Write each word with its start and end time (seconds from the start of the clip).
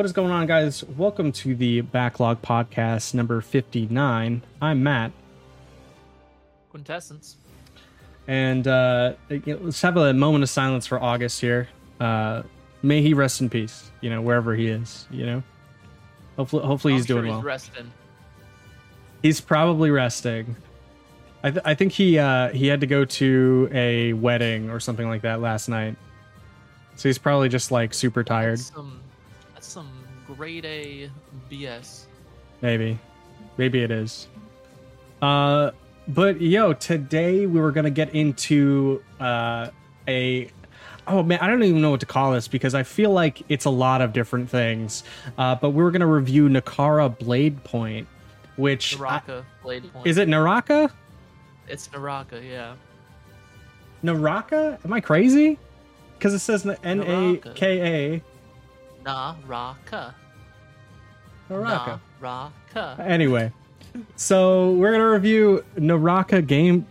what 0.00 0.06
is 0.06 0.12
going 0.14 0.30
on, 0.30 0.46
guys? 0.46 0.82
Welcome 0.82 1.30
to 1.32 1.54
the 1.54 1.82
Backlog 1.82 2.40
Podcast 2.40 3.12
number 3.12 3.42
59. 3.42 4.42
I'm 4.62 4.82
Matt. 4.82 5.12
Quintessence. 6.70 7.36
And 8.26 8.66
uh, 8.66 9.12
let's 9.28 9.82
have 9.82 9.98
a 9.98 10.14
moment 10.14 10.42
of 10.42 10.48
silence 10.48 10.86
for 10.86 10.98
August 10.98 11.42
here. 11.42 11.68
Uh, 12.00 12.44
may 12.82 13.02
he 13.02 13.12
rest 13.12 13.42
in 13.42 13.50
peace, 13.50 13.90
you 14.00 14.08
know, 14.08 14.22
wherever 14.22 14.54
he 14.54 14.68
is, 14.68 15.06
you 15.10 15.26
know? 15.26 15.42
Hopefully, 16.38 16.64
hopefully 16.64 16.94
he's 16.94 17.04
sure 17.04 17.16
doing 17.16 17.26
he's 17.26 17.34
well. 17.34 17.42
resting. 17.42 17.92
He's 19.20 19.42
probably 19.42 19.90
resting. 19.90 20.56
I, 21.42 21.50
th- 21.50 21.62
I 21.66 21.74
think 21.74 21.92
he 21.92 22.18
uh, 22.18 22.48
he 22.54 22.68
had 22.68 22.80
to 22.80 22.86
go 22.86 23.04
to 23.04 23.68
a 23.70 24.14
wedding 24.14 24.70
or 24.70 24.80
something 24.80 25.06
like 25.06 25.20
that 25.22 25.42
last 25.42 25.68
night. 25.68 25.96
So 26.96 27.10
he's 27.10 27.18
probably 27.18 27.50
just 27.50 27.70
like 27.70 27.92
super 27.92 28.24
tired. 28.24 28.60
Some, 28.60 28.98
that's 29.60 29.70
some 29.70 29.90
grade 30.26 30.64
A 30.64 31.10
BS. 31.50 32.04
Maybe. 32.62 32.98
Maybe 33.58 33.82
it 33.82 33.90
is. 33.90 34.26
Uh 35.20 35.72
but 36.08 36.40
yo, 36.40 36.72
today 36.72 37.44
we 37.44 37.60
were 37.60 37.70
gonna 37.70 37.90
get 37.90 38.14
into 38.14 39.02
uh 39.20 39.68
a 40.08 40.50
oh 41.06 41.22
man, 41.22 41.40
I 41.42 41.46
don't 41.46 41.62
even 41.62 41.82
know 41.82 41.90
what 41.90 42.00
to 42.00 42.06
call 42.06 42.32
this 42.32 42.48
because 42.48 42.74
I 42.74 42.84
feel 42.84 43.10
like 43.10 43.42
it's 43.50 43.66
a 43.66 43.70
lot 43.70 44.00
of 44.00 44.14
different 44.14 44.48
things. 44.48 45.04
Uh 45.36 45.56
but 45.56 45.70
we 45.70 45.82
were 45.84 45.90
gonna 45.90 46.06
review 46.06 46.48
Nakara 46.48 47.18
Blade 47.18 47.62
Point, 47.62 48.08
which 48.56 48.98
Naraka 48.98 49.44
Blade 49.62 49.92
Point. 49.92 50.06
is 50.06 50.16
it 50.16 50.26
Naraka? 50.26 50.90
It's 51.68 51.92
Naraka, 51.92 52.42
yeah. 52.42 52.76
Naraka? 54.02 54.78
Am 54.82 54.92
I 54.94 55.00
crazy? 55.02 55.58
Because 56.16 56.32
it 56.32 56.38
says 56.38 56.66
N 56.82 57.02
A 57.02 57.36
K 57.54 58.14
A. 58.14 58.22
Naraka. 59.04 60.14
Naraka. 61.48 62.00
Naraka. 62.20 62.96
Anyway, 63.04 63.52
so 64.16 64.72
we're 64.72 64.92
gonna 64.92 65.10
review 65.10 65.64
Naraka 65.76 66.42
game 66.42 66.86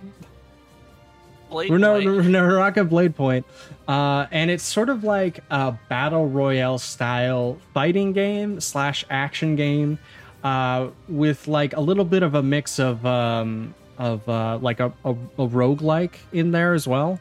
Blade 1.50 1.72
We're 1.72 1.78
no. 1.78 2.00
Naraka 2.22 2.84
Blade 2.84 3.16
Point, 3.16 3.46
uh, 3.88 4.28
and 4.32 4.52
it's 4.52 4.64
sort 4.64 4.90
of 4.90 5.04
like 5.04 5.40
a 5.50 5.76
battle 5.90 6.28
royale 6.28 6.78
style 6.78 7.58
fighting 7.74 8.14
game 8.14 8.60
slash 8.60 9.04
action 9.10 9.56
game, 9.56 9.98
uh, 10.44 10.90
with 11.08 11.48
like 11.48 11.76
a 11.76 11.82
little 11.82 12.06
bit 12.06 12.24
of 12.24 12.36
a 12.36 12.44
mix 12.44 12.80
of 12.80 13.04
um, 13.06 13.74
of 13.98 14.28
uh, 14.30 14.60
like 14.62 14.80
a, 14.80 14.94
a, 15.04 15.12
a 15.12 15.48
roguelike 15.48 16.16
in 16.32 16.52
there 16.52 16.74
as 16.74 16.88
well. 16.88 17.20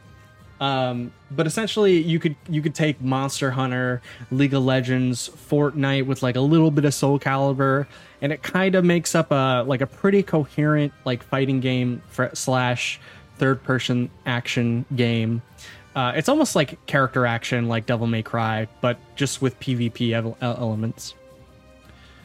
Um, 0.60 1.12
but 1.30 1.46
essentially, 1.46 1.98
you 1.98 2.18
could 2.18 2.34
you 2.48 2.62
could 2.62 2.74
take 2.74 3.00
Monster 3.00 3.50
Hunter, 3.50 4.02
League 4.30 4.54
of 4.54 4.64
Legends, 4.64 5.28
Fortnite 5.28 6.06
with 6.06 6.22
like 6.22 6.36
a 6.36 6.40
little 6.40 6.70
bit 6.70 6.84
of 6.84 6.94
Soul 6.94 7.18
Calibur, 7.18 7.86
and 8.20 8.32
it 8.32 8.42
kind 8.42 8.74
of 8.74 8.84
makes 8.84 9.14
up 9.14 9.30
a 9.30 9.64
like 9.66 9.80
a 9.80 9.86
pretty 9.86 10.22
coherent 10.22 10.92
like 11.04 11.22
fighting 11.22 11.60
game 11.60 12.02
slash 12.32 13.00
third 13.38 13.62
person 13.62 14.10
action 14.26 14.84
game. 14.96 15.42
Uh, 15.94 16.12
it's 16.14 16.28
almost 16.28 16.54
like 16.54 16.84
character 16.86 17.26
action, 17.26 17.68
like 17.68 17.86
Devil 17.86 18.06
May 18.06 18.22
Cry, 18.22 18.68
but 18.80 18.98
just 19.16 19.42
with 19.42 19.58
PvP 19.58 20.12
ele- 20.12 20.36
elements. 20.40 21.14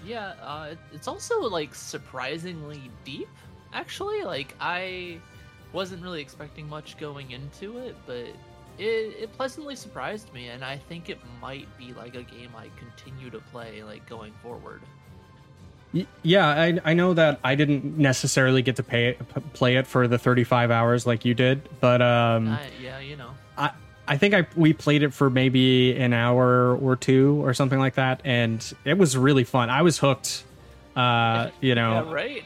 Yeah, 0.06 0.34
uh, 0.42 0.76
it's 0.92 1.08
also 1.08 1.42
like 1.42 1.74
surprisingly 1.74 2.92
deep. 3.06 3.30
Actually, 3.74 4.24
like 4.24 4.54
I 4.60 5.20
wasn't 5.74 6.02
really 6.02 6.22
expecting 6.22 6.70
much 6.70 6.98
going 6.98 7.32
into 7.32 7.80
it, 7.80 7.96
but 8.06 8.28
it, 8.78 9.16
it 9.20 9.34
pleasantly 9.34 9.76
surprised 9.76 10.34
me, 10.34 10.48
and 10.48 10.64
I 10.64 10.78
think 10.78 11.10
it 11.10 11.20
might 11.42 11.68
be 11.78 11.94
like 11.94 12.16
a 12.16 12.24
game 12.24 12.52
I 12.56 12.70
continue 12.78 13.30
to 13.32 13.40
play 13.40 13.84
like 13.84 14.08
going 14.08 14.34
forward. 14.42 14.82
Yeah, 16.24 16.48
I, 16.48 16.80
I 16.84 16.94
know 16.96 17.14
that 17.14 17.40
I 17.44 17.54
didn't 17.54 18.00
necessarily 18.00 18.64
get 18.64 18.78
to 18.78 18.84
pay 18.84 19.14
play 19.54 19.76
it 19.76 19.86
for 19.86 20.08
the 20.08 20.18
35 20.18 20.72
hours 20.72 21.06
like 21.06 21.24
you 21.24 21.36
did, 21.36 21.70
but 21.80 22.02
um, 22.02 22.48
I, 22.50 22.62
yeah, 22.82 23.00
you 23.00 23.16
know. 23.16 23.30
I 23.58 23.72
I 24.08 24.18
think 24.18 24.34
I 24.34 24.48
we 24.56 24.74
played 24.74 25.04
it 25.04 25.14
for 25.14 25.30
maybe 25.30 25.96
an 25.96 26.14
hour 26.14 26.76
or 26.76 26.96
two 26.96 27.46
or 27.46 27.54
something 27.54 27.78
like 27.78 27.96
that, 27.96 28.22
and 28.26 28.74
it 28.86 28.98
was 28.98 29.16
really 29.16 29.44
fun. 29.44 29.70
I 29.70 29.84
was 29.84 30.00
hooked. 30.00 30.44
Uh, 30.96 31.50
you 31.62 31.76
know, 31.76 32.06
Yeah, 32.06 32.12
right. 32.12 32.44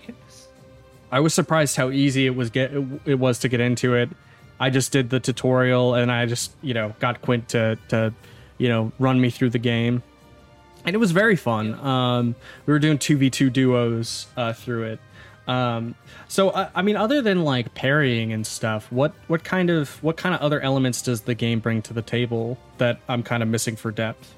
I 1.12 1.20
was 1.20 1.34
surprised 1.34 1.76
how 1.78 1.90
easy 1.90 2.26
it 2.26 2.36
was 2.36 2.50
get 2.50 2.72
it 3.06 3.16
was 3.16 3.40
to 3.40 3.50
get 3.50 3.60
into 3.60 3.96
it. 3.96 4.10
I 4.60 4.70
just 4.70 4.92
did 4.92 5.10
the 5.10 5.20
tutorial 5.20 5.94
and 5.96 6.12
I 6.12 6.26
just 6.26 6.52
you 6.62 6.74
know 6.74 6.94
got 7.00 7.22
Quint 7.22 7.50
to 7.50 7.78
to 7.90 8.14
you 8.58 8.70
know 8.70 8.92
run 9.00 9.20
me 9.22 9.30
through 9.30 9.52
the 9.52 9.60
game, 9.60 10.04
and 10.86 10.96
it 10.96 11.00
was 11.00 11.12
very 11.12 11.36
fun. 11.36 11.74
Um, 11.76 12.36
we 12.66 12.74
were 12.74 12.80
doing 12.80 12.98
two 12.98 13.18
v 13.18 13.30
two 13.30 13.50
duos 13.50 14.28
uh, 14.36 14.54
through 14.54 14.84
it. 14.84 15.00
Um, 15.48 15.96
so 16.28 16.52
I, 16.52 16.70
I 16.76 16.82
mean, 16.82 16.98
other 16.98 17.22
than 17.22 17.46
like 17.46 17.74
parrying 17.74 18.34
and 18.34 18.46
stuff, 18.46 18.92
what 18.92 19.14
what 19.28 19.44
kind 19.44 19.70
of 19.70 20.04
what 20.04 20.18
kind 20.18 20.36
of 20.36 20.42
other 20.42 20.60
elements 20.60 21.02
does 21.02 21.22
the 21.22 21.36
game 21.36 21.60
bring 21.60 21.82
to 21.84 21.94
the 21.94 22.02
table 22.02 22.58
that 22.80 23.00
I'm 23.08 23.24
kind 23.24 23.42
of 23.42 23.50
missing 23.50 23.76
for 23.76 23.92
depth? 23.92 24.36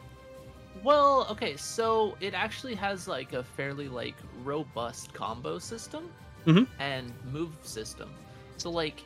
Well, 0.84 1.28
okay, 1.32 1.58
so 1.58 2.16
it 2.22 2.34
actually 2.34 2.76
has 2.76 3.08
like 3.08 3.34
a 3.34 3.44
fairly 3.44 3.90
like 3.90 4.16
robust 4.44 5.14
combo 5.14 5.58
system 5.60 6.10
Mhm. 6.50 6.68
and 6.80 7.14
move 7.32 7.54
system. 7.64 8.10
So 8.58 8.70
like 8.70 9.04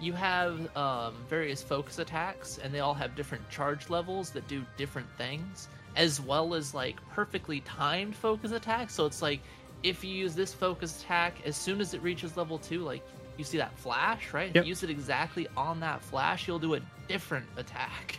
you 0.00 0.12
have 0.14 0.74
um, 0.76 1.14
various 1.28 1.62
focus 1.62 1.98
attacks, 1.98 2.58
and 2.58 2.72
they 2.72 2.80
all 2.80 2.94
have 2.94 3.14
different 3.14 3.48
charge 3.50 3.90
levels 3.90 4.30
that 4.30 4.48
do 4.48 4.64
different 4.78 5.08
things, 5.18 5.68
as 5.94 6.20
well 6.20 6.54
as 6.54 6.74
like 6.74 6.96
perfectly 7.10 7.60
timed 7.60 8.16
focus 8.16 8.52
attacks. 8.52 8.94
So 8.94 9.04
it's 9.06 9.20
like 9.22 9.40
if 9.82 10.02
you 10.02 10.10
use 10.10 10.34
this 10.34 10.52
focus 10.54 11.02
attack 11.02 11.34
as 11.44 11.56
soon 11.56 11.80
as 11.80 11.92
it 11.94 12.02
reaches 12.02 12.36
level 12.36 12.58
two, 12.58 12.80
like 12.80 13.02
you 13.36 13.44
see 13.44 13.58
that 13.58 13.76
flash, 13.78 14.32
right? 14.32 14.54
Yep. 14.54 14.64
you 14.64 14.68
use 14.70 14.82
it 14.82 14.90
exactly 14.90 15.46
on 15.56 15.80
that 15.80 16.02
flash, 16.02 16.46
you'll 16.48 16.58
do 16.58 16.74
a 16.74 16.80
different 17.08 17.46
attack. 17.56 18.18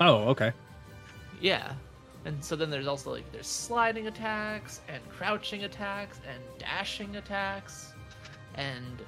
Oh, 0.00 0.28
okay. 0.30 0.52
Yeah. 1.40 1.72
And 2.24 2.42
so 2.44 2.54
then 2.54 2.70
there's 2.70 2.86
also 2.86 3.10
like 3.10 3.30
there's 3.32 3.46
sliding 3.48 4.06
attacks 4.06 4.80
and 4.88 5.02
crouching 5.08 5.64
attacks 5.64 6.20
and 6.28 6.40
dashing 6.58 7.16
attacks 7.16 7.92
and 8.54 9.02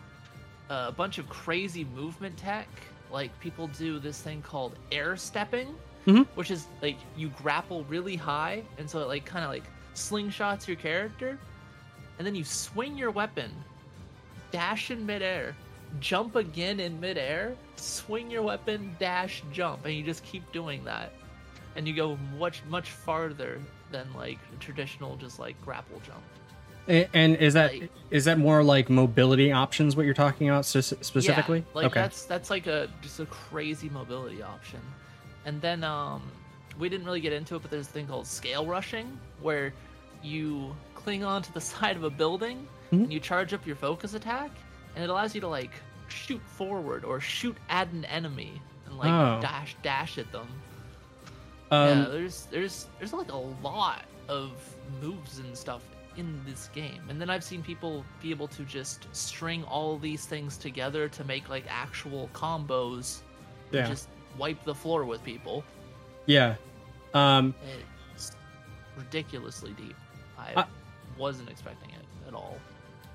a 0.70 0.90
bunch 0.92 1.18
of 1.18 1.28
crazy 1.28 1.84
movement 1.94 2.36
tech. 2.36 2.68
Like 3.12 3.38
people 3.40 3.68
do 3.68 3.98
this 3.98 4.20
thing 4.20 4.42
called 4.42 4.74
air 4.90 5.16
stepping, 5.16 5.76
Mhm. 6.06 6.26
which 6.34 6.50
is 6.50 6.66
like 6.82 6.96
you 7.16 7.28
grapple 7.30 7.84
really 7.84 8.16
high 8.16 8.62
and 8.78 8.88
so 8.90 9.00
it 9.00 9.06
like 9.06 9.24
kind 9.24 9.44
of 9.44 9.50
like 9.50 9.64
slingshots 9.94 10.66
your 10.66 10.76
character 10.76 11.38
and 12.18 12.26
then 12.26 12.34
you 12.34 12.44
swing 12.44 12.98
your 12.98 13.10
weapon, 13.12 13.52
dash 14.50 14.90
in 14.90 15.06
midair, 15.06 15.54
jump 16.00 16.34
again 16.36 16.80
in 16.80 16.98
midair, 17.00 17.54
swing 17.76 18.30
your 18.30 18.42
weapon, 18.42 18.94
dash, 18.98 19.42
jump, 19.52 19.84
and 19.84 19.94
you 19.94 20.02
just 20.02 20.24
keep 20.24 20.50
doing 20.52 20.82
that 20.84 21.12
and 21.76 21.86
you 21.88 21.94
go 21.94 22.16
much 22.38 22.62
much 22.68 22.90
farther 22.90 23.60
than 23.90 24.06
like 24.14 24.38
traditional 24.60 25.16
just 25.16 25.38
like 25.38 25.60
grapple 25.62 26.00
jump. 26.06 26.22
And 27.14 27.36
is 27.36 27.54
that 27.54 27.72
Like- 27.72 27.90
is 28.10 28.26
that 28.26 28.38
more 28.38 28.62
like 28.62 28.90
mobility 28.90 29.50
options? 29.52 29.96
What 29.96 30.04
you're 30.04 30.14
talking 30.14 30.48
about 30.50 30.66
specifically? 30.66 31.58
Yeah, 31.60 31.64
like 31.74 31.86
okay. 31.86 32.00
that's 32.02 32.24
that's 32.26 32.50
like 32.50 32.66
a 32.66 32.88
just 33.00 33.20
a 33.20 33.26
crazy 33.26 33.88
mobility 33.88 34.42
option. 34.42 34.80
And 35.46 35.60
then 35.62 35.82
um 35.84 36.22
we 36.78 36.88
didn't 36.88 37.06
really 37.06 37.20
get 37.20 37.32
into 37.32 37.54
it, 37.56 37.62
but 37.62 37.70
there's 37.70 37.86
a 37.88 37.90
thing 37.90 38.06
called 38.06 38.26
scale 38.26 38.66
rushing 38.66 39.18
where 39.40 39.72
you 40.22 40.74
cling 40.94 41.24
onto 41.24 41.52
the 41.52 41.60
side 41.72 41.96
of 41.96 42.04
a 42.04 42.10
building 42.10 42.66
Mhm. 42.92 43.04
and 43.04 43.12
you 43.12 43.18
charge 43.20 43.54
up 43.54 43.66
your 43.66 43.76
focus 43.76 44.12
attack 44.14 44.50
and 44.94 45.02
it 45.02 45.08
allows 45.08 45.34
you 45.34 45.40
to 45.40 45.48
like 45.48 45.70
shoot 46.08 46.40
forward 46.42 47.02
or 47.04 47.18
shoot 47.18 47.56
at 47.70 47.88
an 47.92 48.04
enemy 48.06 48.60
and 48.86 48.98
like 48.98 49.08
Oh. 49.10 49.40
dash 49.40 49.74
dash 49.82 50.18
at 50.18 50.30
them. 50.32 50.48
Um, 51.74 51.98
yeah, 51.98 52.08
there's 52.10 52.46
there's 52.50 52.86
there's 52.98 53.12
like 53.12 53.32
a 53.32 53.36
lot 53.62 54.02
of 54.28 54.50
moves 55.02 55.38
and 55.38 55.56
stuff 55.56 55.82
in 56.16 56.40
this 56.46 56.68
game, 56.74 57.02
and 57.08 57.20
then 57.20 57.28
I've 57.28 57.42
seen 57.44 57.62
people 57.62 58.04
be 58.22 58.30
able 58.30 58.46
to 58.48 58.62
just 58.62 59.06
string 59.12 59.64
all 59.64 59.98
these 59.98 60.26
things 60.26 60.56
together 60.56 61.08
to 61.08 61.24
make 61.24 61.48
like 61.48 61.64
actual 61.68 62.30
combos. 62.32 63.20
that 63.70 63.78
Yeah. 63.78 63.88
Just 63.88 64.08
wipe 64.38 64.62
the 64.64 64.74
floor 64.74 65.04
with 65.04 65.22
people. 65.24 65.64
yeah. 66.26 66.54
Um, 67.14 67.54
It's 68.14 68.32
ridiculously 68.96 69.72
deep. 69.72 69.96
I 70.38 70.52
I- 70.62 70.66
wasn't 71.18 71.48
expecting 71.50 71.90
it 71.90 72.04
at 72.28 72.34
all. 72.34 72.58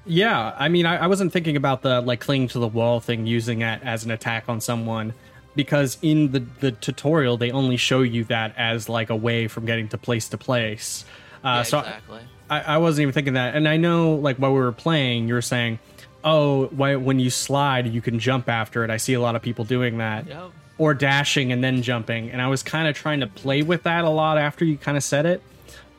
yeah. 0.05 0.53
I 0.57 0.69
mean, 0.69 0.85
I, 0.85 0.97
I 1.03 1.07
wasn't 1.07 1.31
thinking 1.33 1.55
about 1.57 1.81
the 1.81 2.01
like 2.01 2.19
clinging 2.21 2.47
to 2.49 2.59
the 2.59 2.67
wall 2.67 2.99
thing, 2.99 3.25
using 3.25 3.59
that 3.59 3.83
as 3.83 4.05
an 4.05 4.11
attack 4.11 4.45
on 4.47 4.61
someone, 4.61 5.13
because 5.55 5.97
in 6.01 6.31
the 6.31 6.39
the 6.59 6.71
tutorial 6.71 7.37
they 7.37 7.51
only 7.51 7.77
show 7.77 8.01
you 8.01 8.23
that 8.25 8.53
as 8.57 8.89
like 8.89 9.09
a 9.09 9.15
way 9.15 9.47
from 9.47 9.65
getting 9.65 9.87
to 9.89 9.97
place 9.97 10.29
to 10.29 10.37
place. 10.37 11.05
Uh, 11.43 11.47
yeah, 11.47 11.63
so 11.63 11.79
exactly. 11.79 12.19
I, 12.49 12.61
I 12.61 12.77
wasn't 12.77 13.03
even 13.03 13.13
thinking 13.13 13.33
that. 13.33 13.55
And 13.55 13.67
I 13.67 13.77
know, 13.77 14.15
like, 14.15 14.37
while 14.37 14.53
we 14.53 14.59
were 14.59 14.71
playing, 14.71 15.27
you 15.27 15.35
were 15.35 15.41
saying, 15.41 15.79
oh, 16.23 16.65
why, 16.67 16.95
when 16.95 17.19
you 17.19 17.29
slide, 17.29 17.87
you 17.87 18.01
can 18.01 18.19
jump 18.19 18.49
after 18.49 18.83
it. 18.83 18.89
I 18.89 18.97
see 18.97 19.13
a 19.13 19.21
lot 19.21 19.35
of 19.35 19.41
people 19.41 19.65
doing 19.65 19.99
that. 19.99 20.27
Yep. 20.27 20.51
Or 20.77 20.93
dashing 20.93 21.51
and 21.51 21.63
then 21.63 21.81
jumping. 21.81 22.31
And 22.31 22.41
I 22.41 22.47
was 22.47 22.63
kind 22.63 22.87
of 22.87 22.95
trying 22.95 23.19
to 23.19 23.27
play 23.27 23.61
with 23.61 23.83
that 23.83 24.03
a 24.03 24.09
lot 24.09 24.37
after 24.37 24.65
you 24.65 24.77
kind 24.77 24.97
of 24.97 25.03
said 25.03 25.25
it. 25.25 25.41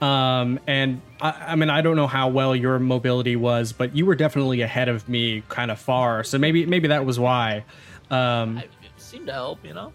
Um, 0.02 0.58
and 0.66 1.02
I, 1.20 1.30
I 1.48 1.56
mean, 1.56 1.70
I 1.70 1.82
don't 1.82 1.96
know 1.96 2.06
how 2.06 2.28
well 2.28 2.56
your 2.56 2.78
mobility 2.78 3.36
was, 3.36 3.72
but 3.72 3.94
you 3.94 4.06
were 4.06 4.14
definitely 4.14 4.62
ahead 4.62 4.88
of 4.88 5.08
me, 5.08 5.42
kind 5.48 5.70
of 5.70 5.78
far. 5.78 6.24
So 6.24 6.38
maybe 6.38 6.64
maybe 6.64 6.88
that 6.88 7.04
was 7.04 7.18
why. 7.18 7.64
Um, 8.10 8.58
I, 8.58 8.64
seemed 9.10 9.26
to 9.26 9.32
help, 9.32 9.64
you 9.64 9.74
know. 9.74 9.92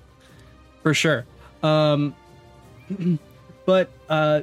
for 0.84 0.94
sure. 0.94 1.26
Um, 1.64 2.16
but 3.66 3.90
uh, 4.10 4.42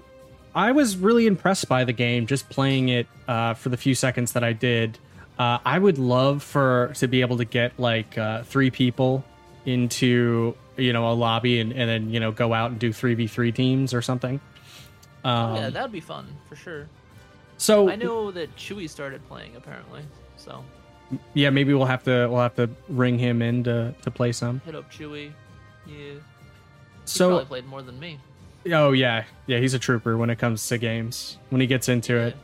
I 0.54 0.72
was 0.72 0.96
really 0.96 1.26
impressed 1.26 1.68
by 1.68 1.84
the 1.84 1.92
game, 1.92 2.26
just 2.26 2.48
playing 2.48 2.88
it 2.88 3.06
uh, 3.28 3.54
for 3.54 3.68
the 3.68 3.76
few 3.76 3.94
seconds 3.94 4.32
that 4.32 4.42
I 4.42 4.52
did. 4.52 4.98
Uh, 5.38 5.58
I 5.64 5.78
would 5.78 5.98
love 5.98 6.42
for 6.42 6.92
to 6.96 7.08
be 7.08 7.20
able 7.20 7.38
to 7.38 7.44
get 7.44 7.78
like 7.78 8.18
uh, 8.18 8.42
three 8.42 8.70
people 8.70 9.24
into 9.64 10.54
you 10.76 10.92
know 10.92 11.10
a 11.10 11.14
lobby 11.14 11.60
and, 11.60 11.72
and 11.72 11.88
then 11.88 12.10
you 12.10 12.18
know 12.20 12.32
go 12.32 12.52
out 12.52 12.70
and 12.70 12.80
do 12.80 12.92
three 12.92 13.14
v 13.14 13.26
three 13.26 13.52
teams 13.52 13.94
or 13.94 14.02
something. 14.02 14.40
Um, 15.24 15.56
yeah, 15.56 15.70
that 15.70 15.82
would 15.82 15.92
be 15.92 16.00
fun 16.00 16.26
for 16.48 16.56
sure. 16.56 16.88
so 17.56 17.88
I 17.88 17.96
know 17.96 18.30
that 18.32 18.54
Chewy 18.56 18.90
started 18.90 19.26
playing 19.28 19.56
apparently, 19.56 20.02
so 20.36 20.64
yeah, 21.34 21.50
maybe 21.50 21.74
we'll 21.74 21.86
have 21.86 22.02
to 22.04 22.26
we'll 22.30 22.40
have 22.42 22.54
to 22.56 22.68
ring 22.88 23.18
him 23.18 23.42
in 23.42 23.64
to 23.64 23.94
to 24.02 24.10
play 24.10 24.32
some. 24.32 24.60
hit 24.64 24.74
up 24.74 24.90
Chewy. 24.90 25.32
Yeah, 25.86 25.94
he 25.94 26.18
So 27.04 27.28
probably 27.30 27.44
played 27.46 27.66
more 27.66 27.82
than 27.82 27.98
me. 27.98 28.18
oh 28.72 28.92
yeah, 28.92 29.24
yeah, 29.46 29.58
he's 29.58 29.74
a 29.74 29.78
trooper 29.78 30.16
when 30.16 30.30
it 30.30 30.38
comes 30.38 30.66
to 30.68 30.78
games. 30.78 31.38
When 31.50 31.60
he 31.60 31.66
gets 31.66 31.88
into 31.88 32.16
it. 32.16 32.36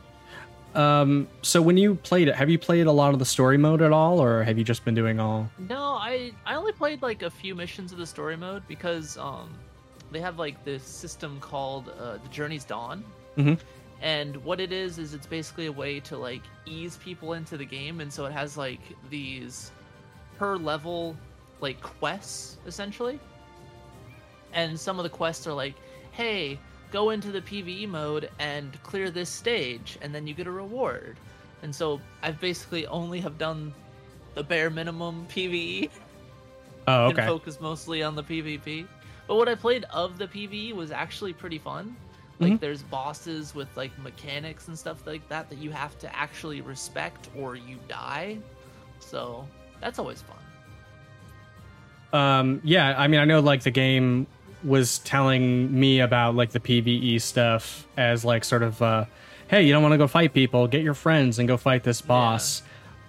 Um, 0.75 1.27
so 1.41 1.61
when 1.63 1.77
you 1.77 1.95
played 1.95 2.27
it, 2.27 2.35
have 2.35 2.47
you 2.49 2.59
played 2.59 2.85
a 2.85 2.91
lot 2.91 3.13
of 3.13 3.19
the 3.19 3.25
story 3.25 3.57
mode 3.57 3.81
at 3.81 3.91
all, 3.91 4.19
or 4.21 4.43
have 4.43 4.57
you 4.57 4.63
just 4.63 4.85
been 4.85 4.93
doing 4.93 5.19
all? 5.19 5.49
No, 5.67 5.81
I 5.93 6.31
I 6.45 6.55
only 6.55 6.73
played 6.73 7.01
like 7.01 7.23
a 7.23 7.29
few 7.29 7.55
missions 7.55 7.91
of 7.91 7.97
the 7.97 8.05
story 8.05 8.37
mode 8.37 8.61
because 8.67 9.17
um 9.17 9.49
they 10.11 10.19
have 10.19 10.37
like 10.37 10.63
this 10.65 10.83
system 10.83 11.39
called 11.39 11.89
uh, 11.99 12.17
the 12.17 12.29
Journey's 12.29 12.65
Dawn. 12.65 13.03
Mhm. 13.37 13.57
And 14.01 14.37
what 14.43 14.59
it 14.59 14.71
is 14.71 14.97
is 14.97 15.13
it's 15.13 15.27
basically 15.27 15.65
a 15.65 15.71
way 15.71 15.99
to 16.01 16.17
like 16.17 16.41
ease 16.65 16.97
people 16.97 17.33
into 17.33 17.57
the 17.57 17.65
game 17.65 17.99
and 17.99 18.11
so 18.11 18.25
it 18.25 18.31
has 18.31 18.57
like 18.57 18.79
these 19.09 19.71
per 20.37 20.55
level 20.55 21.17
like 21.59 21.81
quests 21.81 22.57
essentially. 22.65 23.19
And 24.53 24.79
some 24.79 24.97
of 24.97 25.03
the 25.03 25.09
quests 25.09 25.45
are 25.47 25.53
like, 25.53 25.75
"Hey, 26.11 26.57
go 26.91 27.09
into 27.11 27.31
the 27.31 27.41
PvE 27.41 27.87
mode 27.87 28.29
and 28.39 28.81
clear 28.83 29.11
this 29.11 29.29
stage 29.29 29.97
and 30.01 30.15
then 30.15 30.25
you 30.25 30.33
get 30.33 30.47
a 30.47 30.51
reward." 30.51 31.17
And 31.61 31.75
so 31.75 31.99
I've 32.23 32.39
basically 32.39 32.87
only 32.87 33.19
have 33.19 33.37
done 33.37 33.73
the 34.33 34.43
bare 34.43 34.69
minimum 34.69 35.27
PvE 35.29 35.89
Oh, 36.89 37.05
okay 37.07 37.21
and 37.21 37.29
focus 37.29 37.59
mostly 37.61 38.01
on 38.01 38.15
the 38.15 38.23
PvP. 38.23 38.87
But 39.27 39.35
what 39.35 39.47
I 39.47 39.53
played 39.53 39.85
of 39.93 40.17
the 40.17 40.27
PvE 40.27 40.73
was 40.73 40.91
actually 40.91 41.33
pretty 41.33 41.59
fun. 41.59 41.95
Like 42.39 42.53
Mhm. 42.53 42.59
there's 42.61 42.83
bosses 42.83 43.53
with 43.53 43.67
like 43.75 43.91
mechanics 43.99 44.67
and 44.69 44.79
stuff 44.79 45.05
like 45.05 45.27
that 45.29 45.49
that 45.49 45.57
you 45.59 45.71
have 45.71 45.97
to 45.99 46.15
actually 46.15 46.61
respect 46.61 47.29
or 47.35 47.55
you 47.55 47.77
die. 47.89 48.37
So 48.99 49.45
that's 49.81 49.99
always 49.99 50.21
fun. 50.21 50.37
Um, 52.11 52.61
yeah, 52.63 52.95
I 52.97 53.07
mean, 53.07 53.19
I 53.19 53.25
know 53.25 53.39
like 53.39 53.63
the 53.63 53.71
game 53.71 54.25
was 54.63 54.99
telling 54.99 55.77
me 55.77 55.99
about 55.99 56.35
like 56.35 56.51
the 56.51 56.59
PVE 56.59 57.21
stuff 57.21 57.85
as 57.97 58.25
like 58.25 58.43
sort 58.43 58.63
of, 58.63 58.81
uh, 58.81 59.05
hey, 59.47 59.63
you 59.63 59.71
don't 59.73 59.83
want 59.83 59.93
to 59.93 59.97
go 59.97 60.07
fight 60.07 60.33
people, 60.33 60.67
get 60.67 60.81
your 60.81 60.93
friends 60.93 61.39
and 61.39 61.47
go 61.47 61.57
fight 61.57 61.83
this 61.83 62.01
boss. 62.01 62.61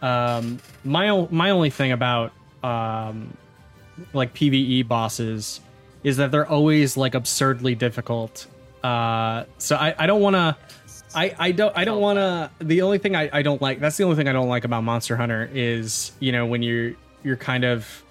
Um, 0.02 0.58
my 0.84 1.08
o- 1.10 1.28
my 1.30 1.50
only 1.50 1.70
thing 1.70 1.92
about 1.92 2.32
um, 2.62 3.36
like 4.12 4.34
PVE 4.34 4.86
bosses 4.86 5.60
is 6.04 6.16
that 6.18 6.30
they're 6.30 6.46
always 6.48 6.96
like 6.96 7.14
absurdly 7.14 7.74
difficult. 7.74 8.46
Uh, 8.82 9.44
so 9.58 9.76
I, 9.76 9.94
I 9.98 10.06
don't 10.06 10.20
want 10.20 10.36
to. 10.36 10.56
I, 11.14 11.34
I 11.38 11.52
don't 11.52 11.76
I 11.76 11.84
don't 11.84 12.00
want 12.00 12.18
to. 12.18 12.50
The 12.64 12.82
only 12.82 12.98
thing 12.98 13.16
I, 13.16 13.28
I 13.32 13.42
don't 13.42 13.60
like 13.60 13.80
that's 13.80 13.96
the 13.96 14.04
only 14.04 14.16
thing 14.16 14.28
I 14.28 14.32
don't 14.32 14.48
like 14.48 14.64
about 14.64 14.84
Monster 14.84 15.16
Hunter 15.16 15.50
is 15.52 16.12
you 16.20 16.30
know 16.30 16.46
when 16.46 16.62
you're 16.62 16.92
you're 17.24 17.36
kind 17.36 17.64
of 17.64 18.04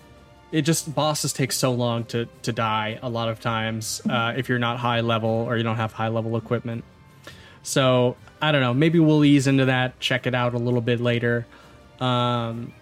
it 0.51 0.63
just 0.63 0.93
bosses 0.93 1.31
take 1.31 1.51
so 1.51 1.71
long 1.71 2.03
to 2.05 2.25
to 2.43 2.51
die 2.51 2.99
a 3.01 3.09
lot 3.09 3.29
of 3.29 3.39
times 3.39 4.01
uh, 4.09 4.33
if 4.35 4.49
you're 4.49 4.59
not 4.59 4.79
high 4.79 5.01
level 5.01 5.29
or 5.29 5.55
you 5.57 5.63
don't 5.63 5.77
have 5.77 5.93
high 5.93 6.09
level 6.09 6.35
equipment. 6.35 6.83
So 7.63 8.17
I 8.41 8.51
don't 8.51 8.61
know. 8.61 8.73
Maybe 8.73 8.99
we'll 8.99 9.23
ease 9.23 9.47
into 9.47 9.65
that. 9.65 9.99
Check 9.99 10.27
it 10.27 10.35
out 10.35 10.53
a 10.53 10.57
little 10.57 10.81
bit 10.81 10.99
later. 10.99 11.45
Um, 11.99 12.73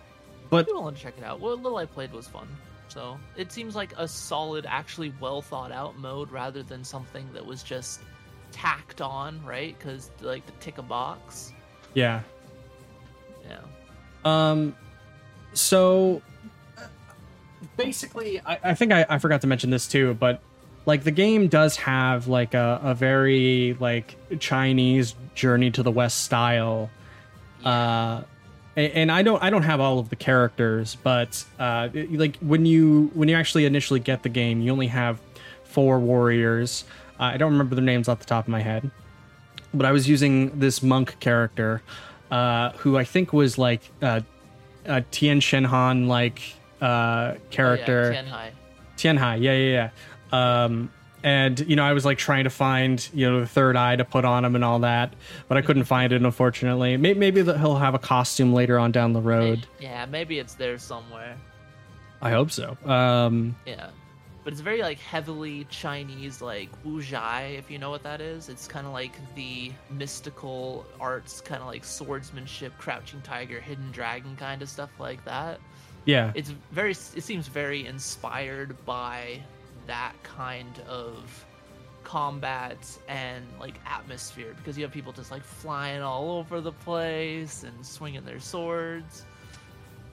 but 0.49 0.59
I'd 0.59 0.65
be 0.67 0.73
willing 0.73 0.95
to 0.95 1.01
check 1.01 1.15
it 1.17 1.23
out. 1.23 1.39
What 1.39 1.61
little 1.61 1.77
I 1.77 1.85
played 1.85 2.11
was 2.11 2.27
fun. 2.27 2.47
So 2.97 3.19
it 3.35 3.51
seems 3.51 3.75
like 3.75 3.93
a 3.95 4.07
solid, 4.07 4.65
actually 4.67 5.13
well 5.19 5.39
thought 5.39 5.71
out 5.71 5.99
mode 5.99 6.31
rather 6.31 6.63
than 6.63 6.83
something 6.83 7.29
that 7.31 7.45
was 7.45 7.61
just 7.61 7.99
tacked 8.51 9.01
on, 9.01 9.39
right? 9.45 9.77
Because 9.77 10.09
like 10.21 10.43
to 10.47 10.51
tick 10.53 10.79
a 10.79 10.81
box. 10.81 11.53
yeah. 11.93 12.21
Yeah. 13.47 13.59
Um, 14.25 14.75
so 15.53 16.23
basically, 17.77 18.41
I, 18.43 18.57
I 18.63 18.73
think 18.73 18.91
I, 18.91 19.05
I 19.07 19.19
forgot 19.19 19.41
to 19.41 19.47
mention 19.47 19.69
this 19.69 19.87
too, 19.87 20.15
but 20.15 20.41
like 20.87 21.03
the 21.03 21.11
game 21.11 21.49
does 21.49 21.75
have 21.75 22.27
like 22.27 22.55
a, 22.55 22.79
a 22.81 22.95
very 22.95 23.77
like 23.79 24.15
Chinese 24.39 25.13
journey 25.35 25.69
to 25.69 25.83
the 25.83 25.91
West 25.91 26.23
style. 26.23 26.89
Uh, 27.63 28.23
a- 28.77 28.91
and 28.95 29.11
I 29.11 29.21
don't 29.23 29.41
I 29.43 29.49
don't 29.49 29.63
have 29.63 29.79
all 29.81 29.99
of 29.99 30.09
the 30.09 30.15
characters, 30.15 30.95
but 31.03 31.43
uh, 31.59 31.89
it- 31.93 32.13
like 32.13 32.37
when 32.37 32.65
you 32.65 33.11
when 33.13 33.27
you 33.27 33.35
actually 33.35 33.65
initially 33.65 33.99
get 33.99 34.23
the 34.23 34.29
game, 34.29 34.61
you 34.61 34.71
only 34.71 34.87
have 34.87 35.19
four 35.65 35.99
warriors. 35.99 36.85
Uh, 37.19 37.23
I 37.33 37.37
don't 37.37 37.51
remember 37.51 37.75
their 37.75 37.83
names 37.83 38.07
off 38.07 38.19
the 38.19 38.25
top 38.25 38.45
of 38.45 38.49
my 38.49 38.61
head, 38.61 38.89
but 39.73 39.85
I 39.85 39.91
was 39.91 40.07
using 40.07 40.57
this 40.59 40.81
monk 40.83 41.19
character, 41.19 41.81
uh, 42.31 42.71
who 42.77 42.97
I 42.97 43.03
think 43.03 43.33
was 43.33 43.57
like 43.57 43.81
uh, 44.01 44.21
a 44.85 45.01
Tien 45.01 45.39
Shinhan 45.39 46.07
like 46.07 46.41
uh, 46.79 47.33
character. 47.49 48.09
Oh, 48.09 48.11
yeah, 48.13 48.23
Tianhai. 48.23 48.51
Tianhai, 48.97 49.41
yeah, 49.41 49.53
yeah, 49.53 49.89
yeah. 50.31 50.63
Um, 50.63 50.91
and 51.23 51.59
you 51.61 51.75
know, 51.75 51.83
I 51.83 51.93
was 51.93 52.05
like 52.05 52.17
trying 52.17 52.43
to 52.45 52.49
find 52.49 53.07
you 53.13 53.29
know 53.29 53.39
the 53.41 53.47
third 53.47 53.75
eye 53.75 53.95
to 53.95 54.05
put 54.05 54.25
on 54.25 54.45
him 54.45 54.55
and 54.55 54.63
all 54.63 54.79
that, 54.79 55.13
but 55.47 55.57
I 55.57 55.61
couldn't 55.61 55.85
find 55.85 56.13
it 56.13 56.21
unfortunately. 56.21 56.97
Maybe, 56.97 57.19
maybe 57.19 57.41
that 57.41 57.59
he'll 57.59 57.75
have 57.77 57.95
a 57.95 57.99
costume 57.99 58.53
later 58.53 58.77
on 58.79 58.91
down 58.91 59.13
the 59.13 59.21
road. 59.21 59.67
Yeah, 59.79 60.05
maybe 60.05 60.39
it's 60.39 60.53
there 60.55 60.77
somewhere. 60.77 61.35
I 62.21 62.31
hope 62.31 62.51
so. 62.51 62.77
Um, 62.85 63.55
Yeah. 63.65 63.89
But 64.43 64.53
it's 64.53 64.61
very 64.61 64.81
like 64.81 64.97
heavily 64.99 65.67
Chinese 65.69 66.41
like 66.41 66.69
wuxia, 66.85 67.57
if 67.59 67.69
you 67.69 67.77
know 67.77 67.89
what 67.89 68.01
that 68.03 68.21
is. 68.21 68.47
It's 68.47 68.65
kind 68.65 68.87
of 68.87 68.93
like 68.93 69.11
the 69.35 69.73
mystical 69.89 70.85
arts, 71.01 71.41
kind 71.41 71.59
of 71.61 71.67
like 71.67 71.83
swordsmanship, 71.83 72.71
crouching 72.77 73.19
tiger, 73.21 73.59
hidden 73.59 73.91
dragon 73.91 74.37
kind 74.37 74.61
of 74.61 74.69
stuff 74.69 74.89
like 74.99 75.23
that. 75.25 75.59
yeah, 76.05 76.31
It's 76.33 76.53
very 76.71 76.91
it 76.91 77.23
seems 77.23 77.49
very 77.49 77.85
inspired 77.85 78.73
by 78.85 79.41
that 79.87 80.13
kind 80.23 80.79
of 80.87 81.45
combat 82.03 82.77
and 83.09 83.43
like 83.59 83.75
atmosphere 83.85 84.53
because 84.57 84.77
you 84.77 84.83
have 84.83 84.93
people 84.93 85.11
just 85.11 85.29
like 85.31 85.43
flying 85.43 86.01
all 86.01 86.31
over 86.37 86.61
the 86.61 86.71
place 86.71 87.63
and 87.63 87.85
swinging 87.85 88.23
their 88.23 88.39
swords. 88.39 89.25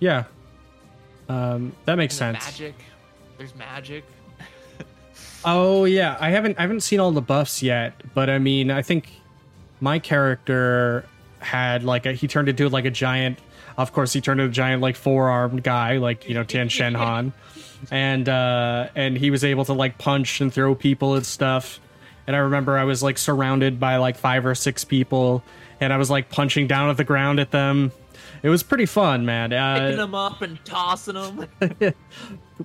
yeah. 0.00 0.24
Um, 1.28 1.72
that 1.86 1.96
makes 1.96 2.20
And 2.20 2.36
sense. 2.36 2.44
Magic. 2.60 2.74
There's 3.38 3.54
magic. 3.54 4.04
Oh 5.46 5.84
yeah, 5.84 6.16
I 6.20 6.30
haven't 6.30 6.58
I 6.58 6.62
haven't 6.62 6.80
seen 6.80 7.00
all 7.00 7.12
the 7.12 7.20
buffs 7.20 7.62
yet, 7.62 7.92
but 8.14 8.30
I 8.30 8.38
mean, 8.38 8.70
I 8.70 8.80
think 8.82 9.10
my 9.80 9.98
character 9.98 11.04
had 11.40 11.84
like 11.84 12.06
a 12.06 12.12
he 12.14 12.26
turned 12.26 12.48
into 12.48 12.68
like 12.68 12.84
a 12.86 12.90
giant. 12.90 13.38
Of 13.76 13.92
course, 13.92 14.12
he 14.12 14.20
turned 14.22 14.40
into 14.40 14.50
a 14.50 14.52
giant 14.52 14.80
like 14.82 14.96
four 14.96 15.28
armed 15.28 15.62
guy, 15.62 15.98
like 15.98 16.26
you 16.28 16.34
know 16.34 16.44
Tian 16.44 16.68
Shen 16.76 16.94
Han, 16.94 17.32
and 17.90 18.28
uh, 18.28 18.88
and 18.94 19.16
he 19.16 19.30
was 19.30 19.44
able 19.44 19.64
to 19.66 19.72
like 19.72 19.98
punch 19.98 20.40
and 20.40 20.52
throw 20.52 20.74
people 20.74 21.14
and 21.14 21.24
stuff. 21.24 21.80
And 22.26 22.34
I 22.34 22.38
remember 22.40 22.78
I 22.78 22.84
was 22.84 23.02
like 23.02 23.18
surrounded 23.18 23.78
by 23.78 23.96
like 23.96 24.16
five 24.16 24.46
or 24.46 24.54
six 24.54 24.84
people, 24.84 25.42
and 25.80 25.92
I 25.92 25.96
was 25.96 26.10
like 26.10 26.30
punching 26.30 26.66
down 26.66 26.90
at 26.90 26.96
the 26.96 27.04
ground 27.04 27.40
at 27.40 27.50
them. 27.50 27.92
It 28.42 28.48
was 28.48 28.62
pretty 28.62 28.86
fun, 28.86 29.24
man. 29.24 29.52
Uh, 29.52 29.78
Picking 29.78 29.96
them 29.98 30.14
up 30.14 30.42
and 30.42 30.62
tossing 30.64 31.14
them. 31.14 31.46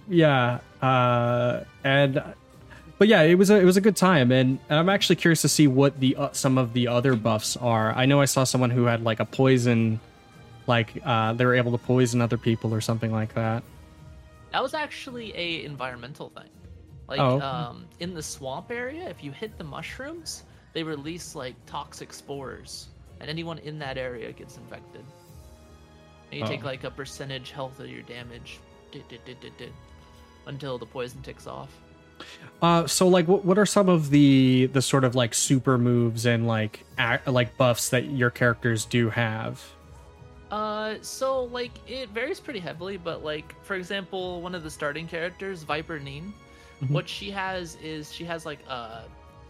yeah 0.08 0.60
uh 0.82 1.64
and 1.84 2.22
but 2.98 3.08
yeah 3.08 3.22
it 3.22 3.36
was 3.36 3.50
a 3.50 3.60
it 3.60 3.66
was 3.66 3.78
a 3.78 3.82
good 3.82 3.96
time 3.96 4.32
and, 4.32 4.60
and 4.70 4.80
i'm 4.80 4.90
actually 4.90 5.16
curious 5.16 5.42
to 5.42 5.50
see 5.50 5.68
what 5.68 6.00
the 6.00 6.16
uh, 6.16 6.30
some 6.32 6.58
of 6.58 6.74
the 6.74 6.88
other 6.88 7.16
buffs 7.16 7.58
are 7.58 7.92
i 7.94 8.06
know 8.06 8.22
i 8.22 8.26
saw 8.26 8.44
someone 8.44 8.70
who 8.70 8.86
had 8.86 9.04
like 9.04 9.20
a 9.20 9.26
poison 9.26 10.00
like 10.68 10.94
uh 11.06 11.34
they 11.34 11.46
were 11.46 11.56
able 11.56 11.72
to 11.72 11.78
poison 11.78 12.22
other 12.22 12.38
people 12.38 12.74
or 12.74 12.82
something 12.82 13.12
like 13.12 13.34
that 13.34 13.64
That 14.52 14.62
was 14.64 14.74
actually 14.74 15.36
a 15.36 15.64
environmental 15.66 16.30
thing. 16.30 16.50
Like 17.08 17.20
Oh. 17.20 17.40
um, 17.42 17.86
in 18.00 18.14
the 18.14 18.24
swamp 18.24 18.72
area, 18.72 19.10
if 19.10 19.24
you 19.24 19.32
hit 19.32 19.58
the 19.58 19.64
mushrooms, 19.64 20.44
they 20.74 20.84
release 20.84 21.36
like 21.36 21.56
toxic 21.66 22.14
spores, 22.14 22.90
and 23.20 23.30
anyone 23.30 23.58
in 23.60 23.80
that 23.80 23.98
area 23.98 24.32
gets 24.32 24.58
infected. 24.58 25.04
And 26.32 26.40
you 26.42 26.46
take 26.46 26.64
Oh. 26.64 26.68
like 26.68 26.84
a 26.84 26.92
percentage 26.92 27.52
health 27.52 27.80
of 27.80 27.90
your 27.90 28.04
damage, 28.04 28.60
did, 28.92 29.04
did, 29.08 29.22
did, 29.40 29.74
until 30.46 30.78
the 30.78 30.86
poison 30.86 31.22
ticks 31.22 31.48
off. 31.48 31.70
Uh, 32.62 32.86
so 32.86 33.08
like, 33.08 33.28
what, 33.28 33.46
what 33.46 33.58
are 33.58 33.66
some 33.66 33.88
of 33.88 34.10
the 34.10 34.66
the 34.74 34.82
sort 34.82 35.04
of 35.06 35.16
like 35.16 35.34
super 35.34 35.78
moves 35.78 36.26
and 36.26 36.46
like 36.48 36.86
ac 37.00 37.22
like 37.32 37.56
buffs 37.58 37.90
that 37.90 38.06
your 38.06 38.30
characters 38.30 38.84
do 38.86 39.10
have? 39.10 39.64
Uh, 40.52 40.96
so 41.02 41.44
like 41.46 41.72
it 41.88 42.10
varies 42.10 42.40
pretty 42.40 42.60
heavily, 42.60 42.98
but 42.98 43.24
like 43.24 43.54
for 43.64 43.76
example, 43.76 44.42
one 44.42 44.56
of 44.56 44.64
the 44.64 44.70
starting 44.70 45.08
characters, 45.08 45.64
Viper 45.64 46.00
Ning, 46.00 46.34
Mhm. 46.82 46.90
what 46.92 47.08
she 47.10 47.30
has 47.32 47.76
is 47.84 48.12
she 48.14 48.24
has 48.26 48.46
like 48.46 48.60
uh 48.68 49.02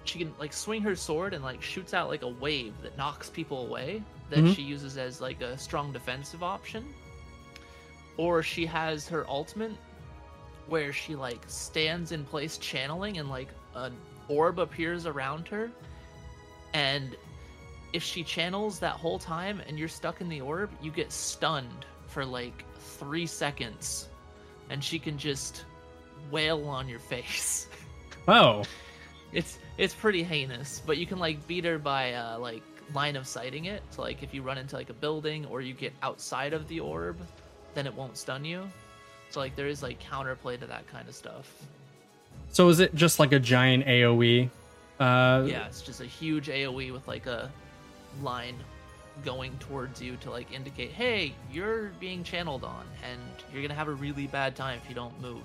she 0.03 0.17
can 0.19 0.33
like 0.39 0.51
swing 0.51 0.81
her 0.81 0.95
sword 0.95 1.33
and 1.33 1.43
like 1.43 1.61
shoots 1.61 1.93
out 1.93 2.09
like 2.09 2.23
a 2.23 2.27
wave 2.27 2.73
that 2.81 2.97
knocks 2.97 3.29
people 3.29 3.65
away 3.67 4.01
that 4.29 4.39
Mhm. 4.39 4.55
she 4.55 4.61
uses 4.63 4.97
as 4.97 5.21
like 5.21 5.41
a 5.41 5.57
strong 5.57 5.91
defensive 5.93 6.43
option. 6.43 6.93
Or 8.17 8.43
she 8.43 8.65
has 8.65 9.07
her 9.07 9.25
ultimate 9.29 9.71
where 10.67 10.91
she 10.91 11.15
like 11.15 11.43
stands 11.47 12.11
in 12.11 12.25
place 12.25 12.57
channeling 12.57 13.17
and 13.19 13.29
like 13.29 13.49
an 13.75 13.95
orb 14.27 14.59
appears 14.59 15.05
around 15.05 15.47
her 15.47 15.71
and 16.73 17.15
if 17.93 18.03
she 18.03 18.23
channels 18.23 18.79
that 18.79 18.93
whole 18.93 19.19
time 19.19 19.61
and 19.67 19.77
you're 19.79 19.87
stuck 19.87 20.21
in 20.21 20.29
the 20.29 20.41
orb, 20.41 20.69
you 20.81 20.91
get 20.91 21.11
stunned 21.11 21.85
for 22.07 22.25
like 22.25 22.63
three 22.79 23.25
seconds, 23.25 24.09
and 24.69 24.83
she 24.83 24.99
can 24.99 25.17
just 25.17 25.65
wail 26.31 26.67
on 26.67 26.87
your 26.89 26.99
face. 26.99 27.67
Oh, 28.27 28.63
it's 29.33 29.57
it's 29.79 29.95
pretty 29.95 30.21
heinous, 30.21 30.83
but 30.85 30.97
you 30.97 31.07
can 31.07 31.17
like 31.17 31.47
beat 31.47 31.65
her 31.65 31.79
by 31.79 32.13
uh, 32.13 32.37
like 32.37 32.61
line 32.93 33.15
of 33.15 33.25
sighting 33.25 33.65
it. 33.65 33.81
So 33.89 34.03
like 34.03 34.21
if 34.21 34.35
you 34.35 34.43
run 34.43 34.59
into 34.59 34.75
like 34.75 34.91
a 34.91 34.93
building 34.93 35.47
or 35.47 35.61
you 35.61 35.73
get 35.73 35.93
outside 36.03 36.53
of 36.53 36.67
the 36.67 36.79
orb, 36.79 37.17
then 37.73 37.87
it 37.87 37.93
won't 37.95 38.17
stun 38.17 38.45
you. 38.45 38.69
So 39.31 39.39
like 39.39 39.55
there 39.55 39.65
is 39.67 39.81
like 39.81 39.99
counterplay 39.99 40.59
to 40.59 40.67
that 40.67 40.85
kind 40.87 41.07
of 41.07 41.15
stuff. 41.15 41.51
so 42.51 42.67
is 42.69 42.79
it 42.81 42.93
just 42.93 43.17
like 43.17 43.31
a 43.31 43.39
giant 43.39 43.85
AOE? 43.87 44.49
Uh, 44.99 45.45
Yeah, 45.47 45.65
it's 45.65 45.81
just 45.81 46.01
a 46.01 46.05
huge 46.05 46.49
AOE 46.49 46.91
with 46.93 47.07
like 47.07 47.25
a 47.25 47.51
line 48.21 48.55
going 49.25 49.57
towards 49.59 50.01
you 50.01 50.15
to 50.17 50.31
like 50.31 50.51
indicate, 50.53 50.91
hey, 50.91 51.33
you're 51.51 51.91
being 51.99 52.23
channeled 52.23 52.63
on, 52.63 52.85
and 53.09 53.19
you're 53.53 53.61
gonna 53.61 53.73
have 53.73 53.87
a 53.89 53.93
really 53.93 54.27
bad 54.27 54.55
time 54.55 54.79
if 54.83 54.87
you 54.89 54.95
don't 54.95 55.19
move. 55.21 55.43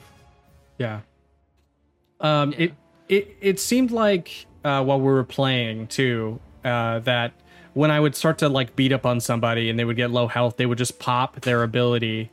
Yeah. 0.79 1.01
Um, 2.21 2.53
Yeah. 2.53 2.59
it 2.59 2.75
it 3.09 3.37
it 3.41 3.61
seemed 3.61 3.91
like 3.91 4.47
uh, 4.65 4.83
while 4.85 4.99
we 4.99 5.07
were 5.07 5.25
playing 5.25 5.89
too 5.89 6.39
uh, 6.65 7.01
that 7.01 7.33
when 7.75 7.91
I 7.91 7.99
would 8.01 8.15
start 8.15 8.39
to 8.39 8.49
like 8.49 8.77
beat 8.77 8.93
up 8.93 9.05
on 9.05 9.21
somebody 9.21 9.69
and 9.69 9.79
they 9.79 9.85
would 9.85 9.97
get 9.97 10.11
low 10.11 10.29
health, 10.29 10.57
they 10.57 10.67
would 10.67 10.79
just 10.79 10.99
pop 11.01 11.41
their 11.41 11.63
ability, 11.65 12.31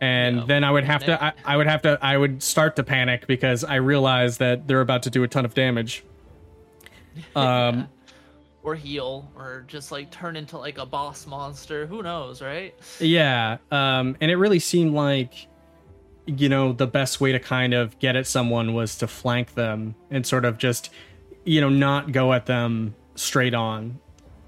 and 0.00 0.36
Yeah, 0.40 0.44
then 0.46 0.64
I 0.64 0.70
would 0.70 0.84
have 0.84 1.04
to 1.06 1.24
I. 1.24 1.32
I 1.44 1.56
would 1.56 1.66
have 1.66 1.82
to 1.82 1.98
I 2.02 2.18
would 2.18 2.42
start 2.42 2.76
to 2.76 2.82
panic 2.84 3.26
because 3.26 3.64
I 3.64 3.76
realized 3.76 4.38
that 4.40 4.68
they're 4.68 4.82
about 4.82 5.02
to 5.04 5.10
do 5.10 5.22
a 5.22 5.28
ton 5.28 5.44
of 5.46 5.54
damage. 5.54 6.04
Um, 7.34 7.88
Or 8.66 8.74
heal, 8.74 9.30
or 9.36 9.64
just 9.68 9.92
like 9.92 10.10
turn 10.10 10.34
into 10.34 10.58
like 10.58 10.76
a 10.76 10.84
boss 10.84 11.24
monster. 11.24 11.86
Who 11.86 12.02
knows, 12.02 12.42
right? 12.42 12.74
Yeah, 12.98 13.58
um, 13.70 14.16
and 14.20 14.28
it 14.28 14.34
really 14.34 14.58
seemed 14.58 14.92
like, 14.92 15.46
you 16.26 16.48
know, 16.48 16.72
the 16.72 16.88
best 16.88 17.20
way 17.20 17.30
to 17.30 17.38
kind 17.38 17.74
of 17.74 17.96
get 18.00 18.16
at 18.16 18.26
someone 18.26 18.74
was 18.74 18.96
to 18.98 19.06
flank 19.06 19.54
them 19.54 19.94
and 20.10 20.26
sort 20.26 20.44
of 20.44 20.58
just, 20.58 20.90
you 21.44 21.60
know, 21.60 21.68
not 21.68 22.10
go 22.10 22.32
at 22.32 22.46
them 22.46 22.96
straight 23.14 23.54
on. 23.54 24.00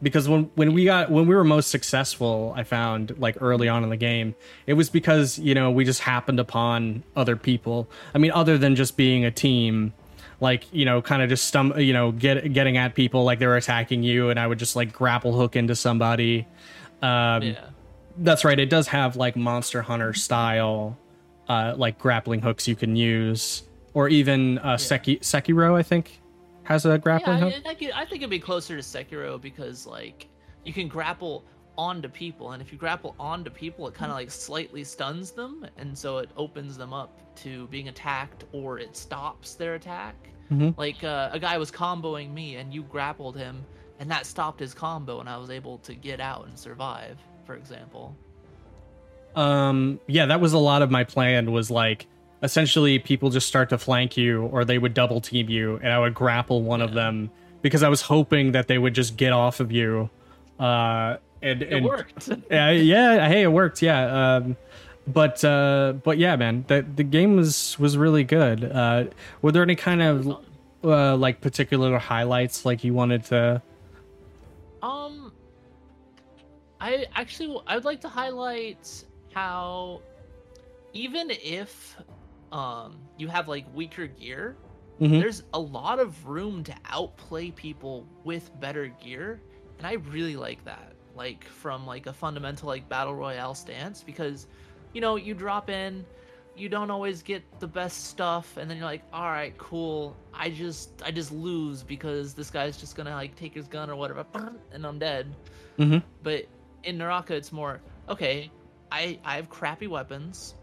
Because 0.02 0.28
when 0.28 0.50
when 0.56 0.74
we 0.74 0.84
got 0.84 1.12
when 1.12 1.28
we 1.28 1.36
were 1.36 1.44
most 1.44 1.70
successful, 1.70 2.52
I 2.56 2.64
found 2.64 3.16
like 3.20 3.36
early 3.40 3.68
on 3.68 3.84
in 3.84 3.90
the 3.90 3.96
game, 3.96 4.34
it 4.66 4.74
was 4.74 4.90
because 4.90 5.38
you 5.38 5.54
know 5.54 5.70
we 5.70 5.84
just 5.84 6.00
happened 6.00 6.40
upon 6.40 7.04
other 7.14 7.36
people. 7.36 7.88
I 8.16 8.18
mean, 8.18 8.32
other 8.32 8.58
than 8.58 8.74
just 8.74 8.96
being 8.96 9.24
a 9.24 9.30
team, 9.30 9.92
like 10.40 10.72
you 10.72 10.84
know, 10.84 11.02
kind 11.02 11.22
of 11.22 11.28
just 11.28 11.52
stum, 11.52 11.84
you 11.84 11.92
know, 11.92 12.12
get 12.12 12.52
getting 12.52 12.76
at 12.76 12.94
people 12.94 13.24
like 13.24 13.38
they 13.38 13.46
were 13.46 13.56
attacking 13.56 14.02
you, 14.02 14.30
and 14.30 14.38
I 14.38 14.46
would 14.46 14.58
just 14.58 14.76
like 14.76 14.92
grapple 14.92 15.36
hook 15.36 15.56
into 15.56 15.74
somebody. 15.74 16.46
Um, 17.02 17.42
yeah. 17.42 17.64
that's 18.18 18.44
right. 18.44 18.58
It 18.58 18.70
does 18.70 18.88
have 18.88 19.16
like 19.16 19.36
Monster 19.36 19.82
Hunter 19.82 20.14
style, 20.14 20.96
uh, 21.48 21.74
like 21.76 21.98
grappling 21.98 22.40
hooks 22.40 22.68
you 22.68 22.76
can 22.76 22.96
use, 22.96 23.62
or 23.94 24.08
even 24.08 24.58
uh, 24.58 24.76
Seki- 24.76 25.18
Sekiro. 25.18 25.74
I 25.74 25.82
think 25.82 26.20
has 26.64 26.84
a 26.86 26.98
grappling 26.98 27.38
Yeah, 27.38 27.50
hook. 27.50 27.62
I, 27.66 27.70
I, 27.70 28.02
I 28.02 28.04
think 28.04 28.22
it'd 28.22 28.30
be 28.30 28.38
closer 28.38 28.76
to 28.76 28.82
Sekiro 28.82 29.40
because 29.40 29.86
like 29.86 30.28
you 30.64 30.72
can 30.72 30.86
grapple 30.86 31.44
onto 31.78 32.08
people, 32.08 32.52
and 32.52 32.60
if 32.60 32.72
you 32.72 32.76
grapple 32.76 33.14
onto 33.18 33.50
people, 33.50 33.86
it 33.88 33.94
kind 33.94 34.10
of 34.10 34.16
like 34.16 34.30
slightly 34.30 34.84
stuns 34.84 35.30
them, 35.30 35.64
and 35.78 35.96
so 35.96 36.18
it 36.18 36.28
opens 36.36 36.76
them 36.76 36.92
up 36.92 37.18
to 37.36 37.68
being 37.68 37.88
attacked, 37.88 38.44
or 38.52 38.78
it 38.78 38.96
stops 38.96 39.54
their 39.54 39.76
attack. 39.76 40.16
Mhm. 40.50 40.76
Like 40.76 41.04
uh, 41.04 41.30
a 41.32 41.38
guy 41.38 41.56
was 41.56 41.70
comboing 41.70 42.34
me, 42.34 42.56
and 42.56 42.74
you 42.74 42.82
grappled 42.82 43.36
him, 43.36 43.64
and 44.00 44.10
that 44.10 44.26
stopped 44.26 44.60
his 44.60 44.74
combo, 44.74 45.20
and 45.20 45.28
I 45.28 45.36
was 45.38 45.50
able 45.50 45.78
to 45.78 45.94
get 45.94 46.20
out 46.20 46.46
and 46.46 46.58
survive. 46.58 47.16
For 47.46 47.54
example. 47.54 48.14
Um, 49.34 50.00
yeah, 50.06 50.26
that 50.26 50.40
was 50.40 50.52
a 50.52 50.58
lot 50.58 50.82
of 50.82 50.90
my 50.90 51.04
plan. 51.04 51.52
Was 51.52 51.70
like 51.70 52.06
essentially 52.42 52.98
people 52.98 53.30
just 53.30 53.46
start 53.46 53.70
to 53.70 53.78
flank 53.78 54.16
you, 54.16 54.42
or 54.46 54.64
they 54.64 54.78
would 54.78 54.94
double 54.94 55.20
team 55.20 55.48
you, 55.48 55.76
and 55.76 55.92
I 55.92 55.98
would 55.98 56.12
grapple 56.12 56.62
one 56.62 56.82
of 56.82 56.92
them 56.92 57.30
because 57.62 57.82
I 57.82 57.88
was 57.88 58.02
hoping 58.02 58.52
that 58.52 58.68
they 58.68 58.78
would 58.78 58.94
just 58.94 59.16
get 59.16 59.32
off 59.32 59.60
of 59.60 59.72
you. 59.72 60.10
Uh, 60.58 61.16
and 61.42 61.62
It 61.62 61.72
and 61.72 61.86
worked. 61.86 62.28
yeah, 62.50 62.70
yeah, 62.70 63.28
hey, 63.28 63.42
it 63.42 63.52
worked. 63.52 63.82
Yeah. 63.82 64.36
Um, 64.36 64.56
but 65.06 65.42
uh, 65.44 65.94
but 66.04 66.18
yeah, 66.18 66.36
man, 66.36 66.64
the 66.68 66.84
the 66.96 67.04
game 67.04 67.36
was 67.36 67.78
was 67.78 67.96
really 67.96 68.24
good. 68.24 68.64
Uh, 68.64 69.04
were 69.42 69.52
there 69.52 69.62
any 69.62 69.76
kind 69.76 70.02
of 70.02 70.36
uh, 70.84 71.16
like 71.16 71.40
particular 71.40 71.98
highlights 71.98 72.64
like 72.64 72.84
you 72.84 72.92
wanted 72.94 73.24
to? 73.24 73.62
Um, 74.82 75.32
I 76.80 77.06
actually 77.14 77.60
I 77.66 77.74
would 77.74 77.84
like 77.84 78.00
to 78.02 78.08
highlight 78.08 79.04
how 79.32 80.00
even 80.92 81.30
if 81.30 81.96
um 82.52 82.96
you 83.18 83.28
have 83.28 83.48
like 83.48 83.64
weaker 83.74 84.06
gear, 84.06 84.56
Mhm. 85.00 85.20
there's 85.20 85.42
a 85.54 85.58
lot 85.58 85.98
of 86.00 86.26
room 86.26 86.62
to 86.64 86.74
outplay 86.90 87.50
people 87.50 88.06
with 88.24 88.50
better 88.60 88.88
gear, 88.88 89.40
and 89.78 89.86
I 89.86 89.94
really 89.94 90.36
like 90.36 90.64
that. 90.64 90.87
Like 91.18 91.44
from 91.44 91.86
like 91.86 92.06
a 92.06 92.12
fundamental 92.12 92.68
like 92.68 92.88
battle 92.88 93.14
royale 93.14 93.54
stance 93.54 94.02
because 94.02 94.46
you 94.94 95.00
know, 95.02 95.16
you 95.16 95.34
drop 95.34 95.68
in 95.68 96.06
you 96.56 96.68
don't 96.68 96.90
always 96.90 97.22
get 97.22 97.42
the 97.60 97.68
best 97.68 98.06
stuff 98.06 98.56
and 98.56 98.68
then 98.68 98.76
you're 98.78 98.86
like 98.86 99.04
all 99.12 99.30
right 99.30 99.56
cool. 99.58 100.16
I 100.34 100.50
just 100.50 100.90
i 101.04 101.10
just 101.10 101.30
lose 101.30 101.82
because 101.84 102.34
this 102.34 102.50
guy's 102.50 102.76
just 102.76 102.96
gonna 102.96 103.14
like 103.14 103.36
take 103.36 103.54
his 103.54 103.68
gun 103.68 103.90
or 103.90 103.96
whatever 103.96 104.26
and 104.72 104.84
i'm 104.86 104.98
dead. 104.98 105.34
Mhm. 105.78 106.02
but 106.22 106.46
in 106.82 106.98
naraka 106.98 107.34
it's 107.34 107.52
more 107.52 107.80
okay 108.08 108.50
i 108.90 109.18
i 109.24 109.36
have 109.36 109.48
crappy 109.48 109.86
weapons 109.86 110.54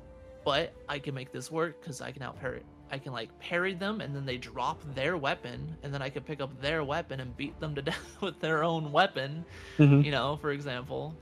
but 0.44 0.74
i 0.90 1.00
can 1.00 1.14
make 1.16 1.32
this 1.32 1.50
work 1.50 1.80
because 1.80 2.02
i 2.02 2.12
can 2.12 2.22
out 2.24 2.38
parry 2.40 2.64
i 2.92 2.98
can 2.98 3.12
like 3.13 3.30
parry 3.39 3.74
them 3.74 4.01
and 4.01 4.15
then 4.15 4.25
they 4.25 4.38
drop 4.38 4.82
their 4.94 5.18
weapon 5.18 5.75
and 5.84 5.94
then 5.94 6.01
i 6.01 6.10
can 6.10 6.24
pick 6.24 6.39
up 6.42 6.60
their 6.62 6.84
weapon 6.84 7.20
and 7.20 7.36
beat 7.38 7.60
them 7.60 7.74
to 7.75 7.82
death 7.92 8.18
with 8.22 8.39
their 8.39 8.63
own 8.63 8.92
weapon 8.92 9.44
Mhm. 9.77 10.04
you 10.06 10.12
know, 10.12 10.38
for 10.38 10.51
example. 10.51 11.13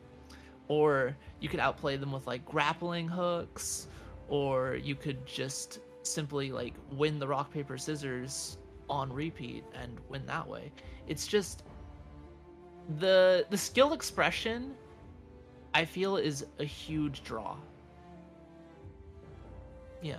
Or 0.70 1.16
you 1.42 1.50
could 1.50 1.60
outplay 1.60 1.98
them 1.98 2.12
with 2.14 2.26
like 2.26 2.46
grappling 2.46 3.08
hooks, 3.08 3.88
or 4.30 4.76
you 4.76 4.96
could 4.96 5.26
just 5.26 5.80
simply 6.04 6.52
like 6.54 6.74
win 6.92 7.20
the 7.20 7.28
rock, 7.28 7.52
paper, 7.52 7.78
scissors 7.78 8.58
on 8.90 9.12
repeat 9.12 9.66
and 9.74 10.00
win 10.10 10.26
that 10.26 10.48
way. 10.48 10.72
It's 11.08 11.28
just 11.28 11.64
the 13.00 13.46
the 13.50 13.58
skill 13.58 13.92
expression 13.94 14.74
I 15.74 15.84
feel 15.86 16.16
is 16.18 16.46
a 16.60 16.64
huge 16.66 17.24
draw. 17.24 17.58
Yeah. 20.02 20.18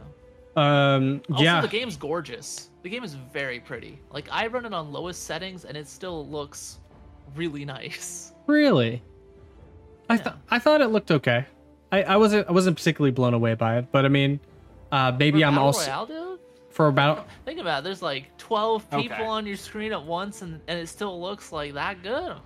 Um, 0.57 1.21
Also, 1.31 1.43
yeah, 1.43 1.61
the 1.61 1.69
game's 1.69 1.97
gorgeous. 1.97 2.71
The 2.83 2.89
game 2.91 3.03
is 3.05 3.15
very 3.15 3.61
pretty. 3.61 3.99
Like 4.11 4.29
I 4.31 4.47
run 4.47 4.65
it 4.67 4.73
on 4.75 4.93
lowest 4.93 5.25
settings, 5.25 5.65
and 5.65 5.77
it 5.77 5.89
still 5.89 6.29
looks 6.29 6.79
really 7.35 7.65
nice. 7.65 8.33
really. 8.47 9.03
I 10.09 10.17
Yeah. 10.17 10.33
I 10.51 10.59
thought 10.59 10.81
it 10.81 10.89
looked 10.89 11.11
okay. 11.11 11.47
I, 11.91 12.03
I 12.03 12.17
wasn't 12.17 12.49
I 12.49 12.53
wasn't 12.53 12.77
particularly 12.77 13.13
blown 13.13 13.35
away 13.35 13.55
by 13.55 13.79
it, 13.79 13.91
but 13.91 14.05
I 14.05 14.09
mean, 14.09 14.39
uh, 14.93 15.13
maybe 15.19 15.41
For 15.41 15.47
I'm 15.47 15.55
Battle 15.55 15.67
also 15.67 15.91
Royale, 15.91 16.39
for 16.71 16.87
about 16.89 17.27
Think 17.45 17.59
about 17.61 17.81
it. 17.81 17.85
There's 17.85 18.03
like 18.03 18.37
12 18.37 18.91
people 18.91 19.17
Okay. 19.17 19.25
on 19.25 19.47
your 19.47 19.57
screen 19.57 19.93
at 19.93 20.05
once, 20.05 20.43
and, 20.43 20.61
and 20.69 20.79
it 20.79 20.89
still 20.89 21.21
looks 21.21 21.53
like 21.53 21.73
that 21.75 22.03
good. 22.03 22.37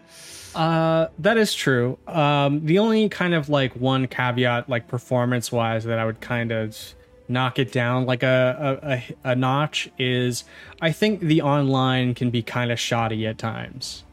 Uh, 0.54 1.08
that 1.18 1.36
is 1.36 1.52
true. 1.52 1.98
Um, 2.06 2.64
the 2.64 2.78
only 2.78 3.10
kind 3.10 3.34
of 3.34 3.50
like 3.50 3.76
one 3.76 4.06
caveat, 4.08 4.70
like 4.70 4.88
performance 4.88 5.52
wise, 5.52 5.84
that 5.84 5.98
I 5.98 6.06
would 6.06 6.22
kind 6.22 6.50
of 6.50 6.94
knock 7.28 7.58
it 7.58 7.72
down 7.72 8.06
like 8.06 8.22
a 8.22 8.80
a, 8.82 9.28
a, 9.28 9.32
a 9.32 9.36
notch 9.36 9.90
is 9.98 10.44
I 10.80 10.92
think 10.92 11.20
the 11.20 11.42
online 11.42 12.14
can 12.14 12.30
be 12.30 12.42
kind 12.42 12.72
of 12.72 12.80
shoddy 12.80 13.26
at 13.26 13.36
times. 13.38 14.04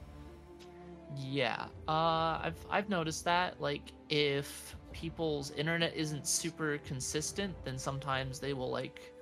yeah. 1.15 1.67
Uh, 1.87 2.39
I've 2.43 2.65
I've 2.69 2.89
noticed 2.89 3.25
that. 3.25 3.59
Like, 3.61 3.93
if 4.09 4.75
people's 4.91 5.51
internet 5.51 5.93
isn't 5.95 6.27
super 6.27 6.77
consistent, 6.79 7.55
then 7.65 7.77
sometimes 7.77 8.39
they 8.39 8.53
will 8.53 8.69
like 8.69 9.13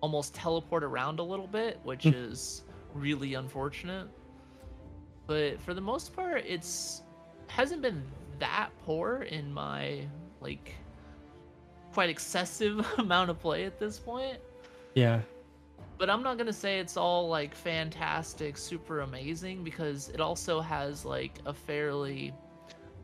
almost 0.00 0.34
teleport 0.34 0.84
around 0.84 1.18
a 1.18 1.22
little 1.22 1.46
bit, 1.48 1.80
which 1.82 2.04
Hmm. 2.04 2.12
is 2.12 2.64
really 2.94 3.34
unfortunate. 3.34 4.08
But 5.26 5.60
for 5.60 5.74
the 5.74 5.80
most 5.80 6.14
part, 6.14 6.44
it's 6.46 7.02
hasn't 7.48 7.82
been 7.82 8.02
that 8.38 8.70
poor 8.84 9.22
in 9.22 9.52
my 9.52 10.06
like 10.40 10.74
quite 11.92 12.10
excessive 12.10 12.86
amount 12.98 13.30
of 13.30 13.40
play 13.40 13.64
at 13.64 13.78
this 13.78 13.98
point. 13.98 14.38
Yeah. 14.94 15.20
But 15.98 16.10
I'm 16.10 16.22
not 16.22 16.36
gonna 16.36 16.52
say 16.52 16.78
it's 16.78 16.96
all 16.96 17.28
like 17.28 17.54
fantastic, 17.54 18.56
super 18.56 19.00
amazing 19.00 19.64
because 19.64 20.10
it 20.10 20.20
also 20.20 20.60
has 20.60 21.04
like 21.04 21.38
a 21.46 21.54
fairly 21.54 22.34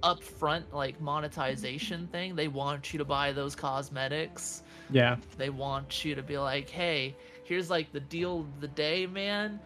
upfront 0.02 0.64
like 0.73 1.00
monetization 1.00 2.07
thing. 2.12 2.35
They 2.37 2.49
want 2.49 2.93
you 2.93 2.99
to 2.99 3.05
buy 3.05 3.33
those 3.33 3.55
cosmetics. 3.55 4.62
Yeah. 4.91 5.17
They 5.38 5.50
want 5.50 6.05
you 6.05 6.14
to 6.14 6.23
be 6.23 6.38
like, 6.38 6.69
hey, 6.69 7.17
here's 7.45 7.71
like 7.71 7.93
the 7.93 8.00
deal 8.00 8.41
of 8.41 8.61
the 8.61 8.69
day, 8.69 9.07
man. 9.07 9.59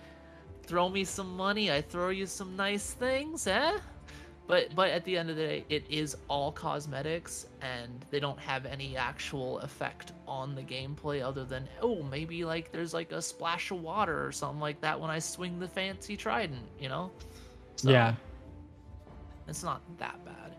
Throw 0.67 0.89
me 0.89 1.05
some 1.05 1.37
money, 1.37 1.71
I 1.71 1.81
throw 1.81 2.09
you 2.09 2.27
some 2.27 2.57
nice 2.57 2.93
things, 2.93 3.47
eh? 3.47 3.79
But 4.49 4.75
but 4.75 4.91
at 4.91 5.05
the 5.05 5.17
end 5.17 5.31
of 5.31 5.37
the 5.37 5.43
day, 5.43 5.65
it 5.69 5.85
is 5.89 6.17
all 6.29 6.53
cosmetics, 6.53 7.47
and 7.61 8.05
they 8.11 8.21
don't 8.21 8.39
have 8.39 8.65
any 8.67 8.97
actual 8.97 9.59
effect 9.61 10.13
on 10.27 10.55
the 10.55 10.63
gameplay 10.63 11.23
other 11.23 11.45
than 11.45 11.69
oh 11.83 12.03
maybe 12.03 12.45
like 12.45 12.71
there's 12.71 12.95
like 12.95 13.13
a 13.13 13.21
splash 13.21 13.71
of 13.71 13.83
water 13.83 14.25
or 14.25 14.33
something 14.33 14.61
like 14.61 14.81
that 14.81 15.01
when 15.01 15.11
I 15.11 15.19
swing 15.19 15.59
the 15.59 15.69
fancy 15.69 16.17
trident, 16.17 16.63
you 16.81 16.89
know? 16.89 17.11
So, 17.77 17.91
yeah. 17.91 18.15
it's 19.49 19.63
not 19.63 19.83
that 19.99 20.19
bad. 20.25 20.57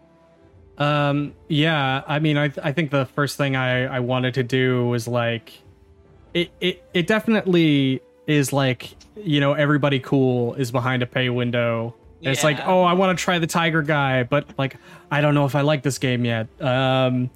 Um, 0.78 1.34
yeah, 1.48 2.04
I 2.06 2.20
mean, 2.20 2.38
I, 2.38 2.52
I 2.62 2.72
think 2.72 2.92
the 2.92 3.06
first 3.06 3.38
thing 3.38 3.56
I, 3.56 3.86
I 3.86 4.00
wanted 4.00 4.36
to 4.36 4.44
do 4.44 4.86
was 4.88 5.08
like, 5.08 5.54
it, 6.34 6.52
it, 6.62 6.84
it 6.94 7.08
definitely 7.08 8.02
is 8.28 8.54
like, 8.54 8.96
you 9.24 9.40
know, 9.40 9.54
everybody 9.54 10.00
cool 10.00 10.54
is 10.56 10.72
behind 10.72 11.04
a 11.04 11.06
pay 11.08 11.30
window. 11.30 11.96
And 12.24 12.28
It's 12.34 12.44
like, 12.44 12.60
oh, 12.66 12.82
I 12.84 12.94
want 12.94 13.18
to 13.18 13.24
try 13.24 13.38
the 13.40 13.48
Tiger 13.48 13.82
guy, 13.84 14.24
but 14.24 14.48
like, 14.58 14.78
I 15.12 15.22
don't 15.22 15.36
know 15.36 15.46
if 15.46 15.56
I 15.56 15.62
like 15.62 15.84
this 15.84 15.98
game 16.00 16.26
yet. 16.26 16.48
Um, 16.62 17.30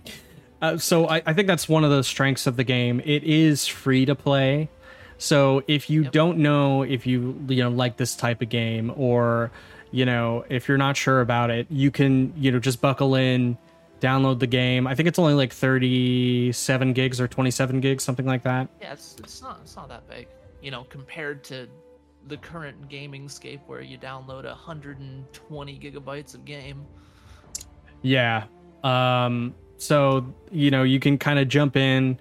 uh, 0.62 0.78
so 0.78 1.08
I, 1.08 1.22
I 1.26 1.34
think 1.34 1.48
that's 1.48 1.70
one 1.70 1.84
of 1.84 1.92
the 1.92 2.04
strengths 2.04 2.48
of 2.48 2.58
the 2.58 2.64
game. 2.64 3.00
It 3.06 3.24
is 3.24 3.68
free 3.68 4.06
to 4.06 4.16
play. 4.16 4.70
So 5.18 5.64
if 5.68 5.90
you 5.90 6.04
Yep. 6.04 6.12
don't 6.12 6.38
know 6.40 6.82
if 6.82 7.06
you 7.06 7.40
you 7.48 7.64
know 7.64 7.70
like 7.70 7.98
this 7.98 8.16
type 8.16 8.42
of 8.42 8.50
game 8.50 8.92
or 8.96 9.52
you 9.92 10.04
know 10.06 10.46
if 10.50 10.68
you're 10.68 10.80
not 10.80 10.98
sure 10.98 11.22
about 11.22 11.52
it, 11.52 11.68
you 11.70 11.92
can 11.92 12.34
you 12.36 12.52
know 12.52 12.58
just 12.58 12.82
buckle 12.82 13.14
in, 13.14 13.56
download 14.00 14.40
the 14.40 14.48
game. 14.48 14.88
I 14.88 14.96
think 14.96 15.08
it's 15.08 15.20
only 15.20 15.36
like 15.36 15.54
37 15.54 16.94
gigs 16.94 17.22
or 17.22 17.28
27 17.28 17.82
gigs, 17.82 18.04
something 18.04 18.26
like 18.26 18.44
that. 18.44 18.68
Yeah, 18.82 18.94
it's 18.94 19.16
it's 19.20 19.42
not 19.44 19.60
it's 19.64 19.76
not 19.76 19.90
that 19.90 20.08
big, 20.10 20.28
you 20.62 20.72
know, 20.72 20.86
compared 20.90 21.44
to 21.46 21.68
the 22.28 22.38
current 22.38 22.88
gaming 22.88 23.28
scape 23.28 23.62
where 23.66 23.82
you 23.82 23.98
download 23.98 24.46
120 24.46 25.80
gigabytes 25.80 26.36
of 26.36 26.46
game. 26.46 26.86
Yeah. 28.02 28.46
Um 28.84 29.56
so 29.78 30.34
you 30.52 30.70
know 30.70 30.84
you 30.84 31.00
can 31.00 31.18
kind 31.18 31.40
of 31.40 31.48
jump 31.48 31.76
in 31.76 32.20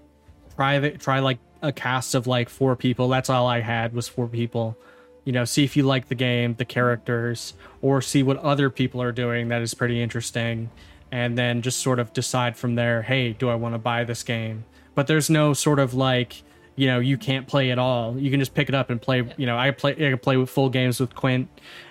try 0.57 0.91
try 0.93 1.19
like 1.21 1.39
a 1.63 1.73
cast 1.73 2.15
of 2.15 2.27
like 2.27 2.49
four 2.49 2.77
people. 2.77 3.09
That's 3.09 3.29
all 3.29 3.47
I 3.47 3.61
had 3.61 3.93
was 3.93 4.09
four 4.09 4.27
people. 4.27 4.77
You 5.25 5.33
know, 5.33 5.45
see 5.45 5.65
if 5.65 5.77
you 5.77 5.83
like 5.83 6.09
the 6.09 6.15
game, 6.15 6.55
the 6.55 6.65
characters, 6.65 7.53
or 7.83 8.01
see 8.01 8.23
what 8.23 8.39
other 8.39 8.71
people 8.71 9.03
are 9.03 9.13
doing 9.13 9.49
that 9.49 9.61
is 9.61 9.75
pretty 9.75 10.01
interesting 10.01 10.71
and 11.13 11.37
then 11.37 11.63
just 11.63 11.81
sort 11.81 11.99
of 11.99 12.13
decide 12.13 12.57
from 12.57 12.75
there, 12.77 13.03
hey, 13.03 13.33
do 13.33 13.49
I 13.49 13.55
want 13.55 13.75
to 13.75 13.79
buy 13.79 14.05
this 14.05 14.23
game? 14.23 14.65
But 14.95 15.07
there's 15.07 15.29
no 15.29 15.53
sort 15.55 15.79
of 15.79 15.95
like 15.95 16.43
you 16.81 16.87
know 16.87 16.99
you 16.99 17.17
can't 17.19 17.47
play 17.47 17.71
at 17.71 17.79
all 17.79 18.19
you 18.19 18.31
can 18.31 18.41
just 18.41 18.55
pick 18.55 18.69
it 18.69 18.75
up 18.75 18.89
and 18.91 19.03
play 19.03 19.19
you 19.37 19.47
know 19.47 19.57
i 19.59 19.71
play 19.71 19.93
i 19.93 20.11
can 20.13 20.19
play 20.19 20.37
with 20.37 20.49
full 20.49 20.71
games 20.71 20.99
with 21.01 21.15
quint 21.15 21.47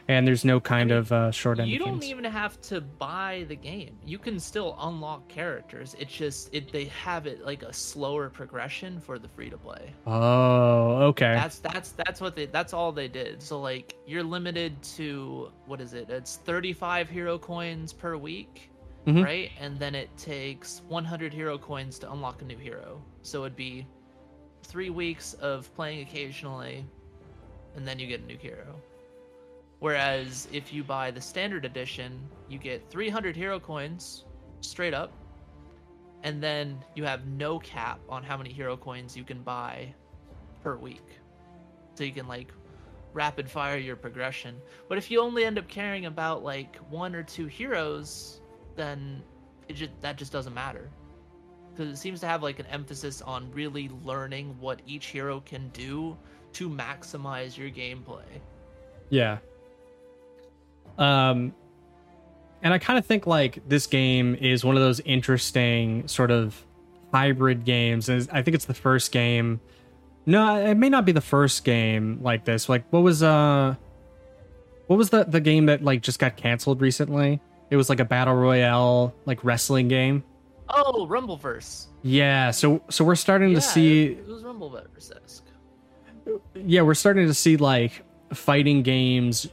and 0.08 0.26
there's 0.28 0.44
no 0.44 0.60
kind 0.60 0.90
of 0.92 1.12
uh 1.12 1.30
short 1.32 1.60
end 1.60 1.70
You 1.70 1.78
don't 1.80 2.00
games. 2.00 2.06
even 2.06 2.24
have 2.24 2.60
to 2.62 2.82
buy 2.82 3.46
the 3.48 3.56
game. 3.56 3.94
You 4.04 4.18
can 4.18 4.40
still 4.40 4.76
unlock 4.82 5.28
characters. 5.30 5.96
It's 6.00 6.12
just 6.24 6.50
it 6.52 6.72
they 6.72 6.86
have 6.86 7.28
it 7.28 7.46
like 7.46 7.62
a 7.62 7.72
slower 7.72 8.28
progression 8.40 9.00
for 9.00 9.20
the 9.20 9.28
free 9.28 9.52
to 9.52 9.58
play. 9.58 9.94
oh 10.08 11.04
okay 11.12 11.34
That's 11.36 11.60
that's 11.60 11.92
that's 11.92 12.20
what 12.22 12.36
they 12.36 12.48
that's 12.48 12.74
all 12.74 12.92
they 12.92 13.08
did. 13.08 13.42
So 13.44 13.60
like 13.62 13.96
you're 14.08 14.24
limited 14.24 14.82
to 14.98 15.52
what 15.68 15.80
is 15.80 15.94
it? 15.94 16.10
It's 16.10 16.38
35 16.38 17.08
hero 17.10 17.38
coins 17.38 17.94
per 17.94 18.18
week, 18.18 18.72
Mhm. 19.06 19.24
right? 19.24 19.52
And 19.60 19.78
then 19.80 19.94
it 19.94 20.10
takes 20.18 20.82
100 20.88 21.32
hero 21.34 21.58
coins 21.60 22.00
to 22.00 22.12
unlock 22.12 22.42
a 22.42 22.46
new 22.46 22.58
hero. 22.58 23.00
So 23.22 23.42
it'd 23.44 23.56
be 23.56 23.86
3 24.70 24.92
weeks 24.92 25.34
of 25.34 25.74
playing 25.76 26.02
occasionally 26.02 26.86
and 27.76 27.88
then 27.88 28.00
you 28.00 28.08
get 28.08 28.22
a 28.22 28.26
new 28.26 28.38
hero. 28.38 28.76
Whereas 29.80 30.48
if 30.52 30.72
you 30.74 30.84
buy 30.84 31.12
the 31.12 31.22
standard 31.22 31.66
edition, 31.66 32.20
you 32.48 32.60
get 32.60 32.90
300 32.90 33.36
hero 33.36 33.60
coins 33.60 34.26
straight 34.62 34.94
up. 34.94 35.12
And 36.24 36.44
then 36.44 36.84
you 36.96 37.06
have 37.06 37.26
no 37.28 37.60
cap 37.60 38.00
on 38.10 38.24
how 38.24 38.38
many 38.38 38.52
hero 38.52 38.76
coins 38.76 39.16
you 39.16 39.24
can 39.24 39.42
buy 39.42 39.94
per 40.62 40.76
week. 40.76 41.06
So 41.96 42.04
you 42.04 42.12
can 42.12 42.28
like 42.28 42.52
rapid 43.14 43.50
fire 43.50 43.78
your 43.78 43.96
progression. 43.96 44.56
But 44.90 44.98
if 44.98 45.10
you 45.10 45.22
only 45.22 45.46
end 45.46 45.58
up 45.58 45.68
caring 45.68 46.06
about 46.06 46.44
like 46.44 46.76
one 46.90 47.16
or 47.16 47.24
two 47.24 47.46
heroes, 47.46 48.42
then 48.76 49.24
it 49.70 49.74
just 49.74 49.92
that 50.02 50.18
just 50.18 50.32
doesn't 50.32 50.54
matter. 50.54 50.90
Because 51.80 51.94
it 51.94 51.98
seems 51.98 52.20
to 52.20 52.28
have 52.28 52.44
like 52.44 52.60
an 52.60 52.66
emphasis 52.66 53.22
on 53.22 53.50
really 53.54 53.90
learning 54.04 54.54
what 54.60 54.82
each 54.86 55.06
hero 55.06 55.40
can 55.46 55.70
do 55.70 56.18
to 56.52 56.70
maximize 56.70 57.56
your 57.56 57.70
gameplay. 57.70 58.26
Yeah. 59.10 59.38
Um 60.98 61.54
and 62.62 62.74
I 62.74 62.80
kind 62.80 63.00
of 63.00 63.06
think 63.06 63.26
like 63.26 63.62
this 63.70 63.88
game 63.88 64.36
is 64.36 64.66
one 64.66 64.76
of 64.76 64.82
those 64.82 65.00
interesting 65.00 66.06
sort 66.10 66.32
of 66.32 66.62
hybrid 67.14 67.64
games 67.64 68.10
and 68.10 68.28
I 68.30 68.42
think 68.42 68.56
it's 68.56 68.66
the 68.66 68.74
first 68.74 69.14
game 69.14 69.62
No, 70.26 70.58
it 70.58 70.76
may 70.76 70.90
not 70.90 71.06
be 71.06 71.14
the 71.14 71.22
first 71.22 71.64
game 71.64 72.20
like 72.22 72.44
this. 72.44 72.68
Like 72.68 72.84
what 72.90 73.04
was 73.04 73.24
uh 73.24 73.76
what 74.88 74.98
was 74.98 75.12
the 75.12 75.24
the 75.24 75.40
game 75.40 75.68
that 75.68 75.82
like 75.82 76.02
just 76.02 76.20
got 76.20 76.36
canceled 76.36 76.82
recently? 76.82 77.40
It 77.70 77.78
was 77.78 77.88
like 77.88 78.02
a 78.02 78.06
battle 78.06 78.36
royale 78.36 79.14
like 79.26 79.46
wrestling 79.46 79.88
game. 79.88 80.26
Oh, 80.70 81.08
Rumbleverse. 81.10 81.88
Yeah, 82.04 82.52
so 82.52 82.82
so 82.90 83.04
we're 83.04 83.16
starting 83.16 83.50
Yeah, 83.50 83.56
to 83.56 83.62
see 83.62 84.04
it 84.08 84.28
was 84.28 84.44
Rumbleverse 84.44 85.12
esque. 85.24 85.46
yeah 86.56 86.82
we're 86.84 86.94
starting 86.94 87.26
to 87.28 87.34
see 87.34 87.58
like 87.58 88.04
fighting 88.34 88.84
games 88.84 89.48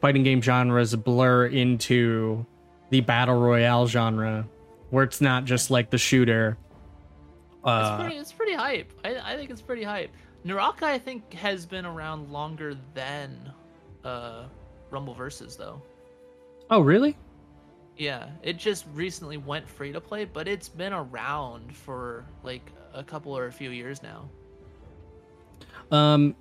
fighting 0.00 0.22
game 0.22 0.40
genres 0.40 0.94
blur 0.96 1.46
into 1.46 2.46
the 2.90 3.00
battle 3.02 3.38
royale 3.38 3.86
genre 3.86 4.48
where 4.90 5.04
it's 5.04 5.20
not 5.20 5.44
just 5.44 5.70
like 5.70 5.90
the 5.90 5.98
shooter 5.98 6.56
It's 7.58 7.60
uh 7.64 7.98
pretty. 8.00 8.16
It's 8.16 8.32
pretty 8.32 8.54
hype. 8.54 8.92
I, 9.04 9.32
I 9.32 9.36
think 9.36 9.50
it's 9.50 9.60
pretty 9.60 9.82
hype. 9.82 10.10
Naraka, 10.44 10.86
I 10.86 10.98
think, 10.98 11.34
has 11.34 11.66
been 11.66 11.84
around 11.84 12.30
longer 12.30 12.76
than 12.94 13.52
uh, 14.04 14.44
Rumbleverse, 14.92 15.56
though. 15.58 15.82
oh 16.70 16.80
really 16.80 17.16
Yeah, 17.96 18.28
it 18.42 18.58
just 18.58 18.84
recently 18.92 19.36
went 19.38 19.68
free 19.68 19.92
to 19.92 20.00
play, 20.00 20.24
but 20.26 20.46
it's 20.48 20.68
been 20.68 20.92
around 20.92 21.74
for 21.74 22.26
like 22.42 22.70
a 22.92 23.02
couple 23.02 23.36
or 23.36 23.46
a 23.46 23.52
few 23.52 23.70
years 23.70 24.02
now. 24.02 24.28
um 25.90 26.34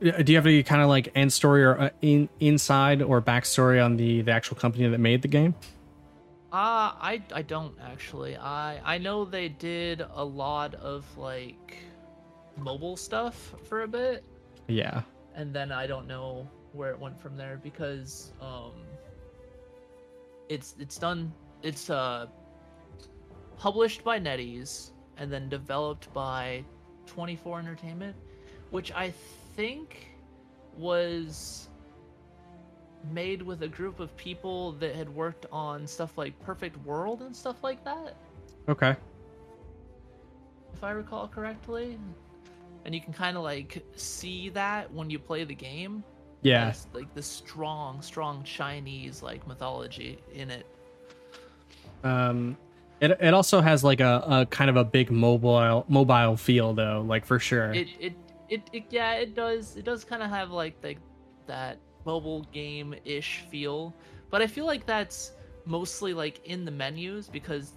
do 0.00 0.32
you 0.32 0.36
have 0.36 0.46
any 0.46 0.62
kind 0.62 0.80
of 0.80 0.88
like 0.88 1.10
end 1.14 1.32
story 1.32 1.62
or 1.62 1.78
uh, 1.78 1.90
in 2.00 2.28
inside 2.40 3.02
or 3.02 3.20
backstory 3.20 3.84
on 3.84 3.96
the 3.96 4.22
the 4.22 4.32
actual 4.32 4.56
company 4.56 4.88
that 4.88 4.98
made 4.98 5.20
the 5.22 5.28
game 5.28 5.54
Uh, 6.52 6.90
I 6.98 7.22
I 7.32 7.42
don't 7.42 7.76
actually. 7.80 8.36
I 8.36 8.80
I 8.94 8.98
know 8.98 9.24
they 9.24 9.48
did 9.48 10.04
a 10.14 10.24
lot 10.24 10.74
of 10.74 11.06
like 11.16 11.76
mobile 12.56 12.96
stuff 12.96 13.54
for 13.68 13.82
a 13.82 13.88
bit, 13.88 14.24
yeah 14.66 15.02
and 15.34 15.54
then 15.54 15.70
I 15.70 15.86
don't 15.86 16.08
know 16.08 16.48
where 16.72 16.90
it 16.90 16.98
went 16.98 17.20
from 17.20 17.36
there 17.36 17.60
because 17.62 18.32
um 18.40 18.72
it's 20.50 20.74
it's 20.78 20.98
done 20.98 21.32
it's 21.62 21.88
uh 21.88 22.26
published 23.56 24.04
by 24.04 24.18
NetEase 24.18 24.90
and 25.16 25.32
then 25.32 25.48
developed 25.48 26.12
by 26.12 26.64
24 27.06 27.58
Entertainment, 27.58 28.16
which 28.70 28.92
I 28.92 29.12
think 29.56 30.08
was 30.76 31.68
made 33.10 33.40
with 33.42 33.62
a 33.62 33.68
group 33.68 34.00
of 34.00 34.14
people 34.16 34.72
that 34.72 34.94
had 34.94 35.08
worked 35.08 35.46
on 35.50 35.86
stuff 35.86 36.18
like 36.18 36.38
Perfect 36.40 36.76
World 36.84 37.22
and 37.22 37.34
stuff 37.34 37.62
like 37.62 37.82
that, 37.84 38.16
okay 38.68 38.96
if 40.80 40.84
I 40.84 40.92
recall 40.92 41.28
correctly. 41.28 41.98
And 42.86 42.94
you 42.94 43.02
can 43.02 43.12
kind 43.12 43.36
of 43.36 43.42
like 43.42 43.84
see 43.96 44.48
that 44.50 44.90
when 44.94 45.10
you 45.10 45.18
play 45.18 45.44
the 45.44 45.54
game. 45.54 46.02
Yeah 46.42 46.64
There's, 46.64 46.86
like 46.92 47.14
the 47.14 47.22
strong, 47.22 48.02
strong 48.02 48.42
Chinese 48.44 49.22
like 49.22 49.46
mythology 49.46 50.18
in 50.32 50.50
it. 50.50 50.66
um 52.04 52.56
It 53.00 53.12
it 53.20 53.34
also 53.34 53.60
has 53.60 53.82
like 53.82 54.00
a, 54.00 54.24
a 54.26 54.46
kind 54.46 54.68
of 54.70 54.76
a 54.76 54.84
big 54.84 55.10
mobile 55.10 55.84
mobile 55.88 56.36
feel 56.36 56.74
though, 56.74 57.04
like 57.06 57.24
for 57.24 57.38
sure. 57.38 57.72
It 57.72 57.88
it 57.98 58.14
it, 58.48 58.62
it 58.72 58.84
yeah, 58.90 59.14
it 59.14 59.34
does 59.34 59.76
it 59.76 59.84
does 59.84 60.04
kind 60.04 60.22
of 60.22 60.30
have 60.30 60.50
like 60.50 60.76
like 60.82 60.98
that 61.46 61.78
mobile 62.04 62.42
game 62.52 62.94
ish 63.04 63.44
feel, 63.50 63.94
but 64.30 64.42
I 64.42 64.46
feel 64.46 64.66
like 64.66 64.86
that's 64.86 65.32
mostly 65.64 66.14
like 66.14 66.44
in 66.46 66.64
the 66.64 66.70
menus 66.70 67.28
because 67.28 67.72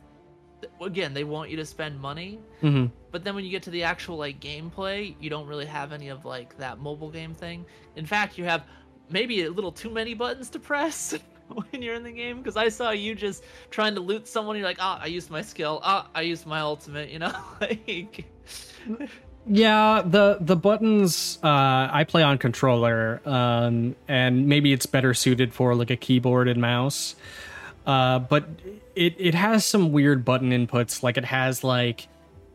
again 0.82 1.14
they 1.14 1.24
want 1.24 1.50
you 1.50 1.58
to 1.58 1.66
spend 1.66 2.00
money. 2.00 2.40
Hmm 2.62 2.88
but 3.14 3.24
then 3.24 3.36
when 3.36 3.46
you 3.46 3.52
get 3.52 3.62
to 3.64 3.70
the 3.70 3.84
actual 3.84 4.18
like 4.18 4.40
gameplay 4.40 5.16
you 5.22 5.30
don't 5.30 5.48
really 5.48 5.68
have 5.68 5.94
any 5.94 6.10
of 6.10 6.26
like 6.26 6.58
that 6.58 6.80
mobile 6.80 7.12
game 7.12 7.34
thing. 7.34 7.64
In 7.96 8.06
fact 8.06 8.38
you 8.38 8.44
have 8.44 8.66
maybe 9.10 9.44
a 9.44 9.52
little 9.52 9.72
too 9.72 9.92
many 9.92 10.16
buttons 10.16 10.50
to 10.50 10.60
press 10.60 11.14
when 11.48 11.82
you're 11.82 11.94
in 11.94 12.04
the 12.04 12.12
game. 12.12 12.40
Because 12.40 12.58
i 12.58 12.68
saw 12.68 12.90
you 12.90 13.14
just 13.14 13.44
trying 13.70 13.94
to 13.96 14.02
loot 14.02 14.28
someone. 14.28 14.58
You're 14.58 14.66
like 14.66 14.80
ah 14.82 15.00
i 15.02 15.06
used 15.06 15.30
my 15.30 15.44
skill. 15.44 15.80
Ah 15.84 16.10
i 16.14 16.22
used 16.22 16.46
my 16.46 16.60
ultimate 16.60 17.10
you 17.10 17.20
know? 17.20 17.34
Like 17.62 18.26
Yeah, 19.46 20.02
the 20.04 20.38
the 20.42 20.56
buttons 20.56 21.38
uh, 21.44 21.90
I 21.92 22.06
play 22.08 22.24
on 22.24 22.38
controller, 22.38 23.22
um, 23.26 23.96
and 24.08 24.48
maybe 24.48 24.72
it's 24.72 24.86
better 24.86 25.14
suited 25.14 25.54
for 25.54 25.76
like 25.76 25.92
a 25.92 25.98
keyboard 25.98 26.48
and 26.48 26.62
mouse. 26.62 27.16
Uh, 27.86 28.20
but 28.20 28.48
it 28.96 29.16
it 29.18 29.36
has 29.36 29.66
some 29.66 29.92
weird 29.92 30.24
button 30.26 30.52
inputs, 30.52 31.04
like 31.04 31.18
it 31.18 31.26
has 31.26 31.64
like 31.64 32.08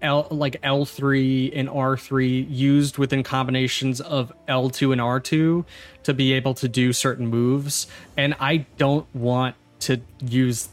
L 0.02 0.28
like 0.30 0.56
L 0.62 0.84
three 0.84 1.52
and 1.52 1.68
R 1.68 1.96
three 1.96 2.42
used 2.42 2.98
within 2.98 3.22
combinations 3.22 4.00
of 4.00 4.32
L 4.46 4.70
two 4.70 4.92
and 4.92 5.00
R 5.00 5.20
two 5.20 5.64
to 6.04 6.14
be 6.14 6.32
able 6.32 6.54
to 6.54 6.68
do 6.68 6.92
certain 6.92 7.26
moves, 7.26 7.86
and 8.16 8.34
I 8.40 8.66
don't 8.76 9.06
want 9.14 9.56
to 9.80 10.00
use 10.20 10.68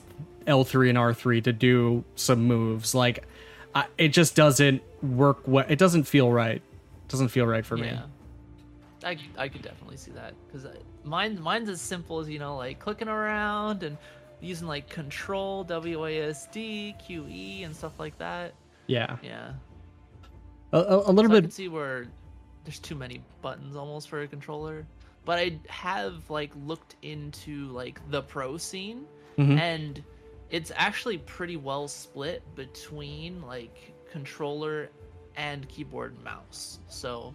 L 0.47 0.63
three 0.63 0.89
and 0.89 0.97
R 0.97 1.13
three 1.13 1.41
to 1.41 1.53
do 1.53 2.03
some 2.15 2.43
moves 2.43 2.93
like. 2.95 3.25
I, 3.73 3.87
it 3.97 4.09
just 4.09 4.35
doesn't 4.37 4.81
work. 5.03 5.39
Well. 5.45 5.65
It 5.67 5.77
doesn't 5.77 6.05
feel 6.05 6.31
right. 6.31 6.55
It 6.55 7.09
doesn't 7.09 7.27
feel 7.27 7.45
right 7.45 7.65
for 7.65 7.75
me. 7.75 7.87
yeah 7.87 8.03
i, 9.03 9.17
I 9.37 9.49
could 9.49 9.61
definitely 9.61 9.97
see 9.97 10.11
that 10.11 10.33
because 10.47 10.65
uh, 10.65 10.73
mine 11.03 11.39
mine's 11.41 11.69
as 11.69 11.79
simple 11.81 12.19
as 12.19 12.29
you 12.29 12.39
know 12.39 12.57
like 12.57 12.79
clicking 12.79 13.07
around 13.07 13.83
and 13.83 13.97
using 14.41 14.67
like 14.67 14.89
control 14.89 15.65
wasd 15.65 16.95
qe 17.07 17.65
and 17.65 17.75
stuff 17.75 17.99
like 17.99 18.17
that 18.17 18.53
Yeah, 18.87 19.17
yeah 19.23 19.53
a, 20.73 20.77
a, 20.79 20.97
a 21.09 21.11
little 21.11 21.29
So 21.31 21.37
I 21.37 21.39
bit. 21.39 21.41
can 21.45 21.51
see 21.51 21.67
where 21.67 22.07
there's 22.63 22.79
too 22.79 22.95
many 22.95 23.21
buttons 23.41 23.75
almost 23.75 24.09
for 24.09 24.21
a 24.21 24.27
controller. 24.27 24.85
But 25.23 25.39
I 25.39 25.59
have 25.69 26.29
like 26.29 26.51
looked 26.65 26.95
into 27.01 27.67
like 27.67 27.99
the 28.11 28.21
pro 28.21 28.57
scene 28.57 29.05
Mhm. 29.37 29.59
and 29.59 30.03
it's 30.49 30.71
actually 30.75 31.17
pretty 31.19 31.57
well 31.57 31.87
split 31.87 32.41
between 32.55 33.41
like 33.41 33.93
controller 34.11 34.89
and 35.35 35.67
keyboard 35.67 36.13
and 36.15 36.23
mouse. 36.23 36.79
So 36.87 37.33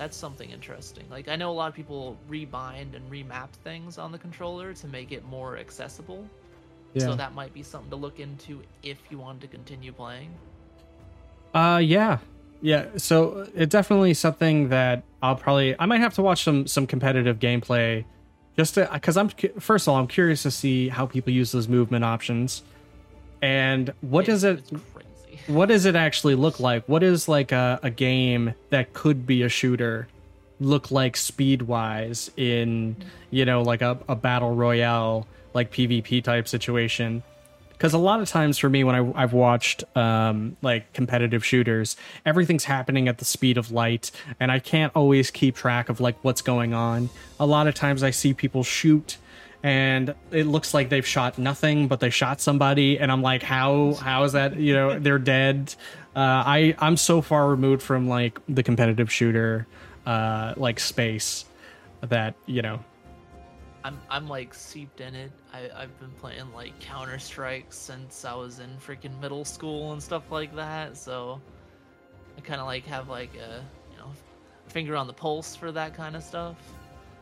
that's 0.00 0.16
something 0.16 0.50
interesting. 0.50 1.04
Like 1.10 1.28
I 1.28 1.36
know 1.36 1.50
a 1.50 1.52
lot 1.52 1.68
of 1.68 1.74
people 1.74 2.16
rebind 2.30 2.96
and 2.96 3.10
remap 3.10 3.50
things 3.64 3.98
on 3.98 4.12
the 4.12 4.16
controller 4.18 4.72
to 4.72 4.86
make 4.86 5.12
it 5.12 5.22
more 5.26 5.58
accessible. 5.58 6.26
Yeah. 6.94 7.02
So 7.02 7.16
that 7.16 7.34
might 7.34 7.52
be 7.52 7.62
something 7.62 7.90
to 7.90 7.96
look 7.96 8.18
into 8.18 8.62
if 8.82 8.98
you 9.10 9.18
wanted 9.18 9.42
to 9.42 9.48
continue 9.48 9.92
playing. 9.92 10.30
Uh, 11.52 11.82
yeah, 11.84 12.16
yeah. 12.62 12.86
So 12.96 13.46
it's 13.54 13.70
definitely 13.70 14.14
something 14.14 14.70
that 14.70 15.02
I'll 15.22 15.36
probably. 15.36 15.78
I 15.78 15.84
might 15.84 16.00
have 16.00 16.14
to 16.14 16.22
watch 16.22 16.44
some 16.44 16.66
some 16.66 16.86
competitive 16.86 17.38
gameplay, 17.38 18.06
just 18.56 18.76
to 18.76 18.88
because 18.90 19.18
I'm 19.18 19.28
first 19.58 19.86
of 19.86 19.92
all 19.92 20.00
I'm 20.00 20.06
curious 20.06 20.44
to 20.44 20.50
see 20.50 20.88
how 20.88 21.04
people 21.04 21.30
use 21.30 21.52
those 21.52 21.68
movement 21.68 22.06
options, 22.06 22.62
and 23.42 23.92
what 24.00 24.24
does 24.24 24.44
it 24.44 24.64
What 25.46 25.66
does 25.68 25.84
it 25.84 25.96
actually 25.96 26.34
look 26.34 26.60
like? 26.60 26.84
What 26.86 27.02
is 27.02 27.28
like 27.28 27.52
a, 27.52 27.80
a 27.82 27.90
game 27.90 28.54
that 28.70 28.92
could 28.92 29.26
be 29.26 29.42
a 29.42 29.48
shooter 29.48 30.08
look 30.60 30.90
like 30.90 31.16
speed 31.16 31.62
wise 31.62 32.30
in 32.36 32.94
you 33.30 33.46
know 33.46 33.62
like 33.62 33.80
a, 33.80 33.98
a 34.08 34.14
battle 34.14 34.54
royale 34.54 35.26
like 35.54 35.72
PvP 35.72 36.22
type 36.22 36.46
situation? 36.48 37.22
Because 37.72 37.94
a 37.94 37.98
lot 37.98 38.20
of 38.20 38.28
times 38.28 38.58
for 38.58 38.68
me 38.68 38.84
when 38.84 38.94
I, 38.94 39.22
I've 39.22 39.32
watched 39.32 39.84
um, 39.96 40.56
like 40.60 40.92
competitive 40.92 41.44
shooters, 41.44 41.96
everything's 42.26 42.64
happening 42.64 43.08
at 43.08 43.16
the 43.16 43.24
speed 43.24 43.56
of 43.56 43.72
light, 43.72 44.10
and 44.38 44.52
I 44.52 44.58
can't 44.58 44.94
always 44.94 45.30
keep 45.30 45.56
track 45.56 45.88
of 45.88 45.98
like 45.98 46.16
what's 46.22 46.42
going 46.42 46.74
on. 46.74 47.08
A 47.38 47.46
lot 47.46 47.66
of 47.66 47.74
times 47.74 48.02
I 48.02 48.10
see 48.10 48.34
people 48.34 48.62
shoot 48.62 49.16
and 49.62 50.14
it 50.30 50.46
looks 50.46 50.72
like 50.72 50.88
they've 50.88 51.06
shot 51.06 51.38
nothing 51.38 51.86
but 51.86 52.00
they 52.00 52.10
shot 52.10 52.40
somebody 52.40 52.98
and 52.98 53.12
i'm 53.12 53.22
like 53.22 53.42
how 53.42 53.94
how 53.94 54.24
is 54.24 54.32
that 54.32 54.56
you 54.56 54.72
know 54.72 54.98
they're 55.00 55.18
dead 55.18 55.74
uh 56.16 56.18
i 56.46 56.74
i'm 56.78 56.96
so 56.96 57.20
far 57.20 57.48
removed 57.48 57.82
from 57.82 58.08
like 58.08 58.38
the 58.48 58.62
competitive 58.62 59.12
shooter 59.12 59.66
uh 60.06 60.54
like 60.56 60.80
space 60.80 61.44
that 62.02 62.34
you 62.46 62.62
know 62.62 62.80
I'm 63.82 63.98
I'm 64.10 64.28
like 64.28 64.52
seeped 64.52 65.00
in 65.00 65.14
it. 65.14 65.32
I 65.52 65.70
I've 65.74 65.98
been 66.00 66.10
playing 66.20 66.52
like 66.54 66.78
Counter 66.80 67.18
Strike 67.18 67.72
since 67.72 68.24
I 68.24 68.34
was 68.34 68.58
in 68.58 68.70
freaking 68.76 69.18
middle 69.20 69.44
school 69.44 69.92
and 69.92 70.02
stuff 70.02 70.30
like 70.30 70.54
that. 70.56 70.96
So 70.96 71.40
I 72.36 72.40
kind 72.42 72.60
of 72.60 72.66
like 72.66 72.84
have 72.86 73.08
like 73.08 73.34
a 73.36 73.64
you 73.90 73.98
know 73.98 74.10
finger 74.68 74.96
on 74.96 75.06
the 75.06 75.12
pulse 75.12 75.56
for 75.56 75.72
that 75.72 75.94
kind 75.94 76.14
of 76.14 76.22
stuff. 76.22 76.56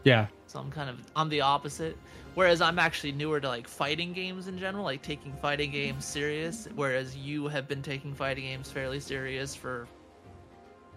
Yeah 0.04 0.26
So 0.46 0.58
I'm 0.58 0.70
kind 0.70 0.88
of 0.90 0.98
I'm 1.16 1.28
the 1.28 1.40
opposite. 1.40 1.96
Whereas 2.34 2.60
I'm 2.60 2.78
actually 2.78 3.12
newer 3.12 3.40
to 3.40 3.48
like 3.48 3.66
fighting 3.66 4.12
games 4.12 4.46
in 4.46 4.58
general, 4.58 4.84
like 4.84 5.02
taking 5.02 5.32
fighting 5.42 5.72
games 5.72 6.04
serious. 6.04 6.68
Whereas 6.76 7.16
you 7.16 7.48
have 7.48 7.66
been 7.66 7.82
taking 7.82 8.14
fighting 8.14 8.44
games 8.44 8.70
fairly 8.70 9.00
serious 9.00 9.56
for 9.56 9.88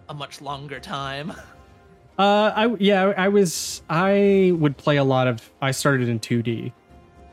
a 0.08 0.14
much 0.14 0.40
longer 0.40 0.78
time. 0.80 1.32
uh 2.18 2.52
i 2.54 2.66
yeah 2.78 3.14
i 3.16 3.26
was 3.26 3.80
i 3.88 4.52
would 4.56 4.76
play 4.76 4.98
a 4.98 5.04
lot 5.04 5.26
of 5.26 5.50
i 5.62 5.70
started 5.70 6.10
in 6.10 6.20
2d 6.20 6.70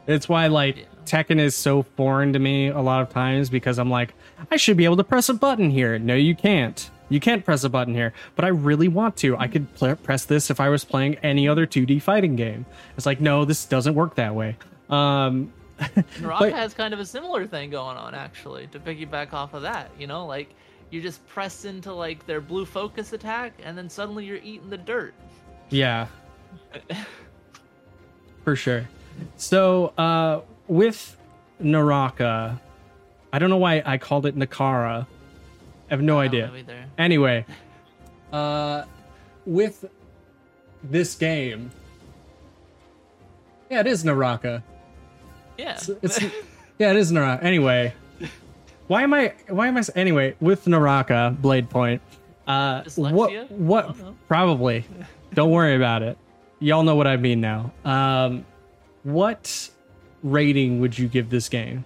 it's 0.08 0.30
why 0.30 0.48
like 0.48 0.78
Yeah. 0.78 0.84
tekken 1.04 1.38
is 1.38 1.54
so 1.54 1.84
foreign 1.84 2.32
to 2.32 2.40
me 2.40 2.70
a 2.70 2.80
lot 2.80 3.02
of 3.02 3.10
times 3.10 3.50
because 3.50 3.78
i'm 3.78 3.90
like 3.90 4.14
i 4.52 4.56
should 4.56 4.78
be 4.78 4.86
able 4.86 4.96
to 4.96 5.04
press 5.04 5.28
a 5.28 5.34
button 5.34 5.70
here 5.70 6.00
no 6.00 6.16
you 6.16 6.34
can't 6.34 6.90
you 7.10 7.20
can't 7.20 7.44
press 7.44 7.64
a 7.64 7.70
button 7.70 7.94
here 7.94 8.14
but 8.36 8.46
i 8.46 8.48
really 8.48 8.88
want 8.88 9.18
to 9.18 9.36
i 9.38 9.48
could 9.48 9.74
pl- 9.76 9.96
press 9.98 10.26
this 10.26 10.50
if 10.50 10.60
i 10.60 10.70
was 10.70 10.84
playing 10.84 11.16
any 11.16 11.48
other 11.48 11.66
2d 11.66 12.02
fighting 12.02 12.36
game 12.36 12.66
it's 12.96 13.06
like 13.06 13.20
no 13.20 13.46
this 13.46 13.66
doesn't 13.66 13.96
work 13.96 14.16
that 14.16 14.34
way 14.36 14.56
um 14.90 15.52
Naraka 16.20 16.52
has 16.52 16.74
kind 16.74 16.94
of 16.94 17.00
a 17.00 17.06
similar 17.06 17.46
thing 17.48 17.70
going 17.70 17.98
on, 17.98 18.14
actually, 18.14 18.68
to 18.68 18.80
piggyback 18.80 19.34
off 19.34 19.54
of 19.54 19.62
that. 19.62 19.90
You 19.98 20.08
know, 20.08 20.26
like 20.26 20.54
you 20.90 21.02
just 21.02 21.26
press 21.28 21.66
into 21.66 21.94
like 21.94 22.26
their 22.26 22.42
blue 22.42 22.66
focus 22.66 23.14
attack, 23.14 23.54
and 23.64 23.78
then 23.78 23.90
suddenly 23.90 24.26
you're 24.26 24.38
eating 24.38 24.70
the 24.70 24.78
dirt. 24.78 25.14
Yeah. 25.70 26.08
For 28.44 28.56
sure. 28.56 28.88
So, 29.38 29.94
uh, 29.98 30.42
with 30.68 31.18
Naraka, 31.60 32.60
I 33.32 33.40
don't 33.40 33.50
know 33.50 33.58
why 33.58 33.84
I 33.86 33.98
called 33.98 34.26
it 34.26 34.38
Nakara. 34.38 35.06
I 35.90 35.94
have 35.94 36.02
no 36.02 36.20
I 36.20 36.26
idea. 36.26 36.52
Anyway, 36.98 37.46
uh, 38.34 38.84
with 39.46 39.86
this 40.84 41.16
game, 41.16 41.72
yeah, 43.70 43.82
it 43.82 43.88
is 43.88 44.06
Naraka. 44.06 44.64
Yeah. 45.58 45.74
It's, 45.74 45.90
it's 45.90 46.22
yeah, 46.80 46.92
it 46.92 46.98
is 46.98 47.12
Naraka. 47.12 47.44
Anyway, 47.44 47.94
why 48.88 49.04
am 49.04 49.14
I? 49.14 49.34
Why 49.48 49.68
am 49.68 49.78
I? 49.78 49.84
Anyway, 49.96 50.36
with 50.40 50.68
Naraka 50.68 51.36
Blade 51.40 51.70
Point, 51.70 52.02
uh, 52.48 52.84
Dyslexia? 52.84 53.12
what? 53.14 53.52
What? 53.52 53.98
don't. 53.98 54.28
Probably. 54.28 54.86
Don't 55.36 55.52
worry 55.52 55.76
about 55.76 56.02
it. 56.02 56.18
Y'all 56.60 56.82
know 56.82 56.96
what 56.96 57.06
I 57.06 57.16
mean 57.16 57.40
now. 57.40 57.72
Um, 57.86 58.48
what 59.04 59.70
rating 60.24 60.80
would 60.80 60.98
you 60.98 61.08
give 61.08 61.30
this 61.30 61.50
game? 61.50 61.86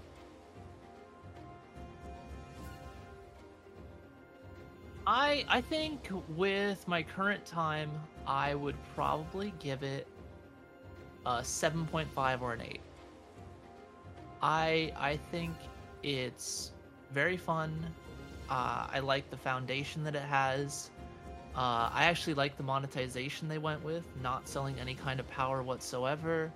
I 5.14 5.46
I 5.48 5.62
think 5.62 6.10
with 6.30 6.88
my 6.88 7.04
current 7.04 7.46
time, 7.46 7.92
I 8.26 8.56
would 8.56 8.76
probably 8.96 9.54
give 9.60 9.84
it 9.84 10.08
a 11.28 11.42
7.5 11.42 12.42
or 12.42 12.54
an 12.54 12.62
8. 12.62 12.82
I 14.42 14.92
I 14.98 15.18
think 15.30 15.54
it's 16.02 16.72
very 17.12 17.38
fun. 17.38 17.94
Uh, 18.50 18.88
I 18.92 19.02
like 19.02 19.30
the 19.30 19.38
foundation 19.38 20.04
that 20.04 20.16
it 20.16 20.24
has. 20.24 20.90
Uh, 21.56 21.92
I 21.94 22.06
actually 22.06 22.34
like 22.34 22.58
the 22.58 22.64
monetization 22.64 23.48
they 23.48 23.60
went 23.60 23.84
with, 23.84 24.06
not 24.24 24.48
selling 24.48 24.80
any 24.80 24.96
kind 24.96 25.20
of 25.20 25.30
power 25.30 25.62
whatsoever. 25.62 26.52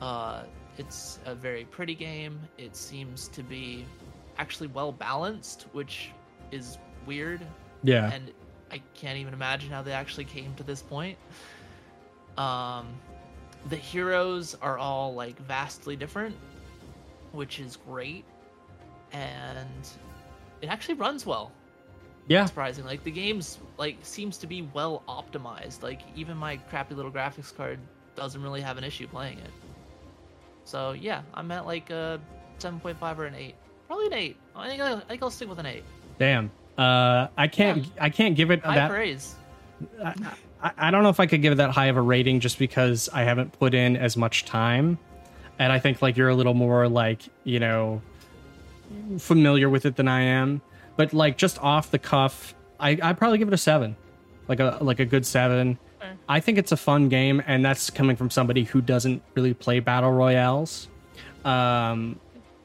Uh, 0.00 0.44
it's 0.78 1.18
a 1.24 1.34
very 1.34 1.64
pretty 1.64 1.96
game. 1.96 2.38
It 2.56 2.76
seems 2.76 3.26
to 3.30 3.42
be 3.42 3.84
actually 4.38 4.68
well 4.68 4.92
balanced, 4.92 5.62
which 5.72 6.12
is 6.52 6.78
weird 7.04 7.44
Yeah. 7.84 8.10
and 8.12 8.32
I 8.72 8.82
can't 8.94 9.18
even 9.18 9.34
imagine 9.34 9.70
how 9.70 9.82
they 9.82 9.92
actually 9.92 10.24
came 10.24 10.54
to 10.56 10.64
this 10.64 10.82
point. 10.82 11.16
Um, 12.36 12.88
the 13.68 13.76
heroes 13.76 14.56
are 14.60 14.76
all 14.78 15.14
like 15.14 15.38
vastly 15.38 15.94
different, 15.96 16.34
which 17.32 17.60
is 17.60 17.76
great. 17.76 18.24
and 19.12 19.68
it 20.60 20.66
actually 20.68 20.94
runs 20.94 21.24
well. 21.24 21.52
Yeah. 22.26 22.46
Surprising, 22.46 22.84
like 22.86 23.04
the 23.04 23.10
game's 23.12 23.58
like 23.78 23.98
seems 24.02 24.38
to 24.38 24.46
be 24.46 24.62
well 24.72 25.02
optimized. 25.08 25.82
Like 25.82 26.00
even 26.16 26.36
my 26.36 26.56
crappy 26.56 26.94
little 26.94 27.12
graphics 27.12 27.54
card 27.54 27.78
doesn't 28.16 28.42
really 28.42 28.62
have 28.62 28.78
an 28.78 28.84
issue 28.84 29.06
playing 29.06 29.38
it. 29.38 29.50
So 30.64 30.92
yeah, 30.92 31.22
I'm 31.34 31.50
at 31.50 31.66
like 31.66 31.90
a 31.90 32.18
7.5 32.58 33.18
or 33.18 33.26
an 33.26 33.34
8. 33.34 33.54
Probably 33.86 34.06
an 34.06 34.12
8. 34.14 34.36
I 34.56 34.68
think 34.68 34.80
I'll, 34.82 34.96
I 34.96 35.00
think 35.00 35.22
I'll 35.22 35.30
stick 35.30 35.48
with 35.50 35.58
an 35.58 35.66
8. 35.66 35.84
Damn. 36.18 36.50
Uh, 36.76 37.28
I 37.36 37.48
can't. 37.48 37.86
I 38.00 38.10
can't 38.10 38.36
give 38.36 38.50
it 38.50 38.64
High 38.64 38.74
that. 38.74 38.90
praise. 38.90 39.34
I, 40.02 40.14
I, 40.62 40.72
I 40.76 40.90
don't 40.90 41.02
know 41.02 41.08
if 41.08 41.20
I 41.20 41.26
could 41.26 41.42
give 41.42 41.52
it 41.52 41.56
that 41.56 41.70
high 41.70 41.86
of 41.86 41.96
a 41.96 42.02
rating 42.02 42.40
just 42.40 42.58
because 42.58 43.08
I 43.12 43.22
haven't 43.22 43.52
put 43.58 43.74
in 43.74 43.96
as 43.96 44.16
much 44.16 44.44
time, 44.44 44.98
and 45.58 45.72
I 45.72 45.78
think 45.78 46.02
like 46.02 46.16
you're 46.16 46.30
a 46.30 46.34
little 46.34 46.54
more 46.54 46.88
like 46.88 47.22
you 47.44 47.60
know 47.60 48.02
familiar 49.18 49.68
with 49.68 49.86
it 49.86 49.96
than 49.96 50.08
I 50.08 50.22
am. 50.22 50.62
But 50.96 51.12
like 51.12 51.36
just 51.38 51.58
off 51.62 51.90
the 51.90 51.98
cuff, 51.98 52.54
I 52.80 52.98
I 53.02 53.12
probably 53.12 53.38
give 53.38 53.48
it 53.48 53.54
a 53.54 53.58
seven, 53.58 53.96
like 54.48 54.60
a 54.60 54.78
like 54.80 55.00
a 55.00 55.04
good 55.04 55.26
seven. 55.26 55.78
Okay. 56.00 56.12
I 56.28 56.40
think 56.40 56.58
it's 56.58 56.72
a 56.72 56.76
fun 56.76 57.08
game, 57.08 57.42
and 57.46 57.64
that's 57.64 57.90
coming 57.90 58.16
from 58.16 58.30
somebody 58.30 58.64
who 58.64 58.80
doesn't 58.80 59.22
really 59.34 59.54
play 59.54 59.80
battle 59.80 60.12
royales. 60.12 60.88
Um, 61.44 62.18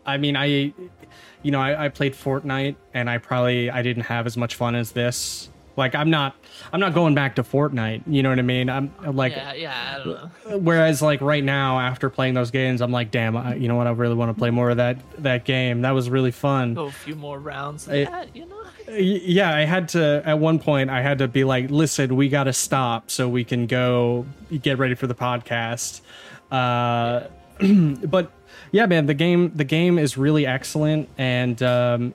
I 0.10 0.18
mean, 0.18 0.36
I, 0.36 0.46
you 0.46 1.52
know, 1.52 1.62
I, 1.62 1.86
I 1.86 1.90
played 1.90 2.14
Fortnite, 2.14 2.76
and 2.94 3.10
I 3.10 3.18
probably 3.18 3.70
I 3.70 3.82
didn't 3.82 4.04
have 4.04 4.26
as 4.26 4.36
much 4.38 4.56
fun 4.56 4.76
as 4.76 4.92
this. 4.92 5.50
Like, 5.78 5.96
I'm 5.96 6.10
not, 6.10 6.36
I'm 6.74 6.82
not 6.82 6.94
going 6.94 7.16
back 7.16 7.36
to 7.36 7.44
Fortnite. 7.44 8.04
You 8.06 8.22
know 8.22 8.30
what 8.30 8.40
I 8.40 8.42
mean? 8.42 8.70
I'm 8.70 8.92
like, 9.16 9.32
yeah, 9.32 9.54
yeah, 9.54 9.96
I 9.96 10.04
don't 10.04 10.08
know. 10.50 10.58
whereas 10.58 11.02
like 11.02 11.22
right 11.22 11.44
now, 11.44 11.80
after 11.80 12.10
playing 12.10 12.34
those 12.34 12.52
games, 12.52 12.82
I'm 12.82 12.92
like, 12.92 13.12
damn, 13.12 13.38
I, 13.38 13.56
you 13.56 13.70
know 13.70 13.76
what? 13.76 13.88
I 13.88 13.92
really 13.92 14.16
want 14.16 14.30
to 14.30 14.38
play 14.38 14.50
more 14.50 14.70
of 14.72 14.78
that 14.78 14.98
that 15.24 15.46
game. 15.46 15.82
That 15.84 15.92
was 15.92 16.10
really 16.10 16.32
fun. 16.32 16.74
Go 16.74 16.88
a 16.88 16.92
few 16.92 17.16
more 17.16 17.40
rounds. 17.40 17.88
I- 17.88 17.96
yeah, 17.96 18.26
you 18.34 18.46
know. 18.46 18.56
Yeah 18.92 19.54
i 19.54 19.66
had 19.66 19.90
to 19.90 20.24
at 20.26 20.40
one 20.40 20.58
point 20.58 20.90
i 20.90 21.04
had 21.04 21.20
to 21.20 21.28
be 21.28 21.44
like 21.44 21.70
listen 21.70 22.16
we 22.16 22.28
gotta 22.28 22.54
stop 22.54 23.12
so 23.12 23.30
we 23.30 23.44
can 23.44 23.68
go 23.68 24.26
get 24.64 24.80
ready 24.80 24.96
for 24.96 25.06
the 25.06 25.14
podcast 25.14 26.02
uh 26.50 27.28
but 28.08 28.32
yeah 28.72 28.86
man 28.86 29.06
the 29.06 29.14
game 29.14 29.52
the 29.56 29.64
game 29.64 29.98
is 29.98 30.18
really 30.18 30.46
excellent 30.46 31.10
and 31.18 31.62
um 31.64 32.14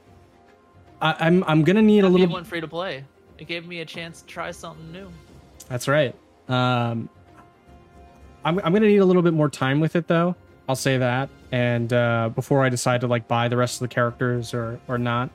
I, 1.01 1.17
i'm 1.21 1.45
i'm 1.45 1.65
gonna 1.65 1.83
need 1.83 2.05
a 2.05 2.07
I 2.07 2.11
little 2.11 2.29
one 2.29 2.45
free 2.45 2.61
to 2.61 2.69
play. 2.69 3.05
It 3.39 3.49
gave 3.49 3.67
me 3.67 3.81
a 3.81 3.85
chance 3.85 4.23
to 4.23 4.27
try 4.29 4.51
something 4.53 4.93
new. 4.93 5.11
that's 5.69 5.89
right 5.89 6.15
um 6.49 7.09
I'm, 8.45 8.59
I'm 8.59 8.73
gonna 8.73 8.81
need 8.81 8.99
a 8.99 9.05
little 9.05 9.23
bit 9.23 9.35
more 9.35 9.49
time 9.49 9.81
with 9.81 9.97
it 9.97 10.07
though 10.07 10.37
i'll 10.69 10.77
say 10.77 10.99
that 10.99 11.29
and 11.53 11.93
uh 11.93 12.31
before 12.35 12.65
i 12.65 12.69
decide 12.69 13.01
to 13.03 13.07
like 13.07 13.27
buy 13.29 13.49
the 13.49 13.57
rest 13.57 13.77
of 13.77 13.89
the 13.89 13.95
characters 13.95 14.55
or 14.55 14.81
or 14.89 14.99
not 14.99 15.31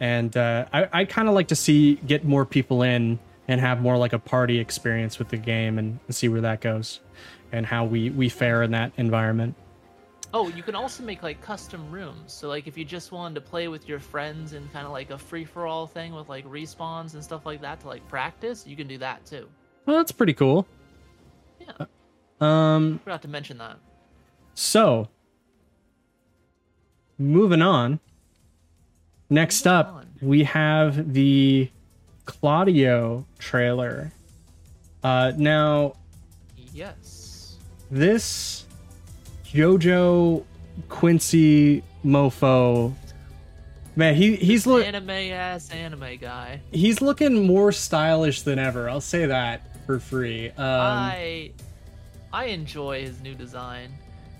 and 0.00 0.36
uh 0.36 0.64
i 0.72 0.88
i 0.92 1.04
kind 1.04 1.28
of 1.28 1.34
like 1.34 1.48
to 1.48 1.56
see 1.56 1.94
get 2.06 2.24
more 2.24 2.44
people 2.44 2.82
in 2.82 3.18
and 3.48 3.60
have 3.60 3.80
more 3.80 3.96
like 3.96 4.12
a 4.12 4.18
party 4.18 4.58
experience 4.58 5.18
with 5.18 5.28
the 5.28 5.36
game 5.36 5.78
and, 5.78 5.98
see 6.10 6.28
where 6.28 6.40
that 6.42 6.60
goes 6.60 7.00
and 7.52 7.66
how 7.66 7.84
we 7.84 8.10
we 8.10 8.28
fare 8.28 8.62
in 8.62 8.70
that 8.72 8.92
environment 8.96 9.54
Oh, 10.34 10.48
you 10.48 10.62
can 10.62 10.74
also 10.74 11.02
make 11.02 11.22
like 11.22 11.42
custom 11.42 11.90
rooms. 11.90 12.32
So 12.32 12.48
like 12.48 12.66
if 12.66 12.78
you 12.78 12.84
just 12.86 13.12
wanted 13.12 13.34
to 13.34 13.40
play 13.42 13.68
with 13.68 13.86
your 13.86 13.98
friends 13.98 14.54
in 14.54 14.66
kind 14.68 14.86
of 14.86 14.92
like 14.92 15.10
a 15.10 15.18
free 15.18 15.44
for 15.44 15.66
all 15.66 15.86
thing 15.86 16.14
with 16.14 16.28
like 16.30 16.46
respawns 16.46 17.12
and 17.14 17.22
stuff 17.22 17.44
like 17.44 17.60
that 17.60 17.80
to 17.80 17.88
like 17.88 18.06
practice, 18.08 18.66
you 18.66 18.74
can 18.76 18.86
do 18.88 18.96
that 18.98 19.24
too. 19.26 19.46
well 19.84 19.96
that's 19.98 20.12
pretty 20.12 20.32
cool 20.32 20.66
Yeah, 21.60 21.86
um 22.40 22.98
forgot 23.04 23.20
to 23.22 23.28
mention 23.28 23.58
that. 23.58 23.76
so 24.54 25.08
moving 27.18 27.60
on 27.62 28.00
next 29.28 29.64
Moving 29.66 29.76
up 29.78 29.88
on. 29.88 30.08
we 30.22 30.44
have 30.44 31.12
the 31.12 31.70
claudio 32.24 33.26
trailer 33.38 34.12
uh 35.02 35.32
now 35.36 35.92
Yes. 36.74 37.58
this 37.90 38.61
jojo 39.52 40.44
quincy 40.88 41.82
mofo 42.04 42.92
man 43.94 44.14
he 44.14 44.36
he's 44.36 44.66
looking 44.66 44.88
Anime 44.94 45.10
ass 45.10 45.70
anime 45.70 46.16
guy. 46.18 46.60
he's 46.70 47.00
looking 47.02 47.46
more 47.46 47.72
stylish 47.72 48.42
than 48.42 48.58
ever 48.58 48.88
i'll 48.88 49.00
say 49.00 49.26
that 49.26 49.62
for 49.86 49.98
free 49.98 50.48
um 50.50 50.54
I 50.58 51.52
I 52.32 52.46
enjoy 52.46 53.02
his 53.02 53.20
new 53.20 53.34
design. 53.34 53.92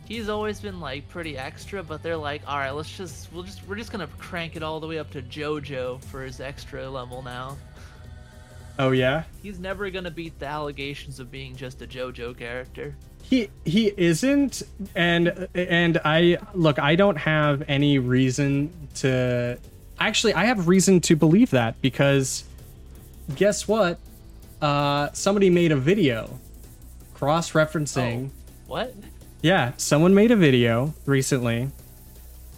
He's 0.06 0.28
always 0.28 0.60
been 0.60 0.80
like 0.80 1.08
pretty 1.08 1.36
extra, 1.36 1.82
but 1.82 2.02
they're 2.02 2.16
like, 2.16 2.42
all 2.46 2.56
right, 2.56 2.70
let's 2.70 2.96
just 2.96 3.30
we'll 3.32 3.42
just 3.42 3.66
we're 3.68 3.76
just 3.76 3.92
gonna 3.92 4.06
crank 4.18 4.56
it 4.56 4.62
all 4.62 4.80
the 4.80 4.86
way 4.86 4.98
up 4.98 5.10
to 5.10 5.20
JoJo 5.22 6.02
for 6.04 6.22
his 6.22 6.40
extra 6.40 6.88
level 6.88 7.22
now. 7.22 7.56
Oh 8.78 8.90
yeah 8.90 9.24
He's 9.42 9.58
never 9.58 9.90
gonna 9.90 10.10
beat 10.10 10.38
the 10.38 10.46
allegations 10.46 11.18
of 11.20 11.30
being 11.30 11.54
just 11.56 11.82
a 11.82 11.86
JoJo 11.86 12.36
character. 12.38 12.94
he 13.22 13.48
he 13.64 13.92
isn't 13.96 14.62
and 14.94 15.48
and 15.54 16.00
i 16.04 16.38
look 16.54 16.78
i 16.78 16.94
don't 16.96 17.16
have 17.16 17.62
any 17.68 17.98
reason 17.98 18.72
to 18.96 19.58
actually 20.00 20.34
i 20.34 20.44
have 20.44 20.66
reason 20.68 21.00
to 21.00 21.14
believe 21.16 21.50
that 21.50 21.80
because 21.80 22.44
guess 23.36 23.68
what 23.68 23.98
uh 24.60 25.08
somebody 25.12 25.48
made 25.50 25.70
a 25.72 25.76
video 25.76 26.38
cross-referencing 27.14 28.30
What? 28.66 28.94
yeah 29.42 29.72
someone 29.76 30.14
made 30.14 30.30
a 30.32 30.36
video 30.36 30.92
recently 31.06 31.70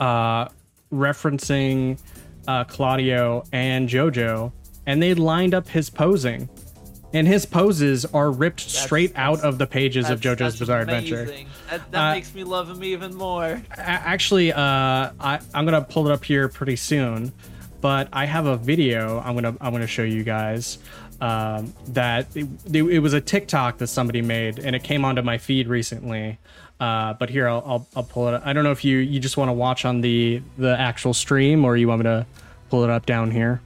uh 0.01 0.49
referencing 0.93 2.01
uh 2.49 2.65
claudio 2.65 3.45
and 3.53 3.89
jojo 3.89 4.53
and 4.87 5.03
they 5.03 5.15
lined 5.15 5.55
up 5.55 5.69
his 5.69 5.91
posing 5.91 6.49
and 7.13 7.29
his 7.29 7.47
poses 7.47 8.05
are 8.07 8.31
ripped 8.33 8.59
straight 8.61 9.13
out 9.15 9.41
of 9.43 9.59
the 9.59 9.67
pages 9.69 10.11
of 10.11 10.21
JoJo's 10.21 10.39
that's 10.39 10.59
Bizarre 10.59 10.81
Adventure. 10.81 11.23
amazing. 11.23 11.47
That, 11.71 11.91
that 11.93 12.11
Uh, 12.11 12.15
makes 12.15 12.35
me 12.35 12.43
love 12.43 12.69
him 12.69 12.83
even 12.83 13.15
more. 13.15 13.63
Actually 13.77 14.53
uh 14.53 14.59
I, 14.59 15.39
i'm 15.55 15.65
gonna 15.65 15.83
pull 15.83 16.09
it 16.09 16.13
up 16.13 16.25
here 16.25 16.49
pretty 16.49 16.77
soon 16.77 17.33
but 17.81 18.09
i 18.13 18.25
have 18.27 18.47
a 18.47 18.57
video 18.57 19.21
i'm 19.25 19.35
gonna 19.35 19.55
i'm 19.61 19.73
gonna 19.73 19.87
show 19.87 20.03
you 20.03 20.25
guys 20.25 20.79
um 21.21 21.73
that 21.89 22.27
it, 22.35 22.47
it 22.73 22.99
was 22.99 23.13
a 23.13 23.21
tiktok 23.21 23.79
that 23.79 23.87
somebody 23.87 24.21
made 24.23 24.59
and 24.59 24.75
it 24.75 24.83
came 24.83 25.05
onto 25.05 25.23
my 25.23 25.39
feed 25.39 25.69
recently 25.69 26.39
uh 26.81 27.13
but 27.15 27.31
here 27.31 27.47
i'll 27.49 27.63
i'll, 27.67 27.87
I'll 27.95 28.03
pull 28.03 28.27
it 28.29 28.35
up. 28.35 28.43
i 28.45 28.53
don't 28.53 28.65
know 28.65 28.73
if 28.73 28.85
you 28.85 28.99
you 28.99 29.21
just 29.21 29.37
want 29.37 29.49
to 29.49 29.53
watch 29.53 29.85
on 29.85 30.01
the 30.01 30.43
the 30.59 30.77
actual 30.79 31.15
stream 31.15 31.65
or 31.65 31.77
you 31.77 31.87
want 31.87 32.01
me 32.01 32.05
to 32.05 32.27
pull 32.71 32.83
it 32.83 32.91
up 32.91 33.07
down 33.07 33.31
here 33.31 33.61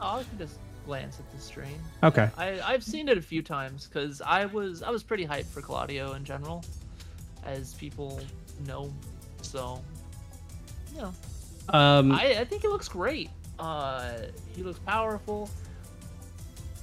Oh, 0.00 0.18
I 0.18 0.24
can 0.24 0.38
just 0.38 0.58
glance 0.86 1.18
at 1.18 1.30
the 1.32 1.40
stream. 1.40 1.78
okay 2.02 2.30
I 2.38 2.60
I've 2.60 2.82
seen 2.82 3.08
it 3.08 3.18
a 3.18 3.22
few 3.22 3.42
times 3.42 3.86
because 3.86 4.22
I 4.22 4.46
was 4.46 4.82
I 4.82 4.90
was 4.90 5.02
pretty 5.02 5.26
hyped 5.26 5.46
for 5.46 5.60
Claudio 5.60 6.12
in 6.14 6.24
general, 6.24 6.64
as 7.44 7.74
people 7.74 8.20
know. 8.66 8.92
So, 9.42 9.82
you 10.94 11.02
know, 11.02 11.14
um 11.68 12.12
I 12.12 12.38
I 12.40 12.44
think 12.44 12.64
it 12.64 12.70
looks 12.70 12.88
great. 12.88 13.30
Uh, 13.58 14.12
he 14.54 14.62
looks 14.62 14.78
powerful. 14.78 15.50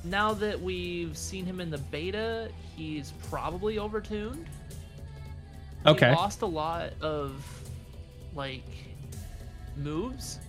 Now 0.03 0.33
that 0.33 0.61
we've 0.61 1.17
seen 1.17 1.45
him 1.45 1.59
in 1.59 1.71
the 1.71 1.77
beta, 1.77 2.49
he's 2.75 3.13
probably 3.29 3.77
overtuned. 3.77 4.45
Okay. 5.85 6.09
He 6.09 6.15
lost 6.15 6.41
a 6.41 6.45
lot 6.45 6.91
of 7.01 7.43
like 8.35 8.67
moves, 9.77 10.39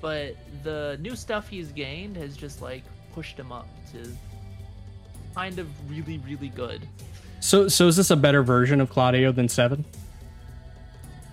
but 0.00 0.36
the 0.62 0.96
new 1.00 1.16
stuff 1.16 1.48
he's 1.48 1.72
gained 1.72 2.16
has 2.16 2.36
just 2.36 2.62
like 2.62 2.84
pushed 3.14 3.38
him 3.38 3.52
up 3.52 3.68
to 3.92 4.10
kind 5.34 5.58
of 5.58 5.68
really 5.90 6.18
really 6.18 6.48
good. 6.48 6.86
so 7.40 7.68
so 7.68 7.86
is 7.86 7.96
this 7.96 8.10
a 8.10 8.16
better 8.16 8.42
version 8.42 8.80
of 8.80 8.90
claudio 8.90 9.32
than 9.32 9.48
seven 9.48 9.84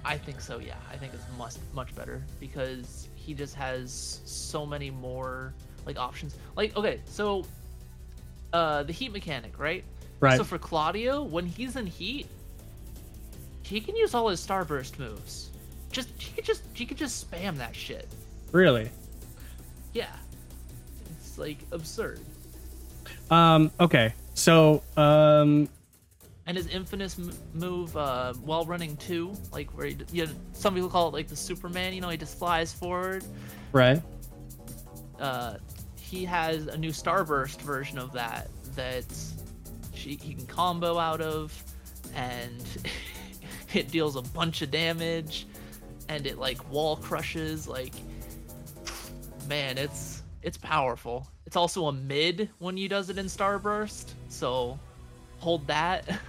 I 0.05 0.19
think 0.19 0.39
so. 0.39 0.59
Yeah, 0.59 0.75
I 0.91 0.97
think 0.97 1.13
it's 1.15 1.25
much 1.35 1.55
much 1.73 1.95
better 1.95 2.23
because 2.39 3.09
he 3.15 3.33
just 3.33 3.55
has 3.55 4.21
so 4.23 4.65
many 4.65 4.91
more 4.91 5.53
like 5.85 5.97
options. 5.97 6.35
Like 6.55 6.77
okay, 6.77 7.01
so 7.05 7.43
uh 8.53 8.83
the 8.83 8.93
heat 8.93 9.11
mechanic, 9.11 9.57
right? 9.57 9.83
right 10.19 10.37
So 10.37 10.43
for 10.43 10.59
Claudio, 10.59 11.23
when 11.23 11.47
he's 11.47 11.75
in 11.75 11.87
heat, 11.87 12.27
he 13.63 13.81
can 13.81 13.95
use 13.95 14.13
all 14.13 14.29
his 14.29 14.45
starburst 14.45 14.99
moves. 14.99 15.49
Just 15.91 16.09
he 16.19 16.31
could 16.35 16.45
just 16.45 16.61
he 16.73 16.85
could 16.85 16.97
just 16.97 17.29
spam 17.29 17.57
that 17.57 17.75
shit. 17.75 18.07
Really 18.55 18.89
Yeah, 19.93 20.07
it's 21.19 21.37
like 21.37 21.57
absurd. 21.71 22.19
um 23.29 23.71
okay 23.79 24.13
so 24.33 24.81
um 24.97 25.67
And 26.47 26.57
his 26.57 26.67
infamous 26.67 27.17
m- 27.19 27.33
move, 27.53 27.95
uh, 27.97 28.33
while 28.45 28.65
running 28.65 28.95
two, 28.97 29.33
like 29.51 29.69
where 29.75 29.87
he, 29.87 29.93
d- 29.95 30.05
you 30.11 30.25
know, 30.27 30.31
some 30.53 30.73
people 30.75 30.89
call 30.89 31.07
it 31.09 31.13
like 31.13 31.27
the 31.27 31.35
Superman. 31.35 31.93
You 31.93 32.01
know, 32.01 32.09
he 32.09 32.17
just 32.17 32.37
flies 32.37 32.71
forward. 32.73 33.23
right 33.71 34.01
uh, 35.19 35.55
he 35.97 36.23
has 36.25 36.67
a 36.67 36.77
new 36.77 36.91
Starburst 36.91 37.61
version 37.61 37.97
of 37.97 38.11
that 38.13 38.47
that 38.75 39.05
she, 39.93 40.15
he 40.21 40.33
can 40.35 40.45
combo 40.45 40.99
out 40.99 41.21
of, 41.21 41.51
and 42.13 42.63
it 43.73 43.89
deals 43.89 44.15
a 44.15 44.21
bunch 44.21 44.61
of 44.61 44.69
damage. 44.71 45.47
and 46.09 46.27
it 46.27 46.37
like 46.37 46.59
wall 46.71 46.95
crushes. 46.97 47.67
Like, 47.67 47.93
man, 49.47 49.77
it's 49.77 50.23
it's 50.41 50.57
powerful. 50.57 51.27
It's 51.45 51.55
also 51.55 51.87
a 51.87 51.91
mid 51.91 52.49
when 52.59 52.77
you 52.77 52.87
does 52.89 53.09
it 53.09 53.17
in 53.17 53.25
Starburst, 53.25 54.13
so 54.29 54.79
hold 55.39 55.67
that. 55.67 56.19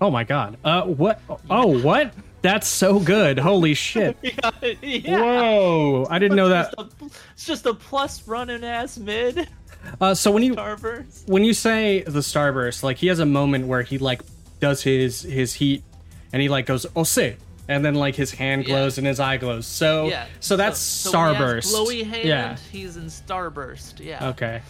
Oh 0.00 0.10
my 0.10 0.24
god. 0.24 0.56
Uh, 0.64 0.82
what? 0.84 1.20
Oh, 1.50 1.78
what? 1.82 2.14
That's 2.42 2.66
so 2.66 2.98
good. 2.98 3.38
Holy 3.38 3.74
shit. 3.86 4.16
yeah, 4.22 4.50
yeah. 4.82 5.20
Whoa! 5.20 6.06
I 6.08 6.18
didn't 6.18 6.36
know 6.36 6.48
that. 6.48 6.72
It's 6.78 6.82
just 6.82 7.02
a, 7.02 7.06
it's 7.34 7.46
just 7.46 7.66
a 7.66 7.74
plus 7.74 8.26
running 8.26 8.64
ass 8.64 8.96
mid 8.98 9.46
Uh, 10.00 10.14
so 10.14 10.30
when 10.30 10.42
you 10.42 10.54
Starburst. 10.54 11.28
when 11.28 11.44
you 11.44 11.52
say 11.54 12.02
the 12.02 12.20
starburst, 12.20 12.82
like 12.82 12.96
he 12.98 13.08
has 13.08 13.18
a 13.18 13.26
moment 13.26 13.66
where 13.66 13.82
he 13.82 13.98
like 13.98 14.22
does 14.58 14.82
his 14.82 15.22
his 15.22 15.54
heat, 15.54 15.82
and 16.32 16.40
he 16.40 16.48
like 16.48 16.64
goes 16.66 16.86
oh 16.96 17.02
say, 17.04 17.36
and 17.70 17.84
then 17.84 17.94
like 17.94 18.16
his 18.16 18.32
hand 18.32 18.62
Yeah. 18.62 18.68
glows 18.74 18.98
and 18.98 19.06
his 19.06 19.20
eye 19.20 19.36
glows. 19.36 19.66
So 19.66 20.08
Yeah. 20.08 20.26
so 20.40 20.56
that's 20.56 20.78
so 20.78 21.12
has 21.12 21.36
starburst. 21.36 21.72
Glowy 21.74 22.04
hand. 22.06 22.28
Yeah. 22.28 22.56
He's 22.72 22.96
in 22.96 23.04
Starburst. 23.06 24.04
Yeah. 24.04 24.28
Okay. 24.30 24.60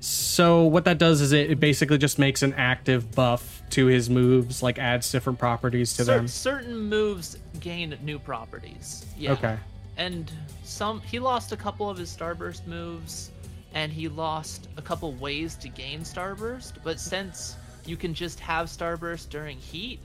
So 0.00 0.64
what 0.64 0.84
that 0.84 0.98
does 0.98 1.20
is 1.20 1.32
it, 1.32 1.50
it 1.50 1.60
basically 1.60 1.98
just 1.98 2.18
makes 2.18 2.42
an 2.42 2.54
active 2.54 3.10
buff 3.14 3.62
to 3.70 3.86
his 3.86 4.08
moves, 4.08 4.62
like 4.62 4.78
adds 4.78 5.10
different 5.12 5.38
properties 5.38 5.94
to 5.96 6.04
Cer- 6.04 6.16
them. 6.16 6.28
certain 6.28 6.78
moves 6.78 7.36
gain 7.60 7.96
new 8.02 8.18
properties. 8.18 9.04
Yeah. 9.18 9.32
Okay. 9.32 9.56
And 9.96 10.30
some 10.64 11.00
he 11.02 11.18
lost 11.18 11.52
a 11.52 11.56
couple 11.56 11.88
of 11.90 11.98
his 11.98 12.14
starburst 12.14 12.66
moves 12.66 13.30
and 13.74 13.92
he 13.92 14.08
lost 14.08 14.68
a 14.76 14.82
couple 14.82 15.12
ways 15.14 15.54
to 15.56 15.68
gain 15.68 16.00
starburst, 16.00 16.72
but 16.82 16.98
since 16.98 17.56
you 17.86 17.96
can 17.96 18.12
just 18.14 18.40
have 18.40 18.66
starburst 18.66 19.28
during 19.30 19.58
heat, 19.58 20.00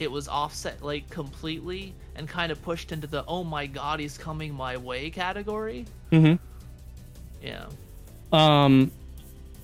it 0.00 0.10
was 0.10 0.28
offset 0.28 0.82
like 0.82 1.08
completely 1.10 1.94
and 2.16 2.28
kind 2.28 2.52
of 2.52 2.62
pushed 2.62 2.92
into 2.92 3.06
the 3.06 3.24
oh 3.26 3.44
my 3.44 3.66
god, 3.66 4.00
he's 4.00 4.18
coming 4.18 4.54
my 4.54 4.76
way 4.76 5.10
category. 5.10 5.86
Mm-hmm. 6.12 6.34
Yeah. 7.42 7.66
Um, 8.32 8.90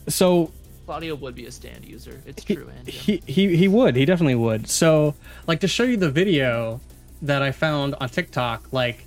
so 0.08 0.52
Claudio 0.86 1.14
would 1.16 1.34
be 1.34 1.46
a 1.46 1.50
stand 1.50 1.84
user. 1.84 2.20
It's 2.26 2.44
he, 2.44 2.54
true, 2.54 2.70
and 2.76 2.88
he 2.88 3.22
he 3.26 3.56
he 3.56 3.68
would 3.68 3.96
he 3.96 4.04
definitely 4.04 4.34
would. 4.34 4.68
So 4.68 5.14
like 5.46 5.60
to 5.60 5.68
show 5.68 5.84
you 5.84 5.96
the 5.96 6.10
video 6.10 6.80
that 7.22 7.42
I 7.42 7.52
found 7.52 7.94
on 8.00 8.08
TikTok, 8.08 8.72
like, 8.72 9.06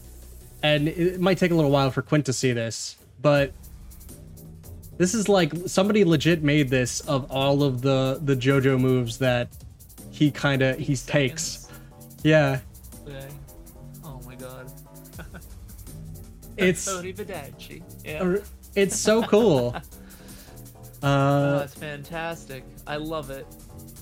and 0.64 0.88
it 0.88 1.20
might 1.20 1.38
take 1.38 1.52
a 1.52 1.56
little 1.56 1.72
while 1.72 1.92
for 1.92 2.02
Quint 2.02 2.26
to 2.26 2.34
see 2.34 2.52
this, 2.52 2.98
but 3.22 3.54
this 4.98 5.14
is 5.14 5.30
like 5.30 5.54
somebody 5.68 6.04
legit 6.04 6.42
made 6.42 6.70
this 6.70 7.02
of 7.02 7.32
all 7.32 7.64
of 7.64 7.82
the 7.82 8.20
the 8.24 8.36
JoJo 8.36 8.80
moves 8.80 9.20
that 9.20 9.50
he 10.18 10.32
kind 10.32 10.64
of 10.64 10.80
he 10.80 10.96
takes. 10.96 11.68
Yeah. 12.24 12.60
Oh 14.04 14.20
my 14.26 14.34
god. 14.36 14.72
it's 16.58 16.88
Yeah. 18.04 18.38
it's 18.76 18.98
so 18.98 19.22
cool. 19.24 19.76
Oh, 21.04 21.08
Uh, 21.08 21.60
that's 21.60 21.76
fantastic. 21.76 22.64
I 22.88 22.96
love 22.96 23.30
it. 23.30 23.46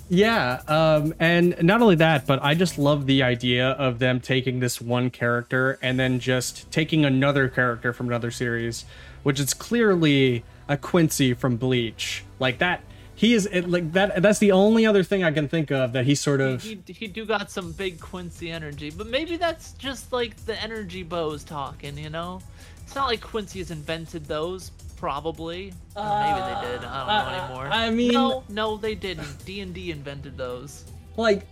Yeah, 0.07 0.61
um, 0.69 1.13
and 1.19 1.61
not 1.61 1.81
only 1.81 1.95
that, 1.95 2.25
but 2.25 2.41
I 2.41 2.53
just 2.55 2.77
love 2.77 3.05
the 3.05 3.21
idea 3.21 3.71
of 3.71 3.99
them 3.99 4.21
taking 4.21 4.61
this 4.61 4.79
one 4.79 5.09
character 5.09 5.77
and 5.81 5.99
then 5.99 6.21
just 6.21 6.71
taking 6.71 7.03
another 7.03 7.49
character 7.49 7.91
from 7.91 8.07
another 8.07 8.31
series, 8.31 8.85
which 9.23 9.41
is 9.41 9.53
clearly 9.53 10.45
a 10.69 10.77
Quincy 10.77 11.33
from 11.33 11.57
Bleach. 11.57 12.23
Like 12.39 12.59
that, 12.59 12.81
he 13.15 13.33
is 13.33 13.45
it, 13.51 13.69
like 13.69 13.93
that. 13.93 14.21
That's 14.21 14.39
the 14.39 14.51
only 14.51 14.85
other 14.85 15.03
thing 15.03 15.23
I 15.23 15.31
can 15.31 15.47
think 15.47 15.71
of 15.71 15.93
that 15.93 16.05
he 16.05 16.15
sort 16.15 16.41
of. 16.41 16.61
He, 16.63 16.79
he 16.87 17.07
do 17.07 17.25
got 17.25 17.49
some 17.49 17.71
big 17.71 17.99
Quincy 17.99 18.51
energy, 18.51 18.89
but 18.91 19.07
maybe 19.07 19.37
that's 19.37 19.71
just 19.73 20.11
like 20.11 20.35
the 20.45 20.61
energy 20.61 21.03
bows 21.03 21.43
talking, 21.43 21.97
you 21.97 22.09
know? 22.09 22.41
It's 22.83 22.93
not 22.95 23.07
like 23.07 23.21
Quincy 23.21 23.59
has 23.59 23.71
invented 23.71 24.25
those, 24.25 24.69
probably. 24.97 25.73
Or 25.95 26.03
maybe 26.03 26.39
they 26.41 26.71
did. 26.71 26.83
I 26.85 26.97
don't 26.99 27.07
know 27.07 27.31
Uh, 27.31 27.45
anymore. 27.45 27.67
I 27.71 27.89
mean- 27.89 28.11
no, 28.13 28.43
no, 28.49 28.77
they 28.77 28.95
didn't. 28.95 29.43
D 29.45 29.61
and 29.61 29.73
D 29.73 29.91
invented 29.91 30.37
those. 30.37 30.83
like 31.17 31.47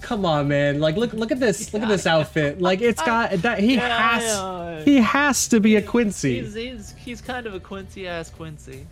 come 0.00 0.24
on 0.24 0.48
man 0.48 0.80
like 0.80 0.96
look 0.96 1.12
look 1.12 1.30
at 1.30 1.38
this 1.38 1.74
look 1.74 1.82
at 1.82 1.88
this 1.90 2.06
outfit 2.06 2.58
like 2.58 2.80
it's 2.80 3.02
got 3.02 3.30
that 3.42 3.58
he 3.58 3.74
Yeah, 3.74 4.18
has 4.18 4.82
he 4.86 4.96
has 4.96 5.46
to 5.48 5.60
be 5.60 5.76
a 5.76 5.82
quincy 5.82 6.40
He's, 6.40 6.54
he's 6.54 6.94
he's 6.96 7.20
kind 7.20 7.46
of 7.46 7.52
a 7.52 7.60
Quincy 7.60 8.08
ass 8.08 8.30
Quincy. 8.30 8.86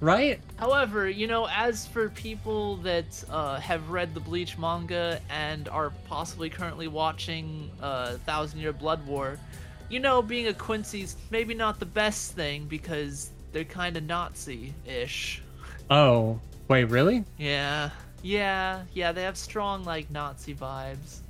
Right 0.00 0.40
However, 0.58 1.08
you 1.08 1.26
know, 1.26 1.48
as 1.50 1.86
for 1.86 2.08
people 2.10 2.76
that 2.78 3.24
uh, 3.30 3.58
have 3.60 3.88
read 3.90 4.14
the 4.14 4.20
Bleach 4.20 4.58
manga 4.58 5.20
and 5.30 5.68
are 5.68 5.90
possibly 6.06 6.50
currently 6.50 6.86
watching 6.88 7.70
uh, 7.82 8.16
Thousand 8.26 8.60
Year 8.60 8.72
Blood 8.72 9.06
War, 9.06 9.38
you 9.88 10.00
know, 10.00 10.20
being 10.22 10.48
a 10.48 10.54
Quincy's 10.54 11.16
maybe 11.30 11.54
not 11.54 11.78
the 11.80 11.86
best 11.86 12.32
thing 12.32 12.66
because 12.66 13.30
they're 13.52 13.64
kind 13.64 13.96
of 13.96 14.04
Nazi-ish. 14.04 15.42
oh 15.90 16.38
wait 16.68 16.84
really 16.84 17.24
Yeah, 17.38 17.90
yeah, 18.22 18.82
yeah. 18.92 19.12
They 19.12 19.22
have 19.22 19.36
strong 19.36 19.84
like 19.84 20.10
Nazi 20.10 20.54
vibes 20.54 21.20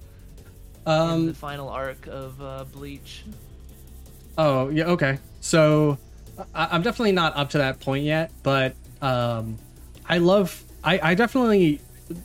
in 0.87 0.93
um 0.93 1.27
the 1.27 1.35
final 1.35 1.69
arc 1.69 2.07
of 2.07 2.41
uh, 2.43 2.65
Bleach. 2.73 3.25
Oh, 4.39 4.69
yeah, 4.71 4.85
okay. 4.87 5.19
So 5.41 5.99
I, 6.55 6.69
I'm 6.73 6.83
definitely 6.83 7.13
not 7.13 7.37
up 7.37 7.51
to 7.51 7.59
that 7.59 7.81
point 7.81 8.05
yet, 8.05 8.31
but 8.43 8.75
um, 9.03 9.59
I 10.09 10.19
love, 10.19 10.63
I, 10.83 11.01
I 11.11 11.15
definitely 11.15 11.81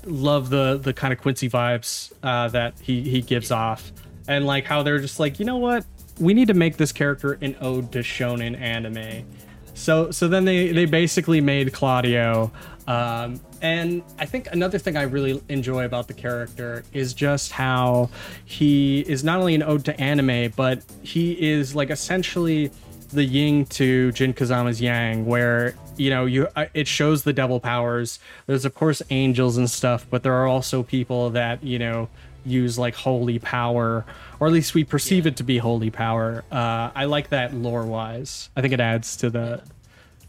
love 0.06 0.50
the 0.50 0.80
the 0.82 0.94
kind 0.94 1.14
of 1.14 1.20
Quincy 1.20 1.50
vibes 1.50 2.12
uh, 2.24 2.48
that 2.50 2.74
he 2.82 3.02
he 3.02 3.22
gives 3.22 3.52
off, 3.52 3.92
and 4.28 4.46
like 4.46 4.66
how 4.66 4.84
they're 4.84 5.00
just 5.00 5.20
like, 5.20 5.40
you 5.40 5.46
know 5.46 5.58
what, 5.58 5.86
we 6.20 6.34
need 6.34 6.48
to 6.48 6.54
make 6.54 6.78
this 6.78 6.92
character 6.92 7.38
an 7.42 7.56
ode 7.62 7.92
to 7.92 8.00
shonen 8.00 8.60
anime. 8.60 9.26
So 9.74 10.12
so 10.12 10.28
then 10.28 10.46
they 10.46 10.72
they 10.72 10.86
basically 10.86 11.42
made 11.42 11.74
Claudio. 11.74 12.52
Um, 12.88 13.40
and 13.64 14.04
I 14.20 14.28
think 14.28 14.48
another 14.52 14.78
thing 14.78 14.96
I 14.96 15.04
really 15.04 15.42
enjoy 15.50 15.86
about 15.86 16.08
the 16.08 16.14
character 16.14 16.84
is 16.94 17.16
just 17.16 17.52
how 17.52 18.12
he 18.46 19.02
is 19.02 19.24
not 19.24 19.40
only 19.40 19.56
an 19.56 19.64
ode 19.64 19.84
to 19.86 20.00
anime, 20.00 20.54
but 20.56 20.84
he 21.02 21.32
is 21.34 21.74
like 21.74 21.90
essentially 21.90 22.70
the 23.10 23.24
yin 23.24 23.66
to 23.66 24.12
Jin 24.12 24.34
Kazama's 24.34 24.82
yang, 24.82 25.26
where 25.26 25.76
you 25.98 26.10
know 26.10 26.26
you 26.26 26.48
uh, 26.56 26.66
it 26.74 26.88
shows 26.88 27.24
the 27.24 27.34
devil 27.34 27.60
powers. 27.60 28.20
There's 28.48 28.66
of 28.66 28.74
course 28.74 29.02
angels 29.10 29.58
and 29.58 29.70
stuff, 29.70 30.06
but 30.10 30.24
there 30.24 30.34
are 30.34 30.48
also 30.48 30.84
people 30.84 31.30
that 31.32 31.64
you 31.64 31.80
know 31.80 32.10
use 32.46 32.78
like 32.78 32.96
holy 32.96 33.40
power, 33.40 34.06
or 34.40 34.48
at 34.48 34.54
least 34.54 34.74
we 34.74 34.84
perceive 34.84 35.26
it 35.26 35.38
to 35.38 35.44
be 35.44 35.58
holy 35.58 35.90
power. 35.90 36.44
Uh, 36.52 36.92
I 36.94 37.06
like 37.06 37.30
that 37.30 37.54
lore 37.54 37.86
wise. 37.86 38.50
I 38.56 38.62
think 38.62 38.74
it 38.74 38.80
adds 38.80 39.16
to 39.18 39.30
the 39.30 39.62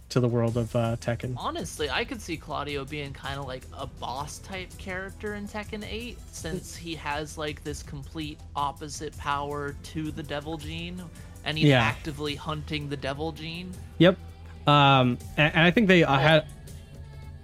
to 0.09 0.21
the 0.21 0.29
world 0.29 0.57
of 0.57 0.75
uh, 0.77 0.97
Tekken. 1.01 1.35
Honestly, 1.37 1.91
I 1.91 2.05
could 2.05 2.23
see 2.23 2.37
Claudio 2.37 2.85
being 2.85 3.13
kind 3.13 3.41
of 3.41 3.47
like 3.47 3.65
a 3.77 3.87
boss 3.87 4.39
type 4.39 4.77
character 4.79 5.35
in 5.35 5.49
Tekken 5.49 5.85
8 5.85 6.17
since 6.31 6.77
he 6.77 6.95
has 6.95 7.37
like 7.37 7.65
this 7.65 7.83
complete 7.83 8.39
opposite 8.55 9.17
power 9.19 9.75
to 9.83 10.13
the 10.13 10.23
devil 10.23 10.57
gene 10.57 11.03
and 11.47 11.57
he's 11.57 11.69
Yeah. 11.69 11.81
actively 11.81 12.35
hunting 12.35 12.89
the 12.91 12.97
devil 12.97 13.33
gene. 13.33 13.73
Yep. 13.99 14.19
Um, 14.67 15.17
and, 15.37 15.55
and 15.55 15.61
I 15.63 15.71
think 15.71 15.89
they 15.89 16.05
uh, 16.05 16.19
had. 16.19 16.45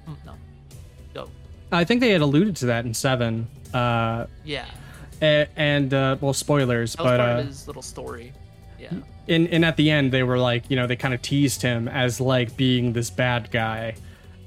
Hmm, 0.07 0.13
No. 0.27 0.35
Go. 1.15 1.31
I 1.71 1.85
think 1.85 2.01
they 2.01 2.11
had 2.11 2.21
alluded 2.21 2.57
to 2.57 2.67
that 2.67 2.85
in 2.85 2.93
seven. 2.95 3.47
Uh, 3.73 4.27
Yeah. 4.45 4.67
a- 5.23 5.47
and 5.57 5.95
uh, 5.95 6.17
well, 6.21 6.35
spoilers, 6.35 6.97
but 6.97 7.05
part 7.05 7.21
uh, 7.21 7.25
of 7.41 7.47
his 7.47 7.67
little 7.67 7.83
story. 7.83 8.33
Yeah. 8.79 8.91
in 9.29 9.47
and 9.47 9.65
at 9.65 9.77
the 9.77 9.89
end 9.91 10.11
they 10.11 10.25
were 10.25 10.39
like, 10.39 10.69
you 10.69 10.75
know, 10.75 10.89
they 10.89 10.97
kind 10.97 11.15
of 11.15 11.23
teased 11.23 11.63
him 11.63 11.87
as 11.87 12.21
like 12.21 12.57
being 12.57 12.93
this 12.93 13.09
bad 13.11 13.53
guy, 13.53 13.95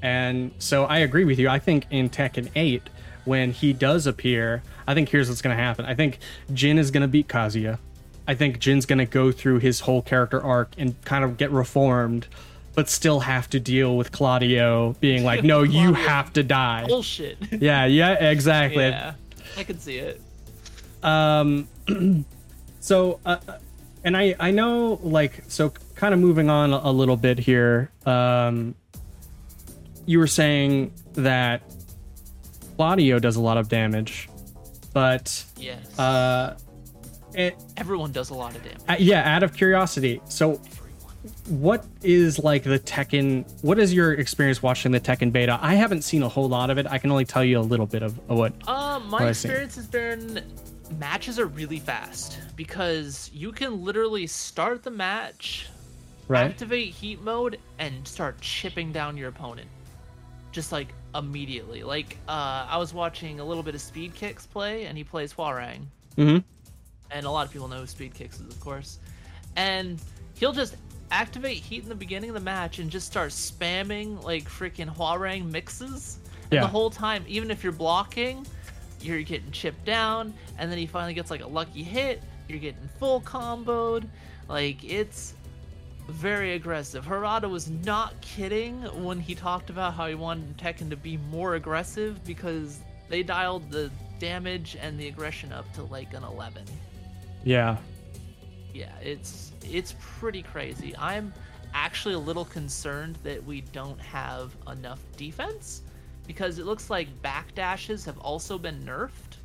and 0.01 0.51
so 0.59 0.83
I 0.83 0.97
agree 0.99 1.23
with 1.23 1.39
you. 1.39 1.47
I 1.47 1.57
think 1.59 1.85
in 1.89 2.09
Tekken 2.09 2.49
Eight, 2.57 2.83
when 3.23 3.53
he 3.53 3.71
does 3.71 4.05
appear, 4.05 4.61
I 4.85 4.93
think 4.93 5.07
here's 5.07 5.29
what's 5.29 5.41
gonna 5.41 5.55
happen. 5.55 5.85
I 5.85 5.95
think 5.95 6.19
Jin 6.53 6.77
is 6.77 6.91
gonna 6.91 7.07
beat 7.07 7.29
Kazuya. 7.29 7.79
I 8.27 8.33
think 8.35 8.59
Jin's 8.59 8.85
gonna 8.85 9.05
go 9.05 9.31
through 9.31 9.59
his 9.59 9.81
whole 9.81 10.01
character 10.01 10.41
arc 10.41 10.71
and 10.77 10.95
kind 11.05 11.23
of 11.23 11.37
get 11.37 11.51
reformed, 11.51 12.27
but 12.73 12.89
still 12.89 13.21
have 13.21 13.49
to 13.51 13.59
deal 13.59 13.95
with 13.97 14.11
Claudio 14.11 14.95
being 14.99 15.23
like, 15.23 15.43
"No, 15.43 15.63
you 15.79 15.93
have 15.93 16.33
to 16.33 16.43
die." 16.43 16.85
Bullshit. 16.87 17.37
Yeah, 17.51 17.85
yeah, 17.85 18.13
exactly. 18.29 18.83
yeah. 18.87 19.13
I 19.57 19.63
could 19.63 19.81
see 19.81 19.97
it. 19.97 20.19
Um, 21.03 21.67
so, 22.79 23.19
uh, 23.25 23.37
and 24.03 24.17
I 24.17 24.35
I 24.39 24.51
know 24.51 24.99
like 25.03 25.43
so 25.47 25.71
kind 25.95 26.13
of 26.13 26.19
moving 26.19 26.49
on 26.49 26.73
a, 26.73 26.81
a 26.85 26.91
little 26.91 27.17
bit 27.17 27.37
here. 27.39 27.91
Um, 28.05 28.75
you 30.07 30.19
were 30.19 30.27
saying 30.27 30.91
that 31.13 31.61
Claudio 32.75 33.19
does 33.19 33.35
a 33.37 33.41
lot 33.41 33.57
of 33.57 33.69
damage, 33.69 34.29
but 34.93 35.45
Yes. 35.57 35.97
uh, 35.97 36.57
it, 37.37 37.55
Everyone 37.77 38.11
does 38.11 38.29
a 38.29 38.33
lot 38.33 38.55
of 38.55 38.63
damage. 38.63 38.79
uh, 38.89 38.95
yeah. 38.99 39.35
Out 39.35 39.43
of 39.43 39.53
curiosity, 39.55 40.21
so 40.29 40.59
what 41.47 41.85
is 42.03 42.37
like 42.39 42.63
the 42.63 42.79
Tekken? 42.79 43.45
What 43.63 43.79
is 43.79 43.93
your 43.93 44.13
experience 44.13 44.61
watching 44.61 44.91
the 44.91 44.99
Tekken 44.99 45.31
beta? 45.31 45.57
I 45.61 45.75
haven't 45.75 46.03
seen 46.03 46.23
a 46.23 46.29
whole 46.29 46.47
lot 46.47 46.69
of 46.69 46.77
it. 46.77 46.85
I 46.89 46.97
can 46.97 47.11
only 47.11 47.25
tell 47.25 47.43
you 47.43 47.59
a 47.59 47.61
little 47.61 47.85
bit 47.87 48.03
of, 48.03 48.17
of 48.29 48.37
what. 48.37 48.53
Uh, 48.67 48.99
my 48.99 49.21
What 49.21 49.29
experience 49.29 49.75
has 49.75 49.87
been 49.87 50.43
matches 50.99 51.39
are 51.39 51.47
really 51.47 51.79
fast 51.79 52.39
because 52.55 53.31
you 53.33 53.51
can 53.51 53.83
literally 53.83 54.27
start 54.27 54.83
the 54.83 54.91
match, 54.91 55.67
Right. 56.27 56.45
activate 56.45 56.89
heat 56.93 57.21
mode, 57.21 57.59
and 57.79 58.07
start 58.07 58.39
chipping 58.41 58.91
down 58.91 59.17
your 59.17 59.29
opponent. 59.29 59.67
Just 60.51 60.71
like 60.71 60.87
immediately. 61.15 61.81
Like 61.83 62.17
uh, 62.27 62.67
I 62.69 62.77
was 62.77 62.93
watching 62.93 63.39
a 63.39 63.43
little 63.45 63.63
bit 63.63 63.73
of 63.75 63.81
Speed 63.81 64.13
Kicks 64.15 64.45
play, 64.45 64.85
and 64.85 64.97
he 64.97 65.03
plays 65.03 65.33
Hwoarang, 65.33 65.85
Mm-hmm. 66.17 66.37
And 67.11 67.25
a 67.25 67.31
lot 67.31 67.45
of 67.45 67.51
people 67.53 67.67
know 67.67 67.79
who 67.79 67.87
Speed 67.87 68.13
Kicks 68.13 68.39
is, 68.39 68.47
of 68.47 68.59
course. 68.59 68.99
And 69.55 70.01
he'll 70.35 70.53
just 70.53 70.75
activate 71.11 71.57
heat 71.57 71.83
in 71.83 71.89
the 71.89 71.95
beginning 71.95 72.29
of 72.31 72.33
the 72.33 72.39
match 72.41 72.79
and 72.79 72.89
just 72.89 73.07
start 73.07 73.31
spamming 73.31 74.23
like 74.23 74.45
freaking 74.49 74.93
Hwoarang 74.93 75.49
mixes. 75.51 76.17
And 76.45 76.53
Yeah. 76.53 76.61
the 76.61 76.67
whole 76.67 76.89
time, 76.89 77.23
even 77.27 77.51
if 77.51 77.63
you're 77.63 77.73
blocking, 77.73 78.45
you're 79.01 79.21
getting 79.21 79.51
chipped 79.51 79.85
down, 79.85 80.33
and 80.57 80.71
then 80.71 80.77
he 80.79 80.87
finally 80.87 81.13
gets 81.13 81.29
like 81.29 81.41
a 81.41 81.47
lucky 81.47 81.83
hit. 81.83 82.21
You're 82.47 82.59
getting 82.59 82.89
full 82.99 83.21
comboed. 83.21 84.07
Like 84.47 84.83
it's 84.83 85.33
very 86.07 86.53
aggressive. 86.53 87.05
Harada 87.05 87.49
was 87.49 87.69
not 87.69 88.19
kidding 88.21 88.81
when 89.03 89.19
he 89.19 89.33
talked 89.35 89.69
about 89.69 89.93
how 89.95 90.07
he 90.07 90.15
wanted 90.15 90.57
Tekken 90.57 90.89
to 90.91 90.95
be 90.95 91.17
more 91.31 91.55
aggressive 91.55 92.23
because 92.25 92.79
they 93.09 93.23
dialed 93.23 93.71
the 93.71 93.89
damage 94.19 94.77
and 94.79 94.99
the 94.99 95.07
aggression 95.07 95.51
up 95.51 95.71
to 95.73 95.83
like 95.83 96.13
an 96.13 96.23
11. 96.23 96.63
Yeah. 97.45 97.77
Yeah, 98.73 98.91
it's 99.01 99.53
it's 99.63 99.95
pretty 99.99 100.43
crazy. 100.43 100.93
I'm 100.97 101.33
actually 101.73 102.15
a 102.15 102.19
little 102.19 102.43
concerned 102.43 103.17
that 103.23 103.43
we 103.45 103.61
don't 103.61 103.99
have 104.01 104.53
enough 104.67 104.99
defense 105.15 105.83
because 106.27 106.59
it 106.59 106.65
looks 106.65 106.89
like 106.89 107.07
backdashes 107.21 108.05
have 108.05 108.17
also 108.17 108.57
been 108.57 108.83
nerfed. 108.83 109.37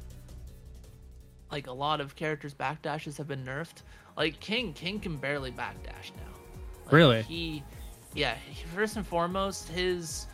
Like 1.53 1.67
a 1.67 1.73
lot 1.73 2.01
of 2.01 2.17
characters' 2.17 2.55
backdashes 2.55 3.17
have 3.19 3.29
been 3.29 3.45
nerfed. 3.45 3.83
Like 4.17 4.41
King, 4.41 4.73
King 4.73 4.99
can 4.99 5.17
barely 5.17 5.53
backdash 5.53 6.13
now. 6.17 6.33
Like, 6.85 6.93
Really? 6.93 7.23
He, 7.23 7.63
yeah. 8.15 8.35
He, 8.49 8.65
first 8.75 8.97
and 8.97 9.07
foremost, 9.07 9.69
his 9.69 10.27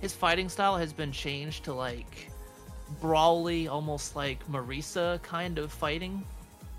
his 0.00 0.12
fighting 0.12 0.48
style 0.48 0.76
has 0.76 0.92
been 0.92 1.12
changed 1.12 1.64
to 1.64 1.72
like 1.72 2.28
brawly, 3.00 3.68
almost 3.68 4.16
like 4.16 4.46
Marisa 4.48 5.20
kind 5.22 5.58
of 5.58 5.72
fighting, 5.72 6.24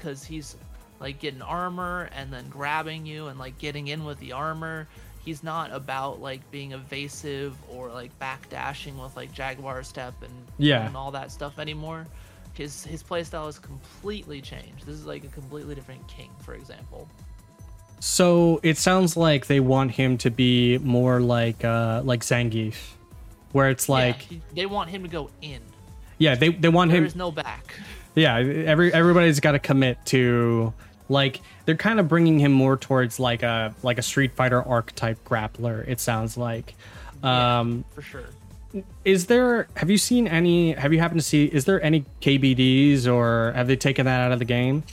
because 0.03 0.23
he's 0.23 0.55
like 0.99 1.19
getting 1.19 1.41
armor 1.41 2.09
and 2.15 2.31
then 2.31 2.47
grabbing 2.49 3.05
you 3.05 3.27
and 3.27 3.39
like 3.39 3.57
getting 3.57 3.87
in 3.87 4.03
with 4.03 4.19
the 4.19 4.31
armor. 4.33 4.87
He's 5.23 5.41
not 5.43 5.71
about 5.71 6.21
like 6.21 6.39
being 6.51 6.73
evasive 6.73 7.55
or 7.69 7.89
like 7.89 8.11
backdashing 8.19 9.01
with 9.01 9.15
like 9.15 9.31
Jaguar 9.31 9.83
step 9.83 10.13
and 10.21 10.33
Yeah. 10.57 10.85
and 10.85 10.97
all 10.97 11.11
that 11.11 11.31
stuff 11.31 11.59
anymore. 11.59 12.05
His 12.53 12.83
his 12.83 13.01
playstyle 13.01 13.47
is 13.47 13.57
completely 13.57 14.41
changed. 14.41 14.85
This 14.85 14.95
is 14.95 15.05
like 15.05 15.23
a 15.23 15.27
completely 15.29 15.73
different 15.75 16.05
king, 16.07 16.29
for 16.41 16.53
example. 16.53 17.07
So 17.99 18.59
it 18.63 18.77
sounds 18.77 19.15
like 19.15 19.47
they 19.47 19.61
want 19.61 19.91
him 19.91 20.17
to 20.19 20.29
be 20.29 20.77
more 20.79 21.19
like 21.21 21.63
uh 21.63 22.01
like 22.03 22.21
Zangief, 22.21 22.75
where 23.53 23.69
it's 23.69 23.87
like 23.87 24.29
yeah, 24.29 24.37
he- 24.37 24.41
they 24.55 24.65
want 24.65 24.89
him 24.89 25.03
to 25.03 25.09
go 25.09 25.29
in. 25.41 25.61
yeah, 26.17 26.35
they 26.35 26.49
they 26.49 26.69
want 26.69 26.89
There 26.91 26.97
him 26.97 27.03
There 27.03 27.07
is 27.07 27.15
no 27.15 27.31
back. 27.31 27.73
Yeah 28.15 28.37
every 28.37 28.93
everybody's 28.93 29.39
got 29.39 29.53
to 29.53 29.59
commit 29.59 29.97
to 30.07 30.73
like 31.09 31.41
they're 31.65 31.75
kind 31.75 31.99
of 31.99 32.07
bringing 32.07 32.39
him 32.39 32.51
more 32.51 32.77
towards 32.77 33.19
like 33.19 33.43
a 33.43 33.73
like 33.83 33.97
a 33.97 34.01
Street 34.01 34.33
Fighter 34.33 34.61
archetype 34.61 35.23
grappler. 35.25 35.87
It 35.87 35.99
sounds 35.99 36.37
like. 36.37 36.75
Yeah, 37.23 37.59
Um, 37.59 37.85
for 37.91 38.01
sure. 38.01 38.25
is 39.05 39.27
there 39.27 39.67
have 39.75 39.89
you 39.89 39.97
seen 39.97 40.27
any 40.27 40.73
have 40.73 40.91
you 40.93 40.99
happened 40.99 41.19
to 41.21 41.25
see 41.25 41.45
is 41.45 41.65
there 41.65 41.81
any 41.83 42.05
KBDs 42.21 43.07
or 43.07 43.53
have 43.53 43.67
they 43.67 43.75
taken 43.75 44.05
that 44.05 44.21
out 44.21 44.31
of 44.31 44.39
the 44.39 44.45
game? 44.45 44.83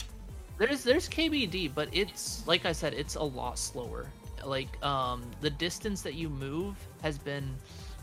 There's 0.58 0.84
there's 0.84 1.08
KBD, 1.08 1.74
but 1.74 1.88
it's 1.92 2.46
like 2.46 2.66
I 2.66 2.72
said, 2.72 2.94
it's 2.94 3.14
a 3.14 3.22
lot 3.22 3.58
slower. 3.58 4.06
Like 4.44 4.68
um, 4.84 5.22
the 5.40 5.50
distance 5.50 6.02
that 6.02 6.14
you 6.14 6.28
move 6.28 6.76
has 7.02 7.18
been 7.18 7.54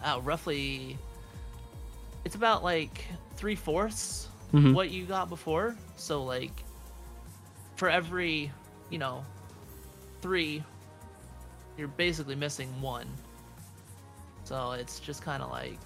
uh, 0.04 0.20
roughly. 0.24 0.98
It's 2.26 2.36
about 2.36 2.64
like 2.64 3.06
three 3.36 3.56
fourths 3.56 4.28
Mhm. 4.54 4.74
what 4.74 4.90
you 4.92 5.06
got 5.06 5.30
before. 5.30 5.76
So 5.98 6.24
like, 6.24 6.64
for 7.76 7.90
every, 7.90 8.52
you 8.90 8.98
know, 8.98 9.24
three, 10.22 10.64
you're 11.78 11.88
basically 11.90 12.36
missing 12.36 12.70
one. 12.82 13.08
So 14.46 14.72
it's 14.72 15.00
just 15.00 15.22
kind 15.22 15.44
of 15.44 15.52
like, 15.52 15.80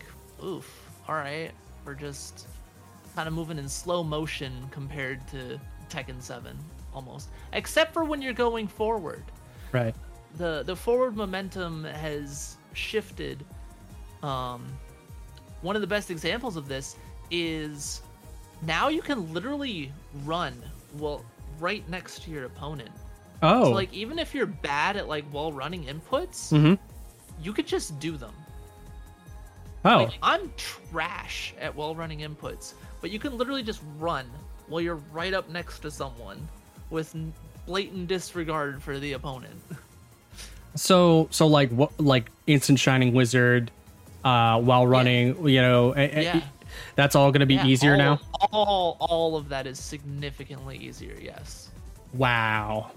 oof. 0.44 0.90
All 1.08 1.16
right, 1.16 1.52
we're 1.86 1.96
just 1.96 2.48
kind 3.16 3.28
of 3.28 3.34
moving 3.34 3.58
in 3.58 3.68
slow 3.68 4.04
motion 4.04 4.54
compared 4.72 5.28
to 5.30 5.60
Tekken 5.90 6.22
7 6.22 6.58
almost. 6.94 7.30
Except 7.54 7.92
for 7.94 8.04
when 8.06 8.22
you're 8.22 8.32
going 8.34 8.68
forward. 8.68 9.24
Right. 9.72 9.96
The 10.38 10.64
the 10.66 10.76
forward 10.76 11.18
momentum 11.18 11.84
has 11.84 12.58
shifted. 12.74 13.44
Um 14.24 14.66
one 15.62 15.76
of 15.76 15.82
the 15.82 15.88
best 15.88 16.10
examples 16.12 16.56
of 16.56 16.68
this 16.68 16.96
is 17.32 18.02
now 18.62 18.90
you 18.90 19.02
can 19.02 19.34
literally 19.34 19.92
run 20.26 20.54
well 20.98 21.26
right 21.60 21.88
next 21.90 22.24
to 22.24 22.32
your 22.32 22.46
opponent. 22.46 22.92
Oh. 23.42 23.66
So 23.66 23.72
like 23.72 23.94
even 23.94 24.20
if 24.20 24.36
you're 24.36 24.46
bad 24.46 24.98
at 24.98 25.08
like 25.08 25.32
wall 25.34 25.52
running 25.52 25.86
inputs, 25.86 26.52
mhm. 26.52 26.78
you 27.42 27.54
could 27.54 27.68
just 27.68 28.00
do 28.00 28.18
them. 28.18 28.34
Oh. 29.84 30.04
Like, 30.04 30.14
I'm 30.22 30.54
trash 30.58 31.54
at 31.60 31.76
wall 31.76 31.96
running 31.96 32.20
inputs, 32.20 32.74
but 33.00 33.10
you 33.10 33.18
can 33.18 33.38
literally 33.38 33.64
just 33.64 33.82
run 33.98 34.30
while 34.68 34.82
you're 34.82 35.02
right 35.12 35.34
up 35.34 35.50
next 35.50 35.80
to 35.80 35.92
someone 35.92 36.48
with 36.92 37.16
blatant 37.66 38.08
disregard 38.08 38.82
for 38.82 39.00
the 39.00 39.14
opponent. 39.14 39.60
So 40.76 41.28
so 41.32 41.48
like 41.48 41.70
what 41.72 42.00
like 42.00 42.32
instant 42.48 42.80
shining 42.80 43.14
wizard 43.14 43.72
uh 44.24 44.58
while 44.62 44.88
running, 44.88 45.48
you 45.50 45.62
know, 45.62 45.94
Yeah. 45.96 46.42
That's 46.96 47.16
all 47.16 47.32
going 47.32 47.42
to 47.42 47.46
be 47.46 47.56
Yeah, 47.56 47.66
easier 47.66 47.94
all, 47.94 47.98
now. 47.98 48.20
All 48.52 48.98
all 49.00 49.36
of 49.36 49.50
that 49.50 49.68
is 49.68 49.80
significantly 49.80 50.78
easier. 50.78 51.16
Yes. 51.22 51.70
Wow. 52.14 52.92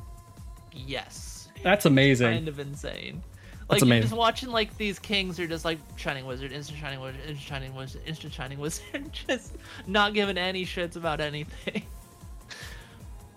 Yes. 0.73 1.49
That's 1.63 1.87
amazing. 1.87 2.31
Kind 2.33 2.49
of 2.49 2.59
insane. 2.59 3.23
Like 3.69 3.81
you're 3.81 3.87
amazing. 3.87 4.03
just 4.03 4.17
watching 4.17 4.51
like 4.51 4.77
these 4.77 4.99
kings 4.99 5.41
are 5.41 5.47
just 5.47 5.65
like 5.65 5.79
shining 5.97 6.27
wizard, 6.27 6.53
instant 6.53 6.79
shining 6.79 7.01
wizard, 7.01 7.21
instant 7.27 7.41
shining 7.41 7.75
wizard, 7.75 8.03
instant 8.07 8.33
shining 8.33 8.59
wizard, 8.59 9.11
just 9.27 9.57
not 9.87 10.13
giving 10.13 10.37
any 10.37 10.67
shits 10.67 10.97
about 10.97 11.21
anything. 11.21 11.83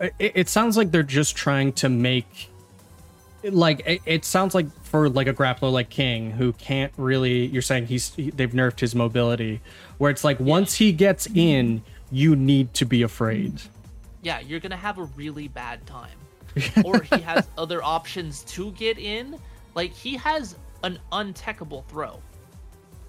it, 0.02 0.14
it 0.20 0.50
sounds 0.50 0.76
like 0.76 0.92
they're 0.92 1.04
just 1.04 1.36
trying 1.36 1.72
to 1.74 1.88
make 1.88 2.50
like 3.44 3.82
it, 3.86 4.02
it 4.06 4.26
sounds 4.26 4.54
like 4.56 4.70
for 4.84 5.10
like 5.10 5.28
a 5.28 5.34
grappler 5.34 5.72
like 5.72 5.90
king 5.90 6.32
who 6.32 6.52
can't 6.54 6.92
really 6.98 7.46
you're 7.46 7.62
saying 7.62 7.86
he's 7.86 8.14
he, 8.16 8.30
they've 8.32 8.52
nerfed 8.52 8.80
his 8.80 8.96
mobility 8.96 9.62
where 10.00 10.10
it's 10.12 10.24
like 10.24 10.40
once 10.40 10.76
he 10.76 10.92
gets 10.92 11.28
in 11.34 11.82
you 12.12 12.36
need 12.36 12.74
to 12.74 12.86
be 12.86 13.02
afraid 13.04 13.62
yeah, 14.24 14.40
you're 14.40 14.60
gonna 14.60 14.76
have 14.76 14.98
a 14.98 15.04
really 15.16 15.48
bad 15.48 15.86
time. 15.86 16.18
or 16.84 17.02
he 17.02 17.20
has 17.22 17.48
other 17.58 17.82
options 17.84 18.42
to 18.46 18.72
get 18.72 18.98
in. 18.98 19.40
Like 19.74 19.94
he 19.94 20.18
has 20.18 20.58
an 20.84 21.00
untechable 21.14 21.86
throw. 21.86 22.20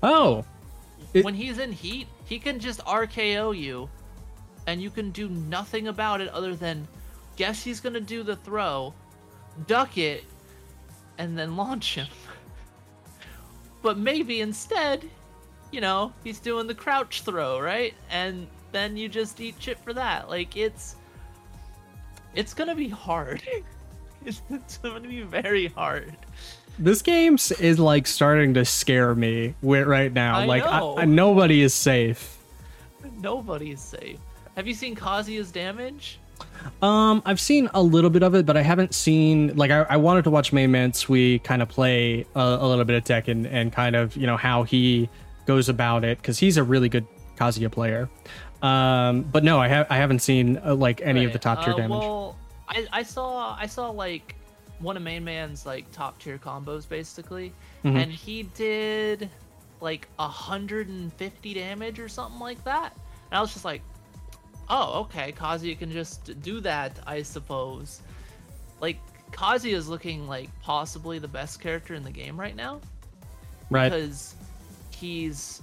oh 0.03 0.45
It- 1.15 1.25
when 1.25 1.35
he's 1.35 1.59
in 1.59 1.73
heat, 1.73 2.07
he 2.27 2.39
can 2.39 2.61
just 2.61 2.81
RKO 2.85 3.57
you, 3.59 3.89
and 4.69 4.81
you 4.81 4.91
can 4.91 5.11
do 5.11 5.29
nothing 5.29 5.89
about 5.89 6.21
it 6.21 6.29
other 6.29 6.55
than 6.55 6.87
guess 7.37 7.65
he's 7.65 7.81
gonna 7.81 8.01
do 8.01 8.23
the 8.23 8.37
throw, 8.37 8.93
duck 9.67 9.99
it, 9.99 10.25
and 11.19 11.39
then 11.39 11.57
launch 11.57 11.95
him. 11.95 12.07
but 13.83 13.99
maybe 13.99 14.41
instead, 14.41 15.09
you 15.71 15.81
know, 15.81 16.13
he's 16.25 16.41
doing 16.41 16.67
the 16.67 16.75
crouch 16.75 17.23
throw, 17.23 17.61
right? 17.61 17.95
And 18.11 18.47
then 18.73 18.97
you 18.97 19.09
just 19.09 19.41
eat 19.41 19.57
shit 19.59 19.79
for 19.79 19.93
that. 19.95 20.29
Like 20.29 20.57
it's 20.57 20.97
it's 22.35 22.55
gonna 22.55 22.75
be 22.75 22.89
hard. 22.89 23.43
it's, 24.25 24.43
it's 24.51 24.79
gonna 24.79 25.01
be 25.01 25.23
very 25.23 25.69
hard. 25.69 26.17
this 26.79 27.03
game 27.03 27.37
is 27.59 27.79
like 27.79 28.07
starting 28.07 28.55
to 28.55 28.65
scare 28.65 29.15
me 29.15 29.55
right 29.63 30.13
now 30.13 30.39
I 30.39 30.45
like 30.47 30.65
know. 30.65 30.97
I, 30.97 31.05
nobody 31.07 31.63
is 31.63 31.75
safe 31.75 32.39
Nobody 33.21 33.73
is 33.73 33.81
safe. 33.81 34.19
Have 34.57 34.67
you 34.67 34.75
seen 34.75 34.95
Kazuya's 34.95 35.51
damage? 35.51 36.19
Um, 36.83 37.23
I've 37.25 37.41
seen 37.41 37.69
a 37.75 37.83
little 37.83 38.11
bit 38.11 38.23
of 38.23 38.35
it, 38.35 38.47
but 38.47 38.57
I 38.57 38.63
haven't 38.63 38.95
seen 38.95 39.57
like 39.57 39.71
I, 39.71 39.83
I 39.89 39.97
wanted 39.97 40.25
to 40.25 40.31
watch 40.31 40.53
Main 40.53 40.71
Man 40.71 40.93
Sui 40.93 41.39
kind 41.41 41.61
of 41.63 41.69
play 41.69 42.25
a, 42.35 42.41
a 42.61 42.67
little 42.69 42.85
bit 42.85 42.97
of 42.97 43.05
Tekken 43.05 43.49
and 43.51 43.73
kind 43.73 43.97
of 43.97 44.17
you 44.17 44.27
know 44.27 44.37
how 44.37 44.63
he 44.63 45.09
goes 45.47 45.69
about 45.69 46.05
it 46.05 46.19
because 46.19 46.39
he's 46.39 46.57
a 46.57 46.63
really 46.63 46.89
good 46.89 47.07
Kazuya 47.37 47.71
player. 47.71 48.09
Um, 48.63 49.23
but 49.23 49.45
no, 49.45 49.59
I 49.59 49.69
have 49.69 49.87
I 49.91 49.97
haven't 49.97 50.21
seen 50.21 50.59
uh, 50.65 50.75
like 50.75 51.01
any 51.03 51.25
of 51.25 51.33
the 51.33 51.39
top 51.39 51.65
tier 51.65 51.73
uh, 51.73 51.77
damage. 51.77 51.99
Well, 52.01 52.37
I, 52.69 52.87
I 52.93 53.03
saw 53.03 53.57
I 53.59 53.67
saw 53.67 53.91
like 53.91 54.35
one 54.79 54.97
of 54.97 55.03
Main 55.03 55.25
Man's 55.25 55.67
like 55.67 55.91
top 55.91 56.21
tier 56.21 56.39
combos 56.39 56.89
basically, 56.89 57.53
Mhm. 57.85 58.03
and 58.03 58.13
he 58.13 58.45
did 58.45 59.29
like 59.81 60.09
150 60.17 61.55
damage 61.55 61.99
or 61.99 62.09
something 62.09 62.41
like 62.41 62.63
that. 62.65 62.93
And 63.31 63.39
I 63.39 63.41
was 63.41 63.53
just 63.53 63.65
like, 63.65 63.83
oh, 64.71 65.01
okay, 65.01 65.33
Kazuya 65.33 65.79
can 65.79 65.91
just 65.91 66.41
do 66.43 66.61
that, 66.61 66.99
I 67.07 67.23
suppose. 67.23 68.03
Like 68.81 68.99
Kazuya 69.33 69.73
is 69.75 69.89
looking 69.89 70.27
like 70.29 70.49
possibly 70.61 71.19
the 71.19 71.29
best 71.29 71.61
character 71.61 71.95
in 71.95 72.03
the 72.05 72.11
game 72.11 72.39
right 72.39 72.57
now 72.57 72.81
Right. 73.71 73.91
because 73.91 74.35
he's 74.91 75.63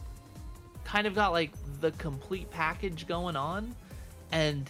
kind 0.84 1.08
of 1.08 1.16
got 1.16 1.32
like 1.32 1.52
the 1.82 1.92
complete 1.92 2.50
package 2.52 3.08
going 3.08 3.36
on 3.36 3.74
and 4.32 4.70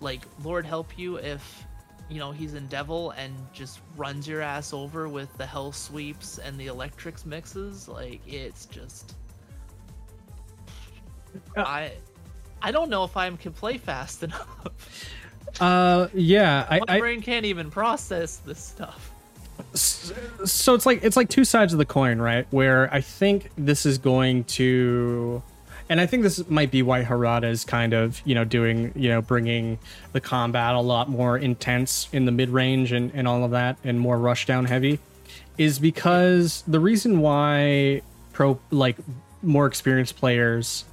like 0.00 0.22
lord 0.42 0.66
help 0.66 0.98
you 0.98 1.16
if 1.16 1.64
you 2.08 2.18
know 2.18 2.32
he's 2.32 2.54
in 2.54 2.66
devil 2.66 3.12
and 3.12 3.32
just 3.52 3.80
runs 3.96 4.26
your 4.26 4.40
ass 4.40 4.72
over 4.72 5.08
with 5.08 5.32
the 5.38 5.46
hell 5.46 5.70
sweeps 5.72 6.38
and 6.38 6.58
the 6.58 6.66
electrics 6.66 7.24
mixes 7.24 7.88
like 7.88 8.20
it's 8.26 8.66
just 8.66 9.14
i 11.56 11.92
i 12.62 12.70
don't 12.70 12.90
know 12.90 13.04
if 13.04 13.16
i 13.16 13.30
can 13.30 13.52
play 13.52 13.78
fast 13.78 14.22
enough 14.24 15.08
Uh, 15.60 16.08
yeah. 16.14 16.66
My 16.70 16.80
I 16.86 16.98
brain 17.00 17.20
can't 17.20 17.46
even 17.46 17.70
process 17.70 18.36
this 18.36 18.62
stuff 18.62 19.10
so 19.74 20.74
it's 20.74 20.86
like 20.86 21.02
it's 21.02 21.16
like 21.16 21.28
two 21.28 21.44
sides 21.44 21.72
of 21.72 21.78
the 21.78 21.84
coin, 21.84 22.20
right? 22.20 22.46
Where 22.50 22.92
I 22.92 23.00
think 23.00 23.50
this 23.56 23.86
is 23.86 23.98
going 23.98 24.44
to, 24.44 25.42
and 25.88 26.00
I 26.00 26.06
think 26.06 26.22
this 26.22 26.48
might 26.48 26.70
be 26.70 26.82
why 26.82 27.02
Harada 27.04 27.50
is 27.50 27.64
kind 27.64 27.92
of 27.92 28.22
you 28.24 28.34
know 28.34 28.44
doing 28.44 28.92
you 28.94 29.08
know 29.08 29.20
bringing 29.20 29.78
the 30.12 30.20
combat 30.20 30.74
a 30.74 30.80
lot 30.80 31.08
more 31.08 31.36
intense 31.36 32.08
in 32.12 32.24
the 32.24 32.32
mid 32.32 32.50
range 32.50 32.92
and 32.92 33.10
and 33.14 33.26
all 33.26 33.44
of 33.44 33.50
that, 33.50 33.78
and 33.84 33.98
more 33.98 34.16
rushdown 34.16 34.66
heavy, 34.66 34.98
is 35.56 35.78
because 35.78 36.62
the 36.66 36.80
reason 36.80 37.20
why 37.20 38.02
pro 38.32 38.58
like 38.70 38.96
more 39.42 39.66
experienced 39.66 40.16
players 40.16 40.84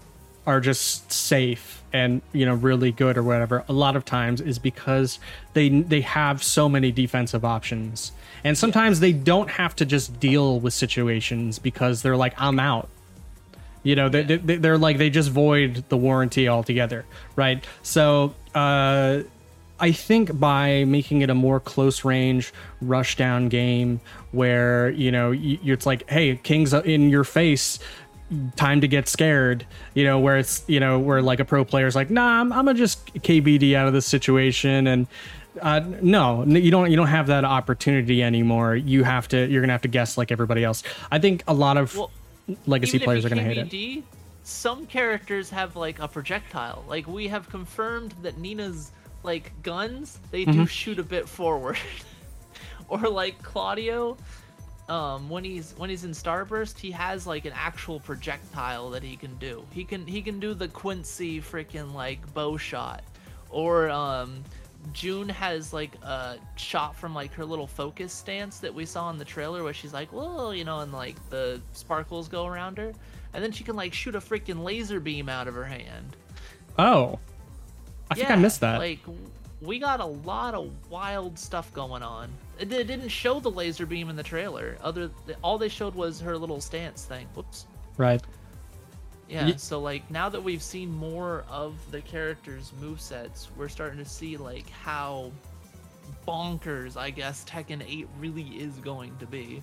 are 0.46 0.60
just 0.60 1.12
safe 1.12 1.84
and 1.94 2.22
you 2.34 2.46
know 2.46 2.54
really 2.54 2.92
good 2.92 3.18
or 3.18 3.24
whatever 3.24 3.64
a 3.70 3.74
lot 3.74 3.96
of 3.96 4.04
times 4.04 4.42
is 4.42 4.60
because 4.60 5.18
they 5.54 5.70
they 5.70 6.02
have 6.02 6.44
so 6.44 6.68
many 6.68 6.92
defensive 6.92 7.46
options. 7.46 8.12
And 8.44 8.56
sometimes 8.56 9.00
they 9.00 9.12
don't 9.12 9.50
have 9.50 9.76
to 9.78 9.86
just 9.86 10.20
deal 10.20 10.60
with 10.60 10.74
situations 10.74 11.58
because 11.58 12.02
they're 12.02 12.18
like 12.18 12.34
i'm 12.38 12.60
out. 12.60 12.90
You 13.84 13.96
know 13.96 14.10
they, 14.10 14.24
they, 14.24 14.58
they're 14.58 14.78
like 14.78 14.98
they 14.98 15.10
just 15.10 15.30
void 15.30 15.86
the 15.90 15.98
warranty 15.98 16.50
altogether 16.50 17.06
right? 17.36 17.66
So 17.82 18.36
uh 18.54 19.22
I 19.78 19.92
think 19.92 20.40
by 20.40 20.86
making 20.86 21.22
it 21.22 21.30
a 21.30 21.36
more 21.36 21.60
close 21.60 22.06
range 22.06 22.54
rush 22.82 23.18
down 23.18 23.50
game 23.50 24.00
where 24.32 24.90
you 24.90 25.12
know 25.12 25.32
you, 25.32 25.60
it's 25.74 25.86
like 25.86 26.10
hey 26.10 26.36
king's 26.38 26.74
in 26.74 27.10
your 27.10 27.24
face 27.24 27.80
time 28.56 28.82
to 28.82 28.88
get 28.88 29.08
scared 29.08 29.66
you 29.94 30.04
know 30.04 30.20
where 30.20 30.38
it's 30.38 30.64
you 30.68 30.80
know 30.80 30.98
where 31.00 31.22
like 31.22 31.40
a 31.40 31.46
pro 31.46 31.64
player's 31.64 31.96
like 31.96 32.10
nah 32.10 32.42
i'm, 32.42 32.52
I'm 32.52 32.66
gonna 32.66 32.74
just 32.78 33.06
kbd 33.16 33.76
out 33.76 33.88
of 33.88 33.94
this 33.94 34.06
situation 34.08 34.88
and 34.88 35.08
uh, 35.62 35.82
no 36.02 36.44
you 36.46 36.72
don't 36.72 36.90
you 36.90 36.98
don't 36.98 37.08
have 37.08 37.28
that 37.28 37.46
opportunity 37.46 38.24
anymore 38.24 38.76
you 38.76 39.04
have 39.04 39.28
to 39.30 39.48
you're 39.48 39.62
gonna 39.62 39.74
have 39.74 39.84
to 39.84 39.88
guess 39.88 40.18
like 40.18 40.32
everybody 40.32 40.64
else 40.64 40.82
i 41.12 41.20
think 41.20 41.44
a 41.48 41.54
lot 41.54 41.78
of 41.78 41.96
Well, 41.96 42.12
legacy 42.66 43.00
players 43.00 43.24
are 43.26 43.30
gonna 43.30 43.44
hate 43.44 43.58
it 43.58 44.04
Some 44.44 44.86
characters 44.86 45.50
have 45.50 45.76
like 45.76 45.98
a 46.00 46.08
projectile. 46.08 46.84
Like 46.88 47.08
we 47.08 47.28
have 47.30 47.50
confirmed 47.50 48.14
that 48.22 48.38
Nina's 48.38 48.92
like 49.24 49.52
guns, 49.64 50.20
they 50.30 50.46
Mm-hmm. 50.46 50.52
do 50.62 50.68
shoot 50.68 51.00
a 51.00 51.04
bit 51.04 51.28
forward. 51.28 51.78
or 52.90 53.00
like 53.10 53.42
Claudio, 53.42 54.18
um, 54.90 55.30
when 55.30 55.44
he's 55.44 55.74
when 55.78 55.90
he's 55.90 56.04
in 56.04 56.12
Starburst, 56.12 56.78
he 56.78 56.92
has 56.92 57.26
like 57.26 57.46
an 57.46 57.54
actual 57.56 58.00
projectile 58.00 58.90
that 58.92 59.04
he 59.04 59.16
can 59.16 59.36
do. 59.38 59.66
He 59.72 59.84
can 59.84 60.06
he 60.06 60.22
can 60.22 60.40
do 60.40 60.54
the 60.54 60.68
Quincy 60.68 61.42
freaking 61.42 61.94
like 61.94 62.34
bow 62.34 62.58
shot. 62.58 63.04
Or 63.50 63.90
um 63.90 64.44
June 64.94 65.28
has 65.30 65.74
like 65.74 65.96
a 66.04 66.38
shot 66.56 66.96
from 66.96 67.16
like 67.16 67.34
her 67.34 67.44
little 67.46 67.66
focus 67.66 68.14
stance 68.14 68.60
that 68.60 68.74
we 68.74 68.86
saw 68.86 69.10
in 69.10 69.18
the 69.18 69.26
trailer 69.26 69.64
where 69.64 69.74
she's 69.74 69.94
like, 69.94 70.14
well, 70.14 70.54
you 70.54 70.64
know, 70.64 70.82
and 70.82 70.92
like 70.94 71.16
the 71.32 71.60
sparkles 71.74 72.28
go 72.28 72.46
around 72.46 72.78
her. 72.78 72.94
And 73.34 73.44
then 73.44 73.52
she 73.52 73.64
can 73.64 73.76
like 73.76 73.94
shoot 73.94 74.16
a 74.16 74.20
freaking 74.20 74.64
laser 74.64 75.00
beam 75.00 75.28
out 75.30 75.48
of 75.48 75.56
her 75.56 75.66
hand. 75.66 76.16
oh 76.78 77.18
i 78.12 78.14
think 78.16 78.30
i 78.30 78.36
missed 78.36 78.60
that 78.62 78.78
Like, 78.78 79.00
we 79.66 79.80
got 79.80 80.00
a 80.00 80.06
lot 80.06 80.54
of 80.54 80.72
wild 80.90 81.38
stuff 81.38 81.74
going 81.74 82.04
on. 82.04 82.30
It, 82.60 82.72
it 82.72 82.88
didn't 82.88 83.10
show 83.10 83.40
the 83.40 83.52
laser 83.52 83.86
beam 83.86 84.10
in 84.10 84.16
the 84.16 84.24
trailer. 84.24 84.78
Other, 84.82 85.10
all 85.44 85.58
they 85.58 85.70
showed 85.70 85.96
was 85.96 86.20
her 86.22 86.38
little 86.38 86.62
stance 86.62 87.06
thing. 87.06 87.28
Whoops. 87.36 87.66
right 87.98 88.22
Yeah, 89.28 89.48
Ye- 89.48 89.58
so 89.58 89.80
like 89.80 90.10
now 90.12 90.30
that 90.30 90.44
we've 90.44 90.64
seen 90.64 90.92
more 90.92 91.46
of 91.50 91.74
the 91.92 92.02
characters' 92.02 92.72
move 92.80 93.02
sets, 93.02 93.50
we're 93.58 93.70
starting 93.70 94.00
to 94.00 94.06
see 94.10 94.38
like 94.38 94.70
how 94.70 95.32
bonkers 96.28 96.98
I 96.98 97.10
guess 97.10 97.44
Tekken 97.46 97.84
8 97.88 98.08
really 98.20 98.44
is 98.44 98.76
going 98.78 99.16
to 99.18 99.26
be. 99.26 99.62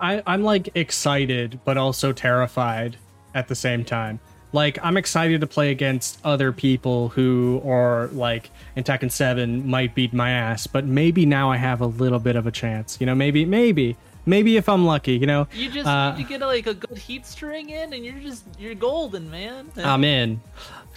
I, 0.00 0.22
I'm 0.26 0.42
like 0.42 0.70
excited, 0.74 1.60
but 1.64 1.76
also 1.76 2.12
terrified 2.12 2.96
at 3.34 3.48
the 3.48 3.54
same 3.54 3.84
time. 3.84 4.18
Like 4.52 4.78
I'm 4.82 4.96
excited 4.96 5.40
to 5.42 5.46
play 5.46 5.70
against 5.70 6.18
other 6.24 6.52
people 6.52 7.10
who 7.10 7.62
are 7.64 8.08
like 8.08 8.50
in 8.76 8.84
Tekken 8.84 9.10
7 9.10 9.66
might 9.68 9.94
beat 9.94 10.12
my 10.12 10.30
ass, 10.30 10.66
but 10.66 10.84
maybe 10.84 11.24
now 11.26 11.50
I 11.50 11.56
have 11.56 11.80
a 11.80 11.86
little 11.86 12.18
bit 12.18 12.34
of 12.36 12.46
a 12.46 12.50
chance. 12.50 12.96
You 13.00 13.06
know, 13.06 13.14
maybe, 13.14 13.44
maybe, 13.44 13.96
maybe 14.26 14.56
if 14.56 14.68
I'm 14.68 14.84
lucky. 14.84 15.12
You 15.16 15.26
know, 15.26 15.46
You 15.54 15.70
just 15.70 15.86
Uh, 15.86 16.16
need 16.16 16.24
to 16.24 16.28
get 16.28 16.40
like 16.40 16.66
a 16.66 16.74
good 16.74 16.98
heat 16.98 17.26
string 17.26 17.70
in 17.70 17.92
and 17.92 18.04
you're 18.04 18.18
just 18.20 18.44
you're 18.58 18.74
golden, 18.74 19.30
man. 19.30 19.70
I'm 19.76 20.02
in. 20.04 20.40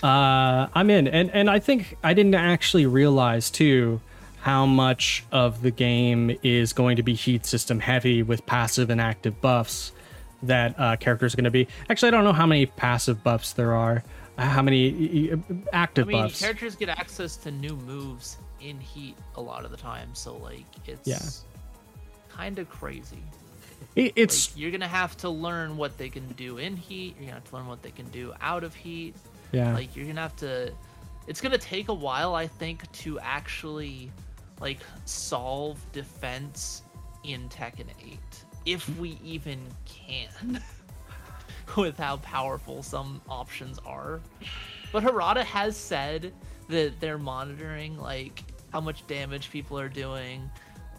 Uh, 0.01 0.67
I'm 0.73 0.89
in, 0.89 1.07
and 1.07 1.29
and 1.31 1.49
I 1.49 1.59
think 1.59 1.95
I 2.03 2.13
didn't 2.13 2.35
actually 2.35 2.85
realize 2.85 3.49
too 3.49 4.01
how 4.41 4.65
much 4.65 5.23
of 5.31 5.61
the 5.61 5.71
game 5.71 6.37
is 6.43 6.73
going 6.73 6.97
to 6.97 7.03
be 7.03 7.13
heat 7.13 7.45
system 7.45 7.79
heavy 7.79 8.21
with 8.21 8.45
passive 8.45 8.89
and 8.89 8.99
active 8.99 9.39
buffs 9.39 9.93
that 10.43 10.75
uh, 10.79 10.95
characters 10.97 11.33
are 11.33 11.37
going 11.37 11.43
to 11.45 11.51
be. 11.51 11.67
Actually, 11.89 12.07
I 12.09 12.11
don't 12.11 12.23
know 12.23 12.33
how 12.33 12.45
many 12.45 12.65
passive 12.65 13.23
buffs 13.23 13.53
there 13.53 13.73
are. 13.73 14.03
uh, 14.37 14.41
How 14.43 14.61
many 14.61 15.31
uh, 15.31 15.37
active 15.71 16.07
I 16.07 16.11
mean, 16.11 16.21
buffs? 16.23 16.39
characters 16.41 16.75
get 16.75 16.89
access 16.89 17.35
to 17.37 17.51
new 17.51 17.75
moves 17.77 18.37
in 18.61 18.79
heat 18.79 19.15
a 19.35 19.41
lot 19.41 19.65
of 19.65 19.71
the 19.71 19.77
time, 19.77 20.09
so 20.13 20.37
like 20.37 20.63
it's 20.85 21.07
Yeah. 21.07 21.19
kind 22.29 22.59
of 22.59 22.69
crazy. 22.69 23.23
It- 23.95 24.13
it's 24.15 24.51
Like, 24.51 24.59
you're 24.59 24.71
gonna 24.71 24.87
have 24.87 25.15
to 25.17 25.29
learn 25.29 25.75
what 25.77 25.97
they 25.97 26.09
can 26.09 26.27
do 26.33 26.57
in 26.57 26.75
heat. 26.77 27.15
You're 27.17 27.25
gonna 27.27 27.33
have 27.41 27.49
to 27.49 27.55
learn 27.57 27.67
what 27.67 27.81
they 27.81 27.91
can 27.91 28.07
do 28.09 28.33
out 28.41 28.63
of 28.63 28.73
heat. 28.73 29.15
yeah. 29.51 29.73
Like 29.73 29.95
you're 29.95 30.07
gonna 30.07 30.21
have 30.21 30.35
to. 30.37 30.71
It's 31.27 31.39
gonna 31.41 31.57
take 31.57 31.89
a 31.89 31.93
while, 31.93 32.33
I 32.35 32.47
think, 32.47 32.89
to 33.03 33.19
actually 33.19 34.11
like 34.59 34.79
solve 35.05 35.79
defense 35.91 36.83
in 37.23 37.47
Tekken 37.49 37.87
8, 38.05 38.19
if 38.65 38.87
we 38.97 39.17
even 39.23 39.59
can, 39.85 40.61
with 41.77 41.97
how 41.97 42.17
powerful 42.17 42.83
some 42.83 43.21
options 43.29 43.79
are. 43.85 44.21
But 44.91 45.03
Harada 45.03 45.43
has 45.43 45.75
said 45.75 46.33
that 46.69 46.99
they're 46.99 47.17
monitoring 47.17 47.97
like 47.97 48.43
how 48.71 48.81
much 48.81 49.05
damage 49.07 49.49
people 49.51 49.79
are 49.79 49.89
doing, 49.89 50.49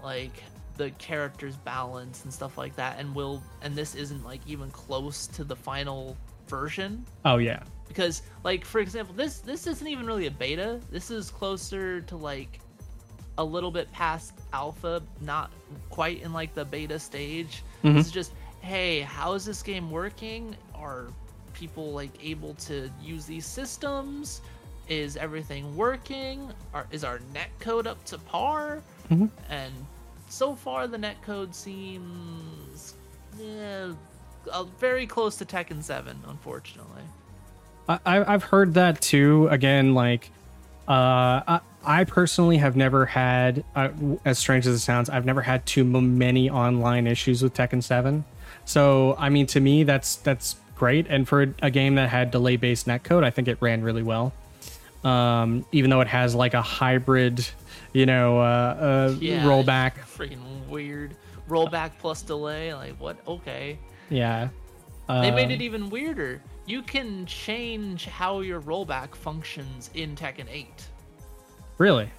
like 0.02 0.42
the 0.76 0.90
character's 0.92 1.56
balance 1.56 2.24
and 2.24 2.32
stuff 2.32 2.58
like 2.58 2.74
that, 2.76 2.98
and 2.98 3.14
will 3.14 3.42
and 3.62 3.74
this 3.74 3.94
isn't 3.94 4.24
like 4.24 4.40
even 4.46 4.70
close 4.70 5.26
to 5.28 5.44
the 5.44 5.56
final 5.56 6.16
version 6.48 7.04
oh 7.24 7.38
yeah. 7.38 7.62
because 7.88 8.22
like 8.42 8.64
for 8.64 8.80
example 8.80 9.14
this 9.14 9.38
this 9.38 9.66
isn't 9.66 9.88
even 9.88 10.06
really 10.06 10.26
a 10.26 10.30
beta 10.30 10.80
this 10.90 11.10
is 11.10 11.30
closer 11.30 12.00
to 12.02 12.16
like 12.16 12.60
a 13.38 13.44
little 13.44 13.70
bit 13.70 13.90
past 13.92 14.32
alpha 14.52 15.02
not 15.20 15.50
quite 15.90 16.22
in 16.22 16.32
like 16.32 16.54
the 16.54 16.64
beta 16.64 16.98
stage 16.98 17.62
Mhm. 17.82 17.94
this 17.94 18.06
is 18.06 18.12
just 18.12 18.32
hey 18.60 19.00
how 19.00 19.32
is 19.34 19.44
this 19.44 19.62
game 19.62 19.90
working 19.90 20.54
are 20.74 21.06
people 21.52 21.92
like 21.92 22.10
able 22.22 22.54
to 22.54 22.90
use 23.02 23.26
these 23.26 23.44
systems 23.46 24.40
is 24.88 25.16
everything 25.16 25.76
working 25.76 26.52
are, 26.72 26.86
is 26.90 27.04
our 27.04 27.20
net 27.32 27.48
code 27.58 27.86
up 27.86 28.02
to 28.04 28.18
par 28.18 28.82
Mhm. 29.10 29.30
and 29.50 29.72
so 30.28 30.54
far 30.54 30.86
the 30.86 30.98
net 30.98 31.20
code 31.22 31.54
seems 31.54 32.94
eh, 33.42 33.88
uh, 34.52 34.62
very 34.78 35.06
close 35.06 35.36
to 35.36 35.44
Tekken 35.44 35.82
7 35.82 36.16
unfortunately 36.28 37.02
I, 37.88 37.98
I've 38.06 38.44
heard 38.44 38.72
that 38.74 39.02
too. 39.02 39.46
Again, 39.50 39.92
like, 39.92 40.30
I, 40.92 41.60
I 41.84 42.04
personally 42.04 42.56
have 42.58 42.76
never 42.76 43.06
had, 43.06 43.64
uh, 43.74 43.88
as 44.24 44.38
strange 44.38 44.66
as 44.66 44.74
it 44.74 44.78
sounds, 44.80 45.08
I've 45.10 45.24
never 45.24 45.42
had 45.42 45.64
too 45.66 45.84
many 45.84 46.50
online 46.50 47.06
issues 47.06 47.42
with 47.42 47.54
Tekken 47.54 47.82
Seven. 47.82 48.24
So, 48.64 49.14
I 49.18 49.28
mean, 49.28 49.46
to 49.48 49.60
me, 49.60 49.82
that's 49.84 50.16
that's 50.16 50.56
great. 50.76 51.06
And 51.08 51.28
for 51.28 51.54
a 51.62 51.70
game 51.70 51.94
that 51.96 52.08
had 52.08 52.30
delay-based 52.30 52.86
netcode, 52.86 53.24
I 53.24 53.30
think 53.30 53.48
it 53.48 53.58
ran 53.60 53.82
really 53.82 54.02
well. 54.02 54.32
Um, 55.04 55.66
even 55.72 55.90
though 55.90 56.00
it 56.00 56.08
has 56.08 56.34
like 56.34 56.54
a 56.54 56.62
hybrid, 56.62 57.46
you 57.92 58.06
know, 58.06 58.38
uh, 58.40 58.42
uh, 59.12 59.16
Yeah, 59.20 59.44
rollback. 59.44 59.98
Freaking 59.98 60.66
weird. 60.68 61.14
Rollback 61.48 61.92
plus 61.98 62.22
delay. 62.22 62.72
Like 62.72 62.98
what? 62.98 63.18
Okay. 63.28 63.78
Yeah. 64.08 64.48
They 65.08 65.30
made 65.30 65.44
Um, 65.44 65.50
it 65.50 65.60
even 65.60 65.90
weirder. 65.90 66.40
You 66.66 66.82
can 66.82 67.26
change 67.26 68.06
how 68.06 68.40
your 68.40 68.60
rollback 68.62 69.14
functions 69.14 69.90
in 69.94 70.16
Tekken 70.16 70.46
8. 70.50 70.66
Really? 71.78 72.10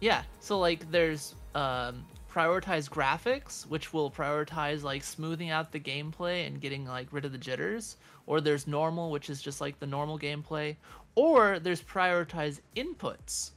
Yeah, 0.00 0.22
so 0.40 0.58
like 0.58 0.90
there's 0.90 1.34
um, 1.54 2.04
prioritize 2.32 2.88
graphics, 2.88 3.66
which 3.66 3.92
will 3.92 4.10
prioritize 4.10 4.82
like 4.82 5.04
smoothing 5.04 5.50
out 5.50 5.70
the 5.70 5.78
gameplay 5.78 6.46
and 6.46 6.60
getting 6.60 6.84
like 6.86 7.08
rid 7.12 7.24
of 7.24 7.32
the 7.32 7.38
jitters, 7.38 7.96
or 8.26 8.40
there's 8.40 8.66
normal, 8.66 9.10
which 9.10 9.30
is 9.30 9.40
just 9.40 9.60
like 9.60 9.78
the 9.78 9.86
normal 9.86 10.18
gameplay, 10.18 10.74
or 11.14 11.58
there's 11.60 11.82
prioritize 11.82 12.60
inputs, 12.76 13.52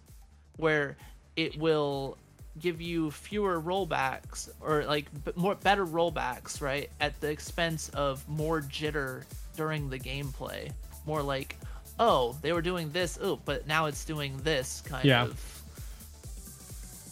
where 0.57 0.97
it 1.35 1.57
will 1.57 2.17
give 2.59 2.79
you 2.79 3.11
fewer 3.11 3.59
rollbacks 3.59 4.49
or 4.61 4.85
like 4.85 5.11
b- 5.25 5.31
more 5.35 5.55
better 5.55 5.85
rollbacks, 5.85 6.61
right, 6.61 6.89
at 7.01 7.19
the 7.21 7.29
expense 7.29 7.89
of 7.89 8.27
more 8.29 8.61
jitter 8.61 9.23
during 9.55 9.89
the 9.89 9.99
gameplay. 9.99 10.71
More 11.05 11.21
like, 11.21 11.57
oh, 11.99 12.35
they 12.41 12.51
were 12.53 12.61
doing 12.61 12.91
this, 12.91 13.17
oh, 13.21 13.39
but 13.45 13.67
now 13.67 13.85
it's 13.85 14.03
doing 14.05 14.37
this 14.43 14.81
kind 14.85 15.05
Yeah. 15.05 15.23
of 15.25 15.61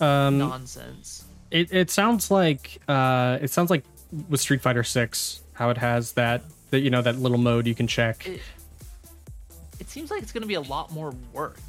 Um, 0.01 0.37
nonsense. 0.39 1.25
it, 1.51 1.71
it 1.71 1.89
sounds 1.91 2.29
like 2.31 2.81
uh, 2.87 3.37
it 3.41 3.49
sounds 3.51 3.69
like 3.69 3.83
with 4.29 4.41
Street 4.41 4.61
Fighter 4.61 4.83
Six, 4.83 5.41
how 5.53 5.69
it 5.69 5.77
has 5.77 6.13
that 6.13 6.43
that 6.71 6.79
you 6.81 6.89
know 6.89 7.01
that 7.01 7.17
little 7.19 7.37
mode 7.37 7.67
you 7.67 7.75
can 7.75 7.87
check. 7.87 8.27
it, 8.27 8.41
it 9.79 9.89
seems 9.89 10.09
like 10.11 10.21
it's 10.23 10.31
going 10.31 10.41
to 10.41 10.47
be 10.47 10.53
a 10.55 10.61
lot 10.61 10.91
more 10.91 11.13
work 11.31 11.59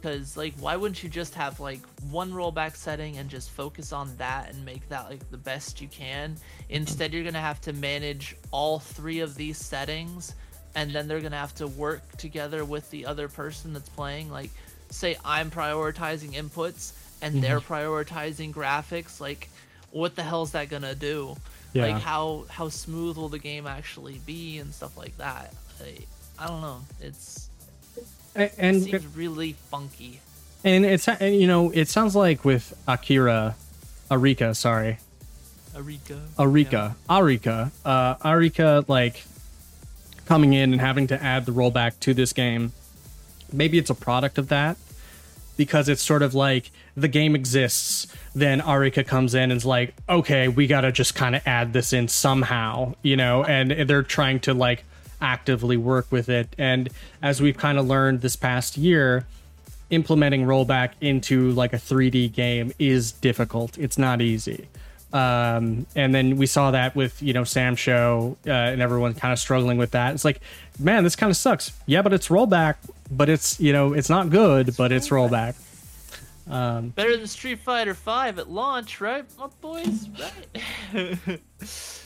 because 0.00 0.36
like 0.36 0.54
why 0.58 0.76
wouldn't 0.76 1.02
you 1.02 1.08
just 1.08 1.34
have 1.34 1.60
like 1.60 1.80
one 2.10 2.32
rollback 2.32 2.76
setting 2.76 3.18
and 3.18 3.28
just 3.28 3.50
focus 3.50 3.92
on 3.92 4.16
that 4.16 4.50
and 4.50 4.64
make 4.64 4.88
that 4.88 5.10
like 5.10 5.30
the 5.30 5.36
best 5.36 5.80
you 5.80 5.88
can? 5.88 6.36
Instead 6.68 7.12
you're 7.12 7.22
going 7.22 7.34
to 7.34 7.40
have 7.40 7.60
to 7.62 7.72
manage 7.72 8.36
all 8.50 8.78
three 8.78 9.20
of 9.20 9.34
these 9.34 9.58
settings 9.58 10.34
and 10.74 10.92
then 10.92 11.08
they're 11.08 11.20
going 11.20 11.32
to 11.32 11.38
have 11.38 11.54
to 11.56 11.66
work 11.66 12.16
together 12.16 12.64
with 12.64 12.88
the 12.90 13.06
other 13.06 13.28
person 13.28 13.72
that's 13.72 13.88
playing. 13.88 14.30
Like 14.30 14.50
say 14.90 15.16
i'm 15.24 15.52
prioritizing 15.52 16.32
inputs 16.32 16.92
and 17.22 17.40
they're 17.40 17.60
mm-hmm. 17.60 17.72
prioritizing 17.72 18.52
graphics 18.52 19.20
like 19.20 19.48
what 19.92 20.16
the 20.16 20.22
hell 20.22 20.42
is 20.42 20.52
that 20.52 20.68
going 20.68 20.82
to 20.82 20.94
do? 20.94 21.36
Yeah. 21.72 21.86
like 21.86 22.02
how 22.02 22.46
how 22.48 22.68
smooth 22.68 23.16
will 23.16 23.28
the 23.28 23.38
game 23.38 23.66
actually 23.66 24.20
be 24.26 24.58
and 24.58 24.74
stuff 24.74 24.96
like 24.96 25.16
that? 25.18 25.54
Like, 25.80 26.08
i 26.38 26.46
don't 26.46 26.60
know. 26.60 26.80
It's 27.00 27.49
A- 28.36 28.44
it 28.44 28.54
and 28.58 28.82
seems 28.82 29.06
really 29.16 29.54
funky 29.70 30.20
and 30.64 30.84
it's 30.84 31.08
and, 31.08 31.34
you 31.40 31.46
know 31.46 31.70
it 31.70 31.88
sounds 31.88 32.14
like 32.14 32.44
with 32.44 32.76
Akira, 32.86 33.56
Arika, 34.10 34.54
sorry, 34.54 34.98
Arika. 35.74 36.20
Arika, 36.38 36.94
Arika, 37.08 37.70
uh, 37.84 38.14
Arika, 38.16 38.88
like 38.88 39.24
coming 40.26 40.52
in 40.52 40.72
and 40.72 40.80
having 40.80 41.06
to 41.08 41.22
add 41.22 41.46
the 41.46 41.52
rollback 41.52 41.98
to 42.00 42.14
this 42.14 42.32
game. 42.32 42.72
Maybe 43.52 43.78
it's 43.78 43.90
a 43.90 43.94
product 43.94 44.38
of 44.38 44.48
that 44.48 44.76
because 45.56 45.88
it's 45.88 46.02
sort 46.02 46.22
of 46.22 46.34
like 46.34 46.70
the 46.96 47.08
game 47.08 47.34
exists. 47.34 48.06
Then 48.34 48.60
Arika 48.60 49.06
comes 49.06 49.34
in 49.34 49.50
and 49.50 49.52
is 49.52 49.66
like, 49.66 49.94
okay, 50.08 50.48
we 50.48 50.66
got 50.66 50.82
to 50.82 50.92
just 50.92 51.14
kind 51.14 51.34
of 51.34 51.42
add 51.46 51.72
this 51.72 51.92
in 51.92 52.06
somehow, 52.08 52.94
you 53.02 53.16
know, 53.16 53.44
and 53.44 53.72
they're 53.88 54.02
trying 54.02 54.40
to 54.40 54.54
like 54.54 54.84
actively 55.20 55.76
work 55.76 56.06
with 56.10 56.28
it. 56.28 56.54
And 56.58 56.90
as 57.22 57.40
we've 57.40 57.56
kind 57.56 57.78
of 57.78 57.86
learned 57.86 58.20
this 58.20 58.36
past 58.36 58.76
year, 58.76 59.26
implementing 59.90 60.44
rollback 60.44 60.92
into 61.00 61.50
like 61.52 61.72
a 61.72 61.76
3D 61.76 62.32
game 62.32 62.72
is 62.78 63.12
difficult. 63.12 63.76
It's 63.78 63.98
not 63.98 64.20
easy. 64.20 64.68
Um, 65.12 65.86
and 65.96 66.14
then 66.14 66.36
we 66.36 66.46
saw 66.46 66.70
that 66.70 66.94
with 66.94 67.20
you 67.20 67.32
know 67.32 67.42
SamSho 67.42 68.36
uh, 68.46 68.50
and 68.50 68.80
everyone 68.80 69.14
kind 69.14 69.32
of 69.32 69.38
struggling 69.38 69.76
with 69.76 69.90
that. 69.90 70.14
It's 70.14 70.24
like, 70.24 70.40
man, 70.78 71.02
this 71.02 71.16
kind 71.16 71.30
of 71.30 71.36
sucks. 71.36 71.72
Yeah, 71.86 72.02
but 72.02 72.12
it's 72.12 72.28
rollback. 72.28 72.76
But 73.10 73.28
it's 73.28 73.58
you 73.58 73.72
know 73.72 73.92
it's 73.92 74.08
not 74.08 74.30
good, 74.30 74.76
but 74.76 74.92
it's 74.92 75.08
rollback. 75.08 75.56
Um, 76.48 76.90
Better 76.90 77.16
than 77.16 77.26
Street 77.26 77.58
Fighter 77.60 77.94
Five 77.94 78.38
at 78.38 78.50
launch, 78.50 79.00
right, 79.00 79.24
my 79.36 79.48
boys? 79.60 80.08
Right. 80.94 81.40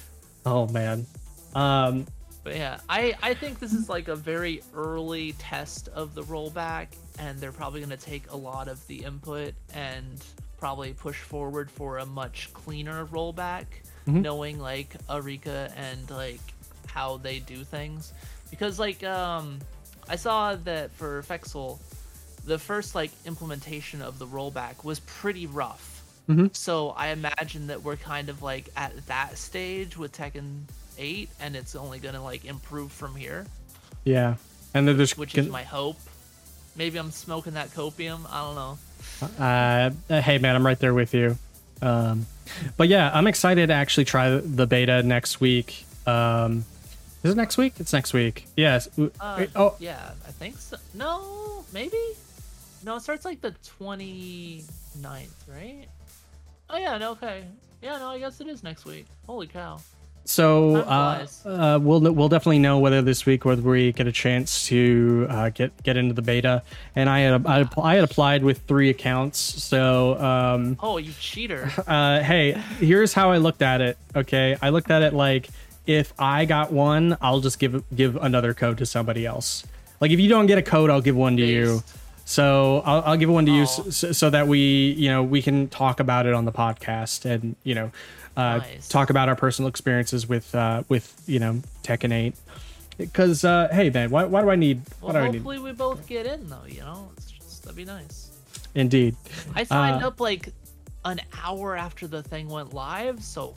oh 0.47 0.67
man. 0.69 1.07
Um, 1.55 2.07
but 2.45 2.55
yeah, 2.55 2.79
I 2.89 3.15
I 3.23 3.35
think 3.35 3.59
this 3.59 3.73
is 3.73 3.89
like 3.89 4.09
a 4.09 4.15
very 4.15 4.63
early 4.75 5.33
test 5.39 5.89
of 5.89 6.15
the 6.15 6.23
rollback, 6.23 6.89
and 7.19 7.41
they're 7.41 7.53
probably 7.53 7.81
gonna 7.81 7.97
take 7.97 8.31
a 8.31 8.37
lot 8.37 8.69
of 8.69 8.87
the 8.87 9.03
input 9.05 9.55
and 9.73 10.23
probably 10.59 10.93
push 10.93 11.17
forward 11.17 11.71
for 11.71 11.99
a 11.99 12.07
much 12.07 12.53
cleaner 12.55 13.07
rollback, 13.07 13.65
knowing 14.23 14.59
like 14.61 14.95
Arika 15.09 15.73
and 15.77 16.09
like 16.11 16.41
how 16.87 17.17
they 17.17 17.39
do 17.41 17.65
things, 17.65 18.13
because 18.51 18.79
like 18.79 19.03
um 19.03 19.59
I 20.09 20.17
saw 20.17 20.55
that 20.55 20.91
for 20.93 21.23
FEXL, 21.23 21.79
the 22.45 22.59
first 22.59 22.95
like 22.95 23.11
implementation 23.25 24.03
of 24.03 24.19
the 24.19 24.27
rollback 24.27 24.85
was 24.85 25.01
pretty 25.01 25.47
rough. 25.47 26.03
So 26.53 26.91
I 26.91 27.09
imagine 27.09 27.67
that 27.69 27.83
we're 27.83 27.97
kind 27.97 28.29
of 28.29 28.43
like 28.43 28.69
at 28.77 29.07
that 29.07 29.37
stage 29.39 29.97
with 29.99 30.13
Tekken 30.13 30.63
8, 30.99 31.29
and 31.41 31.57
it's 31.57 31.75
only 31.75 31.99
gonna 31.99 32.23
like 32.23 32.45
improve 32.45 32.93
from 32.93 33.15
here, 33.15 33.47
yeah, 34.05 34.37
and 34.75 34.87
then 34.87 34.97
there's 34.97 35.17
which 35.17 35.37
is 35.37 35.49
my 35.49 35.63
hope. 35.63 35.97
Maybe 36.77 36.99
I'm 36.99 37.11
smoking 37.11 37.55
that 37.55 37.71
copium. 37.71 38.27
I 38.31 38.43
don't 38.43 38.55
know. 38.57 39.45
uh, 39.45 40.21
hey 40.23 40.39
man, 40.39 40.57
I'm 40.57 40.67
right 40.67 40.79
there 40.79 40.95
with 40.95 41.15
you. 41.15 41.39
Um, 41.83 42.27
but 42.77 42.89
yeah, 42.89 43.11
I'm 43.13 43.27
excited 43.27 43.69
to 43.69 43.75
actually 43.75 44.05
try 44.07 44.31
the 44.31 44.67
beta 44.67 45.03
next 45.03 45.41
week. 45.41 45.85
Um, 46.07 46.65
is 47.23 47.33
it 47.33 47.37
next 47.37 47.57
week? 47.57 47.75
It's 47.79 47.93
next 47.93 48.13
week. 48.13 48.47
Yes. 48.57 48.89
Uh, 49.21 49.47
oh, 49.57 49.75
yeah, 49.79 50.11
I 50.27 50.31
think 50.33 50.59
so. 50.59 50.77
No, 50.93 51.65
maybe. 51.73 51.99
No, 52.85 52.97
it 52.97 53.01
starts 53.01 53.25
like 53.25 53.41
the 53.41 53.55
29th, 53.81 55.29
right? 55.49 55.87
Oh 56.69 56.77
yeah, 56.77 56.99
no, 56.99 57.13
okay. 57.13 57.45
Yeah, 57.83 57.99
no, 57.99 58.09
I 58.09 58.19
guess 58.19 58.41
it 58.41 58.47
is 58.47 58.63
next 58.63 58.85
week. 58.85 59.07
Holy 59.27 59.47
cow. 59.47 59.81
So 60.27 60.77
uh, 60.77 61.27
uh, 61.45 61.79
we'll 61.83 62.01
we'll 62.01 62.29
definitely 62.31 62.59
know 62.59 62.79
whether 62.79 63.03
this 63.03 63.27
week 63.27 63.45
whether 63.45 63.61
we 63.61 63.93
get 63.93 64.07
a 64.07 64.13
chance 64.13 64.67
to 64.69 65.27
uh, 65.29 65.51
get 65.51 65.83
get 65.83 65.97
into 65.99 66.15
the 66.15 66.23
beta. 66.23 66.63
And 66.97 67.11
I 67.11 67.21
had 67.21 67.47
I, 67.47 67.69
I 67.81 67.95
had 67.97 68.05
applied 68.05 68.43
with 68.43 68.63
three 68.63 68.89
accounts. 68.91 69.39
So 69.39 70.19
um, 70.19 70.79
Oh, 70.83 70.97
you 70.97 71.13
cheater. 71.21 71.71
uh, 71.87 72.21
hey, 72.21 72.53
here's 72.81 73.13
how 73.13 73.31
I 73.33 73.37
looked 73.37 73.61
at 73.63 73.81
it. 73.83 73.99
Okay, 74.17 74.57
I 74.63 74.71
looked 74.71 74.91
at 74.91 75.03
it 75.03 75.13
like 75.13 75.49
if 75.87 76.15
I 76.19 76.47
got 76.47 76.73
one, 76.73 77.19
I'll 77.21 77.41
just 77.41 77.59
give 77.59 77.85
give 77.95 78.17
another 78.17 78.55
code 78.55 78.79
to 78.79 78.87
somebody 78.87 79.27
else. 79.27 79.65
Like 80.01 80.11
if 80.11 80.21
you 80.21 80.29
don't 80.31 80.47
get 80.47 80.57
a 80.57 80.63
code, 80.63 80.89
I'll 80.89 81.03
give 81.03 81.17
one 81.17 81.37
to 81.37 81.45
you. 81.45 81.83
So 82.27 82.81
I'll, 82.87 83.03
I'll 83.03 83.17
give 83.19 83.29
one 83.29 83.45
to 83.45 83.53
you 83.53 83.63
Oh. 83.65 83.91
so, 83.91 84.13
so 84.13 84.31
that 84.31 84.49
we 84.49 84.93
you 84.97 85.11
know 85.11 85.23
we 85.23 85.43
can 85.43 85.69
talk 85.69 86.01
about 86.01 86.25
it 86.25 86.33
on 86.33 86.47
the 86.47 86.53
podcast 86.53 87.27
and 87.27 87.55
you 87.65 87.75
know 87.75 87.91
uh, 88.37 88.59
Nice. 88.59 88.89
talk 88.89 89.11
about 89.11 89.29
our 89.29 89.37
personal 89.37 89.69
experiences 89.69 90.29
with 90.29 90.55
uh, 90.55 90.83
with 90.89 91.23
you 91.27 91.39
know 91.39 91.61
Tekken 91.83 92.13
8. 92.13 92.35
Because 92.97 93.45
uh, 93.45 93.69
hey 93.73 93.91
man, 93.91 94.11
why, 94.11 94.25
why 94.25 94.43
do 94.43 94.51
I 94.51 94.57
need? 94.57 94.83
Well, 95.01 95.13
do 95.13 95.19
I 95.19 95.27
need? 95.29 95.39
hopefully 95.39 95.59
we 95.59 95.73
both 95.73 96.07
get 96.07 96.27
in 96.27 96.49
though. 96.49 96.65
You 96.69 96.81
know, 96.81 97.11
it's 97.17 97.31
just, 97.31 97.63
that'd 97.65 97.77
be 97.77 97.85
nice. 97.85 98.31
Indeed. 98.75 99.17
I 99.55 99.65
signed 99.65 100.03
Uh, 100.03 100.09
up 100.09 100.21
like 100.21 100.51
an 101.05 101.21
hour 101.43 101.77
after 101.77 102.07
the 102.07 102.23
thing 102.23 102.49
went 102.49 102.73
live, 102.75 103.23
so 103.23 103.55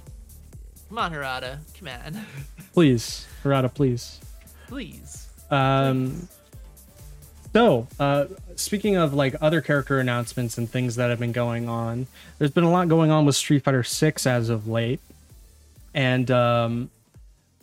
come 0.89 0.97
on, 0.97 1.11
Harada, 1.11 1.59
come 1.78 1.88
on, 1.88 2.25
Please, 2.73 3.25
Harada, 3.43 3.73
please. 3.73 4.19
please. 4.67 5.28
Um, 5.49 6.28
so, 7.54 7.88
uh, 8.00 8.26
speaking 8.56 8.95
of 8.98 9.14
like 9.14 9.36
other 9.41 9.62
character 9.62 10.00
announcements 10.00 10.58
and 10.58 10.70
things 10.70 10.95
that 10.95 11.10
have 11.10 11.20
been 11.20 11.32
going 11.32 11.68
on, 11.68 12.08
there's 12.38 12.52
been 12.52 12.64
a 12.64 12.72
lot 12.72 12.88
going 12.88 13.10
on 13.12 13.26
with 13.26 13.36
Street 13.36 13.64
Fighter 13.64 13.84
6 13.84 14.28
as 14.28 14.50
of 14.50 14.68
late. 14.68 15.00
And 15.93 16.30
um, 16.30 16.89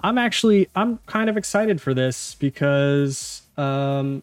I'm 0.01 0.18
actually 0.18 0.68
I'm 0.74 0.99
kind 1.07 1.30
of 1.30 1.37
excited 1.37 1.80
for 1.80 1.95
this 1.95 2.35
because 2.35 3.43
um, 3.57 4.22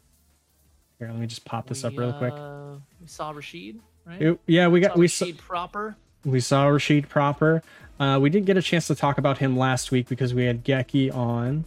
here, 0.99 1.07
let 1.07 1.17
me 1.17 1.27
just 1.27 1.45
pop 1.45 1.67
this 1.67 1.83
up 1.85 1.93
We, 1.93 1.99
real 1.99 2.13
quick. 2.13 2.33
uh, 2.33 2.75
We 2.99 3.07
saw 3.07 3.31
Rashid, 3.31 3.79
right? 4.05 4.21
It- 4.21 4.39
yeah, 4.47 4.67
we 4.67 4.81
got 4.81 4.93
saw 4.93 4.99
we 4.99 5.07
saw, 5.07 5.25
Rashid 5.25 5.37
proper. 5.37 5.95
we 6.25 6.39
saw 6.41 6.67
Rashid 6.67 7.07
proper. 7.09 7.63
Uh, 7.99 8.19
we 8.19 8.29
didn't 8.29 8.47
get 8.47 8.57
a 8.57 8.61
chance 8.61 8.87
to 8.87 8.95
talk 8.95 9.17
about 9.17 9.37
him 9.37 9.55
last 9.57 9.91
week 9.91 10.07
because 10.09 10.33
we 10.33 10.45
had 10.45 10.65
Geki 10.65 11.15
on. 11.15 11.63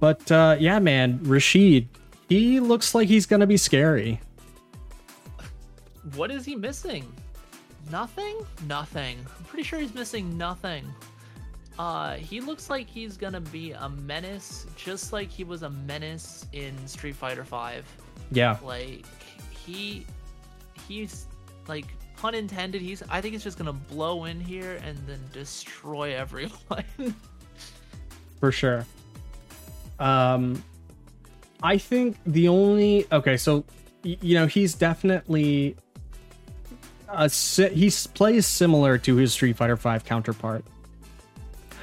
But 0.00 0.30
uh, 0.30 0.56
yeah, 0.58 0.78
man, 0.80 1.20
Rashid, 1.22 1.88
he 2.30 2.60
looks 2.60 2.94
like 2.94 3.08
he's 3.08 3.26
gonna 3.26 3.46
be 3.46 3.56
scary. 3.56 4.20
What 6.14 6.30
is 6.30 6.44
he 6.44 6.56
missing? 6.56 7.12
Nothing? 7.90 8.38
Nothing. 8.66 9.18
I'm 9.38 9.44
pretty 9.44 9.64
sure 9.64 9.78
he's 9.78 9.94
missing 9.94 10.38
nothing. 10.38 10.86
Uh, 11.78 12.14
he 12.14 12.40
looks 12.40 12.70
like 12.70 12.88
he's 12.88 13.16
gonna 13.16 13.40
be 13.40 13.72
a 13.72 13.88
menace, 13.88 14.66
just 14.76 15.12
like 15.12 15.28
he 15.28 15.44
was 15.44 15.62
a 15.62 15.70
menace 15.70 16.46
in 16.52 16.74
Street 16.86 17.16
Fighter 17.16 17.44
Five. 17.44 17.84
Yeah, 18.32 18.56
Like 18.62 19.04
he, 19.50 20.06
he's 20.86 21.26
like 21.66 21.86
pun 22.16 22.34
intended. 22.34 22.80
He's. 22.80 23.02
I 23.10 23.20
think 23.20 23.32
he's 23.32 23.42
just 23.42 23.58
gonna 23.58 23.72
blow 23.72 24.24
in 24.26 24.38
here 24.40 24.80
and 24.84 24.96
then 25.06 25.18
destroy 25.32 26.14
everyone. 26.16 26.84
for 28.38 28.52
sure. 28.52 28.86
Um, 29.98 30.62
I 31.62 31.78
think 31.78 32.16
the 32.26 32.48
only 32.48 33.06
okay, 33.12 33.36
so 33.36 33.64
you 34.02 34.34
know 34.34 34.46
he's 34.46 34.74
definitely 34.74 35.76
a 37.08 37.28
he 37.28 37.90
plays 38.14 38.46
similar 38.46 38.98
to 38.98 39.16
his 39.16 39.32
Street 39.32 39.56
Fighter 39.56 39.76
Five 39.76 40.04
counterpart, 40.04 40.64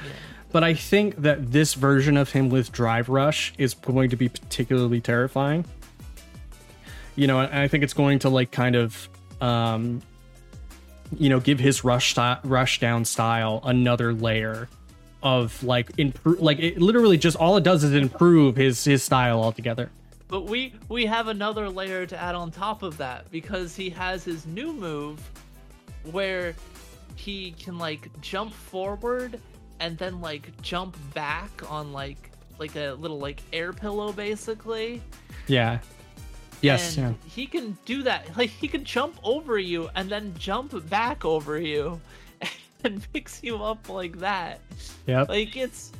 Yeah. 0.02 0.10
but 0.52 0.64
I 0.64 0.74
think 0.74 1.16
that 1.22 1.52
this 1.52 1.74
version 1.74 2.16
of 2.16 2.30
him 2.32 2.48
with 2.48 2.72
Drive 2.72 3.08
Rush 3.08 3.52
is 3.58 3.74
going 3.74 4.10
to 4.10 4.16
be 4.16 4.28
particularly 4.28 5.00
terrifying. 5.00 5.64
You 7.14 7.26
know, 7.26 7.40
and 7.40 7.52
I 7.58 7.68
think 7.68 7.84
it's 7.84 7.94
going 7.94 8.20
to 8.20 8.28
like 8.28 8.52
kind 8.52 8.76
of, 8.76 9.08
um, 9.40 10.00
you 11.16 11.28
know, 11.28 11.40
give 11.40 11.58
his 11.58 11.84
rush 11.84 12.12
sty- 12.12 12.38
rush 12.44 12.80
down 12.80 13.04
style 13.04 13.60
another 13.64 14.12
layer 14.14 14.68
of 15.22 15.62
like 15.62 15.90
improve. 15.98 16.40
Like 16.40 16.58
it 16.58 16.80
literally 16.80 17.18
just 17.18 17.36
all 17.36 17.56
it 17.56 17.64
does 17.64 17.84
is 17.84 17.94
improve 17.94 18.56
his 18.56 18.84
his 18.84 19.02
style 19.02 19.42
altogether. 19.42 19.90
But 20.28 20.42
we 20.42 20.74
we 20.88 21.06
have 21.06 21.28
another 21.28 21.68
layer 21.68 22.06
to 22.06 22.20
add 22.20 22.34
on 22.34 22.50
top 22.50 22.82
of 22.82 22.98
that 22.98 23.30
because 23.30 23.74
he 23.74 23.90
has 23.90 24.24
his 24.24 24.46
new 24.46 24.72
move 24.72 25.20
where 26.10 26.54
he 27.16 27.52
can 27.52 27.78
like 27.78 28.08
jump 28.20 28.52
forward 28.52 29.40
and 29.80 29.96
then 29.98 30.20
like 30.20 30.50
jump 30.62 30.96
back 31.14 31.50
on 31.70 31.92
like 31.92 32.30
like 32.58 32.76
a 32.76 32.92
little 32.92 33.18
like 33.18 33.42
air 33.52 33.72
pillow 33.72 34.12
basically. 34.12 35.02
Yeah. 35.46 35.78
Yes. 36.60 36.96
and 36.96 37.14
yeah. 37.14 37.30
he 37.30 37.46
can 37.46 37.78
do 37.84 38.02
that. 38.02 38.36
Like 38.36 38.50
he 38.50 38.68
can 38.68 38.84
jump 38.84 39.18
over 39.22 39.58
you 39.58 39.88
and 39.94 40.10
then 40.10 40.34
jump 40.38 40.88
back 40.88 41.24
over 41.24 41.58
you 41.58 42.00
and 42.84 43.12
picks 43.12 43.42
you 43.42 43.62
up 43.62 43.88
like 43.88 44.18
that. 44.18 44.60
Yeah. 45.06 45.22
Like 45.28 45.56
it's 45.56 45.92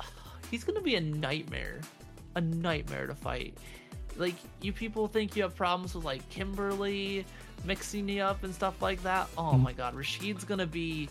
he's 0.50 0.64
gonna 0.64 0.80
be 0.80 0.94
a 0.96 1.00
nightmare. 1.00 1.80
A 2.34 2.40
nightmare 2.40 3.06
to 3.06 3.14
fight. 3.14 3.56
Like 4.16 4.34
you 4.60 4.72
people 4.72 5.06
think 5.08 5.36
you 5.36 5.42
have 5.42 5.54
problems 5.56 5.94
with 5.94 6.04
like 6.04 6.28
Kimberly 6.30 7.24
mixing 7.64 8.08
you 8.08 8.22
up 8.22 8.44
and 8.44 8.54
stuff 8.54 8.80
like 8.82 9.02
that. 9.02 9.28
Oh 9.36 9.52
Mm. 9.54 9.62
my 9.62 9.72
god, 9.72 9.94
Rashid's 9.94 10.44
gonna 10.44 10.66
be 10.66 11.08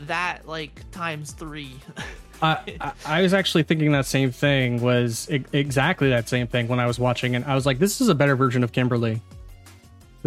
that 0.00 0.46
like 0.46 0.82
times 0.90 1.32
three. 1.32 1.74
I, 2.42 2.76
I 2.80 2.92
I 3.04 3.22
was 3.22 3.34
actually 3.34 3.64
thinking 3.64 3.90
that 3.92 4.06
same 4.06 4.30
thing 4.30 4.80
was 4.80 5.28
e- 5.30 5.44
exactly 5.52 6.08
that 6.10 6.28
same 6.28 6.46
thing 6.46 6.68
when 6.68 6.78
I 6.78 6.86
was 6.86 6.98
watching 6.98 7.34
and 7.34 7.44
I 7.44 7.54
was 7.56 7.66
like, 7.66 7.78
this 7.80 8.00
is 8.00 8.08
a 8.08 8.14
better 8.14 8.36
version 8.36 8.62
of 8.62 8.70
Kimberly. 8.72 9.20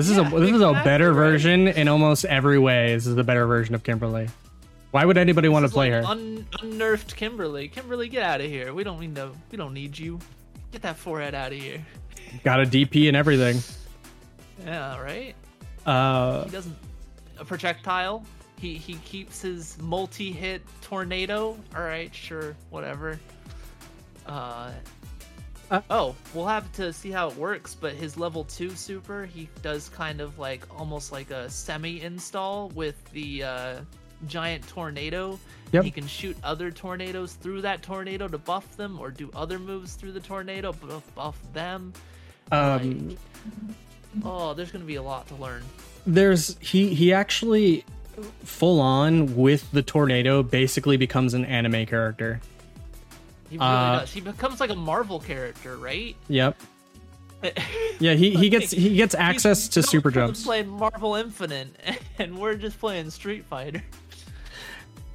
This 0.01 0.09
is 0.09 0.17
Yeah, 0.17 0.33
a 0.35 0.39
this 0.39 0.49
is 0.49 0.61
a 0.61 0.73
better 0.83 1.13
version 1.13 1.67
in 1.67 1.87
almost 1.87 2.25
every 2.25 2.57
way. 2.57 2.95
This 2.95 3.05
is 3.05 3.15
a 3.17 3.23
better 3.23 3.45
version 3.45 3.75
of 3.75 3.83
Kimberly. 3.83 4.27
Why 4.89 5.05
would 5.05 5.15
anybody 5.15 5.47
want 5.47 5.63
to 5.67 5.71
play 5.71 5.91
like 5.93 6.03
her? 6.03 6.09
Un- 6.09 6.43
unnerfed 6.59 7.15
Kimberly. 7.15 7.67
Kimberly, 7.67 8.09
get 8.09 8.23
out 8.23 8.41
of 8.41 8.47
here. 8.47 8.73
We 8.73 8.83
don't 8.83 8.99
need 8.99 9.15
to. 9.17 9.29
We 9.51 9.57
don't 9.59 9.75
need 9.75 9.95
you. 9.95 10.17
Get 10.71 10.81
that 10.81 10.97
forehead 10.97 11.35
out 11.35 11.51
of 11.51 11.59
here. 11.59 11.85
Got 12.43 12.61
a 12.61 12.65
DP 12.65 13.09
and 13.09 13.15
everything. 13.15 13.59
Yeah, 14.65 14.99
right. 14.99 15.35
Uh, 15.85 16.45
He 16.45 16.49
doesn't 16.49 16.75
a 17.37 17.45
projectile. 17.45 18.25
He 18.57 18.73
he 18.73 18.95
keeps 18.95 19.39
his 19.43 19.77
multi-hit 19.79 20.63
tornado. 20.81 21.55
All 21.75 21.83
right, 21.83 22.13
sure, 22.15 22.55
whatever. 22.71 23.19
Uh, 24.25 24.71
oh, 25.89 26.15
we'll 26.33 26.47
have 26.47 26.71
to 26.73 26.91
see 26.93 27.11
how 27.11 27.29
it 27.29 27.35
works. 27.37 27.75
But 27.75 27.93
his 27.93 28.17
level 28.17 28.43
two 28.43 28.71
super, 28.75 29.25
he 29.25 29.49
does 29.61 29.89
kind 29.89 30.21
of 30.21 30.37
like 30.39 30.63
almost 30.77 31.11
like 31.11 31.31
a 31.31 31.49
semi-install 31.49 32.69
with 32.69 33.03
the 33.11 33.43
uh, 33.43 33.75
giant 34.27 34.67
tornado. 34.67 35.39
Yep. 35.71 35.83
He 35.85 35.91
can 35.91 36.05
shoot 36.07 36.35
other 36.43 36.69
tornadoes 36.71 37.33
through 37.33 37.61
that 37.61 37.81
tornado 37.81 38.27
to 38.27 38.37
buff 38.37 38.75
them, 38.75 38.99
or 38.99 39.09
do 39.09 39.29
other 39.35 39.57
moves 39.57 39.93
through 39.95 40.11
the 40.11 40.19
tornado, 40.19 40.73
buff, 40.73 41.15
buff 41.15 41.39
them. 41.53 41.93
um, 42.51 43.17
Oh, 44.25 44.53
there's 44.53 44.71
gonna 44.71 44.83
be 44.83 44.95
a 44.95 45.01
lot 45.01 45.25
to 45.29 45.35
learn. 45.35 45.63
there's 46.05 46.57
he 46.59 46.93
he 46.93 47.13
actually 47.13 47.85
full 48.43 48.81
on 48.81 49.37
with 49.37 49.71
the 49.71 49.81
tornado 49.81 50.43
basically 50.43 50.97
becomes 50.97 51.33
an 51.33 51.45
anime 51.45 51.85
character. 51.85 52.41
He 53.51 53.57
really 53.57 53.69
Uh, 53.69 53.99
does. 53.99 54.13
He 54.13 54.21
becomes 54.21 54.59
like 54.59 54.69
a 54.71 54.75
Marvel 54.75 55.19
character, 55.19 55.75
right? 55.77 56.15
Yep. 56.29 56.57
Yeah, 57.99 58.13
he, 58.13 58.31
he 58.35 58.49
gets 58.49 58.71
he 58.71 58.95
gets 58.95 59.13
access 59.13 59.67
to 59.69 59.83
super 59.83 60.09
jumps. 60.09 60.43
Playing 60.43 60.69
Marvel 60.69 61.13
Infinite, 61.15 61.69
and 62.19 62.37
we're 62.39 62.55
just 62.55 62.79
playing 62.79 63.09
Street 63.11 63.45
Fighter. 63.45 63.83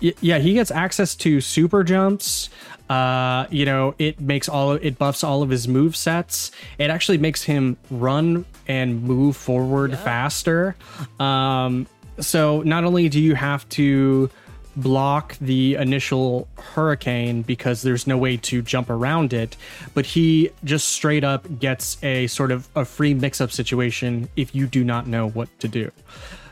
Yeah 0.01 0.39
he 0.39 0.53
gets 0.53 0.71
access 0.71 1.15
to 1.17 1.41
super 1.41 1.83
jumps 1.83 2.51
uh 2.91 3.47
you 3.51 3.65
know 3.65 3.95
it 3.99 4.21
makes 4.21 4.47
all 4.49 4.73
it 4.73 4.99
buffs 4.99 5.25
all 5.25 5.43
of 5.43 5.49
his 5.49 5.67
move 5.67 5.97
sets 5.97 6.51
it 6.79 6.91
actually 6.91 7.17
makes 7.17 7.43
him 7.43 7.79
run 7.91 8.45
and 8.69 9.03
move 9.03 9.37
forward 9.37 9.93
Yeah. 9.93 9.97
faster 9.97 10.77
um 11.19 11.87
so 12.21 12.61
not 12.63 12.85
only 12.85 13.09
do 13.09 13.21
you 13.21 13.35
have 13.35 13.67
to 13.71 14.29
block 14.77 15.37
the 15.41 15.75
initial 15.75 16.47
hurricane 16.59 17.43
because 17.43 17.83
there's 17.83 18.07
no 18.07 18.17
way 18.19 18.37
to 18.37 18.61
jump 18.61 18.91
around 18.91 19.33
it 19.33 19.57
but 19.95 20.05
he 20.05 20.51
just 20.65 20.89
straight 20.89 21.25
up 21.25 21.59
gets 21.59 22.03
a 22.05 22.27
sort 22.27 22.51
of 22.51 22.69
a 22.77 22.85
free 22.85 23.15
mix-up 23.15 23.51
situation 23.51 24.29
if 24.37 24.55
you 24.55 24.67
do 24.67 24.85
not 24.85 25.07
know 25.07 25.29
what 25.31 25.49
to 25.61 25.69
do. 25.69 25.91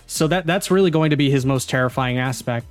So 0.07 0.27
that 0.29 0.47
that's 0.47 0.71
really 0.71 0.91
going 0.91 1.11
to 1.11 1.17
be 1.17 1.31
his 1.31 1.47
most 1.47 1.69
terrifying 1.69 2.19
aspect. 2.19 2.67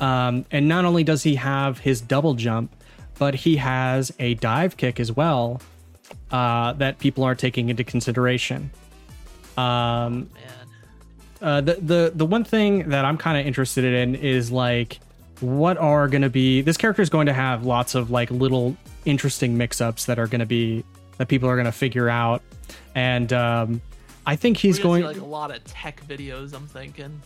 Um, 0.00 0.44
and 0.50 0.68
not 0.68 0.84
only 0.84 1.04
does 1.04 1.22
he 1.22 1.36
have 1.36 1.78
his 1.78 2.00
double 2.00 2.34
jump, 2.34 2.70
but 3.18 3.34
he 3.34 3.56
has 3.56 4.12
a 4.18 4.34
dive 4.34 4.76
kick 4.76 5.00
as 5.00 5.10
well 5.10 5.62
uh, 6.30 6.74
that 6.74 6.98
people 6.98 7.24
aren't 7.24 7.40
taking 7.40 7.70
into 7.70 7.82
consideration. 7.82 8.70
Um, 9.56 10.28
Man, 10.34 10.55
uh, 11.46 11.60
the 11.60 11.74
the 11.74 12.12
the 12.12 12.26
one 12.26 12.42
thing 12.42 12.88
that 12.88 13.04
I'm 13.04 13.16
kind 13.16 13.38
of 13.38 13.46
interested 13.46 13.84
in 13.84 14.16
is 14.16 14.50
like 14.50 14.98
what 15.38 15.78
are 15.78 16.08
going 16.08 16.22
to 16.22 16.28
be 16.30 16.60
this 16.60 16.76
character 16.76 17.02
is 17.02 17.08
going 17.08 17.26
to 17.26 17.32
have 17.32 17.64
lots 17.64 17.94
of 17.94 18.10
like 18.10 18.32
little 18.32 18.76
interesting 19.04 19.56
mix-ups 19.56 20.06
that 20.06 20.18
are 20.18 20.26
going 20.26 20.40
to 20.40 20.46
be 20.46 20.82
that 21.18 21.28
people 21.28 21.48
are 21.48 21.54
going 21.54 21.66
to 21.66 21.72
figure 21.72 22.08
out, 22.08 22.42
and 22.96 23.32
um, 23.32 23.80
I 24.26 24.34
think 24.34 24.56
he's 24.56 24.80
going. 24.80 25.02
see, 25.02 25.06
like 25.06 25.18
a 25.18 25.24
lot 25.24 25.54
of 25.54 25.62
tech 25.64 26.04
videos. 26.08 26.52
I'm 26.52 26.66
thinking. 26.66 27.22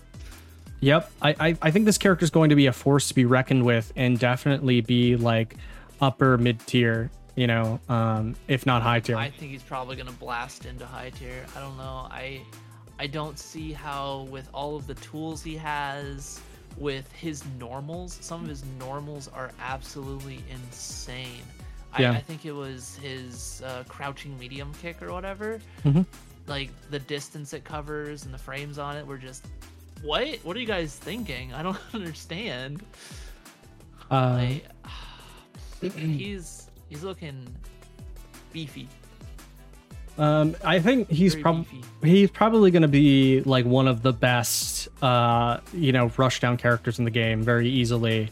Yep, 0.81 1.11
I, 1.23 1.31
I 1.41 1.57
I 1.63 1.71
think 1.71 1.87
this 1.87 1.97
character 1.97 2.25
is 2.25 2.31
going 2.31 2.51
to 2.51 2.57
be 2.57 2.67
a 2.67 2.75
force 2.75 3.09
to 3.09 3.15
be 3.15 3.25
reckoned 3.25 3.65
with, 3.65 3.91
and 3.97 4.19
definitely 4.19 4.83
be 4.83 5.17
like 5.17 5.57
upper 6.03 6.37
mid 6.37 6.61
tier, 6.67 7.11
you 7.37 7.47
know, 7.47 7.81
um, 7.89 8.37
if 8.49 8.67
not 8.67 8.83
high 8.83 9.01
tier. 9.01 9.17
I 9.17 9.31
think 9.31 9.51
he's 9.53 9.63
probably 9.63 9.97
gonna 9.97 10.13
blast 10.13 10.67
into 10.67 10.85
high 10.85 11.09
tier. 11.09 11.47
I 11.57 11.61
don't 11.61 11.79
know. 11.79 12.07
I 12.11 12.43
I 13.01 13.07
don't 13.07 13.39
see 13.39 13.73
how 13.73 14.29
with 14.31 14.49
all 14.53 14.77
of 14.77 14.87
the 14.87 14.95
tools 14.97 15.43
he 15.43 15.57
has, 15.57 16.45
with 16.77 17.11
his 17.13 17.45
normals, 17.59 18.19
some 18.21 18.43
of 18.43 18.49
his 18.49 18.63
normals 18.79 19.29
are 19.29 19.53
absolutely 19.59 20.45
insane. 20.51 21.43
Yeah. 21.99 22.13
I, 22.13 22.17
I 22.17 22.21
think 22.21 22.45
it 22.47 22.53
was 22.53 22.97
his 22.97 23.63
uh, 23.65 23.85
crouching 23.89 24.39
medium 24.39 24.73
kick 24.83 25.03
or 25.03 25.13
whatever. 25.13 25.61
Mhm. 25.85 26.07
Like 26.47 26.71
the 26.91 26.99
distance 27.01 27.53
it 27.55 27.65
covers 27.65 28.25
and 28.27 28.35
the 28.35 28.39
frames 28.39 28.79
on 28.79 28.97
it 28.97 29.07
were 29.07 29.19
just 29.19 29.47
what? 30.03 30.29
What 30.43 30.57
are 30.57 30.61
you 30.61 30.67
guys 30.67 30.97
thinking? 30.97 31.55
I 31.55 31.63
don't 31.63 31.79
understand. 31.95 32.83
Uh, 34.11 34.37
Like, 34.37 34.67
he's 35.95 36.71
he's 36.89 37.03
looking 37.03 37.57
beefy. 38.53 38.89
Um, 40.21 40.55
I 40.63 40.81
think 40.81 41.11
he's 41.11 41.35
probably 41.35 41.83
he's 42.03 42.31
probably 42.31 42.71
going 42.71 42.83
to 42.83 42.89
be 42.89 43.41
like 43.41 43.65
one 43.65 43.89
of 43.89 44.03
the 44.03 44.13
best, 44.13 44.89
uh, 45.03 45.61
you 45.73 45.93
know, 45.93 46.11
rushdown 46.11 46.59
characters 46.59 46.99
in 46.99 47.07
the 47.07 47.11
game 47.11 47.43
very 47.43 47.71
easily, 47.71 48.29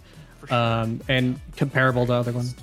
sure. 0.46 0.54
um, 0.54 1.00
and 1.08 1.40
comparable 1.56 2.04
to 2.06 2.12
other 2.12 2.32
ones. 2.32 2.54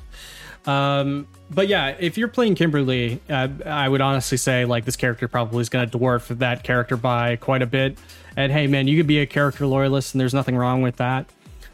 Um, 0.68 1.28
but 1.50 1.68
yeah, 1.68 1.96
if 2.00 2.20
you're 2.20 2.28
playing 2.28 2.54
Kimberly, 2.54 3.20
uh, 3.28 3.48
I 3.66 3.90
would 3.90 4.02
honestly 4.02 4.38
say 4.38 4.66
like 4.66 4.86
this 4.86 4.96
character 4.96 5.28
probably 5.28 5.62
is 5.62 5.70
going 5.70 5.90
to 5.90 5.98
dwarf 5.98 6.28
that 6.38 6.64
character 6.64 6.96
by 6.96 7.36
quite 7.38 7.64
a 7.64 7.68
bit. 7.68 7.98
And 8.38 8.52
hey, 8.52 8.68
man, 8.68 8.88
you 8.88 8.96
could 8.96 9.08
be 9.08 9.20
a 9.20 9.26
character 9.26 9.66
loyalist, 9.66 10.14
and 10.14 10.22
there's 10.22 10.36
nothing 10.36 10.56
wrong 10.56 10.84
with 10.84 10.98
that. 10.98 11.26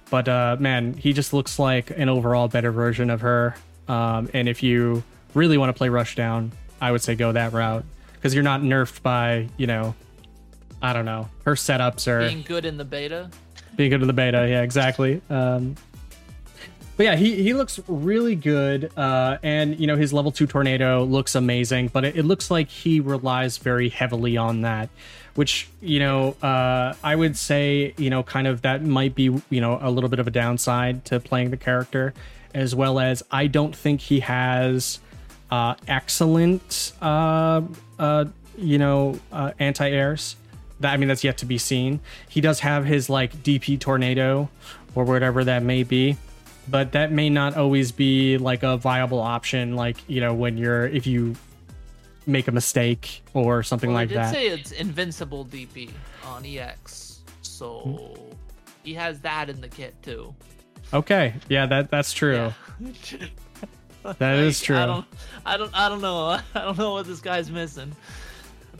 But 0.10 0.30
uh, 0.30 0.56
man, 0.58 0.94
he 0.94 1.12
just 1.12 1.34
looks 1.34 1.60
like 1.60 1.90
an 1.90 2.08
overall 2.08 2.48
better 2.48 2.72
version 2.72 3.10
of 3.10 3.20
her. 3.22 3.56
Um, 3.90 4.30
and 4.34 4.48
if 4.48 4.64
you 4.64 5.04
really 5.34 5.58
want 5.58 5.70
to 5.70 5.74
play 5.74 5.90
Rushdown, 5.90 6.52
I 6.82 6.92
would 6.92 7.02
say 7.02 7.16
go 7.16 7.32
that 7.32 7.54
route 7.54 7.86
because 8.16 8.34
you're 8.34 8.44
not 8.44 8.62
nerfed 8.62 9.02
by 9.02 9.48
you 9.58 9.68
know, 9.68 9.96
I 10.82 10.94
don't 10.94 11.06
know, 11.06 11.30
her 11.46 11.54
setups 11.54 12.08
or 12.08 12.28
Being 12.28 12.42
good 12.42 12.66
in 12.66 12.78
the 12.78 12.86
beta. 12.86 13.30
being 13.76 13.92
good 13.92 14.02
in 14.02 14.08
the 14.08 14.14
beta. 14.14 14.48
Yeah, 14.50 14.64
exactly. 14.64 15.22
Um, 15.30 15.76
but 16.98 17.04
yeah, 17.06 17.16
he 17.16 17.42
he 17.42 17.54
looks 17.54 17.80
really 17.88 18.36
good, 18.36 18.92
uh, 18.98 19.38
and 19.42 19.80
you 19.80 19.88
know 19.88 19.96
his 19.96 20.14
level 20.14 20.32
two 20.32 20.46
tornado 20.46 21.04
looks 21.04 21.34
amazing, 21.36 21.88
but 21.88 22.04
it, 22.06 22.18
it 22.18 22.24
looks 22.24 22.52
like 22.52 22.70
he 22.70 23.00
relies 23.00 23.58
very 23.58 23.90
heavily 23.90 24.38
on 24.38 24.62
that, 24.62 24.90
which 25.34 25.68
you 25.82 26.00
know 26.00 26.36
uh, 26.44 26.94
I 27.04 27.16
would 27.16 27.38
say 27.38 27.94
you 27.98 28.10
know 28.12 28.22
kind 28.24 28.46
of 28.46 28.62
that 28.64 28.84
might 28.84 29.16
be 29.16 29.24
you 29.24 29.62
know 29.62 29.80
a 29.82 29.90
little 29.90 30.10
bit 30.10 30.20
of 30.20 30.28
a 30.28 30.32
downside 30.32 31.06
to 31.06 31.20
playing 31.20 31.50
the 31.50 31.58
character, 31.58 32.14
as 32.54 32.76
well 32.76 33.00
as 33.00 33.24
I 33.32 33.48
don't 33.48 33.76
think 33.76 34.02
he 34.02 34.20
has 34.20 35.00
uh, 35.52 35.76
excellent 35.88 36.94
uh, 37.02 37.62
uh, 38.00 38.26
you 38.58 38.78
know 38.78 39.20
uh, 39.32 39.52
anti 39.60 39.90
airs. 39.90 40.36
That 40.80 40.94
I 40.94 40.98
mean 40.98 41.10
that's 41.10 41.24
yet 41.24 41.38
to 41.40 41.46
be 41.46 41.58
seen. 41.58 42.00
He 42.30 42.42
does 42.42 42.62
have 42.62 42.86
his 42.86 43.10
like 43.10 43.36
DP 43.44 43.80
tornado 43.80 44.50
or 44.96 45.04
whatever 45.06 45.44
that 45.44 45.64
may 45.64 45.84
be 45.84 46.18
but 46.68 46.92
that 46.92 47.12
may 47.12 47.28
not 47.30 47.58
always 47.58 47.92
be 47.92 48.38
like 48.38 48.62
a 48.62 48.78
viable 48.78 49.20
option 49.20 49.76
like 49.76 49.98
you 50.08 50.22
know 50.22 50.34
when 50.34 50.58
you're 50.58 50.86
if 50.88 51.08
you 51.08 51.36
make 52.28 52.48
a 52.48 52.52
mistake 52.52 53.24
or 53.34 53.64
something 53.64 53.90
Well, 53.90 53.96
like 53.96 54.10
I 54.10 54.14
did 54.14 54.18
that 54.18 54.34
say 54.34 54.48
it's 54.48 54.72
invincible 54.72 55.44
DP 55.46 55.90
on 56.26 56.46
EX, 56.46 57.22
so 57.42 58.16
he 58.84 58.94
has 58.94 59.20
that 59.22 59.50
in 59.50 59.60
the 59.60 59.68
kit 59.70 59.96
too. 60.04 60.36
okay 60.94 61.34
yeah 61.50 61.66
that 61.66 61.90
that's 61.90 62.14
true 62.14 62.52
Yeah. 62.80 62.92
That 64.18 64.40
is 64.40 64.62
true. 64.62 64.78
I 64.78 64.86
don't, 64.86 65.06
I 65.46 65.58
don't, 65.58 65.72
I 65.76 65.90
don't 65.90 66.02
know. 66.02 66.26
I 66.56 66.62
don't 66.62 66.78
know 66.78 66.94
what 66.94 67.06
this 67.06 67.22
guy's 67.22 67.52
missing. 67.52 67.96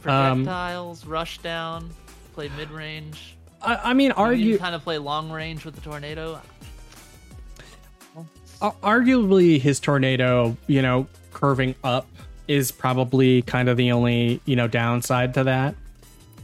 Um, 0.06 0.44
Projectiles, 0.44 1.06
rush 1.06 1.38
down, 1.40 1.92
play 2.34 2.50
mid 2.58 2.72
range. 2.72 3.36
I, 3.62 3.76
I 3.76 3.94
mean 3.94 4.12
argue 4.12 4.58
kind 4.58 4.76
of 4.76 4.82
play 4.84 4.98
long 4.98 5.32
range 5.32 5.66
with 5.66 5.76
the 5.76 5.82
tornado. 5.82 6.42
arguably 8.62 9.60
his 9.60 9.80
tornado 9.80 10.56
you 10.68 10.82
know 10.82 11.08
curving 11.32 11.74
up 11.84 12.08
is 12.48 12.72
probably 12.72 13.42
kind 13.44 13.70
of 13.70 13.78
the 13.78 13.92
only 13.92 14.40
you 14.46 14.56
know 14.56 14.68
downside 14.68 15.34
to 15.34 15.44
that 15.44 15.74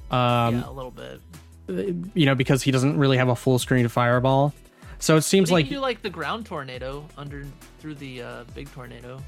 um 0.09 0.55
yeah, 0.55 0.67
a 0.67 0.71
little 0.71 0.91
bit. 0.91 1.21
you 2.15 2.25
know 2.25 2.33
because 2.33 2.63
he 2.63 2.71
doesn't 2.71 2.97
really 2.97 3.17
have 3.17 3.27
a 3.29 3.35
full 3.35 3.59
screen 3.59 3.87
fireball 3.87 4.51
so 4.99 5.15
it 5.15 5.21
seems 5.21 5.51
like 5.51 5.65
you 5.65 5.77
do 5.77 5.79
like 5.79 6.01
the 6.01 6.09
ground 6.09 6.45
tornado 6.45 7.05
under 7.17 7.45
through 7.79 7.95
the 7.95 8.21
uh, 8.21 8.43
big 8.55 8.71
tornado. 8.71 9.21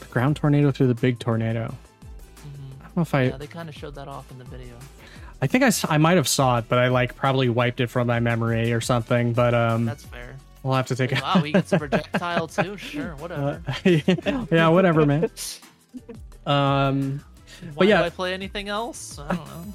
the 0.00 0.04
ground 0.06 0.36
tornado 0.36 0.70
through 0.70 0.86
the 0.88 0.94
big 0.94 1.18
tornado 1.18 1.74
Mhm. 2.40 2.80
i 2.80 2.84
don't 2.84 2.96
know 2.96 3.02
if 3.02 3.14
i 3.14 3.22
Yeah, 3.24 3.36
they 3.36 3.46
kind 3.46 3.68
of 3.68 3.74
showed 3.74 3.94
that 3.94 4.08
off 4.08 4.30
in 4.30 4.38
the 4.38 4.44
video. 4.44 4.74
I 5.42 5.46
think 5.46 5.64
I, 5.64 5.70
I 5.94 5.98
might 5.98 6.16
have 6.16 6.28
saw 6.28 6.58
it, 6.58 6.66
but 6.68 6.78
I 6.78 6.88
like 6.88 7.16
probably 7.16 7.48
wiped 7.50 7.80
it 7.80 7.88
from 7.88 8.06
my 8.06 8.18
memory 8.20 8.72
or 8.72 8.80
something. 8.80 9.32
But 9.34 9.52
um, 9.52 9.84
That's 9.84 10.04
fair. 10.04 10.36
we'll 10.62 10.74
have 10.74 10.86
to 10.86 10.96
take 10.96 11.12
it. 11.12 11.20
Wow, 11.20 11.34
he 11.42 11.52
gets 11.52 11.70
a 11.72 11.78
projectile 11.78 12.46
too. 12.48 12.78
Sure, 12.78 13.14
whatever. 13.18 13.60
yeah, 14.50 14.68
whatever, 14.68 15.04
man. 15.04 15.28
Um, 16.46 17.22
Why 17.74 17.86
yeah. 17.86 17.98
do 17.98 18.04
I 18.04 18.10
play 18.10 18.32
anything 18.32 18.68
else? 18.70 19.18
I 19.18 19.28
don't 19.34 19.46
know. 19.46 19.74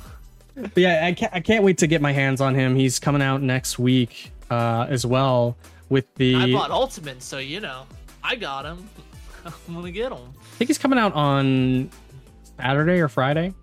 but 0.74 0.78
yeah, 0.78 1.06
I 1.06 1.14
can't, 1.14 1.34
I 1.34 1.40
can't 1.40 1.64
wait 1.64 1.78
to 1.80 1.88
get 1.88 2.02
my 2.02 2.14
hands 2.14 2.42
on 2.42 2.56
him. 2.56 2.76
He's 2.76 2.98
coming 2.98 3.22
out 3.22 3.42
next 3.44 3.78
week 3.78 4.32
uh, 4.50 4.86
as 4.90 5.06
well 5.06 5.58
with 5.90 6.14
the. 6.16 6.36
I 6.36 6.52
bought 6.52 6.72
Ultimate, 6.72 7.22
so 7.22 7.38
you 7.40 7.60
know, 7.60 7.84
I 8.24 8.36
got 8.36 8.66
him. 8.66 8.88
I'm 9.46 9.74
gonna 9.76 9.92
get 9.92 10.12
him. 10.12 10.20
I 10.38 10.56
think 10.58 10.70
he's 10.70 10.78
coming 10.78 11.00
out 11.00 11.14
on 11.14 11.90
Saturday 12.58 13.00
or 13.00 13.08
Friday. 13.08 13.54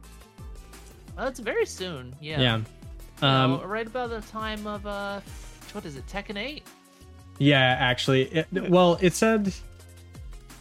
Well, 1.17 1.29
it's 1.29 1.41
very 1.41 1.67
soon. 1.67 2.15
Yeah. 2.21 2.41
Yeah. 2.41 2.55
Um, 3.23 3.55
Uh, 3.61 3.67
right 3.67 3.87
about 3.87 4.11
the 4.11 4.21
time 4.23 4.67
of 4.67 4.87
uh, 4.87 5.21
what 5.73 5.85
is 5.87 5.97
it? 5.97 6.07
Tekken 6.07 6.37
8. 6.37 6.63
yeah, 7.39 7.77
actually, 7.79 8.23
it, 8.25 8.47
well, 8.71 8.99
it 9.01 9.15
said 9.15 9.53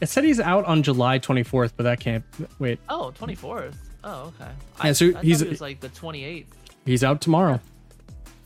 it 0.02 0.08
said 0.08 0.24
he's 0.24 0.40
out 0.40 0.66
on 0.66 0.84
July 0.84 1.20
24th, 1.20 1.72
but 1.76 1.84
that 1.84 2.00
can't 2.00 2.24
wait. 2.60 2.80
Oh, 2.90 3.14
24th. 3.20 3.76
Oh, 4.04 4.34
okay. 4.40 4.52
Yeah, 4.52 4.54
I, 4.80 4.92
so 4.94 5.12
I 5.18 5.22
he's- 5.22 5.44
was 5.44 5.62
like 5.62 5.80
the 5.80 5.90
28th. 5.90 6.46
He's 6.86 7.04
out 7.04 7.20
tomorrow. 7.22 7.60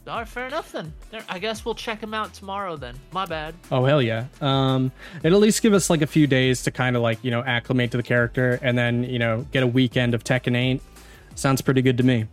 All 0.10 0.18
right, 0.18 0.28
fair 0.28 0.48
enough 0.48 0.72
then. 0.72 0.94
I 1.30 1.40
guess 1.40 1.64
we'll 1.64 1.76
check 1.76 2.02
him 2.02 2.14
out 2.14 2.34
tomorrow 2.34 2.76
then. 2.76 2.96
My 3.12 3.26
bad. 3.26 3.54
Oh 3.72 3.86
hell 3.86 4.02
yeah. 4.02 4.26
Um 4.42 4.92
it'll 5.24 5.38
at 5.38 5.42
least 5.42 5.62
give 5.62 5.74
us 5.74 5.90
like 5.90 6.02
a 6.02 6.08
few 6.08 6.26
days 6.28 6.64
to 6.64 6.72
kind 6.72 6.96
of 6.96 7.02
like, 7.02 7.24
you 7.24 7.32
know, 7.32 7.44
acclimate 7.44 7.92
to 7.92 7.98
the 7.98 8.04
character 8.04 8.60
and 8.62 8.78
then, 8.78 9.04
you 9.04 9.20
know, 9.20 9.46
get 9.52 9.64
a 9.64 9.68
weekend 9.68 10.14
of 10.14 10.24
Tekken 10.24 10.56
8. 10.58 10.82
Sounds 11.36 11.62
pretty 11.62 11.82
good 11.82 11.98
to 11.98 12.04
me. 12.04 12.26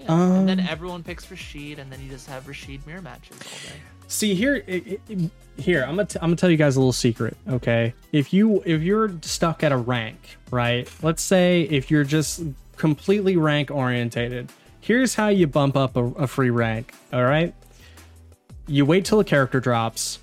Yeah. 0.00 0.12
and 0.12 0.48
then 0.48 0.60
Um, 0.60 0.66
everyone 0.68 1.02
picks 1.02 1.30
Rashid, 1.30 1.78
and 1.78 1.90
then 1.90 2.00
you 2.02 2.10
just 2.10 2.28
have 2.28 2.46
Rashid 2.48 2.84
mirror 2.86 3.02
matches 3.02 3.36
all 3.40 3.70
day. 3.72 3.78
See 4.08 4.34
here 4.34 4.62
it, 4.66 5.00
it- 5.08 5.30
here, 5.58 5.84
I'm 5.86 5.96
going 5.96 6.06
to 6.06 6.22
I'm 6.24 6.30
to 6.30 6.36
tell 6.36 6.50
you 6.50 6.56
guys 6.56 6.76
a 6.76 6.80
little 6.80 6.92
secret, 6.94 7.36
okay? 7.46 7.92
If 8.10 8.32
you 8.32 8.62
if 8.64 8.80
you're 8.82 9.10
stuck 9.20 9.62
at 9.62 9.70
a 9.70 9.76
rank, 9.76 10.38
right? 10.50 10.90
Let's 11.02 11.22
say 11.22 11.62
if 11.62 11.90
you're 11.90 12.04
just 12.04 12.42
completely 12.76 13.36
rank 13.36 13.70
orientated. 13.70 14.50
Here's 14.82 15.14
how 15.14 15.28
you 15.28 15.46
bump 15.46 15.76
up 15.76 15.96
a, 15.96 16.04
a 16.04 16.26
free 16.26 16.50
rank, 16.50 16.92
all 17.12 17.22
right? 17.22 17.54
You 18.66 18.84
wait 18.84 19.04
till 19.04 19.20
a 19.20 19.24
character 19.24 19.60
drops 19.60 20.18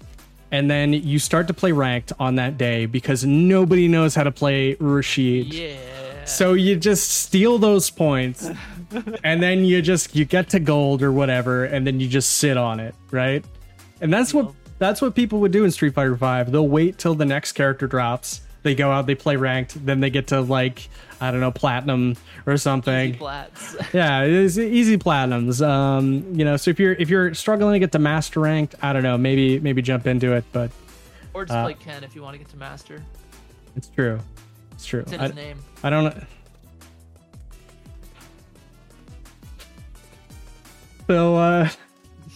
and 0.51 0.69
then 0.69 0.91
you 0.91 1.17
start 1.17 1.47
to 1.47 1.53
play 1.53 1.71
ranked 1.71 2.11
on 2.19 2.35
that 2.35 2.57
day 2.57 2.85
because 2.85 3.23
nobody 3.23 3.87
knows 3.87 4.15
how 4.15 4.23
to 4.23 4.33
play 4.33 4.75
Rashid. 4.81 5.53
Yeah. 5.53 5.77
So 6.25 6.53
you 6.53 6.75
just 6.75 7.09
steal 7.09 7.57
those 7.57 7.89
points 7.89 8.49
and 9.23 9.41
then 9.41 9.63
you 9.63 9.81
just 9.81 10.13
you 10.13 10.25
get 10.25 10.49
to 10.49 10.59
gold 10.59 11.03
or 11.03 11.13
whatever 11.13 11.63
and 11.63 11.87
then 11.87 12.01
you 12.01 12.09
just 12.09 12.35
sit 12.35 12.57
on 12.57 12.81
it, 12.81 12.93
right? 13.11 13.45
And 14.01 14.11
that's 14.11 14.33
what 14.33 14.51
that's 14.77 15.01
what 15.01 15.15
people 15.15 15.39
would 15.39 15.53
do 15.53 15.63
in 15.63 15.71
Street 15.71 15.93
Fighter 15.93 16.17
5. 16.17 16.51
They'll 16.51 16.67
wait 16.67 16.97
till 16.97 17.15
the 17.15 17.25
next 17.25 17.53
character 17.53 17.87
drops. 17.87 18.41
They 18.63 18.75
go 18.75 18.91
out, 18.91 19.07
they 19.07 19.15
play 19.15 19.37
ranked, 19.37 19.85
then 19.85 20.01
they 20.01 20.09
get 20.09 20.27
to 20.27 20.41
like 20.41 20.89
I 21.21 21.31
don't 21.31 21.39
know, 21.41 21.51
platinum 21.51 22.15
or 22.45 22.55
something. 22.57 23.09
Easy 23.09 23.17
flats. 23.17 23.75
Yeah, 23.93 24.23
it 24.23 24.31
is 24.31 24.57
easy 24.57 24.97
platinums. 24.97 25.65
Um, 25.67 26.23
you 26.33 26.45
know, 26.45 26.55
so 26.57 26.71
if 26.71 26.79
you're 26.79 26.93
if 26.93 27.09
you're 27.09 27.33
struggling 27.33 27.73
to 27.73 27.79
get 27.79 27.91
to 27.93 27.99
master 27.99 28.39
ranked, 28.39 28.75
I 28.81 28.93
don't 28.93 29.03
know, 29.03 29.17
maybe 29.17 29.59
maybe 29.59 29.81
jump 29.81 30.07
into 30.07 30.33
it, 30.33 30.45
but 30.53 30.71
or 31.33 31.45
just 31.45 31.57
Uh, 31.57 31.63
play 31.65 31.73
Ken 31.73 32.03
if 32.03 32.15
you 32.15 32.21
want 32.21 32.33
to 32.35 32.37
get 32.39 32.49
to 32.49 32.57
master. 32.57 33.01
it's 33.75 33.87
true. 33.89 34.19
It's 34.73 34.85
true. 34.85 35.01
It's 35.01 35.11
in 35.11 35.19
I, 35.21 35.27
name. 35.27 35.59
I 35.83 35.89
don't 35.89 36.03
know. 36.05 36.23
So, 41.07 41.35
uh, 41.35 41.69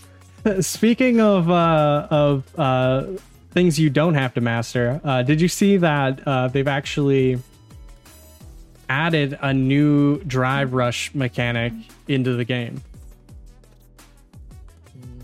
speaking 0.61 1.21
of 1.21 1.49
uh, 1.49 2.07
of 2.09 2.59
uh, 2.59 3.03
things 3.51 3.79
you 3.79 3.89
don't 3.89 4.15
have 4.15 4.33
to 4.33 4.41
master, 4.41 4.99
uh, 5.03 5.21
did 5.23 5.39
you 5.41 5.47
see 5.47 5.77
that 5.77 6.27
uh, 6.27 6.47
they've 6.47 6.67
actually 6.67 7.39
added 8.89 9.37
a 9.41 9.53
new 9.53 10.19
drive 10.23 10.73
rush 10.73 11.13
mechanic 11.13 11.73
into 12.07 12.35
the 12.35 12.45
game? 12.45 12.81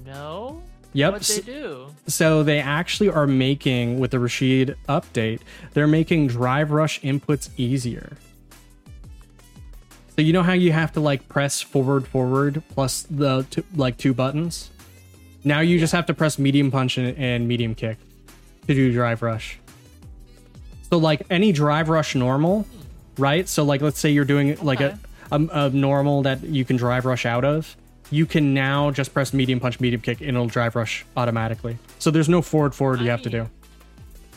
No. 0.06 0.62
Yep. 0.94 1.14
What 1.14 1.22
they 1.22 1.42
do? 1.42 1.88
So 2.08 2.44
they 2.44 2.60
actually 2.60 3.10
are 3.10 3.28
making 3.28 4.00
with 4.00 4.12
the 4.12 4.20
Rashid 4.20 4.76
update, 4.88 5.42
they're 5.74 5.88
making 5.88 6.28
drive 6.28 6.72
rush 6.72 7.00
inputs 7.02 7.50
easier. 7.58 8.18
So 10.16 10.24
you 10.24 10.34
know 10.34 10.44
how 10.44 10.54
you 10.54 10.74
have 10.74 10.92
to 10.94 11.00
like 11.00 11.30
press 11.30 11.62
forward 11.62 12.08
forward 12.08 12.62
plus 12.70 13.04
the 13.04 13.46
two, 13.50 13.64
like 13.76 13.98
two 13.98 14.14
buttons? 14.14 14.72
Now 15.44 15.62
you 15.62 15.80
just 15.80 15.94
have 15.94 16.08
to 16.08 16.14
press 16.14 16.38
medium 16.38 16.72
punch 16.72 16.98
and, 16.98 17.18
and 17.18 17.48
medium 17.48 17.76
kick 17.76 17.98
to 18.68 18.74
do 18.74 18.92
drive 18.92 19.22
rush. 19.22 19.60
So 20.90 20.98
like 20.98 21.22
any 21.30 21.52
drive 21.52 21.88
rush 21.88 22.16
normal, 22.16 22.66
right? 23.20 23.48
So 23.48 23.64
like 23.64 23.82
let's 23.82 24.00
say 24.00 24.10
you're 24.10 24.26
doing 24.26 24.58
like 24.64 24.82
a, 24.82 24.98
a 25.32 25.36
a 25.52 25.70
normal 25.70 26.24
that 26.24 26.44
you 26.44 26.66
can 26.66 26.78
drive 26.78 27.06
rush 27.06 27.26
out 27.26 27.46
of, 27.46 27.76
you 28.10 28.26
can 28.26 28.54
now 28.54 28.90
just 28.92 29.14
press 29.14 29.34
medium 29.34 29.60
punch, 29.60 29.80
medium 29.80 30.02
kick, 30.02 30.22
and 30.22 30.30
it'll 30.30 30.48
drive 30.48 30.76
rush 30.76 31.06
automatically. 31.16 31.78
So 32.00 32.10
there's 32.10 32.30
no 32.30 32.42
forward 32.42 32.74
forward 32.74 33.02
you 33.02 33.10
have 33.10 33.22
to 33.24 33.30
do. 33.30 33.50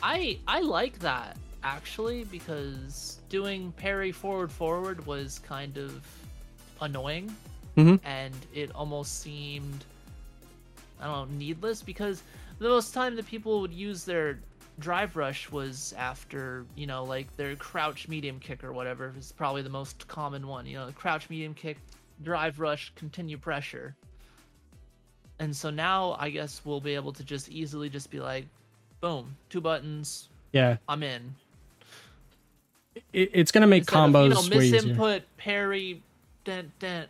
I 0.02 0.38
I 0.46 0.60
like 0.60 0.98
that 0.98 1.36
actually 1.62 2.24
because 2.24 3.18
doing 3.28 3.72
parry 3.72 4.10
forward 4.12 4.50
forward 4.50 5.06
was 5.06 5.38
kind 5.38 5.78
of 5.78 6.04
annoying, 6.80 7.34
Mhm. 7.76 8.00
and 8.04 8.34
it 8.52 8.72
almost 8.74 9.20
seemed 9.20 9.84
I 11.00 11.06
don't 11.06 11.30
know 11.30 11.36
needless 11.38 11.82
because 11.82 12.22
the 12.58 12.68
most 12.68 12.92
time 12.94 13.16
that 13.16 13.26
people 13.26 13.60
would 13.60 13.72
use 13.72 14.04
their 14.04 14.38
drive 14.78 15.16
rush 15.16 15.50
was 15.50 15.94
after 15.98 16.64
you 16.74 16.86
know 16.86 17.04
like 17.04 17.34
their 17.36 17.54
crouch 17.56 18.08
medium 18.08 18.40
kick 18.40 18.64
or 18.64 18.72
whatever 18.72 19.12
is 19.18 19.32
probably 19.32 19.62
the 19.62 19.68
most 19.68 20.06
common 20.08 20.46
one 20.46 20.66
you 20.66 20.76
know 20.76 20.86
the 20.86 20.92
crouch 20.92 21.28
medium 21.28 21.54
kick 21.54 21.76
drive 22.22 22.60
rush 22.60 22.92
continue 22.94 23.36
pressure. 23.36 23.94
And 25.38 25.54
so 25.54 25.70
now 25.70 26.16
i 26.20 26.30
guess 26.30 26.62
we'll 26.64 26.80
be 26.80 26.94
able 26.94 27.12
to 27.12 27.24
just 27.24 27.48
easily 27.48 27.88
just 27.88 28.10
be 28.10 28.20
like 28.20 28.46
boom 29.00 29.36
two 29.50 29.60
buttons 29.60 30.28
Yeah, 30.52 30.76
i'm 30.88 31.02
in. 31.02 31.34
It, 33.12 33.30
it's 33.32 33.50
gonna 33.50 33.66
make 33.66 33.82
Instead 33.82 33.98
of, 33.98 34.10
combos 34.10 34.22
you 34.24 34.34
know, 34.34 34.56
miss 34.56 34.72
easier. 34.72 34.90
input 34.90 35.22
parry 35.36 36.02
dent 36.44 36.70
dent. 36.78 37.08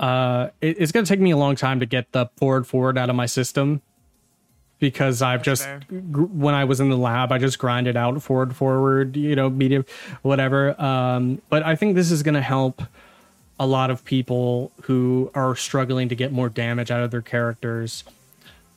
Uh, 0.00 0.48
it, 0.60 0.76
it's 0.80 0.90
gonna 0.92 1.06
take 1.06 1.20
me 1.20 1.30
a 1.30 1.36
long 1.36 1.54
time 1.54 1.80
to 1.80 1.86
get 1.86 2.10
the 2.12 2.26
forward 2.36 2.66
forward 2.66 2.98
out 2.98 3.08
of 3.08 3.16
my 3.16 3.26
system 3.26 3.80
because 4.84 5.22
I've 5.22 5.42
That's 5.42 5.64
just 5.64 5.88
gr- 6.12 6.24
when 6.24 6.54
I 6.54 6.64
was 6.64 6.78
in 6.78 6.90
the 6.90 6.96
lab, 6.98 7.32
I 7.32 7.38
just 7.38 7.58
grinded 7.58 7.96
out 7.96 8.22
forward 8.22 8.54
forward, 8.54 9.16
you 9.16 9.34
know, 9.34 9.48
medium, 9.48 9.86
whatever. 10.20 10.78
Um, 10.78 11.40
but 11.48 11.62
I 11.62 11.74
think 11.74 11.94
this 11.94 12.10
is 12.10 12.22
gonna 12.22 12.42
help 12.42 12.82
a 13.58 13.66
lot 13.66 13.90
of 13.90 14.04
people 14.04 14.72
who 14.82 15.30
are 15.34 15.56
struggling 15.56 16.10
to 16.10 16.14
get 16.14 16.32
more 16.32 16.50
damage 16.50 16.90
out 16.90 17.02
of 17.02 17.10
their 17.10 17.22
characters. 17.22 18.04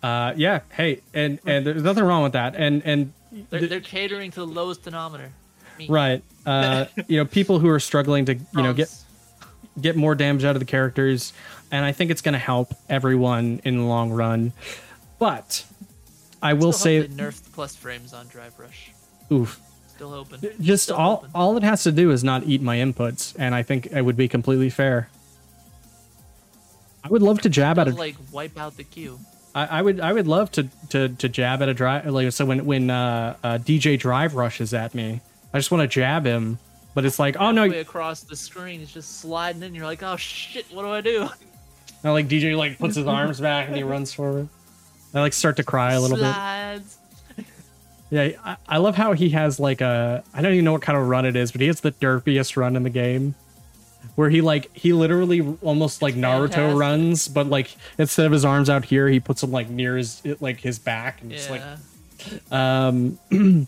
Uh, 0.02 0.34
yeah, 0.38 0.62
hey, 0.72 1.02
and 1.14 1.40
and 1.46 1.68
there's 1.68 1.84
nothing 1.84 2.06
wrong 2.06 2.24
with 2.24 2.34
that, 2.34 2.56
and 2.56 2.82
and 2.86 3.12
They're, 3.50 3.68
they're 3.68 3.82
catering 3.82 4.32
to 4.32 4.40
the 4.40 4.48
lowest 4.48 4.84
denominator. 4.84 5.34
Me. 5.78 5.88
right, 5.90 6.24
uh, 6.46 6.86
you 7.08 7.18
know, 7.18 7.26
people 7.26 7.60
who 7.60 7.68
are 7.68 7.82
struggling 7.82 8.24
to 8.28 8.36
you 8.36 8.64
know 8.64 8.72
get 8.72 8.90
get 9.82 9.98
more 9.98 10.16
damage 10.16 10.46
out 10.46 10.56
of 10.56 10.62
the 10.62 10.66
characters, 10.66 11.34
and 11.70 11.84
I 11.84 11.92
think 11.92 12.12
it's 12.12 12.22
going 12.22 12.34
to 12.34 12.40
help 12.40 12.74
everyone 12.88 13.60
in 13.66 13.78
the 13.78 13.84
long 13.84 14.12
run. 14.12 14.54
But 15.20 15.66
I 16.42 16.54
will 16.54 16.72
say, 16.72 17.08
nerf 17.08 17.44
the 17.44 17.50
plus 17.52 17.76
frames 17.76 18.14
on 18.14 18.28
Drive 18.28 18.54
Rush. 18.60 18.92
oof, 19.32 19.60
Still 19.88 20.14
open. 20.14 20.40
just 20.62 20.84
Still 20.84 20.96
all 20.96 21.16
hoping. 21.18 21.32
all 21.34 21.58
it 21.58 21.64
has 21.64 21.84
to 21.84 21.92
do 21.92 22.12
is 22.12 22.24
not 22.24 22.44
eat 22.46 22.62
my 22.62 22.78
inputs, 22.78 23.36
and 23.40 23.56
I 23.56 23.64
think 23.64 23.88
it 23.88 24.02
would 24.04 24.18
be 24.18 24.28
completely 24.28 24.70
fair. 24.70 25.10
I 27.04 27.10
would 27.10 27.22
love 27.22 27.42
to 27.42 27.50
jab 27.50 27.80
at 27.80 27.88
a 27.88 27.92
like 27.92 28.16
wipe 28.32 28.58
out 28.60 28.78
the 28.78 28.84
queue. 28.84 29.20
I, 29.56 29.66
I 29.80 29.82
would 29.82 30.00
I 30.00 30.14
would 30.14 30.28
love 30.28 30.52
to 30.52 30.64
to 30.90 31.10
to 31.10 31.30
jab 31.30 31.62
at 31.62 31.70
a 31.70 31.74
drive 31.74 32.06
like 32.08 32.32
so 32.32 32.46
when 32.46 32.66
when 32.66 32.90
uh, 32.90 33.36
uh, 33.44 33.58
DJ 33.58 33.98
Drive 33.98 34.36
rushes 34.36 34.74
at 34.74 34.94
me, 34.94 35.22
I 35.54 35.58
just 35.58 35.72
want 35.72 35.82
to 35.82 35.88
jab 35.88 36.26
him, 36.26 36.60
but 36.94 37.06
it's 37.06 37.18
like 37.18 37.38
oh 37.40 37.52
no, 37.52 37.68
Way 37.68 37.80
across 37.80 38.22
the 38.22 38.36
screen, 38.36 38.82
it's 38.82 38.92
just 38.92 39.20
sliding 39.22 39.64
in. 39.64 39.74
You're 39.74 39.86
like, 39.86 40.04
oh 40.04 40.18
shit, 40.18 40.66
what 40.72 40.84
do 40.84 40.90
I 40.90 41.02
do? 41.02 41.30
I 42.04 42.12
like 42.12 42.28
DJ 42.28 42.56
like 42.58 42.78
puts 42.78 42.96
his 42.96 43.08
arms 43.08 43.40
back 43.40 43.68
and 43.68 43.76
he 43.78 43.84
runs 43.84 44.14
forward. 44.14 44.50
I 45.14 45.22
like 45.22 45.34
start 45.34 45.58
to 45.58 45.64
cry 45.64 45.94
a 45.94 46.02
little 46.02 46.18
bit. 46.18 46.26
Yeah, 48.10 48.30
I, 48.44 48.58
I 48.68 48.78
love 48.78 48.96
how 48.96 49.14
he 49.14 49.30
has 49.32 49.60
like 49.60 49.82
a 49.82 50.24
I 50.34 50.42
don't 50.42 50.54
even 50.54 50.66
know 50.66 50.72
what 50.74 50.82
kind 50.82 50.98
of 50.98 51.08
run 51.08 51.26
it 51.26 51.36
is, 51.36 51.52
but 51.52 51.62
he 51.62 51.68
has 51.68 51.82
the 51.82 51.92
derpiest 51.92 52.56
run 52.56 52.76
in 52.76 52.84
the 52.84 52.90
game. 52.90 53.36
Where 54.16 54.30
he 54.30 54.42
like 54.42 54.76
he 54.76 54.94
literally 54.94 55.42
almost 55.62 56.02
like 56.02 56.16
Naruto 56.16 56.50
fantastic. 56.50 56.80
runs, 56.80 57.28
but 57.28 57.48
like 57.48 57.76
instead 57.98 58.26
of 58.26 58.32
his 58.32 58.46
arms 58.46 58.70
out 58.70 58.86
here, 58.86 59.08
he 59.10 59.20
puts 59.20 59.42
them 59.42 59.52
like 59.52 59.70
near 59.70 59.98
his 59.98 60.22
like 60.40 60.60
his 60.60 60.80
back 60.80 61.22
and 61.22 61.32
just 61.32 61.50
like 61.50 61.62
Um, 62.52 63.20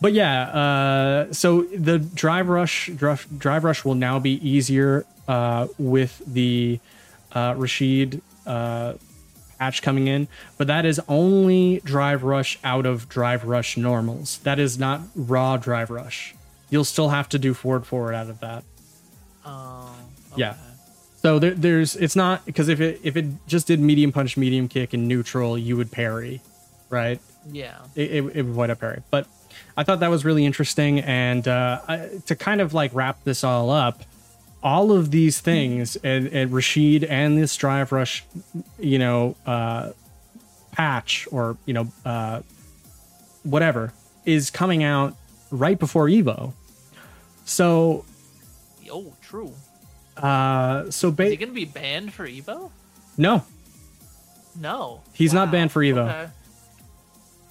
but 0.00 0.12
yeah, 0.12 0.42
uh, 1.28 1.32
so 1.32 1.62
the 1.62 1.98
drive 1.98 2.48
rush 2.48 2.88
drive, 2.94 3.26
drive 3.36 3.64
rush 3.64 3.84
will 3.84 3.94
now 3.96 4.18
be 4.18 4.46
easier 4.46 5.04
uh, 5.26 5.66
with 5.78 6.22
the 6.26 6.78
uh, 7.32 7.54
Rashid 7.56 8.22
uh, 8.46 8.94
patch 9.60 9.82
coming 9.82 10.08
in, 10.08 10.26
but 10.56 10.66
that 10.66 10.86
is 10.86 11.00
only 11.06 11.82
drive 11.84 12.24
rush 12.24 12.58
out 12.64 12.86
of 12.86 13.08
drive 13.10 13.44
rush 13.44 13.76
normals. 13.76 14.38
That 14.38 14.58
is 14.58 14.78
not 14.78 15.02
raw 15.14 15.58
drive 15.58 15.90
rush. 15.90 16.34
You'll 16.70 16.84
still 16.84 17.10
have 17.10 17.28
to 17.28 17.38
do 17.38 17.52
forward 17.52 17.86
forward 17.86 18.14
out 18.14 18.30
of 18.30 18.40
that. 18.40 18.64
Oh. 19.44 19.94
Yeah. 20.34 20.54
So 21.22 21.38
there, 21.38 21.50
there's 21.50 21.94
it's 21.94 22.16
not 22.16 22.46
because 22.46 22.68
if 22.68 22.80
it 22.80 23.00
if 23.04 23.16
it 23.18 23.26
just 23.46 23.66
did 23.66 23.80
medium 23.80 24.12
punch, 24.12 24.38
medium 24.38 24.66
kick, 24.66 24.94
and 24.94 25.06
neutral, 25.06 25.58
you 25.58 25.76
would 25.76 25.92
parry, 25.92 26.40
right? 26.88 27.20
Yeah. 27.52 27.76
it, 27.94 28.10
it, 28.10 28.16
it 28.16 28.22
would 28.22 28.36
avoid 28.36 28.70
a 28.70 28.76
parry. 28.76 29.02
But 29.10 29.26
I 29.76 29.84
thought 29.84 30.00
that 30.00 30.08
was 30.08 30.24
really 30.24 30.46
interesting. 30.46 31.00
And 31.00 31.46
uh, 31.46 31.80
I, 31.86 32.08
to 32.26 32.34
kind 32.34 32.62
of 32.62 32.72
like 32.72 32.94
wrap 32.94 33.24
this 33.24 33.44
all 33.44 33.68
up, 33.68 34.04
all 34.62 34.92
of 34.92 35.10
these 35.10 35.40
things 35.40 35.96
and, 35.96 36.26
and 36.28 36.52
Rashid 36.52 37.04
and 37.04 37.38
this 37.38 37.56
drive 37.56 37.92
rush, 37.92 38.24
you 38.78 38.98
know, 38.98 39.36
uh, 39.46 39.90
patch 40.72 41.26
or 41.32 41.56
you 41.66 41.74
know, 41.74 41.88
uh, 42.04 42.42
whatever 43.42 43.92
is 44.26 44.50
coming 44.50 44.82
out 44.82 45.16
right 45.50 45.78
before 45.78 46.06
Evo. 46.06 46.52
So, 47.44 48.04
Oh, 48.92 49.14
true. 49.22 49.52
uh, 50.16 50.90
so 50.90 51.08
Is 51.08 51.30
he 51.30 51.36
gonna 51.36 51.52
be 51.52 51.64
banned 51.64 52.12
for 52.12 52.26
Evo? 52.26 52.70
no, 53.16 53.44
No. 54.58 55.02
He's 55.14 55.32
not 55.32 55.50
banned 55.50 55.72
for 55.72 55.80
Evo. 55.80 56.08
Okay. 56.08 56.30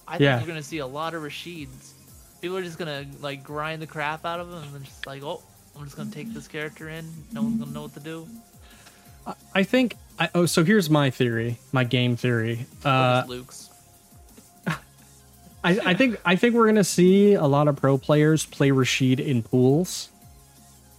I 0.07 0.11
think 0.13 0.21
Yeah. 0.21 0.37
you're 0.39 0.47
gonna 0.47 0.61
see 0.63 0.77
a 0.79 0.87
lot 0.87 1.13
of 1.13 1.23
Rashids. 1.23 1.91
People 2.41 2.57
are 2.57 2.63
just 2.63 2.77
gonna 2.77 3.05
like 3.21 3.43
grind 3.43 3.81
the 3.81 3.87
crap 3.87 4.25
out 4.25 4.39
of 4.39 4.49
him 4.51 4.75
and 4.75 4.85
just 4.85 5.05
like, 5.07 5.23
oh, 5.23 5.41
I'm 5.77 5.85
just 5.85 5.97
gonna 5.97 6.11
take 6.11 6.33
this 6.33 6.47
character 6.47 6.89
in. 6.89 7.05
No 7.31 7.43
one's 7.43 7.59
gonna 7.59 7.71
know 7.71 7.83
what 7.83 7.93
to 7.93 7.99
do. 7.99 8.27
I 9.53 9.63
think. 9.63 9.95
I, 10.19 10.29
oh, 10.35 10.45
so 10.45 10.63
here's 10.63 10.89
my 10.89 11.09
theory, 11.09 11.59
my 11.71 11.83
game 11.83 12.15
theory. 12.15 12.65
Uh, 12.83 13.23
Luke's. 13.27 13.69
I, 14.67 15.79
I 15.85 15.93
think 15.93 16.19
I 16.25 16.35
think 16.35 16.55
we're 16.55 16.67
gonna 16.67 16.83
see 16.83 17.33
a 17.33 17.45
lot 17.45 17.67
of 17.67 17.75
pro 17.75 17.97
players 17.97 18.45
play 18.45 18.71
Rashid 18.71 19.19
in 19.19 19.43
pools, 19.43 20.09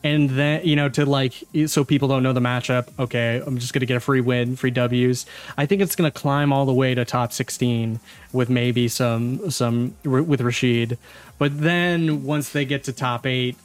and 0.03 0.31
then 0.31 0.65
you 0.65 0.77
know 0.77 0.89
to 0.89 1.05
like 1.07 1.35
so 1.67 1.85
people 1.85 2.09
don't 2.09 2.23
know 2.23 2.33
the 2.33 2.41
matchup. 2.41 2.89
Okay, 2.99 3.43
I'm 3.45 3.59
just 3.59 3.73
gonna 3.73 3.87
get 3.87 3.97
a 3.97 4.01
free 4.01 4.21
win, 4.21 4.57
free 4.57 4.71
Ws. 4.71 5.27
I 5.59 5.67
think 5.67 5.83
it's 5.83 5.95
gonna 5.97 6.11
climb 6.11 6.53
all 6.53 6.65
the 6.67 6.73
way 6.73 6.95
to 6.95 7.05
top 7.05 7.33
16 7.33 8.01
with 8.33 8.49
maybe 8.49 8.89
some 8.89 9.51
some 9.51 9.95
with 10.05 10.41
Rashid, 10.41 10.99
but 11.39 11.61
then 11.61 12.25
once 12.25 12.51
they 12.51 12.65
get 12.65 12.85
to 12.85 12.93
top 12.93 13.27
eight, 13.27 13.57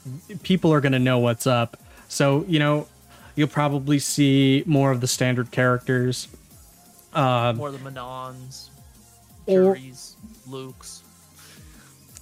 people 0.43 0.73
are 0.73 0.81
gonna 0.81 0.99
know 0.99 1.19
what's 1.19 1.47
up. 1.47 1.77
So 2.07 2.45
you 2.47 2.59
know 2.59 2.88
you'll 3.36 3.47
probably 3.47 3.99
see 3.99 4.63
more 4.65 4.91
of 4.91 5.01
the 5.01 5.07
standard 5.07 5.51
characters. 5.51 6.27
Um, 7.13 7.55
More 7.57 7.69
of 7.69 7.81
the 7.81 7.89
Manons, 7.89 8.69
Or- 9.45 9.75
Juris, 9.77 10.15
Luke's, 10.47 11.01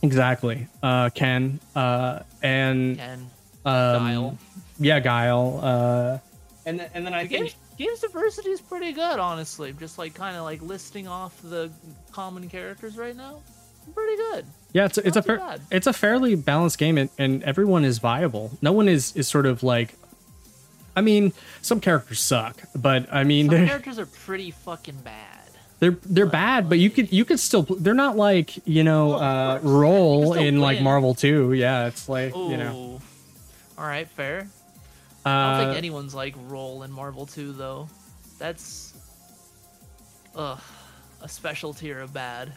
exactly, 0.01 0.68
uh, 0.84 1.09
Ken, 1.09 1.59
uh, 1.76 2.20
and 2.43 2.97
Ken, 2.97 3.30
um, 3.66 4.03
Dial. 4.03 4.38
yeah, 4.80 4.99
Guile. 4.99 5.59
Uh, 5.64 6.18
and 6.66 6.80
then, 6.80 6.89
and 6.93 7.05
then 7.05 7.14
I 7.14 7.24
The 7.24 7.30
think 7.30 7.41
games, 7.45 7.55
games 7.78 7.99
diversity 7.99 8.49
is 8.51 8.61
pretty 8.61 8.91
good, 8.93 9.20
honestly. 9.20 9.74
Just 9.74 9.97
like 9.97 10.14
kind 10.14 10.36
of 10.38 10.43
like 10.43 10.61
listing 10.61 11.07
off 11.07 11.39
the 11.43 11.70
common 12.11 12.49
characters 12.49 12.97
right 12.97 13.16
now, 13.16 13.41
pretty 13.93 14.16
good. 14.18 14.45
yeah, 14.74 14.86
it's 14.86 14.97
a, 14.97 15.07
it's 15.07 15.18
a 15.18 15.20
not 15.20 15.26
fair, 15.26 15.38
bad. 15.38 15.61
it's 15.72 15.88
a 15.88 15.93
fairly 15.93 16.36
balanced 16.36 16.78
game, 16.78 16.97
and, 16.97 17.09
and 17.18 17.43
everyone 17.43 17.84
is 17.86 17.99
viable. 17.99 18.51
No 18.61 18.72
one 18.72 18.88
is 18.88 19.16
is 19.16 19.28
sort 19.28 19.45
of 19.45 19.61
like, 19.64 19.95
I 20.95 21.01
mean, 21.01 21.34
some 21.61 21.80
characters 21.82 22.20
suck, 22.22 22.61
but 22.76 23.07
I 23.11 23.24
mean 23.24 23.49
Some 23.49 23.68
characters 23.68 23.99
are 23.99 24.05
pretty 24.05 24.51
fucking 24.51 24.97
bad. 25.03 25.39
they're 25.80 25.97
they're 26.05 26.26
bad, 26.26 26.70
but 26.70 26.80
you 26.80 26.89
could 26.89 27.11
you 27.11 27.26
could 27.26 27.39
still 27.41 27.64
they're 27.64 27.93
not 27.93 28.16
like 28.16 28.66
you 28.66 28.84
know 28.86 29.16
Oh, 29.16 29.18
uh, 29.18 29.59
roll 29.64 30.34
in 30.34 30.61
like. 30.61 30.80
Marvel 30.82 31.14
2. 31.14 31.51
Yeah, 31.53 31.88
it's 31.88 32.07
like 32.07 32.34
Ooh. 32.36 32.51
you 32.51 32.55
know. 32.57 33.01
All 33.84 33.90
right, 33.90 34.08
fair. 34.08 34.48
I 35.26 35.30
don't 35.30 35.56
Uh, 35.56 35.66
think 35.66 35.78
anyone's 35.78 36.16
like 36.16 36.36
roll 36.48 36.84
in 36.84 36.92
Marvel 36.92 37.26
2 37.26 37.52
though. 37.52 37.90
That's 38.40 38.94
ugh, 40.38 40.62
a 41.22 41.28
special 41.28 41.74
tier 41.74 42.00
of 42.00 42.14
bad. 42.14 42.54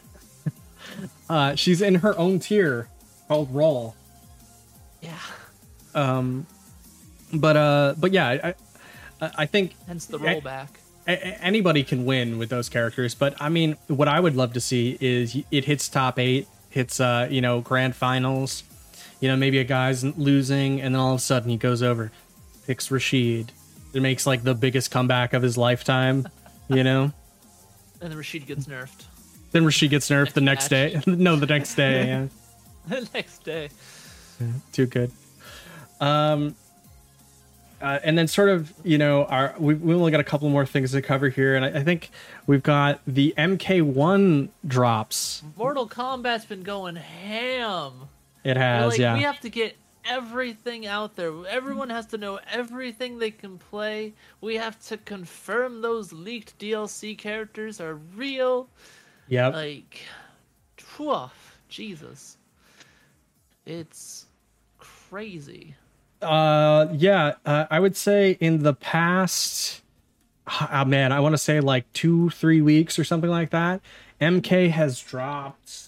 uh, 1.29 1.55
she's 1.55 1.81
in 1.81 1.95
her 1.95 2.17
own 2.17 2.39
tier 2.39 2.87
called 3.27 3.53
Roll. 3.53 3.93
Yeah. 5.01 5.17
Um, 5.93 6.47
but 7.33 7.57
uh, 7.57 7.95
but 7.97 8.13
yeah, 8.13 8.27
I 8.41 8.47
I, 9.19 9.31
I 9.39 9.45
think 9.47 9.73
Hence 9.85 10.05
the 10.05 10.19
rollback. 10.19 10.69
a- 11.07 11.11
a- 11.11 11.41
anybody 11.43 11.83
can 11.83 12.05
win 12.05 12.37
with 12.37 12.47
those 12.49 12.69
characters 12.69 13.15
but 13.15 13.33
i 13.41 13.49
mean 13.49 13.75
what 13.87 14.07
i 14.07 14.19
would 14.19 14.35
love 14.35 14.53
to 14.53 14.61
see 14.61 14.97
is 15.01 15.35
it 15.51 15.65
hits 15.65 15.89
top 15.89 16.19
eight 16.19 16.47
hits 16.69 16.99
uh 16.99 17.27
you 17.31 17.41
know 17.41 17.59
grand 17.61 17.95
finals 17.95 18.63
you 19.19 19.27
know 19.27 19.35
maybe 19.35 19.59
a 19.59 19.63
guy's 19.63 20.03
losing 20.03 20.81
and 20.81 20.93
then 20.95 20.99
all 20.99 21.13
of 21.13 21.19
a 21.19 21.21
sudden 21.21 21.49
he 21.49 21.57
goes 21.57 21.81
over 21.83 22.11
picks 22.65 22.91
rashid 22.91 23.51
it 23.93 24.01
makes 24.01 24.27
like 24.27 24.43
the 24.43 24.53
biggest 24.53 24.91
comeback 24.91 25.33
of 25.33 25.41
his 25.41 25.57
lifetime 25.57 26.27
you 26.67 26.83
know 26.83 27.11
And 27.99 28.11
then 28.11 28.17
Rashid 28.19 28.45
gets 28.45 28.67
nerfed. 28.67 29.05
then 29.51 29.65
rashid 29.65 29.89
gets 29.89 30.07
nerfed 30.09 30.33
the 30.33 30.41
next 30.41 30.69
Next 30.69 31.05
day 31.05 31.11
no 31.11 31.35
the 31.35 31.47
next 31.47 31.73
day 31.73 32.05
yeah 32.07 32.27
the 32.87 33.09
next 33.13 33.43
day. 33.43 33.69
Yeah, 34.39 34.47
too 34.71 34.85
good. 34.85 35.11
Um, 35.99 36.55
uh, 37.81 37.99
and 38.03 38.17
then 38.17 38.27
sort 38.27 38.49
of, 38.49 38.73
you 38.83 38.97
know, 38.97 39.25
our 39.25 39.53
we 39.59 39.75
we 39.75 39.93
only 39.93 40.11
got 40.11 40.19
a 40.19 40.23
couple 40.23 40.49
more 40.49 40.65
things 40.65 40.91
to 40.91 41.01
cover 41.01 41.29
here, 41.29 41.55
and 41.55 41.65
I, 41.65 41.79
I 41.79 41.83
think 41.83 42.09
we've 42.47 42.63
got 42.63 43.01
the 43.05 43.33
MK1 43.37 44.49
drops. 44.65 45.43
Mortal 45.55 45.87
Kombat's 45.87 46.45
been 46.45 46.63
going 46.63 46.95
ham. 46.95 48.09
It 48.47 48.55
has, 48.55 48.93
like, 48.93 48.99
yeah, 48.99 49.13
We 49.13 49.23
have 49.23 49.41
to 49.41 49.49
get 49.49 49.75
everything 50.05 50.87
out 50.87 51.17
there. 51.17 51.33
Everyone 51.47 51.89
has 51.89 52.05
to 52.07 52.17
know 52.17 52.39
everything 52.49 53.19
they 53.19 53.29
can 53.29 53.57
play. 53.57 54.13
We 54.39 54.55
have 54.55 54.79
to 54.87 54.95
confirm 54.95 55.81
those 55.81 56.13
leaked 56.13 56.57
DLC 56.57 57.17
characters 57.17 57.81
are 57.81 57.95
real. 58.15 58.69
yep. 59.27 59.53
Like, 59.53 59.99
whew, 60.95 61.29
Jesus. 61.67 62.37
It's 63.65 64.27
crazy. 64.79 65.75
Uh, 66.21 66.87
yeah, 66.93 67.33
uh, 67.45 67.65
I 67.69 67.81
would 67.81 67.97
say 67.97 68.37
in 68.39 68.63
the 68.63 68.73
past, 68.73 69.81
oh, 70.71 70.85
man, 70.85 71.11
I 71.11 71.19
want 71.19 71.33
to 71.33 71.37
say 71.37 71.59
like 71.59 71.91
two, 71.91 72.29
three 72.29 72.61
weeks 72.61 72.97
or 72.97 73.03
something 73.03 73.29
like 73.29 73.49
that. 73.49 73.81
MK 74.21 74.71
has 74.71 75.01
dropped. 75.01 75.86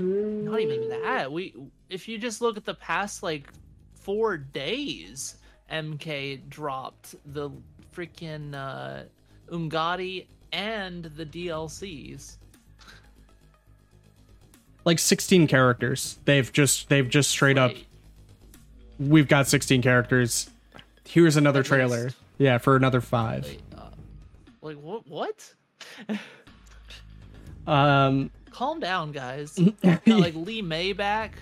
Not 0.00 0.60
even 0.60 0.88
that. 0.88 1.30
We 1.30 1.54
if 1.88 2.08
you 2.08 2.18
just 2.18 2.40
look 2.40 2.56
at 2.56 2.64
the 2.64 2.74
past 2.74 3.22
like 3.22 3.48
four 3.94 4.36
days, 4.36 5.36
MK 5.70 6.48
dropped 6.48 7.14
the 7.32 7.50
freaking 7.94 8.54
uh, 8.54 9.04
Umgadi 9.52 10.26
and 10.52 11.04
the 11.04 11.26
DLCs. 11.26 12.36
Like 14.84 14.98
16 14.98 15.46
characters. 15.46 16.18
They've 16.24 16.50
just 16.50 16.88
they've 16.88 17.08
just 17.08 17.30
straight 17.30 17.58
up. 17.58 17.72
We've 18.98 19.28
got 19.28 19.46
16 19.46 19.82
characters. 19.82 20.48
Here's 21.06 21.36
another 21.36 21.60
At 21.60 21.66
trailer. 21.66 22.04
least. 22.04 22.16
Yeah, 22.38 22.58
for 22.58 22.76
another 22.76 23.00
five. 23.02 23.44
wait, 23.44 23.60
uh, 23.76 23.90
like 24.62 24.76
what? 24.76 25.06
What? 25.06 25.54
Um, 27.66 28.30
Calm 28.60 28.78
down, 28.78 29.10
guys. 29.10 29.58
Got, 29.82 30.06
like 30.06 30.34
Li 30.46 30.60
Mei 30.60 30.92
back. 30.92 31.38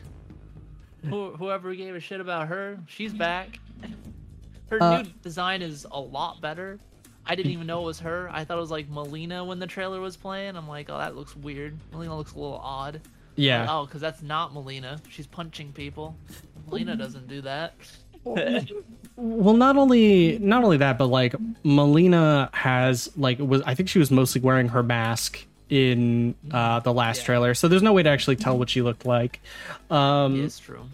Who, 1.05 1.33
whoever 1.33 1.75
gave 1.75 1.97
a 1.97 1.99
shit 1.99 2.21
about 2.21 2.47
her, 2.47 2.79
she's 2.87 3.13
back. 3.13 3.59
Her 4.71 4.81
Uh, 4.81 5.03
new 5.03 5.09
design 5.21 5.61
is 5.61 5.85
a 5.91 5.99
lot 6.01 6.41
better. 6.41 6.79
I 7.27 7.35
didn't 7.35 7.51
even 7.51 7.67
know 7.67 7.83
it 7.83 7.87
was 7.87 7.99
her. 7.99 8.31
I 8.33 8.45
thought 8.45 8.57
it 8.57 8.61
was 8.61 8.71
like 8.71 8.89
Melina 8.89 9.45
when 9.45 9.59
the 9.59 9.67
trailer 9.67 10.01
was 10.01 10.17
playing. 10.17 10.55
I'm 10.55 10.69
like, 10.69 10.91
oh, 10.91 10.99
that 10.99 11.17
looks 11.17 11.35
weird. 11.35 11.77
Melina 11.91 12.17
looks 12.17 12.35
a 12.35 12.39
little 12.39 12.61
odd. 12.63 13.01
yeah. 13.35 13.67
Oh, 13.69 13.85
because 13.85 14.01
that's 14.01 14.23
not 14.23 14.55
Melina. 14.55 15.01
She's 15.09 15.27
punching 15.27 15.73
people. 15.73 16.15
Melina 16.69 16.95
doesn't 16.95 17.27
do 17.27 17.41
that. 17.41 17.75
Well, 19.17 19.57
not 19.57 19.77
only 19.77 20.39
not 20.39 20.63
only 20.63 20.77
that, 20.77 20.97
but 20.97 21.07
like 21.07 21.35
Melina 21.65 22.49
has 22.53 23.11
like 23.17 23.39
was 23.41 23.63
I 23.63 23.75
think 23.75 23.89
she 23.89 23.99
was 23.99 24.13
mostly 24.13 24.41
wearing 24.41 24.69
her 24.69 24.83
mask 24.85 25.45
in 25.71 26.35
uh 26.51 26.81
the 26.81 26.93
last 26.93 27.19
Yeah. 27.21 27.25
trailer, 27.27 27.55
so 27.55 27.69
there's 27.69 27.83
no 27.83 27.93
way 27.93 28.03
to 28.03 28.09
actually 28.09 28.37
tell 28.37 28.59
what 28.59 28.71
she 28.71 28.83
looked 28.83 29.05
like. 29.07 29.41
Um, 29.91 30.45
it's 30.45 30.59
true. 30.59 30.85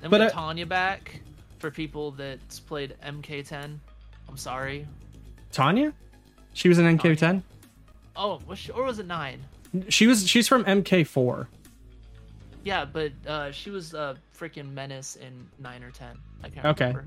Then 0.00 0.10
but 0.10 0.32
Tanya 0.32 0.66
back 0.66 1.20
for 1.58 1.70
people 1.70 2.10
that's 2.12 2.60
played 2.60 2.94
MK10. 3.04 3.78
I'm 4.28 4.36
sorry. 4.36 4.86
Tanya, 5.52 5.92
she 6.52 6.68
was 6.68 6.78
in 6.78 6.86
MK10. 6.98 7.42
Oh, 8.16 8.40
was 8.46 8.58
she, 8.58 8.70
or 8.72 8.84
was 8.84 8.98
it 8.98 9.06
nine? 9.06 9.40
She 9.88 10.06
was 10.06 10.26
she's 10.28 10.46
from 10.48 10.64
MK4. 10.64 11.46
Yeah, 12.64 12.84
but 12.86 13.12
uh, 13.26 13.50
she 13.50 13.70
was 13.70 13.92
a 13.92 14.16
freaking 14.38 14.72
menace 14.72 15.16
in 15.16 15.46
nine 15.58 15.82
or 15.82 15.90
ten. 15.90 16.16
I 16.42 16.48
can't 16.48 16.66
Okay. 16.66 16.86
remember. 16.86 17.06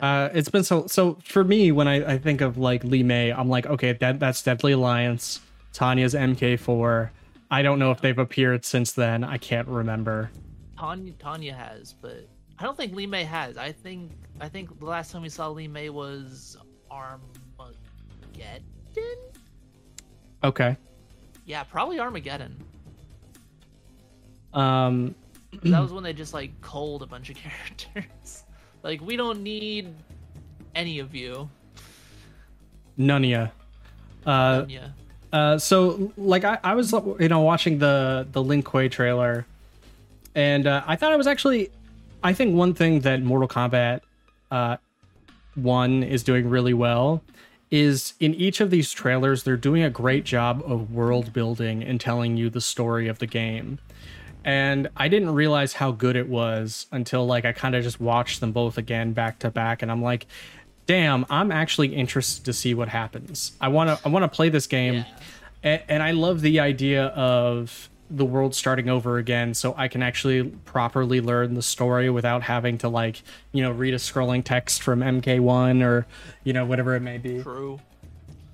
Uh, 0.00 0.28
it's 0.34 0.48
been 0.48 0.64
so 0.64 0.86
so 0.88 1.18
for 1.24 1.44
me 1.44 1.70
when 1.70 1.86
I, 1.86 2.14
I 2.14 2.18
think 2.18 2.40
of 2.40 2.58
like 2.58 2.82
Li 2.82 3.04
Mei, 3.04 3.32
I'm 3.32 3.48
like 3.48 3.66
okay 3.66 3.92
that 3.92 4.18
that's 4.18 4.42
Deadly 4.42 4.72
Alliance. 4.72 5.40
Tanya's 5.74 6.14
MK4. 6.14 7.10
I 7.50 7.60
don't 7.62 7.78
know 7.78 7.90
if 7.90 8.00
they've 8.00 8.18
appeared 8.18 8.64
since 8.64 8.92
then. 8.92 9.22
I 9.22 9.36
can't 9.36 9.68
remember. 9.68 10.30
Tanya, 10.78 11.12
Tanya 11.18 11.52
has, 11.52 11.92
but 11.92 12.26
I 12.58 12.62
don't 12.64 12.76
think 12.76 12.94
Li 12.94 13.06
Mei 13.06 13.24
has. 13.24 13.58
I 13.58 13.72
think 13.72 14.12
I 14.40 14.48
think 14.48 14.78
the 14.80 14.86
last 14.86 15.12
time 15.12 15.22
we 15.22 15.28
saw 15.28 15.48
Li 15.48 15.68
Mei 15.68 15.90
was 15.90 16.56
Armageddon. 16.90 17.74
Okay. 20.42 20.76
Yeah, 21.44 21.62
probably 21.64 21.98
Armageddon. 22.00 22.56
Um, 24.52 25.14
that 25.64 25.80
was 25.80 25.92
when 25.92 26.04
they 26.04 26.12
just 26.12 26.32
like 26.34 26.58
cold 26.60 27.02
a 27.02 27.06
bunch 27.06 27.30
of 27.30 27.36
characters. 27.94 28.44
like 28.82 29.00
we 29.00 29.16
don't 29.16 29.42
need 29.42 29.94
any 30.74 30.98
of 31.00 31.14
you. 31.14 31.48
none 32.96 33.24
of 33.24 33.30
ya. 33.30 33.48
Uh, 34.26 34.64
yeah. 34.68 34.88
Uh, 35.34 35.58
so 35.58 36.12
like 36.16 36.44
I, 36.44 36.58
I 36.62 36.76
was 36.76 36.92
you 36.92 37.28
know 37.28 37.40
watching 37.40 37.78
the 37.78 38.24
the 38.30 38.40
Lin 38.40 38.62
Kuei 38.62 38.88
trailer, 38.88 39.44
and 40.36 40.64
uh, 40.64 40.84
I 40.86 40.94
thought 40.94 41.12
it 41.12 41.16
was 41.16 41.26
actually, 41.26 41.70
I 42.22 42.32
think 42.32 42.54
one 42.54 42.72
thing 42.72 43.00
that 43.00 43.20
Mortal 43.20 43.48
Kombat, 43.48 44.02
uh, 44.52 44.76
one 45.56 46.04
is 46.04 46.22
doing 46.22 46.48
really 46.48 46.72
well, 46.72 47.20
is 47.72 48.14
in 48.20 48.32
each 48.34 48.60
of 48.60 48.70
these 48.70 48.92
trailers 48.92 49.42
they're 49.42 49.56
doing 49.56 49.82
a 49.82 49.90
great 49.90 50.22
job 50.22 50.62
of 50.64 50.92
world 50.92 51.32
building 51.32 51.82
and 51.82 52.00
telling 52.00 52.36
you 52.36 52.48
the 52.48 52.60
story 52.60 53.08
of 53.08 53.18
the 53.18 53.26
game. 53.26 53.80
And 54.44 54.88
I 54.96 55.08
didn't 55.08 55.34
realize 55.34 55.72
how 55.72 55.90
good 55.90 56.14
it 56.14 56.28
was 56.28 56.86
until 56.92 57.26
like 57.26 57.44
I 57.44 57.50
kind 57.50 57.74
of 57.74 57.82
just 57.82 57.98
watched 57.98 58.38
them 58.38 58.52
both 58.52 58.78
again 58.78 59.12
back 59.12 59.40
to 59.40 59.50
back, 59.50 59.82
and 59.82 59.90
I'm 59.90 60.00
like, 60.00 60.28
damn, 60.86 61.24
I'm 61.30 61.50
actually 61.52 61.94
interested 61.94 62.44
to 62.44 62.52
see 62.52 62.74
what 62.74 62.88
happens. 62.88 63.52
I 63.60 63.68
want 63.68 63.90
to 63.90 64.06
I 64.06 64.08
want 64.10 64.22
to 64.24 64.28
play 64.34 64.48
this 64.48 64.66
game, 64.66 64.94
Yeah. 64.94 65.04
and, 65.62 65.82
and 65.88 66.02
I 66.02 66.10
love 66.12 66.40
the 66.40 66.60
idea 66.60 67.06
of 67.06 67.88
the 68.10 68.24
world 68.24 68.54
starting 68.54 68.88
over 68.90 69.16
again, 69.18 69.54
so 69.54 69.74
I 69.76 69.88
can 69.88 70.02
actually 70.02 70.44
properly 70.66 71.20
learn 71.20 71.54
the 71.54 71.62
story 71.62 72.10
without 72.10 72.42
having 72.42 72.78
to 72.78 72.88
like 72.88 73.22
you 73.52 73.62
know 73.62 73.70
read 73.70 73.94
a 73.94 73.98
scrolling 73.98 74.44
text 74.44 74.82
from 74.82 75.00
MK1 75.00 75.82
or 75.82 76.06
you 76.44 76.52
know 76.52 76.64
whatever 76.64 76.94
it 76.94 77.00
may 77.00 77.18
be. 77.18 77.42
True. 77.42 77.80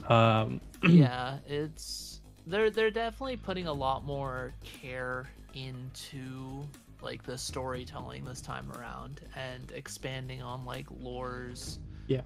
Um, 0.08 0.60
yeah, 0.88 1.38
it's 1.48 2.20
they're 2.46 2.70
they're 2.70 2.90
definitely 2.90 3.36
putting 3.36 3.66
a 3.66 3.72
lot 3.72 4.04
more 4.04 4.52
care 4.62 5.28
into 5.54 6.64
like 7.02 7.22
the 7.24 7.36
storytelling 7.36 8.24
this 8.24 8.40
time 8.40 8.70
around 8.78 9.20
and 9.36 9.72
expanding 9.72 10.42
on 10.42 10.64
like 10.64 10.86
lores 11.02 11.78
yeah, 12.10 12.22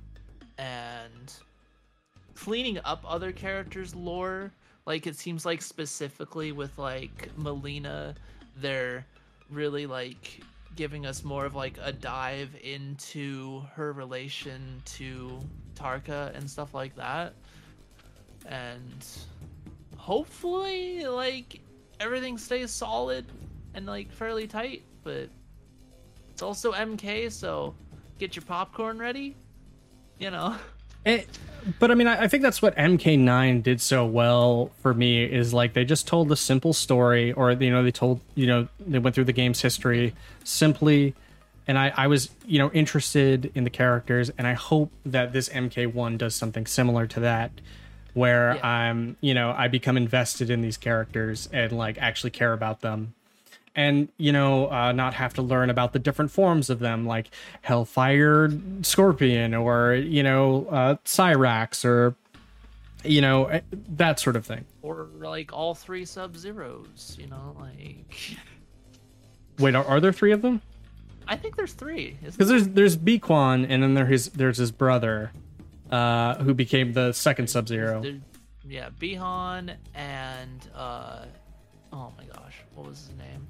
and 0.56 1.34
cleaning 2.34 2.78
up 2.84 3.04
other 3.06 3.32
characters' 3.32 3.94
lore. 3.94 4.50
Like 4.86 5.06
it 5.06 5.14
seems 5.14 5.44
like 5.44 5.60
specifically 5.60 6.52
with 6.52 6.76
like 6.78 7.28
Melina, 7.36 8.14
they're 8.56 9.04
really 9.50 9.86
like 9.86 10.40
giving 10.74 11.04
us 11.04 11.22
more 11.22 11.44
of 11.44 11.54
like 11.54 11.78
a 11.82 11.92
dive 11.92 12.56
into 12.62 13.60
her 13.74 13.92
relation 13.92 14.80
to 14.86 15.38
Tarka 15.74 16.34
and 16.34 16.50
stuff 16.50 16.72
like 16.72 16.96
that. 16.96 17.34
And 18.46 19.06
hopefully 19.98 21.04
like 21.06 21.60
everything 22.00 22.38
stays 22.38 22.70
solid 22.70 23.26
and 23.74 23.84
like 23.84 24.10
fairly 24.10 24.46
tight, 24.46 24.82
but 25.02 25.28
it's 26.30 26.42
also 26.42 26.72
MK, 26.72 27.30
so 27.30 27.74
get 28.18 28.34
your 28.34 28.44
popcorn 28.44 28.98
ready. 28.98 29.36
You 30.18 30.30
know. 30.30 30.56
It, 31.04 31.28
but 31.78 31.90
I 31.90 31.94
mean, 31.94 32.06
I, 32.06 32.22
I 32.24 32.28
think 32.28 32.42
that's 32.42 32.62
what 32.62 32.74
MK9 32.76 33.62
did 33.62 33.80
so 33.80 34.06
well 34.06 34.70
for 34.82 34.94
me 34.94 35.24
is 35.24 35.52
like 35.52 35.74
they 35.74 35.84
just 35.84 36.06
told 36.06 36.30
a 36.32 36.36
simple 36.36 36.72
story, 36.72 37.32
or 37.32 37.52
you 37.52 37.70
know, 37.70 37.82
they 37.82 37.90
told 37.90 38.20
you 38.34 38.46
know 38.46 38.68
they 38.80 38.98
went 38.98 39.14
through 39.14 39.24
the 39.24 39.32
game's 39.32 39.60
history 39.60 40.14
simply, 40.44 41.14
and 41.66 41.78
I 41.78 41.92
I 41.96 42.06
was 42.06 42.30
you 42.46 42.58
know 42.58 42.70
interested 42.72 43.50
in 43.54 43.64
the 43.64 43.70
characters, 43.70 44.30
and 44.38 44.46
I 44.46 44.54
hope 44.54 44.90
that 45.04 45.32
this 45.32 45.48
MK1 45.50 46.18
does 46.18 46.34
something 46.34 46.66
similar 46.66 47.06
to 47.08 47.20
that, 47.20 47.50
where 48.14 48.54
Yeah. 48.54 48.66
I'm 48.66 49.16
you 49.20 49.34
know 49.34 49.54
I 49.56 49.68
become 49.68 49.96
invested 49.96 50.50
in 50.50 50.60
these 50.62 50.76
characters 50.76 51.48
and 51.52 51.72
like 51.72 51.98
actually 51.98 52.30
care 52.30 52.52
about 52.52 52.80
them 52.80 53.14
and 53.74 54.08
you 54.16 54.32
know 54.32 54.70
uh, 54.70 54.92
not 54.92 55.14
have 55.14 55.34
to 55.34 55.42
learn 55.42 55.70
about 55.70 55.92
the 55.92 55.98
different 55.98 56.30
forms 56.30 56.70
of 56.70 56.78
them 56.78 57.06
like 57.06 57.30
hellfire 57.62 58.50
scorpion 58.82 59.54
or 59.54 59.94
you 59.94 60.22
know 60.22 60.66
uh, 60.66 60.94
cyrax 61.04 61.84
or 61.84 62.14
you 63.04 63.20
know 63.20 63.46
eh, 63.46 63.60
that 63.72 64.18
sort 64.20 64.36
of 64.36 64.46
thing. 64.46 64.64
Or 64.82 65.08
like 65.18 65.52
all 65.52 65.74
three 65.74 66.04
sub 66.04 66.36
zeros 66.36 67.16
you 67.20 67.26
know 67.26 67.56
like 67.58 68.36
wait 69.58 69.74
are, 69.74 69.84
are 69.84 70.00
there 70.00 70.12
three 70.12 70.32
of 70.32 70.42
them? 70.42 70.62
I 71.26 71.36
think 71.36 71.56
there's 71.56 71.72
three 71.72 72.18
because 72.22 72.48
there's 72.48 72.68
there's 72.68 72.96
Biquan 72.96 73.66
and 73.68 73.82
then 73.82 73.94
there's 73.94 74.08
his 74.08 74.28
there's 74.30 74.58
his 74.58 74.70
brother 74.70 75.32
uh 75.90 76.36
who 76.36 76.54
became 76.54 76.92
the 76.92 77.12
second 77.12 77.48
sub 77.48 77.68
zero 77.68 78.02
yeah 78.66 78.88
bihan 78.98 79.74
and 79.94 80.68
uh 80.74 81.24
oh 81.92 82.12
my 82.16 82.24
gosh 82.24 82.56
what 82.74 82.88
was 82.88 82.98
his 82.98 83.10
name 83.18 83.46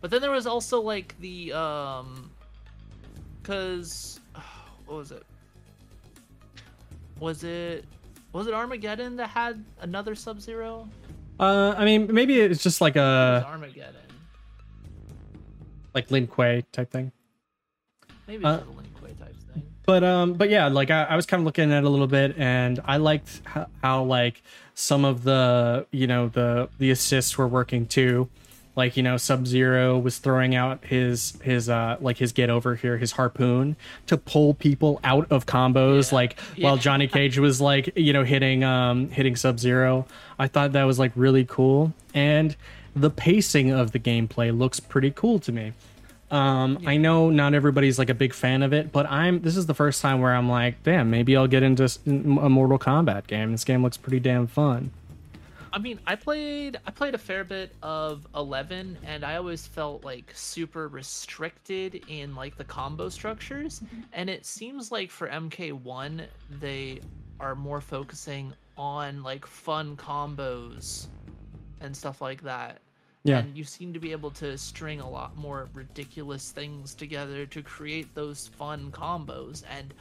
but 0.00 0.10
then 0.10 0.20
there 0.20 0.30
was 0.30 0.46
also 0.46 0.80
like 0.80 1.14
the 1.20 1.52
um 1.52 2.30
because 3.42 4.20
what 4.86 4.96
was 4.98 5.10
it? 5.12 5.22
Was 7.20 7.44
it 7.44 7.84
was 8.32 8.46
it 8.46 8.54
armageddon 8.54 9.16
that 9.16 9.28
had 9.30 9.64
another 9.80 10.14
sub 10.14 10.40
zero 10.40 10.86
uh 11.40 11.74
i 11.78 11.86
mean 11.86 12.12
maybe 12.12 12.38
it's 12.38 12.62
just 12.62 12.82
like 12.82 12.96
a 12.96 13.42
armageddon. 13.46 13.94
Like 15.94 16.10
lin 16.10 16.26
kuei 16.26 16.62
type 16.72 16.90
thing. 16.90 17.10
Maybe 18.28 18.44
Uh, 18.44 18.56
it's 18.56 18.64
a 18.66 18.70
Lin 18.70 18.86
Kuei 19.00 19.12
type 19.18 19.34
thing. 19.54 19.62
but 19.86 20.04
um 20.04 20.34
but 20.34 20.50
yeah 20.50 20.66
like 20.68 20.90
I, 20.90 21.04
I 21.04 21.16
was 21.16 21.24
kind 21.24 21.40
of 21.40 21.46
looking 21.46 21.72
at 21.72 21.78
it 21.78 21.84
a 21.84 21.88
little 21.88 22.06
bit 22.08 22.34
and 22.36 22.80
i 22.84 22.98
liked 22.98 23.40
how, 23.44 23.66
how 23.82 24.02
like 24.02 24.42
some 24.74 25.06
of 25.06 25.22
the 25.24 25.86
you 25.92 26.06
know 26.06 26.28
the 26.28 26.68
the 26.78 26.90
assists 26.90 27.38
were 27.38 27.48
working 27.48 27.86
too 27.86 28.28
like 28.76 28.96
you 28.96 29.02
know 29.02 29.16
Sub 29.16 29.46
Zero 29.46 29.98
was 29.98 30.18
throwing 30.18 30.54
out 30.54 30.84
his 30.84 31.36
his 31.42 31.68
uh 31.68 31.96
like 32.00 32.18
his 32.18 32.30
get 32.32 32.50
over 32.50 32.76
here 32.76 32.98
his 32.98 33.12
harpoon 33.12 33.74
to 34.06 34.16
pull 34.16 34.54
people 34.54 35.00
out 35.02 35.26
of 35.32 35.46
combos 35.46 36.10
Yeah. 36.12 36.14
like 36.16 36.38
while 36.60 36.76
Johnny 36.76 37.08
Cage 37.08 37.38
was 37.38 37.60
like 37.60 37.90
you 37.96 38.12
know 38.12 38.22
hitting 38.22 38.62
um 38.62 39.08
hitting 39.08 39.34
Sub 39.34 39.58
Zero. 39.58 40.06
I 40.38 40.46
thought 40.46 40.72
that 40.72 40.84
was 40.84 40.98
like 40.98 41.12
really 41.16 41.44
cool 41.44 41.92
and 42.14 42.54
the 42.94 43.10
pacing 43.10 43.70
of 43.72 43.90
the 43.92 43.98
gameplay 43.98 44.56
looks 44.56 44.78
pretty 44.80 45.10
cool 45.10 45.38
to 45.40 45.52
me. 45.52 45.72
Um, 46.30 46.78
I 46.86 46.96
know 46.96 47.30
not 47.30 47.54
everybody's 47.54 47.98
like 48.00 48.10
a 48.10 48.14
big 48.14 48.32
fan 48.34 48.62
of 48.64 48.72
it, 48.72 48.90
but 48.90 49.06
I'm. 49.08 49.42
This 49.42 49.56
is 49.56 49.66
the 49.66 49.74
first 49.74 50.02
time 50.02 50.20
where 50.20 50.34
I'm 50.34 50.48
like, 50.48 50.82
damn, 50.82 51.08
maybe 51.08 51.36
I'll 51.36 51.46
get 51.46 51.62
into 51.62 51.84
a 52.04 52.48
Mortal 52.48 52.80
Kombat 52.80 53.28
game. 53.28 53.52
This 53.52 53.62
game 53.64 53.80
looks 53.82 53.96
pretty 53.96 54.18
damn 54.18 54.48
fun. 54.48 54.90
I 55.76 55.78
mean, 55.78 56.00
I 56.06 56.14
played 56.14 56.78
I 56.86 56.90
played 56.90 57.14
a 57.14 57.18
fair 57.18 57.44
bit 57.44 57.76
of 57.82 58.26
11 58.34 58.96
and 59.04 59.22
I 59.22 59.36
always 59.36 59.66
felt 59.66 60.06
like 60.06 60.32
super 60.34 60.88
restricted 60.88 62.02
in 62.08 62.34
like 62.34 62.56
the 62.56 62.64
combo 62.64 63.10
structures 63.10 63.80
mm-hmm. 63.80 64.00
and 64.14 64.30
it 64.30 64.46
seems 64.46 64.90
like 64.90 65.10
for 65.10 65.28
MK1 65.28 66.28
they 66.62 67.00
are 67.40 67.54
more 67.54 67.82
focusing 67.82 68.54
on 68.78 69.22
like 69.22 69.44
fun 69.44 69.98
combos 69.98 71.08
and 71.82 71.94
stuff 71.94 72.22
like 72.22 72.42
that. 72.44 72.80
Yeah. 73.24 73.40
And 73.40 73.54
you 73.54 73.64
seem 73.64 73.92
to 73.92 74.00
be 74.00 74.12
able 74.12 74.30
to 74.30 74.56
string 74.56 75.00
a 75.00 75.10
lot 75.10 75.36
more 75.36 75.68
ridiculous 75.74 76.52
things 76.52 76.94
together 76.94 77.44
to 77.44 77.62
create 77.62 78.14
those 78.14 78.46
fun 78.46 78.90
combos 78.92 79.62
and 79.70 79.92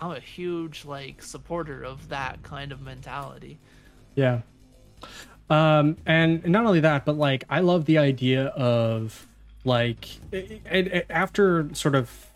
I'm 0.00 0.12
a 0.12 0.20
huge 0.20 0.86
like 0.86 1.22
supporter 1.22 1.82
of 1.82 2.08
that 2.08 2.42
kind 2.42 2.72
of 2.72 2.80
mentality. 2.80 3.58
Yeah. 4.14 4.40
Um, 5.48 5.96
and 6.06 6.44
not 6.46 6.66
only 6.66 6.80
that, 6.80 7.04
but 7.04 7.16
like 7.16 7.44
I 7.48 7.60
love 7.60 7.84
the 7.84 7.98
idea 7.98 8.46
of 8.46 9.26
like 9.64 10.08
it, 10.32 10.60
it, 10.70 10.86
it- 10.88 11.06
after 11.10 11.68
sort 11.72 11.94
of 11.94 12.26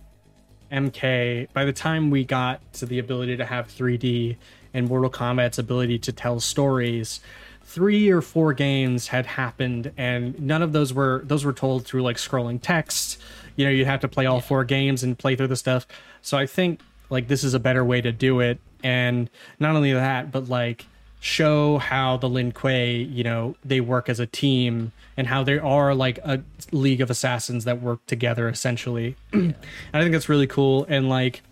MK, 0.71 1.49
by 1.53 1.65
the 1.65 1.73
time 1.73 2.11
we 2.11 2.25
got 2.25 2.61
to 2.75 2.87
the 2.87 2.99
ability 3.01 3.37
to 3.37 3.45
have 3.45 3.67
3D 3.69 4.37
and 4.73 4.89
Mortal 4.89 5.11
Kombat's 5.11 5.59
ability 5.59 5.99
to 5.99 6.13
tell 6.13 6.39
stories, 6.39 7.21
three 7.65 8.09
or 8.11 8.21
four 8.23 8.53
games 8.53 9.09
had 9.09 9.27
happened, 9.27 9.91
and 9.97 10.39
none 10.41 10.63
of 10.63 10.73
those 10.73 10.93
were 10.95 11.23
those 11.25 11.45
were 11.45 11.53
told 11.53 11.85
through 11.85 12.03
like 12.03 12.17
scrolling 12.17 12.61
text. 12.63 13.21
You 13.57 13.65
know, 13.65 13.71
you'd 13.73 13.89
have 13.89 14.01
to 14.01 14.09
play 14.09 14.27
all 14.27 14.41
four 14.41 14.65
games 14.65 15.03
and 15.03 15.19
play 15.19 15.35
through 15.35 15.49
the 15.49 15.57
stuff. 15.57 15.87
So 16.23 16.39
I 16.39 16.47
think 16.47 16.81
like 17.11 17.27
this 17.27 17.43
is 17.43 17.55
a 17.55 17.59
better 17.59 17.85
way 17.85 18.01
to 18.01 18.13
do 18.13 18.39
it, 18.39 18.61
and 18.85 19.29
not 19.59 19.75
only 19.75 19.93
that, 19.93 20.31
but 20.31 20.49
like 20.49 20.87
show 21.21 21.79
how 21.79 22.17
the 22.17 22.29
Lin 22.29 22.51
Kuei, 22.53 22.97
you 22.97 23.23
know, 23.23 23.55
they 23.65 23.81
work 23.81 24.09
as 24.09 24.19
a 24.21 24.27
team 24.27 24.93
and 25.17 25.27
how 25.27 25.43
they 25.45 25.59
are 25.59 25.95
like 25.95 26.19
a 26.19 26.43
league 26.73 27.01
of 27.03 27.11
assassins 27.11 27.65
that 27.65 27.83
work 27.83 28.05
together 28.07 28.49
essentially. 28.49 29.17
and 29.33 29.55
I 29.93 30.01
think 30.01 30.13
that's 30.13 30.29
really 30.31 30.47
cool. 30.47 30.87
And 30.89 31.09
like, 31.09 31.43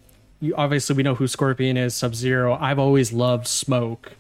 you 0.41 0.55
obviously 0.57 0.97
we 0.97 1.03
know 1.03 1.15
who 1.15 1.27
Scorpion 1.29 1.77
is, 1.77 1.95
Sub 1.95 2.15
Zero. 2.15 2.57
I've 2.59 2.79
always 2.79 3.13
loved 3.13 3.47
Smoke. 3.47 4.13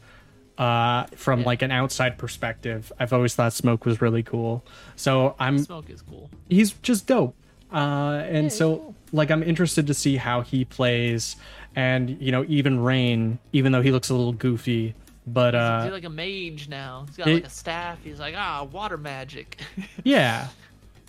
Uh, 0.58 1.04
from 1.14 1.40
Yeah. 1.40 1.46
like 1.46 1.62
an 1.62 1.70
outside 1.70 2.18
perspective, 2.18 2.90
I've 2.98 3.12
always 3.12 3.32
thought 3.36 3.52
Smoke 3.52 3.84
was 3.86 4.00
really 4.02 4.24
cool. 4.24 4.64
So 4.96 5.36
I'm 5.38 5.58
Smoke 5.60 5.88
is 5.88 6.02
cool. 6.02 6.28
he's 6.48 6.72
just 6.82 7.06
dope. 7.06 7.36
Uh, 7.72 8.24
and 8.26 8.44
he's 8.46 8.56
so 8.56 8.76
cool. 8.78 8.94
like 9.12 9.30
I'm 9.30 9.44
interested 9.44 9.86
to 9.86 9.94
see 9.94 10.16
how 10.16 10.40
he 10.40 10.64
plays, 10.64 11.36
and 11.76 12.20
you 12.20 12.32
know 12.32 12.44
even 12.48 12.80
Rain, 12.80 13.38
even 13.52 13.70
though 13.70 13.82
he 13.82 13.92
looks 13.92 14.10
a 14.10 14.14
little 14.16 14.32
goofy, 14.32 14.96
but 15.32 15.54
He's 15.54 15.60
uh, 15.60 15.90
like 15.92 16.04
a 16.04 16.10
mage 16.10 16.68
now. 16.68 17.04
He's 17.08 17.16
got 17.16 17.28
it- 17.28 17.34
like 17.34 17.46
a 17.46 17.50
staff. 17.50 17.98
He's 18.02 18.20
like, 18.20 18.34
ah, 18.36 18.64
water 18.64 18.96
magic. 18.96 19.60
yeah, 20.04 20.48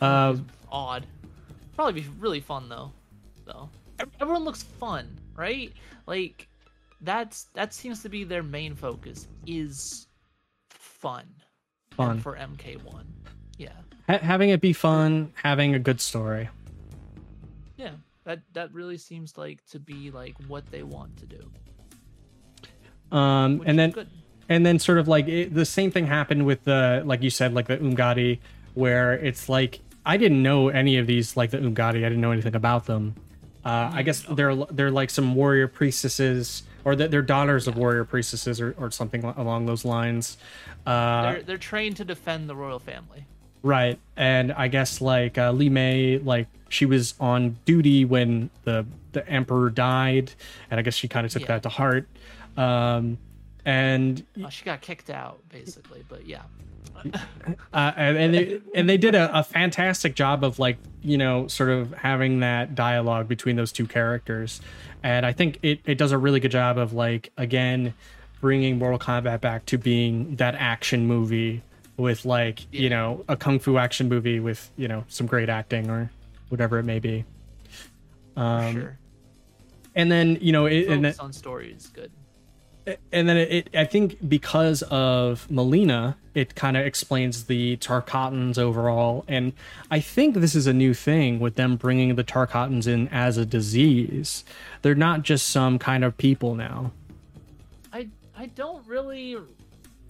uh, 0.02 0.36
Odd. 0.72 1.06
Probably 1.76 2.02
be 2.02 2.08
really 2.20 2.42
fun 2.42 2.70
though. 2.70 2.92
Though 3.46 3.70
everyone 4.20 4.44
looks 4.44 4.64
fun, 4.64 5.18
right? 5.36 5.72
Like 6.06 6.48
that's 7.02 7.46
that 7.54 7.74
seems 7.74 8.02
to 8.04 8.10
be 8.10 8.24
their 8.24 8.44
main 8.44 8.76
focus 8.76 9.28
is 9.48 10.08
fun. 10.70 11.26
Fun. 11.92 12.20
for 12.20 12.36
MK1. 12.38 13.04
Yeah. 13.58 13.70
ha- 14.08 14.20
having 14.20 14.50
it 14.52 14.62
be 14.62 14.72
fun, 14.72 15.34
having 15.36 15.76
a 15.76 15.80
good 15.80 16.00
story. 16.00 16.48
Yeah. 17.78 17.92
That 18.26 18.42
that 18.54 18.72
really 18.74 18.98
seems 18.98 19.38
like 19.38 19.66
to 19.72 19.80
be 19.80 20.12
like 20.12 20.36
what 20.48 20.66
they 20.72 20.84
want 20.84 21.18
to 21.18 21.26
do. 21.26 21.52
Um, 23.12 23.62
and 23.66 23.78
then 23.80 23.94
and 24.48 24.66
then 24.66 24.80
sort 24.80 24.98
of 24.98 25.08
like 25.08 25.28
it, 25.28 25.54
the 25.54 25.66
same 25.66 25.92
thing 25.92 26.08
happened 26.08 26.46
with 26.46 26.64
the 26.64 27.02
like 27.06 27.22
you 27.24 27.30
said 27.30 27.54
like 27.54 27.68
the 27.68 27.78
Umgadi, 27.78 28.40
where 28.74 29.14
it's 29.14 29.50
like 29.50 29.80
I 30.06 30.18
didn't 30.18 30.42
know 30.44 30.70
any 30.70 30.98
of 30.98 31.08
these 31.08 31.36
like 31.38 31.52
the 31.52 31.58
Umgadi. 31.58 31.98
I 31.98 32.10
didn't 32.10 32.22
know 32.22 32.32
anything 32.32 32.56
about 32.56 32.86
them. 32.86 33.16
Uh, 33.66 33.92
I 33.94 34.04
guess 34.04 34.22
they're 34.30 34.56
they're 34.56 34.92
like 34.92 35.10
some 35.10 35.36
warrior 35.36 35.68
priestesses, 35.68 36.64
or 36.86 36.96
that 36.96 37.12
they're 37.12 37.22
daughters 37.22 37.68
of 37.68 37.78
warrior 37.78 38.06
priestesses, 38.06 38.62
or, 38.62 38.74
or 38.78 38.90
something 38.92 39.24
along 39.24 39.66
those 39.66 39.84
lines. 39.86 40.38
Uh, 40.86 41.22
they're 41.34 41.42
they're 41.44 41.58
trained 41.58 41.98
to 41.98 42.06
defend 42.06 42.50
the 42.50 42.56
royal 42.56 42.80
family. 42.80 43.26
Right, 43.62 44.00
and 44.16 44.54
I 44.54 44.70
guess 44.70 45.02
like 45.02 45.38
uh, 45.38 45.52
Li 45.52 45.68
Mei, 45.68 46.20
like 46.20 46.48
she 46.70 46.86
was 46.86 47.16
on 47.20 47.58
duty 47.66 48.06
when 48.06 48.50
the 48.64 48.86
the 49.12 49.28
emperor 49.28 49.70
died, 49.70 50.32
and 50.72 50.80
I 50.80 50.84
guess 50.84 50.94
she 50.96 51.10
kind 51.10 51.26
of 51.26 51.32
took 51.34 51.42
Yeah. 51.42 51.48
that 51.50 51.64
to 51.64 51.70
heart. 51.70 52.08
Um, 52.60 53.18
and 53.66 54.26
Oh, 54.44 54.50
she 54.50 54.66
got 54.66 54.82
kicked 54.82 55.10
out 55.10 55.40
basically, 55.50 56.04
but 56.08 56.26
yeah. 56.26 56.44
uh, 57.74 57.92
and, 57.96 58.18
and 58.18 58.34
they 58.34 58.62
and 58.76 58.90
they 58.90 58.98
did 58.98 59.16
a, 59.16 59.40
a 59.40 59.44
fantastic 59.44 60.16
job 60.16 60.44
of 60.44 60.60
like 60.60 60.78
you 61.02 61.18
know 61.18 61.48
sort 61.48 61.70
of 61.70 61.94
having 61.94 62.42
that 62.42 62.76
dialogue 62.76 63.28
between 63.28 63.56
those 63.56 63.72
two 63.72 63.88
characters, 63.88 64.60
and 65.02 65.26
I 65.26 65.32
think 65.32 65.60
it 65.62 65.80
it 65.86 65.98
does 65.98 66.12
a 66.12 66.18
really 66.18 66.42
good 66.42 66.52
job 66.52 66.78
of 66.78 66.92
like 66.92 67.32
again 67.38 67.94
bringing 68.42 68.78
Mortal 68.78 69.00
Kombat 69.00 69.40
back 69.40 69.66
to 69.68 69.78
being 69.78 70.36
that 70.38 70.56
action 70.56 71.06
movie 71.06 71.62
with 71.96 72.26
like 72.26 72.66
you 72.74 72.90
know 72.90 73.24
a 73.30 73.38
kung 73.38 73.60
fu 73.60 73.78
action 73.78 74.10
movie 74.10 74.42
with 74.42 74.70
you 74.76 74.90
know 74.90 75.06
some 75.08 75.28
great 75.28 75.48
acting 75.48 75.90
or 75.90 76.12
whatever 76.50 76.80
it 76.80 76.84
may 76.84 77.00
be. 77.00 77.24
Um, 78.36 78.74
sure. 78.74 79.00
And 79.96 80.12
then 80.12 80.38
you 80.42 80.52
know 80.52 80.66
it, 80.66 80.88
and 80.90 81.06
then, 81.06 81.14
on 81.20 81.32
story 81.32 81.72
is 81.72 81.88
good. 81.88 82.12
And 83.12 83.30
then 83.30 83.38
it, 83.38 83.70
I 83.76 83.86
think 83.86 84.18
because 84.28 84.82
of 84.84 85.50
Melina, 85.52 86.18
it 86.34 86.56
kind 86.56 86.78
of 86.78 86.86
explains 86.86 87.46
the 87.46 87.78
Tarkatans 87.78 88.58
overall. 88.58 89.26
And 89.28 89.54
I 89.92 90.00
think 90.00 90.36
this 90.36 90.56
is 90.56 90.68
a 90.68 90.74
new 90.74 90.94
thing 90.94 91.40
with 91.40 91.56
them 91.56 91.76
bringing 91.76 92.16
the 92.16 92.24
Tarkatans 92.24 92.88
in 92.88 93.08
as 93.10 93.38
a 93.38 93.46
disease. 93.46 94.44
They're 94.82 94.96
not 94.96 95.24
just 95.24 95.50
some 95.50 95.78
kind 95.80 96.04
of 96.04 96.18
people 96.18 96.56
now. 96.56 96.92
I 97.92 98.08
I 98.36 98.48
don't 98.48 98.86
really 98.88 99.38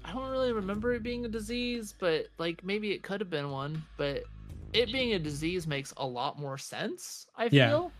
I 0.06 0.14
don't 0.14 0.30
really 0.30 0.54
remember 0.54 0.94
it 0.94 1.04
being 1.04 1.26
a 1.26 1.30
disease, 1.30 1.94
but 1.98 2.28
like 2.38 2.64
maybe 2.64 2.92
it 2.92 3.04
could 3.04 3.20
have 3.22 3.30
been 3.30 3.50
one, 3.52 3.84
but 3.98 4.24
it 4.74 4.92
being 4.92 5.14
a 5.14 5.20
disease 5.20 5.68
makes 5.68 5.94
a 5.98 6.06
lot 6.06 6.40
more 6.40 6.58
sense, 6.58 7.28
I 7.36 7.50
Yeah. 7.52 7.70
feel. 7.70 7.92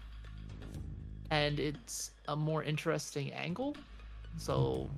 And 1.32 1.60
it's 1.60 2.12
a 2.28 2.36
more 2.36 2.64
interesting 2.64 3.32
angle. 3.34 3.76
So 4.38 4.90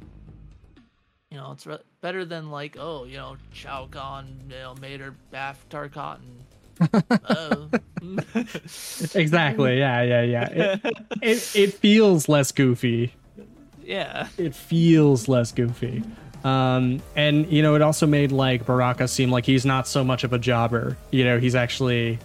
you 1.31 1.37
know, 1.37 1.51
it's 1.53 1.65
re- 1.65 1.79
better 2.01 2.25
than 2.25 2.51
like, 2.51 2.75
oh, 2.77 3.05
you 3.05 3.17
know, 3.17 3.37
Shao 3.53 3.87
Kahn, 3.87 4.27
you 4.49 4.55
know, 4.57 4.75
made 4.81 4.99
her 4.99 5.15
bath 5.31 5.65
Tarkatan. 5.69 6.19
oh. 7.29 7.69
Exactly. 9.15 9.79
Yeah. 9.79 10.01
Yeah. 10.01 10.21
Yeah. 10.23 10.47
It, 10.49 10.81
it, 11.21 11.55
it 11.55 11.73
feels 11.75 12.27
less 12.27 12.51
goofy. 12.51 13.13
yeah. 13.83 14.27
It 14.37 14.53
feels 14.53 15.29
less 15.29 15.51
goofy. 15.53 16.03
Um, 16.43 17.01
and 17.15 17.49
you 17.51 17.61
know, 17.61 17.75
it 17.75 17.81
also 17.81 18.07
made 18.07 18.31
like 18.31 18.65
Baraka 18.65 19.07
seem 19.07 19.31
like 19.31 19.45
he's 19.45 19.65
not 19.65 19.87
so 19.87 20.03
much 20.03 20.23
of 20.23 20.33
a 20.33 20.39
jobber. 20.39 20.97
You 21.11 21.23
know, 21.23 21.39
he's 21.39 21.55
actually 21.55 22.19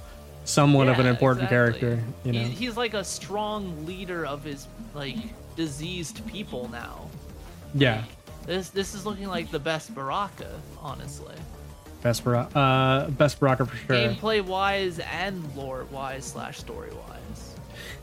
somewhat 0.45 0.89
of 0.89 0.99
an 0.99 1.07
important 1.07 1.45
exactly. 1.45 1.81
character. 1.81 2.05
You 2.25 2.33
know. 2.33 2.39
He- 2.41 2.67
he's 2.67 2.77
like 2.77 2.95
a 2.95 3.05
strong 3.05 3.87
leader 3.87 4.27
of 4.27 4.43
his 4.43 4.67
like 4.95 5.17
diseased 5.57 6.27
people 6.27 6.69
now. 6.71 7.09
yeah. 7.75 8.05
This 8.45 8.69
this 8.69 8.95
is 8.95 9.05
looking 9.05 9.27
like 9.27 9.51
the 9.51 9.59
best 9.59 9.93
Baraka, 9.93 10.49
honestly. 10.81 11.35
Best 12.03 12.23
Baraka, 12.23 12.57
uh, 12.57 13.11
best 13.11 13.41
Baraka 13.41 13.67
for 13.67 13.77
sure. 13.77 13.97
Gameplay 13.97 14.41
wise 14.45 15.01
and 15.01 15.43
lore 15.57 15.85
wise 15.91 16.25
slash 16.27 16.59
story 16.59 16.91
wise. 17.09 17.55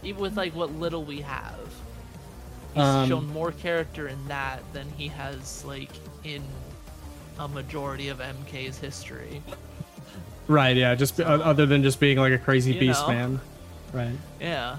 Even 0.03 0.21
with 0.21 0.35
like 0.35 0.53
what 0.53 0.73
little 0.73 1.05
we 1.05 1.21
have. 1.21 1.57
He's 2.73 2.83
Um, 2.83 3.07
shown 3.07 3.27
more 3.27 3.53
character 3.53 4.09
in 4.09 4.27
that 4.27 4.59
than 4.73 4.89
he 4.97 5.07
has 5.07 5.63
like 5.63 5.91
in 6.25 6.43
a 7.39 7.47
majority 7.47 8.09
of 8.09 8.17
MK's 8.19 8.77
history. 8.77 9.41
Right, 10.49 10.75
yeah, 10.75 10.93
just 10.95 11.21
uh, 11.21 11.23
other 11.23 11.65
than 11.65 11.83
just 11.83 12.01
being 12.01 12.17
like 12.17 12.33
a 12.33 12.37
crazy 12.37 12.77
beast 12.77 13.07
know. 13.07 13.13
man. 13.13 13.41
Right. 13.93 14.17
Yeah. 14.41 14.75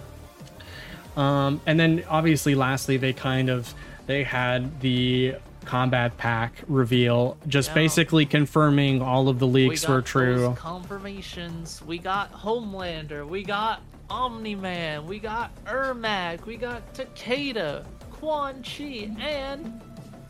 Um, 1.17 1.61
and 1.67 1.79
then 1.79 2.05
obviously, 2.09 2.55
lastly, 2.55 2.97
they 2.97 3.13
kind 3.13 3.49
of 3.49 3.73
they 4.07 4.23
had 4.25 4.81
the 4.81 5.37
Kombat 5.65 6.17
Pack 6.19 6.53
reveal, 6.67 7.37
just 7.49 7.71
Yeah. 7.71 7.75
basically 7.75 8.27
confirming 8.27 9.01
all 9.01 9.29
of 9.29 9.39
the 9.39 9.47
we 9.47 9.69
leaks 9.71 9.83
got 9.85 9.91
were 9.93 10.03
true. 10.03 10.55
confirmations. 10.59 11.81
We 11.87 11.99
got 11.99 12.33
Homelander. 12.33 13.27
We 13.27 13.43
got 13.45 13.81
Omni 14.11 14.57
Man. 14.57 15.07
We 15.07 15.19
got 15.19 15.51
Ermac. 15.65 16.45
We 16.45 16.57
got 16.57 16.93
Takeda, 16.95 17.85
Quan 18.11 18.63
Chi, 18.63 19.11
and 19.21 19.81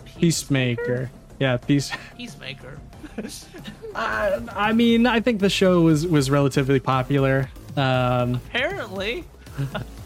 Peacemaker. 0.04 1.10
Yeah, 1.40 1.56
peace. 1.56 1.90
Peacemaker. 2.16 2.78
I, 3.94 4.40
I 4.54 4.72
mean, 4.72 5.06
I 5.06 5.20
think 5.20 5.40
the 5.40 5.50
show 5.50 5.80
was 5.80 6.06
was 6.06 6.30
relatively 6.30 6.78
popular. 6.78 7.50
Um, 7.76 8.34
Apparently. 8.36 9.24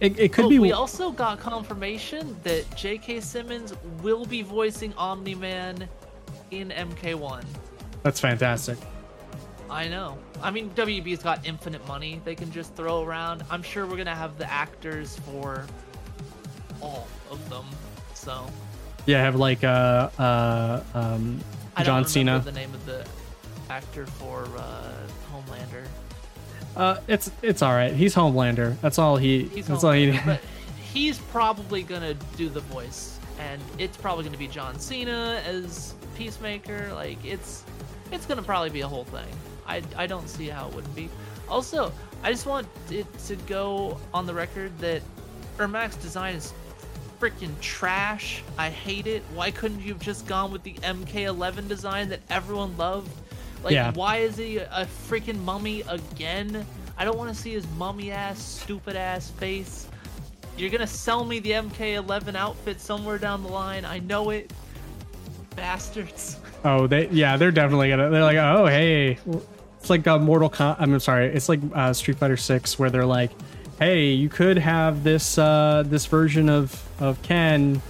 it, 0.00 0.18
it 0.18 0.32
could 0.32 0.46
oh, 0.46 0.48
be. 0.48 0.58
we 0.58 0.72
also 0.72 1.10
got 1.10 1.40
confirmation 1.40 2.36
that 2.42 2.64
J.K. 2.76 3.20
Simmons 3.20 3.74
will 4.02 4.26
be 4.26 4.42
voicing 4.42 4.92
Omni 4.94 5.34
Man 5.34 5.88
in 6.50 6.68
MK1. 6.70 7.44
That's 8.02 8.20
fantastic. 8.20 8.78
I 9.70 9.88
know. 9.88 10.18
I 10.42 10.50
mean, 10.50 10.70
WB's 10.70 11.22
got 11.22 11.44
infinite 11.46 11.86
money 11.88 12.20
they 12.24 12.34
can 12.34 12.52
just 12.52 12.74
throw 12.74 13.02
around. 13.02 13.42
I'm 13.50 13.62
sure 13.62 13.86
we're 13.86 13.96
gonna 13.96 14.14
have 14.14 14.38
the 14.38 14.50
actors 14.50 15.18
for 15.20 15.66
all 16.80 17.08
of 17.30 17.50
them. 17.50 17.64
So 18.14 18.46
Yeah, 19.06 19.18
I 19.18 19.22
have 19.22 19.36
like 19.36 19.64
uh 19.64 20.10
uh 20.18 20.82
um 20.94 21.40
John 21.40 21.44
Cena. 21.44 21.76
I 21.76 21.82
don't 21.84 22.08
Cena. 22.08 22.32
remember 22.32 22.50
the 22.50 22.58
name 22.58 22.74
of 22.74 22.86
the 22.86 23.06
actor 23.68 24.06
for 24.06 24.46
uh, 24.56 24.92
Homelander. 25.32 25.86
Uh, 26.76 27.00
it's 27.08 27.30
it's 27.42 27.62
all 27.62 27.72
right. 27.72 27.92
He's 27.92 28.14
Homelander. 28.14 28.78
That's 28.80 28.98
all 28.98 29.16
he. 29.16 29.44
He's 29.44 29.66
that's 29.66 29.82
all 29.82 29.92
he. 29.92 30.18
But 30.24 30.40
he's 30.92 31.18
probably 31.18 31.82
gonna 31.82 32.14
do 32.36 32.48
the 32.48 32.60
voice, 32.60 33.18
and 33.38 33.60
it's 33.78 33.96
probably 33.96 34.24
gonna 34.24 34.36
be 34.36 34.48
John 34.48 34.78
Cena 34.78 35.42
as 35.46 35.94
Peacemaker. 36.16 36.92
Like 36.92 37.24
it's 37.24 37.64
it's 38.12 38.26
gonna 38.26 38.42
probably 38.42 38.70
be 38.70 38.82
a 38.82 38.88
whole 38.88 39.04
thing. 39.04 39.26
I 39.66 39.82
I 39.96 40.06
don't 40.06 40.28
see 40.28 40.48
how 40.48 40.68
it 40.68 40.74
wouldn't 40.74 40.94
be. 40.94 41.08
Also, 41.48 41.92
I 42.22 42.30
just 42.30 42.46
want 42.46 42.66
it 42.90 43.06
to 43.26 43.36
go 43.36 43.98
on 44.12 44.26
the 44.26 44.34
record 44.34 44.76
that 44.80 45.00
Ermac's 45.58 45.96
design 45.96 46.34
is 46.34 46.52
freaking 47.20 47.58
trash. 47.60 48.42
I 48.58 48.68
hate 48.68 49.06
it. 49.06 49.22
Why 49.34 49.50
couldn't 49.50 49.80
you 49.80 49.94
have 49.94 50.02
just 50.02 50.26
gone 50.26 50.52
with 50.52 50.62
the 50.62 50.74
MK11 50.74 51.68
design 51.68 52.10
that 52.10 52.20
everyone 52.28 52.76
loved? 52.76 53.10
Like, 53.66 53.74
Yeah. 53.74 53.90
why 53.94 54.18
is 54.18 54.36
he 54.36 54.58
a 54.58 54.86
freaking 55.08 55.40
mummy 55.42 55.82
again? 55.88 56.64
I 56.96 57.04
don't 57.04 57.18
want 57.18 57.34
to 57.34 57.38
see 57.40 57.50
his 57.52 57.66
mummy 57.76 58.12
ass, 58.12 58.40
stupid 58.40 58.94
ass 58.94 59.28
face. 59.30 59.88
You're 60.56 60.70
gonna 60.70 60.86
sell 60.86 61.24
me 61.24 61.40
the 61.40 61.50
MK11 61.52 62.36
outfit 62.36 62.80
somewhere 62.80 63.18
down 63.18 63.42
the 63.42 63.48
line. 63.48 63.84
I 63.84 63.98
know 63.98 64.30
it. 64.30 64.52
Bastards. 65.56 66.38
Oh, 66.64 66.88
they 66.88 67.06
yeah, 67.10 67.36
they're 67.36 67.52
definitely 67.52 67.90
gonna. 67.90 68.10
They're 68.10 68.24
like, 68.24 68.38
oh 68.38 68.66
hey, 68.66 69.18
it's 69.78 69.88
like 69.90 70.04
a 70.08 70.18
Mortal 70.18 70.48
Com. 70.48 70.74
I'm 70.80 70.98
sorry, 70.98 71.26
it's 71.26 71.48
like 71.48 71.60
uh, 71.72 71.92
Street 71.92 72.16
Fighter 72.18 72.36
Six, 72.36 72.76
where 72.76 72.90
they're 72.90 73.06
like, 73.06 73.30
hey, 73.78 74.10
you 74.12 74.28
could 74.28 74.58
have 74.58 75.04
this 75.04 75.38
uh 75.38 75.84
this 75.86 76.06
version 76.06 76.48
of 76.48 76.82
of 76.98 77.22
Ken, 77.22 77.80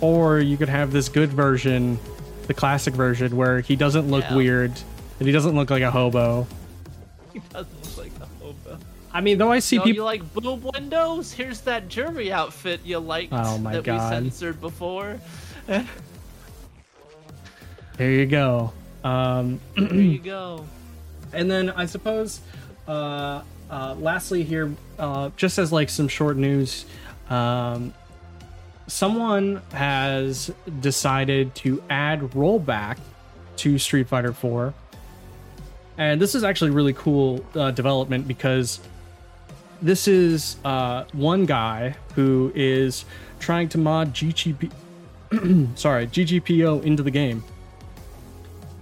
or 0.00 0.38
you 0.38 0.56
could 0.56 0.68
have 0.68 0.92
this 0.92 1.08
good 1.08 1.30
version, 1.30 1.98
the 2.46 2.54
classic 2.54 2.94
version, 2.94 3.36
where 3.36 3.60
he 3.62 3.74
doesn't 3.74 4.08
look 4.08 4.22
Yeah. 4.24 4.36
weird 4.36 4.72
and 5.20 5.26
he 5.28 5.32
doesn't 5.32 5.54
look 5.54 5.70
like 5.70 5.82
a 5.82 5.90
hobo. 5.90 6.46
He 7.32 7.38
doesn't 7.50 7.82
look 7.84 7.96
like 7.98 8.12
a 8.20 8.26
hobo. 8.42 8.78
I 9.12 9.20
mean, 9.20 9.38
though 9.38 9.52
I 9.52 9.58
see 9.60 9.76
Yo, 9.76 9.82
people. 9.84 10.04
like 10.04 10.34
boob 10.34 10.64
windows? 10.74 11.32
Here's 11.32 11.60
that 11.62 11.88
Juri 11.88 12.32
outfit 12.32 12.80
you 12.84 12.98
liked 12.98 13.32
Oh 13.32 13.58
that 13.58 13.84
God. 13.84 13.94
we 14.22 14.30
censored 14.30 14.60
before. 14.60 15.20
There 17.96 18.10
you 18.12 18.24
go. 18.24 18.72
Um, 19.04 19.60
there 19.76 19.92
you 19.94 20.18
go. 20.18 20.64
and 21.34 21.50
then 21.50 21.68
I 21.68 21.84
suppose, 21.84 22.40
uh, 22.88 23.42
uh, 23.70 23.94
lastly 23.98 24.42
here, 24.42 24.72
uh, 24.98 25.28
just 25.36 25.58
as 25.58 25.70
like 25.70 25.90
some 25.90 26.08
short 26.08 26.38
news, 26.38 26.86
um, 27.28 27.92
someone 28.86 29.60
has 29.72 30.50
decided 30.80 31.54
to 31.56 31.82
add 31.90 32.20
rollback 32.30 32.96
to 33.56 33.76
Street 33.76 34.08
Fighter 34.08 34.32
4. 34.32 34.72
And 36.00 36.18
this 36.18 36.34
is 36.34 36.44
actually 36.44 36.70
really 36.70 36.94
cool 36.94 37.44
uh, 37.54 37.72
development 37.72 38.26
because 38.26 38.80
this 39.82 40.08
is 40.08 40.56
uh, 40.64 41.04
one 41.12 41.44
guy 41.44 41.94
who 42.14 42.50
is 42.54 43.04
trying 43.38 43.68
to 43.68 43.78
mod 43.78 44.14
GGP, 44.14 44.72
sorry, 45.78 46.06
GGPO 46.06 46.84
into 46.84 47.02
the 47.02 47.10
game. 47.10 47.44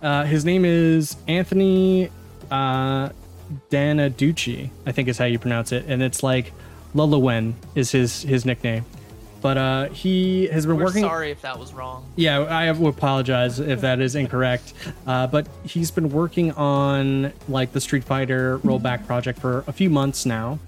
Uh, 0.01 0.27
his 0.27 0.45
name 0.45 0.65
is 0.65 1.16
Anthony 1.27 2.09
uh, 2.53 3.09
Danaducci, 3.69 4.70
I 4.86 4.93
think 4.93 5.09
is 5.09 5.19
how 5.19 5.24
you 5.24 5.40
pronounce 5.40 5.73
it, 5.73 5.86
and 5.89 6.01
it's 6.05 6.23
like 6.23 6.53
Lulawen 6.95 7.55
is 7.74 7.90
his 7.90 8.23
his 8.23 8.45
nickname. 8.45 8.85
But 9.40 9.56
uh, 9.56 9.89
he 9.90 10.48
has 10.48 10.66
been 10.66 10.77
We're 10.77 10.86
working. 10.86 11.02
sorry 11.02 11.31
if 11.31 11.43
that 11.43 11.59
was 11.59 11.73
wrong. 11.73 12.05
Yeah, 12.16 12.40
I 12.40 12.65
apologize 12.65 13.60
if 13.60 13.81
that 13.82 14.01
is 14.01 14.16
incorrect. 14.16 14.73
Uh, 15.06 15.28
but 15.28 15.47
he's 15.65 15.90
been 15.93 16.09
working 16.10 16.51
on 16.52 17.32
like 17.48 17.73
the 17.73 17.81
Street 17.81 18.02
Fighter 18.02 18.59
rollback 18.59 19.06
project 19.06 19.39
for 19.39 19.62
a 19.69 19.73
few 19.73 19.90
months 19.90 20.27
now, 20.27 20.59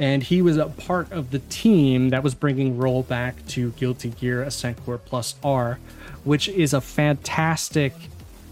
and 0.00 0.24
he 0.24 0.42
was 0.42 0.56
a 0.56 0.66
part 0.66 1.12
of 1.12 1.30
the 1.30 1.38
team 1.38 2.10
that 2.10 2.24
was 2.24 2.34
bringing 2.34 2.76
rollback 2.76 3.34
to 3.50 3.70
Guilty 3.72 4.08
Gear 4.10 4.42
Accent 4.42 4.84
Core 4.84 4.98
Plus 4.98 5.36
R, 5.44 5.78
which 6.24 6.48
is 6.48 6.74
a 6.74 6.80
fantastic 6.80 7.92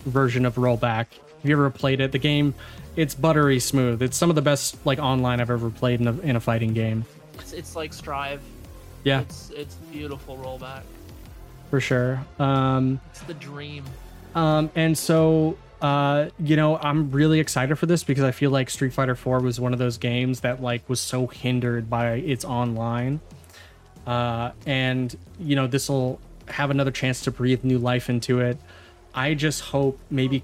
version 0.07 0.47
of 0.47 0.55
rollback. 0.55 1.07
Have 1.09 1.51
you 1.51 1.53
ever 1.57 1.69
played 1.71 2.01
it? 2.01 2.13
The 2.13 2.19
game, 2.19 2.55
it's 2.95 3.15
buttery 3.17 3.59
smooth. 3.59 4.03
It's 4.03 4.17
some 4.17 4.31
of 4.31 4.37
the 4.37 4.43
best 4.43 4.77
like 4.87 5.01
online 5.01 5.41
I've 5.41 5.51
ever 5.51 5.69
played 5.69 6.01
in 6.01 6.07
a, 6.07 6.19
in 6.21 6.37
a 6.37 6.41
fighting 6.41 6.75
game. 6.75 7.05
It's, 7.41 7.53
it's 7.53 7.75
like 7.75 7.93
Strive. 7.93 8.41
Yeah, 9.05 9.21
It's 9.21 9.51
it's 9.51 9.75
beautiful 9.93 10.37
rollback. 10.39 10.83
for 11.71 11.81
sure. 11.81 12.25
Um, 12.39 13.01
It's 13.11 13.21
the 13.23 13.35
dream. 13.35 13.85
Um, 14.35 14.71
and 14.75 14.97
so, 14.99 15.57
uh, 15.83 16.27
you 16.41 16.57
know, 16.57 16.77
I'm 16.79 17.11
really 17.11 17.39
excited 17.39 17.77
for 17.77 17.87
this 17.87 18.03
because 18.03 18.25
I 18.25 18.33
feel 18.33 18.51
like 18.51 18.69
Street 18.71 18.93
Fighter 18.93 19.15
4 19.15 19.41
was 19.41 19.61
one 19.61 19.73
of 19.73 19.79
those 19.79 19.97
games 19.99 20.41
that 20.41 20.61
like 20.63 20.89
was 20.89 21.01
so 21.01 21.27
hindered 21.29 21.89
by 21.89 22.15
its 22.15 22.45
online. 22.45 23.21
Uh, 24.07 24.51
and 24.67 25.15
you 25.39 25.55
know, 25.57 25.67
this 25.67 25.89
will 25.89 26.21
have 26.49 26.71
another 26.71 26.91
chance 26.91 27.21
to 27.23 27.31
breathe 27.31 27.63
new 27.65 27.79
life 27.79 28.11
into 28.11 28.41
it. 28.41 28.59
I 29.15 29.35
just 29.35 29.61
hope 29.61 29.99
maybe 30.11 30.43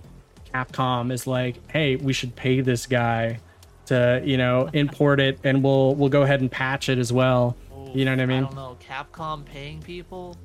Capcom 0.55 1.12
is 1.12 1.27
like, 1.27 1.57
hey, 1.70 1.97
we 1.97 2.12
should 2.12 2.35
pay 2.37 2.61
this 2.61 2.87
guy 2.87 3.39
to, 3.87 4.23
you 4.24 4.37
know, 4.37 4.69
import 4.73 5.20
it 5.20 5.39
and 5.45 5.62
we'll 5.65 5.95
we'll 5.95 6.09
go 6.11 6.23
ahead 6.23 6.41
and 6.41 6.51
patch 6.51 6.89
it 6.89 6.99
as 6.99 7.12
well. 7.12 7.57
You 7.95 8.05
know 8.05 8.12
what 8.12 8.21
I 8.21 8.27
mean? 8.27 8.45
I 8.45 8.47
don't 8.47 8.55
know. 8.55 8.77
Capcom 8.81 9.45
paying 9.45 9.81
people? 9.81 10.37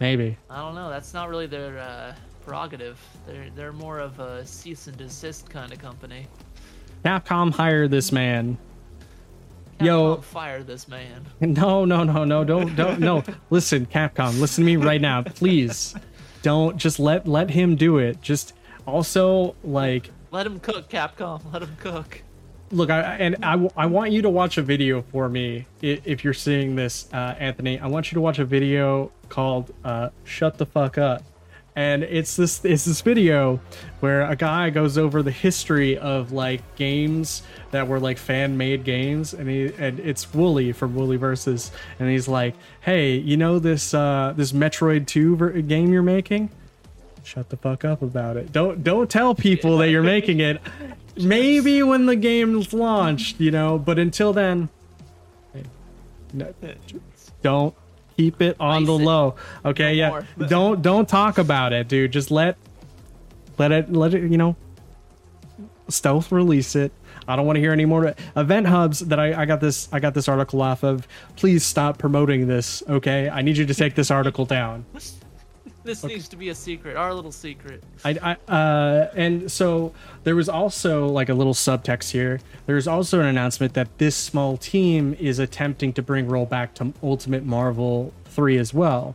Maybe. 0.00 0.36
I 0.50 0.60
don't 0.60 0.74
know. 0.74 0.90
That's 0.90 1.14
not 1.14 1.28
really 1.28 1.46
their 1.46 1.78
uh, 1.78 2.14
prerogative. 2.44 3.00
They're 3.26 3.50
they're 3.54 3.72
more 3.72 3.98
of 3.98 4.18
a 4.20 4.46
cease 4.46 4.86
and 4.86 4.96
desist 4.96 5.48
kind 5.48 5.72
of 5.72 5.78
company. 5.78 6.26
Capcom 7.04 7.52
hire 7.52 7.88
this 7.88 8.12
man. 8.12 8.58
Capcom 9.78 9.86
Yo. 9.86 10.16
fire 10.16 10.62
this 10.62 10.88
man. 10.88 11.24
No, 11.40 11.84
no, 11.84 12.02
no, 12.02 12.24
no, 12.24 12.44
don't, 12.44 12.74
don't, 12.74 12.98
no. 12.98 13.22
Listen, 13.50 13.86
Capcom, 13.86 14.40
listen 14.40 14.62
to 14.62 14.66
me 14.66 14.76
right 14.76 15.00
now, 15.00 15.22
please. 15.22 15.94
Don't 16.42 16.76
just 16.76 16.98
let 16.98 17.26
let 17.28 17.50
him 17.50 17.76
do 17.76 17.98
it. 17.98 18.20
Just 18.22 18.54
also 18.86 19.54
like 19.64 20.10
Let 20.30 20.46
him 20.46 20.60
cook, 20.60 20.88
Capcom. 20.88 21.40
Let 21.52 21.62
him 21.62 21.76
cook. 21.78 22.22
Look. 22.70 22.90
I 22.90 23.00
and 23.16 23.36
I, 23.44 23.68
I 23.76 23.86
want 23.86 24.12
you 24.12 24.22
to 24.22 24.30
watch 24.30 24.58
a 24.58 24.62
video 24.62 25.02
for 25.02 25.28
me 25.28 25.66
if 25.82 26.24
you're 26.24 26.34
seeing 26.34 26.74
this, 26.76 27.08
uh, 27.12 27.34
Anthony. 27.38 27.78
I 27.78 27.86
want 27.86 28.10
you 28.10 28.16
to 28.16 28.20
watch 28.20 28.38
a 28.38 28.44
video 28.44 29.12
called 29.28 29.72
uh, 29.84 30.10
"Shut 30.24 30.58
the 30.58 30.66
Fuck 30.66 30.98
Up," 30.98 31.22
and 31.76 32.02
it's 32.02 32.34
this 32.34 32.64
it's 32.64 32.84
this 32.84 33.02
video 33.02 33.60
where 34.00 34.22
a 34.22 34.34
guy 34.34 34.70
goes 34.70 34.98
over 34.98 35.22
the 35.22 35.30
history 35.30 35.96
of 35.96 36.32
like 36.32 36.74
games 36.74 37.42
that 37.70 37.86
were 37.86 38.00
like 38.00 38.18
fan 38.18 38.56
made 38.56 38.82
games, 38.82 39.32
and 39.32 39.48
he 39.48 39.72
and 39.78 40.00
it's 40.00 40.26
Woolie 40.26 40.74
from 40.74 40.94
Woolie 40.94 41.18
Versus, 41.18 41.70
and 42.00 42.10
he's 42.10 42.26
like, 42.26 42.54
"Hey, 42.80 43.16
you 43.16 43.36
know 43.36 43.58
this 43.58 43.94
uh, 43.94 44.32
this 44.36 44.52
Metroid 44.52 45.06
Two 45.06 45.36
ver- 45.36 45.60
game 45.62 45.92
you're 45.92 46.02
making?" 46.02 46.50
Shut 47.22 47.48
the 47.48 47.56
fuck 47.56 47.84
up 47.84 48.02
about 48.02 48.36
it. 48.36 48.52
Don't 48.52 48.84
don't 48.84 49.10
tell 49.10 49.34
people 49.34 49.78
that 49.78 49.90
you're 49.90 50.02
making 50.02 50.40
it. 50.40 50.60
Maybe 51.16 51.82
when 51.82 52.06
the 52.06 52.16
game's 52.16 52.72
launched, 52.72 53.40
you 53.40 53.50
know, 53.50 53.78
but 53.78 53.98
until 53.98 54.32
then, 54.32 54.68
no, 56.32 56.52
don't 57.42 57.74
keep 58.16 58.42
it 58.42 58.56
on 58.60 58.84
the 58.84 58.94
it. 58.94 59.02
low. 59.04 59.36
Okay, 59.64 59.90
No 59.90 59.90
yeah. 59.94 60.08
more. 60.10 60.26
Don't 60.48 60.82
don't 60.82 61.08
talk 61.08 61.38
about 61.38 61.72
it, 61.72 61.88
dude. 61.88 62.12
Just 62.12 62.30
let 62.30 62.56
let 63.58 63.72
it 63.72 63.92
let 63.92 64.12
it, 64.14 64.30
you 64.30 64.36
know, 64.36 64.56
stealth 65.88 66.32
release 66.32 66.76
it. 66.76 66.92
I 67.28 67.34
don't 67.34 67.46
want 67.46 67.56
to 67.56 67.60
hear 67.60 67.72
any 67.72 67.86
more 67.86 68.14
EventHubs 68.36 69.00
that 69.08 69.18
I, 69.18 69.42
I 69.42 69.44
got 69.46 69.60
this 69.60 69.88
I 69.92 69.98
got 70.00 70.14
this 70.14 70.28
article 70.28 70.60
off 70.62 70.84
of. 70.84 71.08
Please 71.36 71.64
stop 71.64 71.98
promoting 71.98 72.46
this, 72.46 72.82
okay? 72.88 73.28
I 73.28 73.42
need 73.42 73.56
you 73.56 73.66
to 73.66 73.74
take 73.74 73.94
this 73.94 74.10
article 74.10 74.44
down. 74.44 74.84
This 75.86 76.04
needs 76.04 76.28
to 76.28 76.36
be 76.36 76.48
a 76.48 76.54
secret, 76.54 76.96
our 76.96 77.14
little 77.14 77.32
secret. 77.32 77.82
I, 78.04 78.36
I 78.48 78.52
uh, 78.52 79.10
and 79.14 79.50
so 79.50 79.92
there 80.24 80.34
was 80.34 80.48
also 80.48 81.06
like 81.06 81.28
a 81.28 81.34
little 81.34 81.54
subtext 81.54 82.10
here. 82.10 82.40
There's 82.66 82.88
also 82.88 83.20
an 83.20 83.26
announcement 83.26 83.74
that 83.74 83.98
this 83.98 84.16
small 84.16 84.56
team 84.56 85.16
is 85.18 85.38
attempting 85.38 85.92
to 85.94 86.02
bring 86.02 86.26
rollback 86.26 86.74
to 86.74 86.92
Ultimate 87.02 87.44
Marvel 87.44 88.12
3 88.26 88.58
as 88.58 88.74
well. 88.74 89.14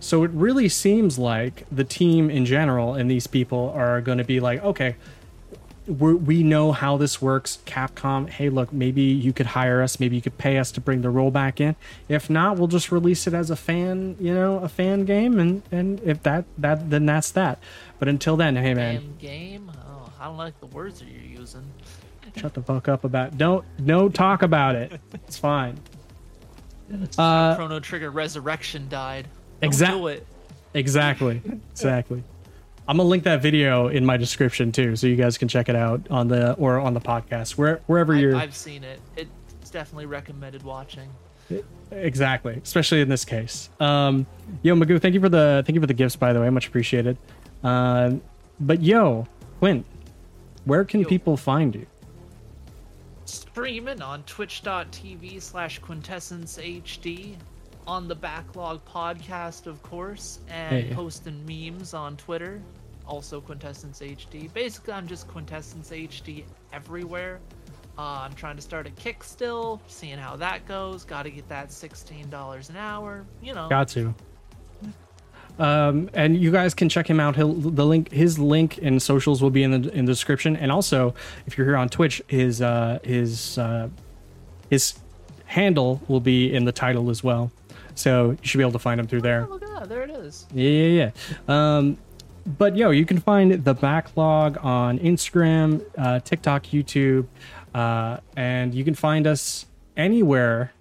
So 0.00 0.22
it 0.22 0.30
really 0.32 0.68
seems 0.68 1.18
like 1.18 1.64
the 1.72 1.84
team 1.84 2.30
in 2.30 2.44
general 2.44 2.94
and 2.94 3.10
these 3.10 3.26
people 3.26 3.72
are 3.74 4.00
going 4.00 4.18
to 4.18 4.24
be 4.24 4.38
like, 4.38 4.62
okay, 4.62 4.96
we're, 5.86 6.14
we 6.16 6.42
know 6.42 6.72
how 6.72 6.96
this 6.96 7.20
works. 7.20 7.58
Capcom, 7.66 8.28
hey, 8.28 8.48
look, 8.48 8.72
maybe 8.72 9.02
you 9.02 9.32
could 9.32 9.46
hire 9.46 9.82
us. 9.82 10.00
Maybe 10.00 10.16
you 10.16 10.22
could 10.22 10.38
pay 10.38 10.58
us 10.58 10.72
to 10.72 10.80
bring 10.80 11.02
the 11.02 11.08
rollback 11.08 11.60
in. 11.60 11.76
If 12.08 12.30
not, 12.30 12.56
we'll 12.58 12.68
just 12.68 12.90
release 12.90 13.26
it 13.26 13.34
as 13.34 13.50
a 13.50 13.56
fan, 13.56 14.16
you 14.18 14.32
know, 14.34 14.58
a 14.58 14.68
fan 14.68 15.04
game. 15.04 15.38
And 15.38 15.62
and 15.70 16.00
if 16.04 16.22
that 16.22 16.44
that 16.58 16.90
then 16.90 17.06
that's 17.06 17.30
that. 17.32 17.58
But 17.98 18.08
until 18.08 18.36
then, 18.36 18.56
hey 18.56 18.74
man, 18.74 19.00
Fan 19.00 19.16
game? 19.18 19.72
Oh, 19.86 20.12
I 20.18 20.24
don't 20.26 20.36
like 20.36 20.58
the 20.60 20.66
words 20.66 21.00
that 21.00 21.08
you're 21.08 21.22
using. 21.40 21.64
shut 22.36 22.54
the 22.54 22.62
fuck 22.62 22.88
up 22.88 23.04
about. 23.04 23.36
Don't 23.38 23.64
no 23.78 24.08
talk 24.08 24.42
about 24.42 24.74
it. 24.76 25.00
It's 25.26 25.38
fine. 25.38 25.78
Uh, 27.18 27.56
Chrono 27.56 27.80
Trigger 27.80 28.10
Resurrection 28.10 28.88
died. 28.88 29.26
Don't 29.60 29.68
Exact- 29.68 29.92
do 29.92 30.06
it. 30.08 30.26
Exactly. 30.74 31.40
Exactly. 31.72 32.22
I'm 32.86 32.98
gonna 32.98 33.08
link 33.08 33.24
that 33.24 33.40
video 33.40 33.88
in 33.88 34.04
my 34.04 34.16
description 34.16 34.70
too, 34.70 34.96
so 34.96 35.06
you 35.06 35.16
guys 35.16 35.38
can 35.38 35.48
check 35.48 35.68
it 35.68 35.76
out 35.76 36.06
on 36.10 36.28
the 36.28 36.52
or 36.54 36.78
on 36.78 36.92
the 36.94 37.00
podcast, 37.00 37.56
where 37.56 37.80
wherever 37.86 38.14
I, 38.14 38.18
you're. 38.18 38.36
I've 38.36 38.54
seen 38.54 38.84
it. 38.84 39.00
It's 39.16 39.70
definitely 39.70 40.06
recommended 40.06 40.62
watching. 40.62 41.08
Exactly, 41.90 42.60
especially 42.62 43.00
in 43.00 43.08
this 43.08 43.24
case. 43.24 43.70
Um, 43.80 44.26
yo, 44.62 44.74
Magoo, 44.74 45.00
thank 45.00 45.14
you 45.14 45.20
for 45.20 45.28
the 45.28 45.62
thank 45.66 45.74
you 45.74 45.80
for 45.80 45.86
the 45.86 45.94
gifts, 45.94 46.16
by 46.16 46.32
the 46.32 46.40
way, 46.40 46.50
much 46.50 46.66
appreciated. 46.66 47.16
Uh, 47.62 48.14
but 48.60 48.82
yo, 48.82 49.26
Quint, 49.58 49.86
where 50.64 50.84
can 50.84 51.00
Yo. 51.00 51.08
people 51.08 51.36
find 51.36 51.74
you? 51.74 51.86
Streaming 53.24 54.02
on 54.02 54.22
twitch.tv 54.24 55.40
slash 55.40 55.78
quintessence 55.78 56.58
HD. 56.58 57.36
On 57.86 58.08
the 58.08 58.14
Backlog 58.14 58.84
podcast, 58.86 59.66
of 59.66 59.82
course. 59.82 60.38
And 60.48 60.84
Hey. 60.86 60.94
posting 60.94 61.44
memes 61.46 61.92
on 61.94 62.16
Twitter. 62.16 62.60
Also 63.06 63.40
Quintessence 63.40 64.00
HD. 64.00 64.48
Basically, 64.54 64.94
I'm 64.94 65.06
just 65.06 65.28
Quintessence 65.28 65.90
HD 65.90 66.44
everywhere. 66.72 67.40
Uh, 67.98 68.20
I'm 68.22 68.32
trying 68.32 68.56
to 68.56 68.62
start 68.62 68.86
a 68.86 68.90
kick 68.90 69.22
still, 69.22 69.80
seeing 69.86 70.16
how 70.18 70.36
that 70.36 70.66
goes. 70.66 71.04
Got 71.04 71.24
to 71.24 71.30
get 71.30 71.48
that 71.50 71.68
$16 71.68 72.70
an 72.70 72.76
hour. 72.76 73.24
You 73.42 73.54
know. 73.54 73.68
Got 73.68 73.88
to. 73.88 74.14
Um, 75.58 76.10
and 76.14 76.36
you 76.36 76.50
guys 76.50 76.74
can 76.74 76.88
check 76.88 77.08
him 77.08 77.20
out. 77.20 77.36
He'll 77.36 77.52
the 77.52 77.86
link 77.86 78.10
his 78.10 78.38
link 78.40 78.78
and 78.82 79.00
socials 79.00 79.40
will 79.40 79.50
be 79.50 79.62
in 79.62 79.70
the 79.82 79.88
in 79.92 80.04
the 80.04 80.12
description. 80.12 80.56
And 80.56 80.72
also, 80.72 81.14
if 81.46 81.56
you're 81.56 81.66
here 81.66 81.76
on 81.76 81.88
Twitch, 81.88 82.20
his 82.26 82.60
uh, 82.60 82.98
his 83.04 83.56
uh, 83.56 83.88
his 84.68 84.98
handle 85.44 86.00
will 86.08 86.18
be 86.20 86.52
in 86.52 86.64
the 86.64 86.72
title 86.72 87.08
as 87.10 87.22
well. 87.22 87.52
So 87.94 88.30
you 88.30 88.38
should 88.42 88.58
be 88.58 88.62
able 88.64 88.72
to 88.72 88.78
find 88.78 88.98
them 88.98 89.06
through 89.06 89.22
there. 89.22 89.46
Oh, 89.48 89.52
look 89.52 89.62
at 89.62 89.80
that. 89.80 89.88
There 89.88 90.02
it 90.02 90.10
is. 90.10 90.46
Yeah, 90.52 90.70
yeah, 90.70 91.10
yeah. 91.48 91.76
Um, 91.76 91.98
but 92.46 92.76
yo, 92.76 92.90
you 92.90 93.06
can 93.06 93.18
find 93.18 93.64
the 93.64 93.74
backlog 93.74 94.58
on 94.62 94.98
Instagram, 94.98 95.82
uh, 95.96 96.20
TikTok, 96.20 96.64
YouTube, 96.64 97.26
uh, 97.74 98.18
and 98.36 98.74
you 98.74 98.84
can 98.84 98.94
find 98.94 99.26
us 99.26 99.66
anywhere 99.96 100.72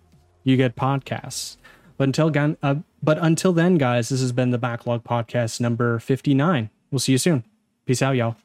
you 0.44 0.58
get 0.58 0.76
podcasts. 0.76 1.58
But 1.98 2.06
until 2.06 2.30
gun, 2.32 2.58
uh, 2.64 2.76
but 3.02 3.18
until 3.20 3.54
then, 3.54 3.78
guys, 3.78 4.10
this 4.10 4.20
has 4.20 4.32
been 4.32 4.50
the 4.50 4.58
backlog 4.58 5.04
podcast 5.04 5.62
number 5.62 6.00
fifty 6.00 6.34
nine. 6.34 6.70
We'll 6.92 7.00
see 7.00 7.12
you 7.14 7.18
soon. 7.18 7.44
Peace 7.86 8.02
out, 8.02 8.16
y'all. 8.16 8.36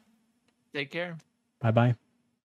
Take 0.73 0.91
care. 0.91 1.17
Bye 1.59 1.71
bye. 1.71 2.08